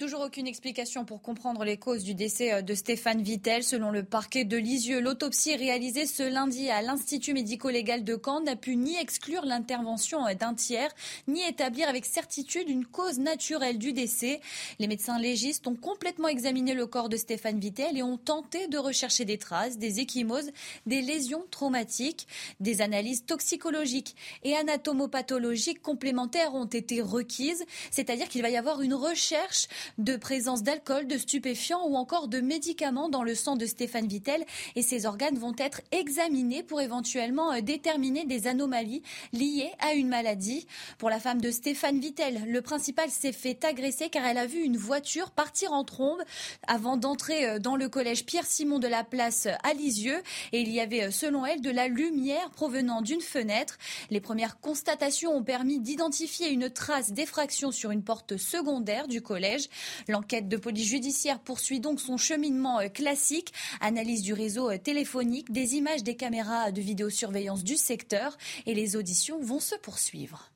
[0.00, 3.62] Toujours aucune explication pour comprendre les causes du décès euh, de Stéphane Vittel.
[3.62, 8.56] Selon le parquet de Lisieux, l'autopsie réalisée ce lundi à l'Institut médico-légal de Caen n'a
[8.56, 10.90] pu ni exclure l'intervention euh, d'un tiers,
[11.28, 14.40] ni établir avec certitude une cause naturelle du décès.
[14.78, 18.78] Les médecins légistes ont complètement examiné le corps de Stéphane Vittel et ont tenté de
[18.78, 20.50] rechercher des traces, des échymoses,
[20.86, 22.26] des lésions traumatiques.
[22.58, 28.94] Des analyses toxicologiques et anatomopathologiques complémentaires ont été requises, c'est-à-dire qu'il va y avoir une
[28.94, 29.68] recherche
[29.98, 34.44] de présence d'alcool, de stupéfiants ou encore de médicaments dans le sang de Stéphane Vittel
[34.76, 39.02] et ses organes vont être examinés pour éventuellement euh, déterminer des anomalies
[39.32, 40.66] liées à une maladie.
[40.98, 44.60] Pour la femme de Stéphane Vittel, le principal s'est fait agresser car elle a vu
[44.60, 46.22] une voiture partir en trombe
[46.66, 50.22] avant d'entrer euh, dans le collège Pierre-Simon de la place à Lisieux
[50.52, 53.78] et il y avait euh, selon elle de la lumière provenant d'une fenêtre.
[54.10, 59.68] Les premières constatations ont permis d'identifier une trace d'effraction sur une porte secondaire du collège.
[60.08, 65.52] L'enquête de police judiciaire poursuit donc son cheminement euh, classique, analyse du réseau euh, téléphonique,
[65.52, 68.36] des images des caméras de vidéosurveillance du secteur
[68.66, 70.50] et les auditions vont se poursuivre.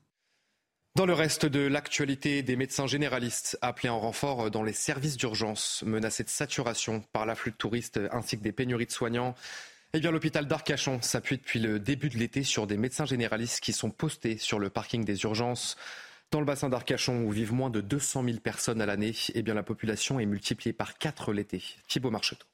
[0.95, 5.83] Dans le reste de l'actualité, des médecins généralistes appelés en renfort dans les services d'urgence,
[5.85, 9.35] menacés de saturation par l'afflux de touristes ainsi que des pénuries de soignants.
[9.93, 13.73] Eh bien, l'hôpital d'Arcachon s'appuie depuis le début de l'été sur des médecins généralistes qui
[13.73, 15.75] sont postés sur le parking des urgences.
[16.31, 19.53] Dans le bassin d'Arcachon, où vivent moins de 200 000 personnes à l'année, eh bien
[19.53, 21.63] la population est multipliée par 4 l'été.
[21.87, 22.45] Thibaut Marcheteau.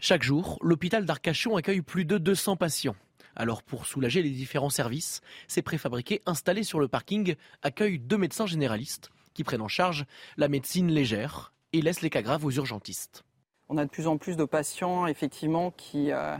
[0.00, 2.96] Chaque jour, l'hôpital d'Arcachon accueille plus de 200 patients.
[3.36, 8.46] Alors pour soulager les différents services, ces préfabriqués installés sur le parking accueillent deux médecins
[8.46, 13.24] généralistes qui prennent en charge la médecine légère et laissent les cas graves aux urgentistes.
[13.68, 16.36] On a de plus en plus de patients effectivement qui, euh,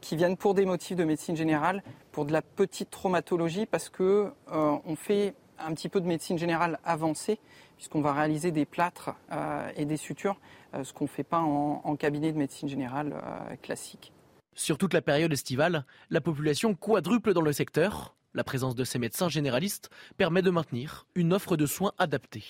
[0.00, 1.82] qui viennent pour des motifs de médecine générale,
[2.12, 6.38] pour de la petite traumatologie, parce que euh, on fait un petit peu de médecine
[6.38, 7.38] générale avancée,
[7.76, 10.38] puisqu'on va réaliser des plâtres euh, et des sutures,
[10.82, 13.14] ce qu'on ne fait pas en, cabinet de médecine générale
[13.62, 14.12] classique.
[14.54, 18.16] Sur toute la période estivale, la population quadruple dans le secteur.
[18.34, 22.44] La présence de ces médecins généralistes permet de maintenir une offre de soins adaptée.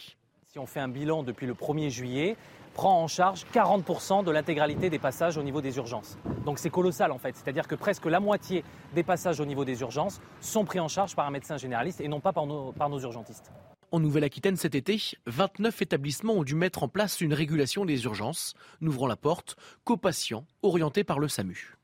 [0.47, 2.37] Si on fait un bilan depuis le 1er juillet,
[2.75, 6.19] prend en charge 40% de l'intégralité des passages au niveau des urgences.
[6.45, 8.65] Donc c'est colossal en fait, c'est-à-dire que presque la moitié
[8.95, 12.09] des passages au niveau des urgences sont pris en charge par un médecin généraliste et
[12.09, 13.51] non pas par nos, par nos urgentistes.
[13.91, 18.55] En Nouvelle-Aquitaine cet été, 29 établissements ont dû mettre en place une régulation des urgences,
[18.81, 21.79] n'ouvrant la porte qu'aux patients orientés par le SAMU.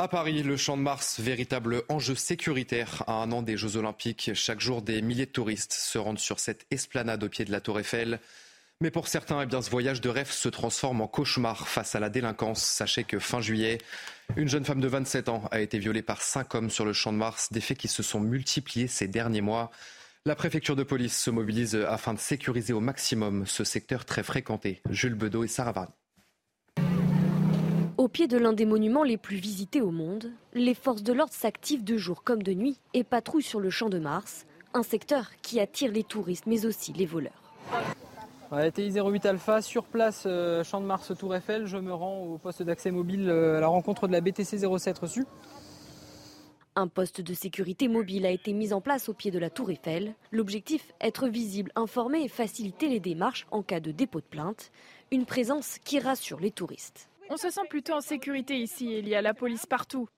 [0.00, 4.30] À Paris, le Champ de Mars, véritable enjeu sécuritaire à un an des Jeux Olympiques.
[4.32, 7.60] Chaque jour, des milliers de touristes se rendent sur cette esplanade au pied de la
[7.60, 8.20] Tour Eiffel.
[8.80, 12.10] Mais pour certains, eh ce voyage de rêve se transforme en cauchemar face à la
[12.10, 12.62] délinquance.
[12.62, 13.78] Sachez que fin juillet,
[14.36, 17.12] une jeune femme de 27 ans a été violée par cinq hommes sur le champ
[17.12, 19.72] de Mars, des faits qui se sont multipliés ces derniers mois.
[20.26, 24.80] La préfecture de police se mobilise afin de sécuriser au maximum ce secteur très fréquenté.
[24.90, 25.92] Jules Bedeau et Sarah Varny.
[27.96, 31.34] Au pied de l'un des monuments les plus visités au monde, les forces de l'ordre
[31.34, 35.32] s'activent de jour comme de nuit et patrouillent sur le champ de Mars, un secteur
[35.42, 37.52] qui attire les touristes mais aussi les voleurs.
[38.74, 41.66] TI 08 Alpha, sur place, euh, Champ de Mars, Tour Eiffel.
[41.66, 44.98] Je me rends au poste d'accès mobile euh, à la rencontre de la BTC 07
[44.98, 45.26] reçue.
[46.74, 49.70] Un poste de sécurité mobile a été mis en place au pied de la Tour
[49.70, 50.14] Eiffel.
[50.32, 54.70] L'objectif, être visible, informer et faciliter les démarches en cas de dépôt de plainte.
[55.10, 57.10] Une présence qui rassure les touristes.
[57.30, 60.08] On se sent plutôt en sécurité ici, il y a la police partout.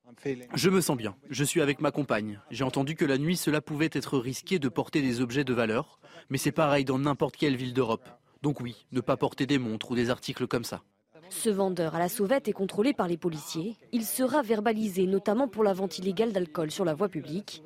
[0.55, 2.41] Je me sens bien, je suis avec ma compagne.
[2.53, 5.99] J'ai entendu que la nuit cela pouvait être risqué de porter des objets de valeur,
[6.29, 8.09] mais c'est pareil dans n'importe quelle ville d'Europe.
[8.43, 10.83] Donc oui, ne pas porter des montres ou des articles comme ça.
[11.29, 13.77] Ce vendeur à la sauvette est contrôlé par les policiers.
[13.93, 17.63] Il sera verbalisé notamment pour la vente illégale d'alcool sur la voie publique.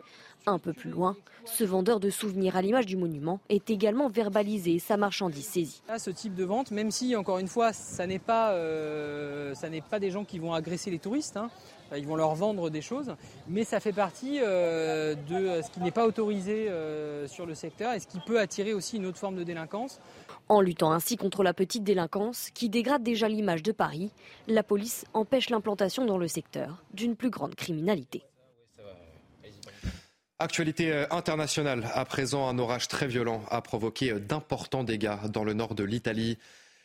[0.47, 4.75] Un peu plus loin, ce vendeur de souvenirs à l'image du monument est également verbalisé
[4.75, 5.83] et sa marchandise saisie.
[5.97, 9.55] ce type de vente, même si encore une fois, ça n'est pas, euh,
[9.89, 11.49] pas des gens qui vont agresser les touristes, hein.
[11.97, 13.15] ils vont leur vendre des choses,
[13.49, 17.95] mais ça fait partie euh, de ce qui n'est pas autorisé euh, sur le secteur
[17.95, 19.99] et ce qui peut attirer aussi une autre forme de délinquance.
[20.49, 24.11] En luttant ainsi contre la petite délinquance qui dégrade déjà l'image de Paris,
[24.47, 28.23] la police empêche l'implantation dans le secteur d'une plus grande criminalité.
[30.41, 35.45] Actualité euh, internationale, à présent, un orage très violent a provoqué euh, d'importants dégâts dans
[35.45, 36.39] le nord de l'Italie.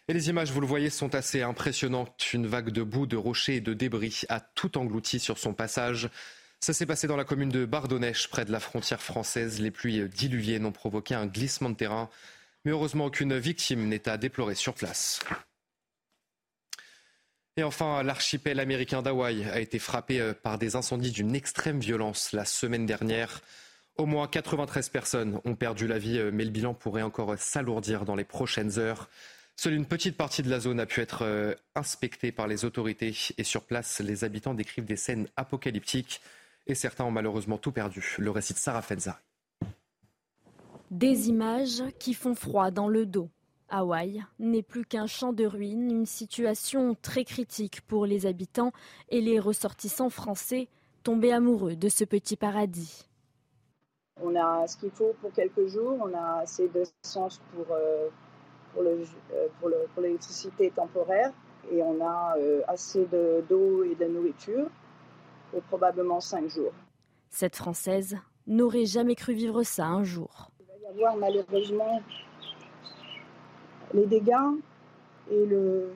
[0.07, 2.31] Et les images, vous le voyez, sont assez impressionnantes.
[2.31, 6.09] Une vague de boue, de rochers et de débris a tout englouti sur son passage.
[6.61, 9.59] Ça s'est passé dans la commune de Bardonnèche, près de la frontière française.
[9.59, 12.09] Les pluies diluviées n'ont provoqué un glissement de terrain.
[12.65, 15.21] Mais heureusement, aucune victime n'est à déplorer sur place.
[17.57, 22.31] Et enfin, l'archipel américain d'Hawaï a été frappé euh, par des incendies d'une extrême violence
[22.31, 23.41] la semaine dernière.
[23.97, 28.05] Au moins 93 personnes ont perdu la vie, euh, mais le bilan pourrait encore s'alourdir
[28.05, 29.09] dans les prochaines heures.
[29.57, 33.13] Seule une petite partie de la zone a pu être euh, inspectée par les autorités
[33.37, 36.21] et sur place, les habitants décrivent des scènes apocalyptiques
[36.65, 38.15] et certains ont malheureusement tout perdu.
[38.19, 39.17] Le récit de Sarah Fenzari.
[40.91, 43.29] Des images qui font froid dans le dos.
[43.69, 48.71] Hawaï n'est plus qu'un champ de ruines, une situation très critique pour les habitants
[49.09, 50.67] et les ressortissants français
[51.03, 53.07] tombés amoureux de ce petit paradis.
[54.19, 58.09] On a ce qu'il faut pour quelques jours, on a assez d'essence pour, euh,
[58.73, 59.03] pour, le,
[59.33, 61.31] euh, pour l'électricité temporaire
[61.71, 63.05] et on a euh, assez
[63.47, 64.67] d'eau et de nourriture
[65.51, 66.73] pour probablement cinq jours.
[67.29, 70.49] Cette Française n'aurait jamais cru vivre ça un jour.
[70.89, 72.01] Avoir malheureusement
[73.93, 74.33] les dégâts
[75.31, 75.91] et le,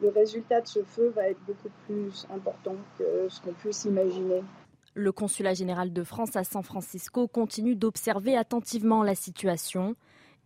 [0.00, 4.42] le résultat de ce feu va être beaucoup plus important que ce qu'on puisse imaginer.
[4.94, 9.96] Le consulat général de France à San Francisco continue d'observer attentivement la situation.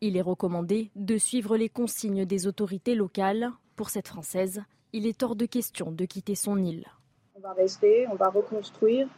[0.00, 3.50] Il est recommandé de suivre les consignes des autorités locales.
[3.74, 4.62] Pour cette Française,
[4.92, 6.86] il est hors de question de quitter son île.
[7.34, 9.08] On va rester, on va reconstruire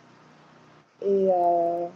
[1.03, 1.87] et, euh,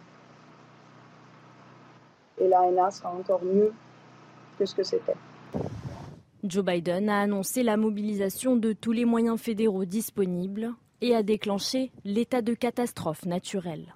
[2.39, 3.73] et l'ANA sera encore mieux
[4.59, 5.15] que ce que c'était.
[6.45, 11.93] Joe Biden a annoncé la mobilisation de tous les moyens fédéraux disponibles et a déclenché
[12.05, 13.95] l'état de catastrophe naturelle.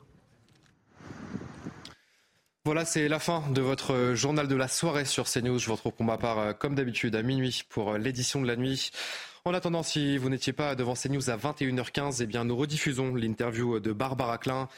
[2.65, 5.59] Voilà, c'est la fin de votre journal de la soirée sur CNews.
[5.59, 8.47] Je vous retrouve pour ma part, euh, comme d'habitude, à minuit pour euh, l'édition de
[8.49, 8.91] la nuit.
[9.47, 13.79] En attendant, si vous n'étiez pas devant CNews à 21h15, eh bien, nous rediffusons l'interview
[13.79, 14.69] de Barbara Klein,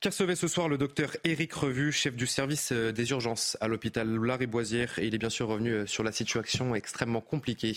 [0.00, 3.68] qui recevait ce soir le docteur Éric Revu, chef du service euh, des urgences à
[3.68, 4.98] l'hôpital Lariboisière.
[4.98, 7.76] Et il est bien sûr revenu sur la situation extrêmement compliquée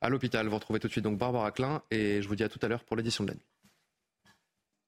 [0.00, 0.46] à l'hôpital.
[0.46, 2.68] Vous retrouvez tout de suite donc Barbara Klein et je vous dis à tout à
[2.68, 3.57] l'heure pour l'édition de la nuit.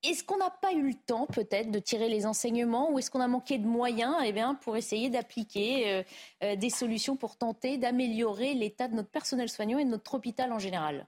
[0.03, 3.20] Est-ce qu'on n'a pas eu le temps peut-être de tirer les enseignements ou est-ce qu'on
[3.20, 6.03] a manqué de moyens eh bien, pour essayer d'appliquer euh,
[6.43, 10.53] euh, des solutions pour tenter d'améliorer l'état de notre personnel soignant et de notre hôpital
[10.53, 11.07] en général?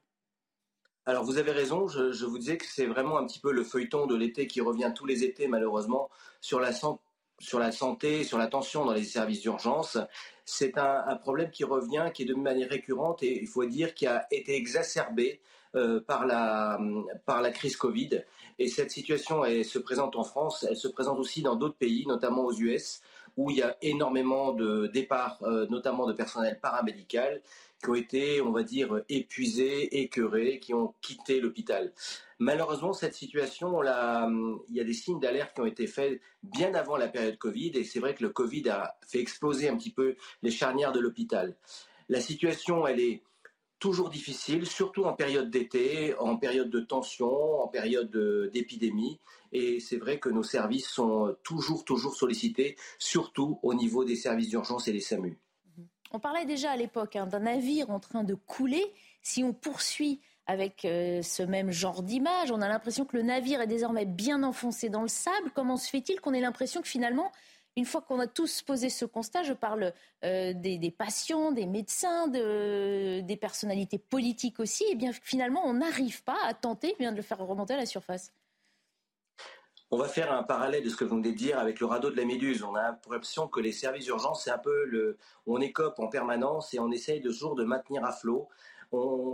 [1.06, 4.06] Alors vous avez raison, je, vous disais que c'est vraiment un petit peu le feuilleton
[4.06, 6.10] de l'été qui revient tous les étés malheureusement
[6.42, 6.72] sur la,
[7.72, 9.96] santé, sur la tension dans les services d'urgence.
[10.44, 14.06] C'est un, problème qui revient, qui est de manière récurrente et il faut dire qui
[14.06, 15.40] a été exacerbé
[15.74, 18.22] euh, par la crise Covid.
[18.58, 22.44] Et cette situation se présente en France, elle se présente aussi dans d'autres pays, notamment
[22.44, 23.00] aux US,
[23.36, 27.40] où il y a énormément de départs, euh, notamment de personnel paramédical,
[27.82, 31.92] qui ont été, on va dire, épuisés, écœurés, qui ont quitté l'hôpital.
[32.38, 36.96] Malheureusement, cette situation, il y a des signes d'alerte qui ont été faits bien avant
[36.96, 40.16] la période Covid, et c'est vrai que le Covid a fait exploser un petit peu
[40.42, 41.56] les charnières de l'hôpital.
[42.08, 43.22] La situation, elle est
[43.82, 48.12] toujours difficile, surtout en période d'été, en période de tension, en période
[48.52, 49.18] d'épidémie.
[49.50, 54.50] Et c'est vrai que nos services sont toujours, toujours sollicités, surtout au niveau des services
[54.50, 55.36] d'urgence et des SAMU.
[56.12, 58.84] On parlait déjà à l'époque hein, d'un navire en train de couler.
[59.20, 63.60] Si on poursuit avec euh, ce même genre d'image, on a l'impression que le navire
[63.60, 65.50] est désormais bien enfoncé dans le sable.
[65.56, 67.32] Comment se fait-il qu'on ait l'impression que finalement
[67.76, 69.92] une fois qu'on a tous posé ce constat, je parle
[70.24, 76.22] euh, des, patients, des médecins, des personnalités politiques aussi, et eh bien finalement on n'arrive
[76.22, 78.32] pas à tenter de le faire remonter à la surface.
[79.90, 82.10] On va faire un parallèle de ce que vous venez de dire avec le radeau
[82.10, 82.62] de la Méduse.
[82.62, 86.72] On a l'impression que les services d'urgence, c'est un peu le, on écope en permanence
[86.72, 88.48] et on essaye de jour de maintenir à flot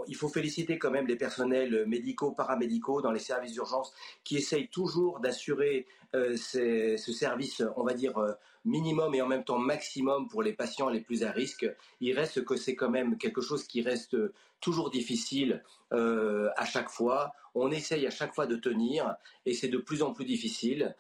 [0.07, 3.93] il faut féliciter quand même les personnels médicaux, paramédicaux dans les services d'urgence
[4.25, 8.33] qui essayent toujours d'assurer euh, ce service, on va dire, euh,
[8.65, 11.67] minimum et en même temps maximum pour les patients les plus à risque.
[12.01, 14.17] Il reste que c'est quand même quelque chose qui reste
[14.61, 15.63] toujours difficile
[15.93, 17.33] euh, à chaque fois.
[17.55, 20.95] On essaye à chaque fois de tenir et c'est de plus en plus difficile,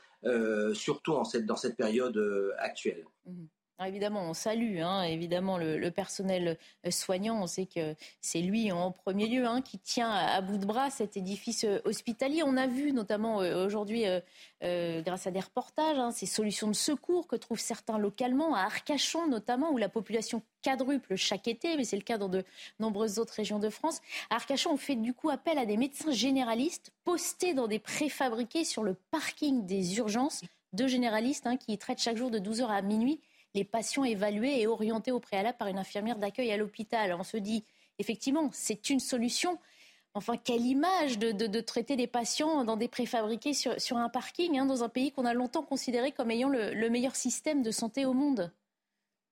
[0.75, 2.21] surtout dans cette période
[2.59, 3.05] actuelle.
[3.27, 3.45] Mmh.
[3.87, 7.41] Évidemment, on salue hein, évidemment le, personnel euh, soignant.
[7.41, 10.91] On sait que c'est lui en premier lieu hein, qui tient à, bout de bras
[10.91, 12.43] cet édifice euh, hospitalier.
[12.45, 14.05] On a vu notamment euh, aujourd'hui,
[14.61, 19.29] grâce à des reportages, hein, ces solutions de secours que trouvent certains localement, à Arcachon
[19.29, 22.45] notamment, où la population quadruple chaque été, mais c'est le cas dans de
[22.81, 24.01] nombreuses autres régions de France.
[24.31, 28.65] À Arcachon, on fait du coup appel à des médecins généralistes postés dans des préfabriqués
[28.65, 30.43] sur le parking des urgences.
[30.73, 33.21] Deux généralistes qui traitent chaque jour de 12h à minuit
[33.65, 37.15] patients évalués et orientés au préalable par une infirmière d'accueil à l'hôpital.
[37.19, 37.65] On se dit,
[37.99, 39.59] effectivement, c'est une solution.
[40.15, 44.83] Enfin, quelle image de, traiter des patients dans des préfabriqués sur, un parking, hein, dans
[44.83, 48.51] un pays qu'on a longtemps considéré comme ayant le, meilleur système de santé au monde?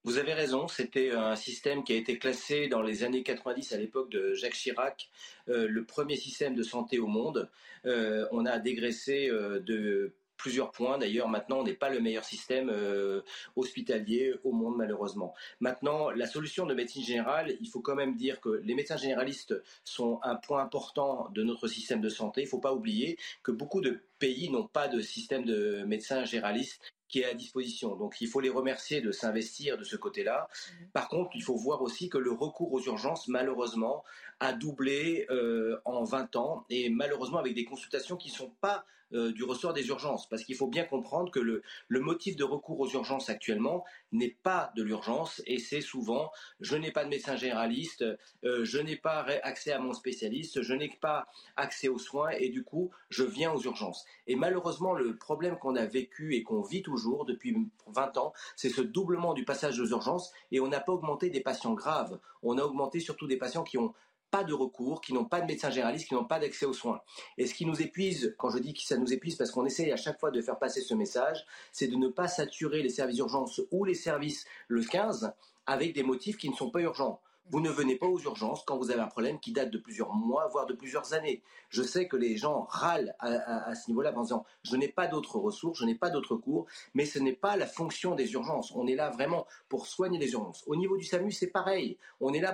[0.04, 3.76] Vous avez raison, c'était un système qui a été classé dans les années 90 à
[3.76, 5.10] l'époque de Jacques Chirac,
[5.48, 7.50] euh, le premier système de santé au monde.
[7.86, 10.98] Euh, on a dégraissé euh, de plusieurs points.
[10.98, 13.22] D'ailleurs, maintenant, on n'est pas le meilleur système euh,
[13.56, 15.34] hospitalier au monde, malheureusement.
[15.60, 19.54] Maintenant, la solution de médecine générale, il faut quand même dire que les médecins généralistes
[19.84, 22.42] sont un point important de notre système de santé.
[22.42, 26.24] Il ne faut pas oublier que beaucoup de pays n'ont pas de système de médecins
[26.24, 27.96] généralistes qui est à disposition.
[27.96, 30.48] Donc il faut les remercier de s'investir de ce côté-là.
[30.48, 30.86] Mmh.
[30.92, 34.04] Par contre, il faut voir aussi que le recours aux urgences, malheureusement,
[34.40, 38.84] a doublé euh, en 20 ans et malheureusement avec des consultations qui ne sont pas
[39.12, 40.28] euh, du ressort des urgences.
[40.28, 44.72] Parce qu'il faut bien comprendre que le, motif de recours aux urgences actuellement n'est pas
[44.74, 48.04] de l'urgence et c'est souvent je n'ai pas de médecin généraliste,
[48.44, 52.48] euh, je n'ai pas accès à mon spécialiste, je n'ai pas accès aux soins et
[52.48, 54.04] du coup je viens aux urgences.
[54.26, 57.56] Et malheureusement le problème qu'on a vécu et qu'on vit toujours depuis
[57.86, 61.40] 20 ans, c'est ce doublement du passage aux urgences et on n'a pas augmenté des
[61.40, 63.94] patients graves, on a augmenté surtout des patients qui ont
[64.30, 67.00] pas de recours, qui n'ont pas de médecin généraliste, qui n'ont pas d'accès aux soins.
[67.38, 69.92] Et ce qui nous épuise, quand je dis que ça nous épuise parce qu'on essaye
[69.92, 73.16] à chaque fois de faire passer ce message, c'est de ne pas saturer les services
[73.16, 75.32] d'urgence ou les services le 15
[75.66, 77.20] avec des motifs qui ne sont pas urgents.
[77.50, 80.12] Vous ne venez pas aux urgences quand vous avez un problème qui date de plusieurs
[80.12, 81.42] mois, voire de plusieurs années.
[81.68, 85.38] Je sais que les gens râlent à, ce niveau-là en disant je n'ai pas d'autres
[85.38, 88.72] ressources, je n'ai pas d'autres cours, mais ce n'est pas la fonction des urgences.
[88.74, 90.64] On est là vraiment pour soigner les urgences.
[90.66, 91.98] Au niveau du SAMU, c'est pareil.
[92.20, 92.52] On est là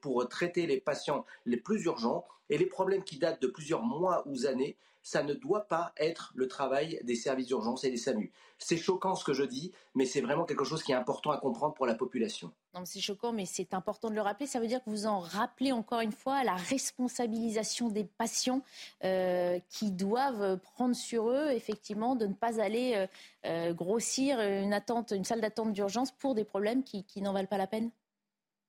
[0.00, 4.22] pour, traiter les patients les plus urgents et les problèmes qui datent de plusieurs mois
[4.26, 8.32] ou années ça ne doit pas être le travail des services d'urgence et des SAMU.
[8.58, 11.38] C'est choquant ce que je dis, mais c'est vraiment quelque chose qui est important à
[11.38, 12.52] comprendre pour la population.
[12.84, 14.46] c'est choquant, mais c'est important de le rappeler.
[14.46, 18.62] Ça veut dire que vous en rappelez encore une fois la responsabilisation des patients
[19.04, 23.06] euh, qui doivent prendre sur eux, effectivement, de ne pas aller euh,
[23.46, 27.58] euh, grossir une, attente, une salle d'attente d'urgence pour des problèmes qui n'en valent pas
[27.58, 27.90] la peine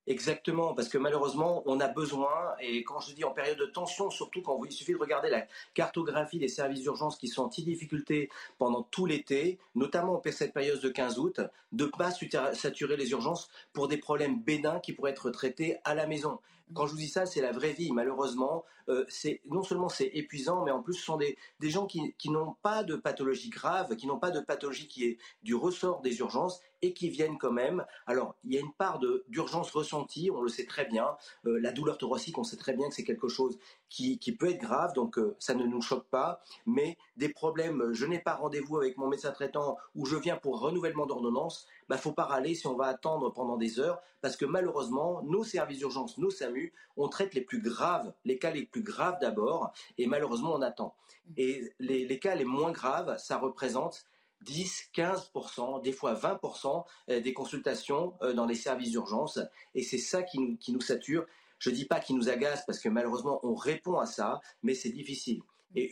[0.07, 4.09] Exactement, parce que malheureusement, on a besoin, et quand je dis en période de tension,
[4.09, 8.29] surtout quand il suffit de regarder la cartographie des services d'urgence qui sont en difficulté
[8.57, 11.39] pendant tout l'été, notamment en cette période de 15 août,
[11.71, 15.93] de ne pas saturer les urgences pour des problèmes bénins qui pourraient être traités à
[15.93, 16.39] la maison.
[16.73, 17.91] Quand je vous dis ça, c'est la vraie vie.
[17.91, 21.85] Malheureusement, euh, c'est non seulement c'est épuisant, mais en plus ce sont des, des gens
[21.85, 25.55] qui, qui n'ont pas de pathologie grave, qui n'ont pas de pathologie qui est du
[25.55, 27.85] ressort des urgences et qui viennent quand même.
[28.07, 31.15] Alors, il y a une part d'urgence ressentie, on le sait très bien.
[31.45, 33.59] Euh, la douleur thoracique, on sait très bien que c'est quelque chose
[33.91, 36.41] qui, peut être grave, donc euh, ça ne nous choque pas.
[36.65, 40.61] Mais des problèmes, je n'ai pas rendez-vous avec mon médecin traitant ou je viens pour
[40.61, 44.45] renouvellement d'ordonnance, bah, faut pas râler si on va attendre pendant des heures, parce que
[44.45, 48.81] malheureusement, nos services d'urgence, nos SAMU, on traite les plus graves, les cas les plus
[48.81, 50.95] graves d'abord, et malheureusement, on attend.
[51.35, 54.05] Et les, cas les moins graves, ça représente
[54.43, 59.39] 10, 15%, des fois 20% euh, des consultations euh, dans les services d'urgence.
[59.75, 61.25] Et c'est ça qui nous, qui nous sature.
[61.61, 64.73] Je ne dis pas qu'il nous agace parce que malheureusement on répond à ça, mais
[64.73, 65.41] c'est difficile.
[65.75, 65.89] Et,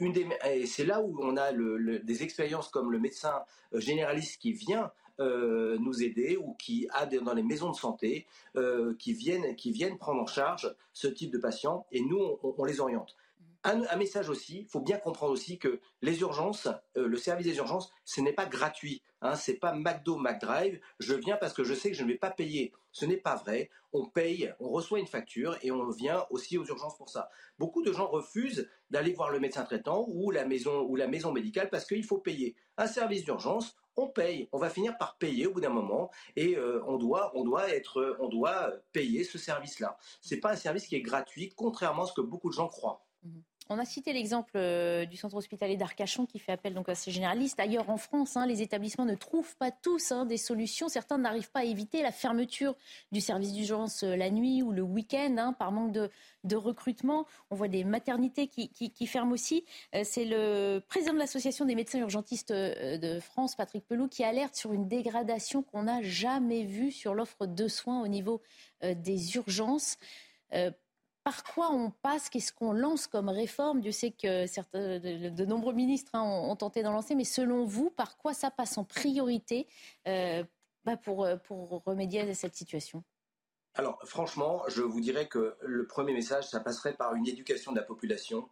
[0.65, 4.91] c'est là où on a des expériences comme le médecin euh, généraliste qui vient
[5.21, 8.25] nous aider ou qui a dans les maisons de santé
[8.97, 12.79] qui, viennent, qui viennent prendre en charge ce type de patients et nous on les
[12.79, 13.17] oriente.
[13.65, 17.57] Un, message aussi, il faut bien comprendre aussi que les urgences, euh, le service des
[17.57, 19.03] urgences, ce n'est pas gratuit.
[19.21, 20.79] Hein, c'est pas McDo, McDrive.
[20.99, 22.71] Je viens parce que je sais que je ne vais pas payer.
[22.93, 23.69] Ce n'est pas vrai.
[23.91, 27.29] On paye, on reçoit une facture et on vient aussi aux urgences pour ça.
[27.57, 31.33] Beaucoup de gens refusent d'aller voir le médecin traitant ou la maison ou la maison
[31.33, 32.55] médicale parce qu'il faut payer.
[32.77, 34.47] Un service d'urgence, on paye.
[34.53, 37.33] On va finir par payer au bout d'un moment et euh, on doit,
[37.69, 39.97] être, on doit payer ce service-là.
[40.21, 43.05] C'est pas un service qui est gratuit, contrairement à ce que beaucoup de gens croient.
[43.23, 43.43] Mhm.
[43.71, 47.59] On a cité l'exemple euh, du centre hospitalier d'Arcachon qui fait appel à ces généralistes.
[47.59, 50.89] Ailleurs en France, hein, les établissements ne trouvent pas tous hein, des solutions.
[50.89, 52.75] Certains n'arrivent pas à éviter la fermeture
[53.11, 56.09] du service d'urgence euh, la nuit ou le week-end hein, par manque de,
[56.55, 57.27] recrutement.
[57.51, 59.65] On voit des maternités qui, ferment aussi.
[59.93, 64.55] Euh, c'est le président de l'association des médecins urgentistes de France, Patrick Pelou, qui alerte
[64.55, 68.41] sur une dégradation qu'on n'a jamais vue sur l'offre de soins au niveau
[68.81, 69.97] des urgences
[71.23, 73.81] par quoi on passe, qu'est-ce qu'on lance comme réforme?
[73.81, 74.45] Dieu sait que
[75.29, 78.77] de, nombreux ministres hein, ont, tenté d'en lancer, mais selon vous, par quoi ça passe
[78.77, 79.67] en priorité
[80.07, 80.43] euh,
[80.85, 83.03] bah, pour, pour remédier à cette situation?
[83.75, 87.77] Alors franchement, je vous dirais que le premier message, ça passerait par une éducation de
[87.77, 88.49] la population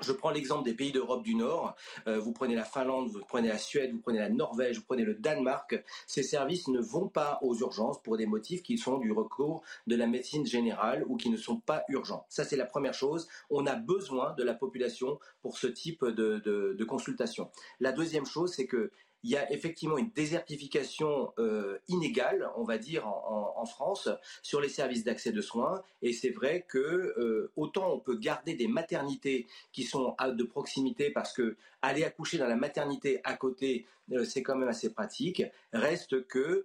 [0.00, 1.74] je prends l'exemple des pays d'Europe du Nord.
[2.06, 5.04] Euh, vous prenez la Finlande, vous prenez la Suède, vous prenez la Norvège, vous prenez
[5.04, 5.82] le Danemark.
[6.06, 9.96] Ces services ne vont pas aux urgences pour des motifs qui sont du recours de
[9.96, 12.26] la médecine générale ou qui ne sont pas urgents.
[12.28, 13.28] Ça, c'est la première chose.
[13.50, 17.50] On a besoin de la population pour ce type de, de consultation.
[17.80, 18.90] La deuxième chose, c'est que
[19.28, 24.08] il y a effectivement une désertification euh, inégale, on va dire, en, France
[24.42, 25.82] sur les services d'accès de soins.
[26.00, 31.10] Et c'est vrai que euh, autant on peut garder des maternités qui sont de proximité
[31.10, 35.42] parce que aller accoucher dans la maternité à côté, euh, c'est quand même assez pratique.
[35.74, 36.64] Reste que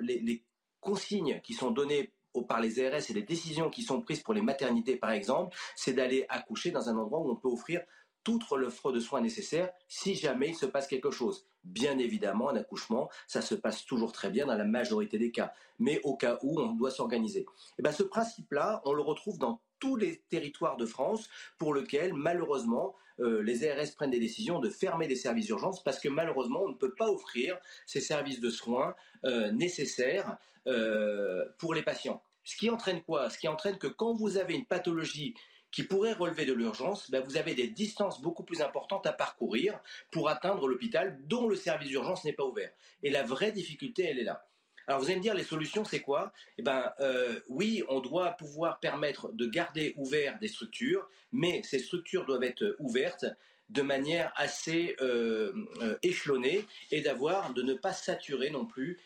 [0.00, 0.42] les,
[0.80, 2.10] consignes qui sont données
[2.48, 5.92] par les ARS et les décisions qui sont prises pour les maternités, par exemple, c'est
[5.92, 7.82] d'aller accoucher dans un endroit où on peut offrir
[8.24, 11.46] toute l'offre de soins nécessaires si jamais il se passe quelque chose.
[11.64, 15.52] Bien évidemment, un accouchement, ça se passe toujours très bien dans la majorité des cas,
[15.78, 17.40] mais au cas où on doit s'organiser.
[17.40, 17.46] Et
[17.78, 22.14] eh ben, ce principe-là, on le retrouve dans tous les territoires de France pour lesquels,
[22.14, 26.62] malheureusement, euh, les ARS prennent des décisions de fermer des services d'urgence parce que malheureusement,
[26.62, 32.22] on ne peut pas offrir ces services de soins euh, nécessaires euh, pour les patients.
[32.44, 33.28] Ce qui entraîne quoi?
[33.28, 35.34] Ce qui entraîne que quand vous avez une pathologie
[35.70, 39.78] qui pourrait relever de l'urgence, ben vous avez des distances beaucoup plus importantes à parcourir
[40.10, 42.70] pour atteindre l'hôpital dont le service d'urgence n'est pas ouvert.
[43.02, 44.46] Et la vraie difficulté, elle est là.
[44.86, 46.32] Alors vous allez me dire, les solutions, c'est quoi?
[46.58, 51.78] Eh ben, euh, oui, on doit pouvoir permettre de garder ouvertes des structures, mais ces
[51.78, 53.26] structures doivent être ouvertes
[53.68, 58.98] de manière assez euh, euh, échelonnée et d'avoir de ne pas saturer non plus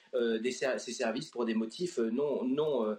[0.42, 2.96] ces services pour des motifs non, non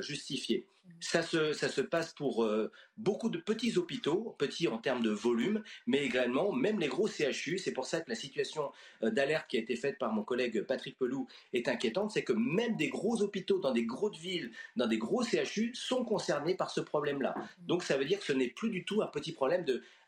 [0.00, 0.66] justifiés.
[1.00, 6.04] Ça se, passe pour euh, beaucoup de petits hôpitaux, petits en termes de volume, mais
[6.04, 7.58] également même les gros CHU.
[7.58, 8.70] C'est pour ça que la situation
[9.02, 12.12] euh, d'alerte qui a été faite par mon collègue Patrick Pelou est inquiétante.
[12.12, 16.04] C'est que même des gros hôpitaux dans des grosses villes, dans des gros CHU, sont
[16.04, 17.34] concernés par ce problème-là.
[17.66, 19.36] Donc ça veut dire que ce n'est plus du tout un petit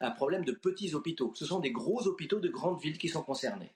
[0.01, 1.33] un problème de petits hôpitaux.
[1.35, 3.73] Ce sont des gros hôpitaux de grandes villes qui sont concernés.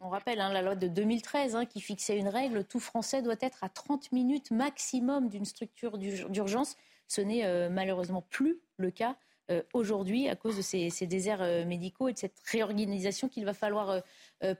[0.00, 3.36] On rappelle hein, la loi de 2013 hein, qui fixait une règle, tout Français doit
[3.40, 6.76] être à 30 minutes maximum d'une structure d'urgence.
[7.08, 9.16] Ce n'est euh, malheureusement plus le cas
[9.50, 13.54] euh, aujourd'hui à cause de ces, déserts euh, médicaux et de cette réorganisation qu'il va
[13.54, 14.02] falloir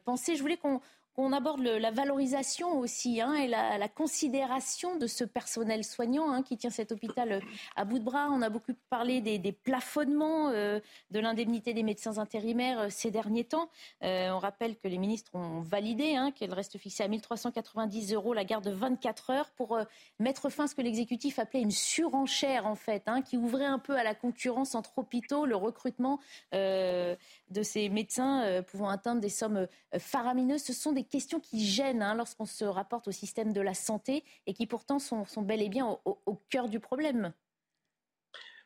[0.04, 0.34] penser.
[0.34, 0.80] Je voulais qu'on
[1.18, 6.56] on aborde la valorisation aussi hein, et la, considération de ce personnel soignant hein, qui
[6.56, 7.40] tient cet hôpital euh,
[7.74, 8.28] à bout de bras.
[8.30, 10.78] On a beaucoup parlé des, plafonnements euh,
[11.10, 13.68] de l'indemnité des médecins intérimaires euh, ces derniers temps.
[14.02, 18.44] on rappelle que les ministres ont validé hein, qu'elle reste fixée à 1390 euros la
[18.44, 19.78] garde de 24 heures pour
[20.20, 23.96] mettre fin à ce que l'exécutif appelait une surenchère en fait, qui ouvrait un peu
[23.96, 26.20] à la concurrence entre hôpitaux, le recrutement
[26.52, 27.16] de
[27.62, 29.66] ces médecins pouvant atteindre des sommes
[29.98, 30.62] faramineuses.
[30.62, 34.24] Ce sont des questions qui gênent hein, lorsqu'on se rapporte au système de la santé
[34.46, 37.32] et qui pourtant sont, bel et bien au cœur du problème.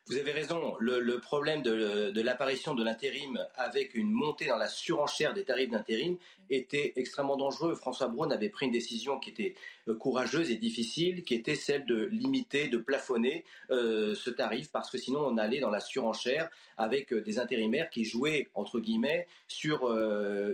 [0.07, 5.33] Vous avez raison, le, problème de, l'apparition de l'intérim avec une montée dans la surenchère
[5.33, 6.17] des tarifs d'intérim
[6.51, 7.77] était extrêmement dangereux.
[7.77, 9.55] François Braun avait pris une décision qui était
[9.89, 14.91] euh, courageuse et difficile, qui était celle de limiter, de plafonner euh, ce tarif, parce
[14.91, 19.29] que sinon on allait dans la surenchère avec euh, des intérimaires qui jouaient, entre guillemets,
[19.47, 19.89] sur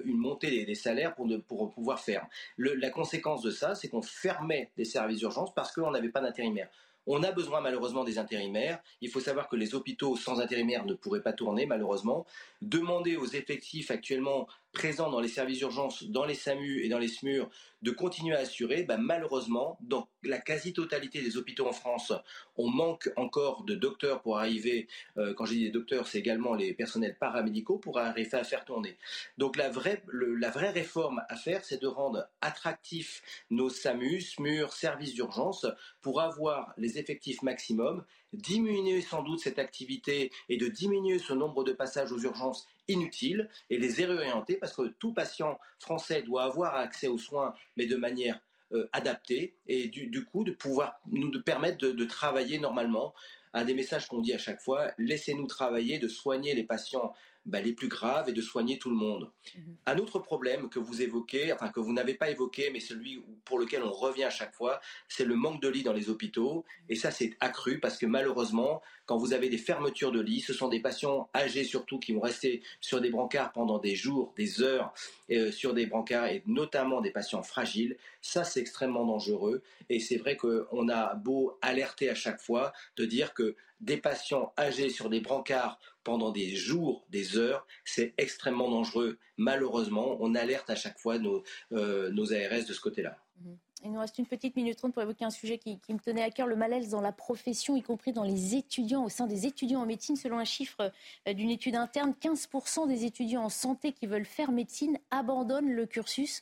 [0.05, 2.27] une montée des, salaires pour, pouvoir faire.
[2.59, 6.69] la conséquence de ça, c'est qu'on fermait des services d'urgence parce qu'on n'avait pas d'intérimaires.
[7.11, 8.81] On a besoin malheureusement des intérimaires.
[9.01, 12.27] Il faut savoir que les hôpitaux sans intérimaires ne pourraient pas tourner malheureusement.
[12.61, 17.09] Demander aux effectifs actuellement présents dans les services d'urgence, dans les SAMU et dans les
[17.09, 17.49] SMUR,
[17.83, 22.13] de continuer à assurer, bah, malheureusement, dans la quasi-totalité des hôpitaux en France,
[22.57, 26.55] on manque encore de docteurs pour arriver, euh, quand je dis des docteurs, c'est également
[26.55, 28.99] les personnels paramédicaux pour arriver à faire tourner.
[29.39, 34.73] Donc la vraie, la vraie réforme à faire, c'est de rendre attractifs nos SAMU, SMUR,
[34.73, 35.67] services d'urgence,
[36.03, 41.65] pour avoir les effectifs maximum, diminuer sans doute cette activité et de diminuer ce nombre
[41.65, 46.75] de passages aux urgences inutiles et les réorienter parce que tout patient français doit avoir
[46.75, 48.41] accès aux soins, mais de manière
[48.73, 53.15] euh, adaptée et du, coup de pouvoir nous permettre de, travailler normalement.
[53.55, 57.15] Un des messages qu'on dit à chaque fois, laissez-nous travailler de soigner les patients
[57.49, 59.31] bah, les plus graves et de soigner tout le monde.
[59.57, 59.77] Mhm.
[59.87, 63.59] Un autre problème que vous évoquez, enfin que vous n'avez pas évoqué, mais celui pour
[63.59, 66.65] lequel on revient à chaque fois, c'est le manque de lits dans les hôpitaux.
[66.89, 70.53] Et ça, c'est accru parce que malheureusement, quand vous avez des fermetures de lits, ce
[70.53, 74.61] sont des patients âgés surtout qui vont rester sur des brancards pendant des jours, des
[74.61, 74.93] heures,
[75.31, 77.97] euh, sur des brancards et notamment des patients fragiles.
[78.21, 79.63] Ça, c'est extrêmement dangereux.
[79.89, 84.53] Et c'est vrai qu'on a beau alerter à chaque fois de dire que des patients
[84.59, 85.79] âgés sur des brancards
[86.09, 89.19] pendant des jours, des heures, c'est extrêmement dangereux.
[89.37, 93.19] Malheureusement, on alerte à chaque fois nos, euh, ARS de ce côté-là.
[93.43, 93.59] Mhm.
[93.85, 96.31] Il nous reste une petite minute trente pour évoquer un sujet qui, me tenait à
[96.31, 99.83] cœur, le malaise dans la profession, y compris dans les étudiants, au sein des étudiants
[99.83, 100.17] en médecine.
[100.17, 100.91] Selon un chiffre
[101.29, 105.85] euh, d'une étude interne, 15% des étudiants en santé qui veulent faire médecine abandonnent le
[105.85, 106.41] cursus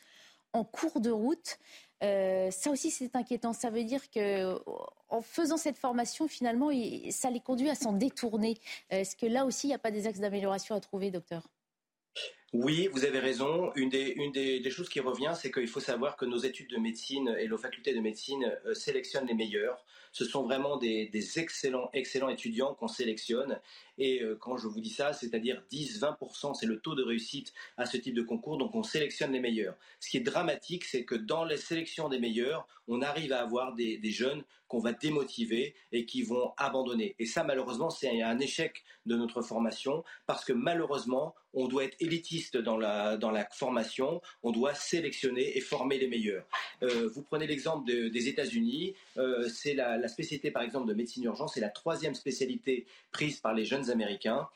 [0.53, 1.59] en cours de route.
[2.03, 3.53] Euh, ça aussi, c'est inquiétant.
[3.53, 4.59] Ça veut dire que
[5.09, 6.71] en faisant cette formation, finalement,
[7.11, 8.59] ça les conduit à s'en détourner.
[8.91, 11.49] Est-ce que là aussi, il n'y a pas des axes d'amélioration à trouver, docteur?
[12.59, 13.71] Oui, vous avez raison.
[13.75, 17.49] Une des, choses qui revient, c'est qu'il faut savoir que nos études de médecine et
[17.49, 19.85] nos facultés de médecine euh, sélectionnent les meilleurs.
[20.13, 23.61] Ce sont vraiment des, excellents, étudiants qu'on sélectionne.
[23.99, 27.85] Et euh, quand je vous dis ça, c'est-à-dire 10-20%, c'est le taux de réussite à
[27.85, 28.57] ce type de concours.
[28.57, 29.77] Donc on sélectionne les meilleurs.
[30.01, 33.75] Ce qui est dramatique, c'est que dans les sélections des meilleurs, on arrive à avoir
[33.75, 37.15] des, jeunes qu'on va démotiver et qui vont abandonner.
[37.19, 41.97] Et ça, malheureusement, c'est un échec de notre formation parce que malheureusement, on doit être
[42.01, 46.47] élitiste dans la, formation, on doit sélectionner et former les meilleurs.
[46.83, 51.25] Euh, vous prenez l'exemple des États-Unis, euh, c'est la, la, spécialité par exemple de médecine
[51.25, 54.49] urgence, c'est la troisième spécialité prise par les jeunes Américains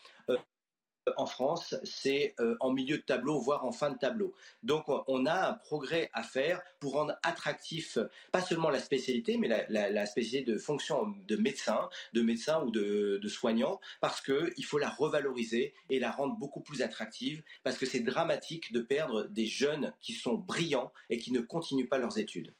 [1.16, 4.34] en France, c'est euh, en milieu de tableau, voire en fin de tableau.
[4.62, 7.98] Donc on a un progrès à faire pour rendre attractif
[8.32, 13.18] pas seulement la spécialité, mais la, spécialité de fonction de médecin, de médecin ou de,
[13.22, 17.86] de soignant, parce qu'il faut la revaloriser et la rendre beaucoup plus attractive, parce que
[17.86, 22.18] c'est dramatique de perdre des jeunes qui sont brillants et qui ne continuent pas leurs
[22.18, 22.54] études.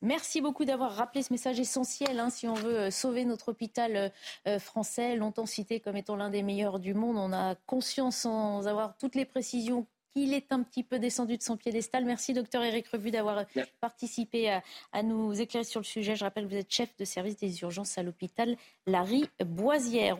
[0.00, 3.96] Merci beaucoup d'avoir rappelé ce message essentiel hein, si on veut euh, sauver notre hôpital
[3.96, 4.08] euh,
[4.46, 7.16] euh, français, longtemps cité comme étant l'un des meilleurs du monde.
[7.16, 11.42] On a conscience, sans avoir toutes les précisions, qu'il est un petit peu descendu de
[11.42, 12.04] son piédestal.
[12.04, 13.44] Merci, docteur Eric Revu, d'avoir
[13.80, 14.62] participé à,
[14.92, 16.14] à, nous éclairer sur le sujet.
[16.14, 20.16] Je rappelle que vous êtes chef de service des urgences à l'hôpital Larry Boisière.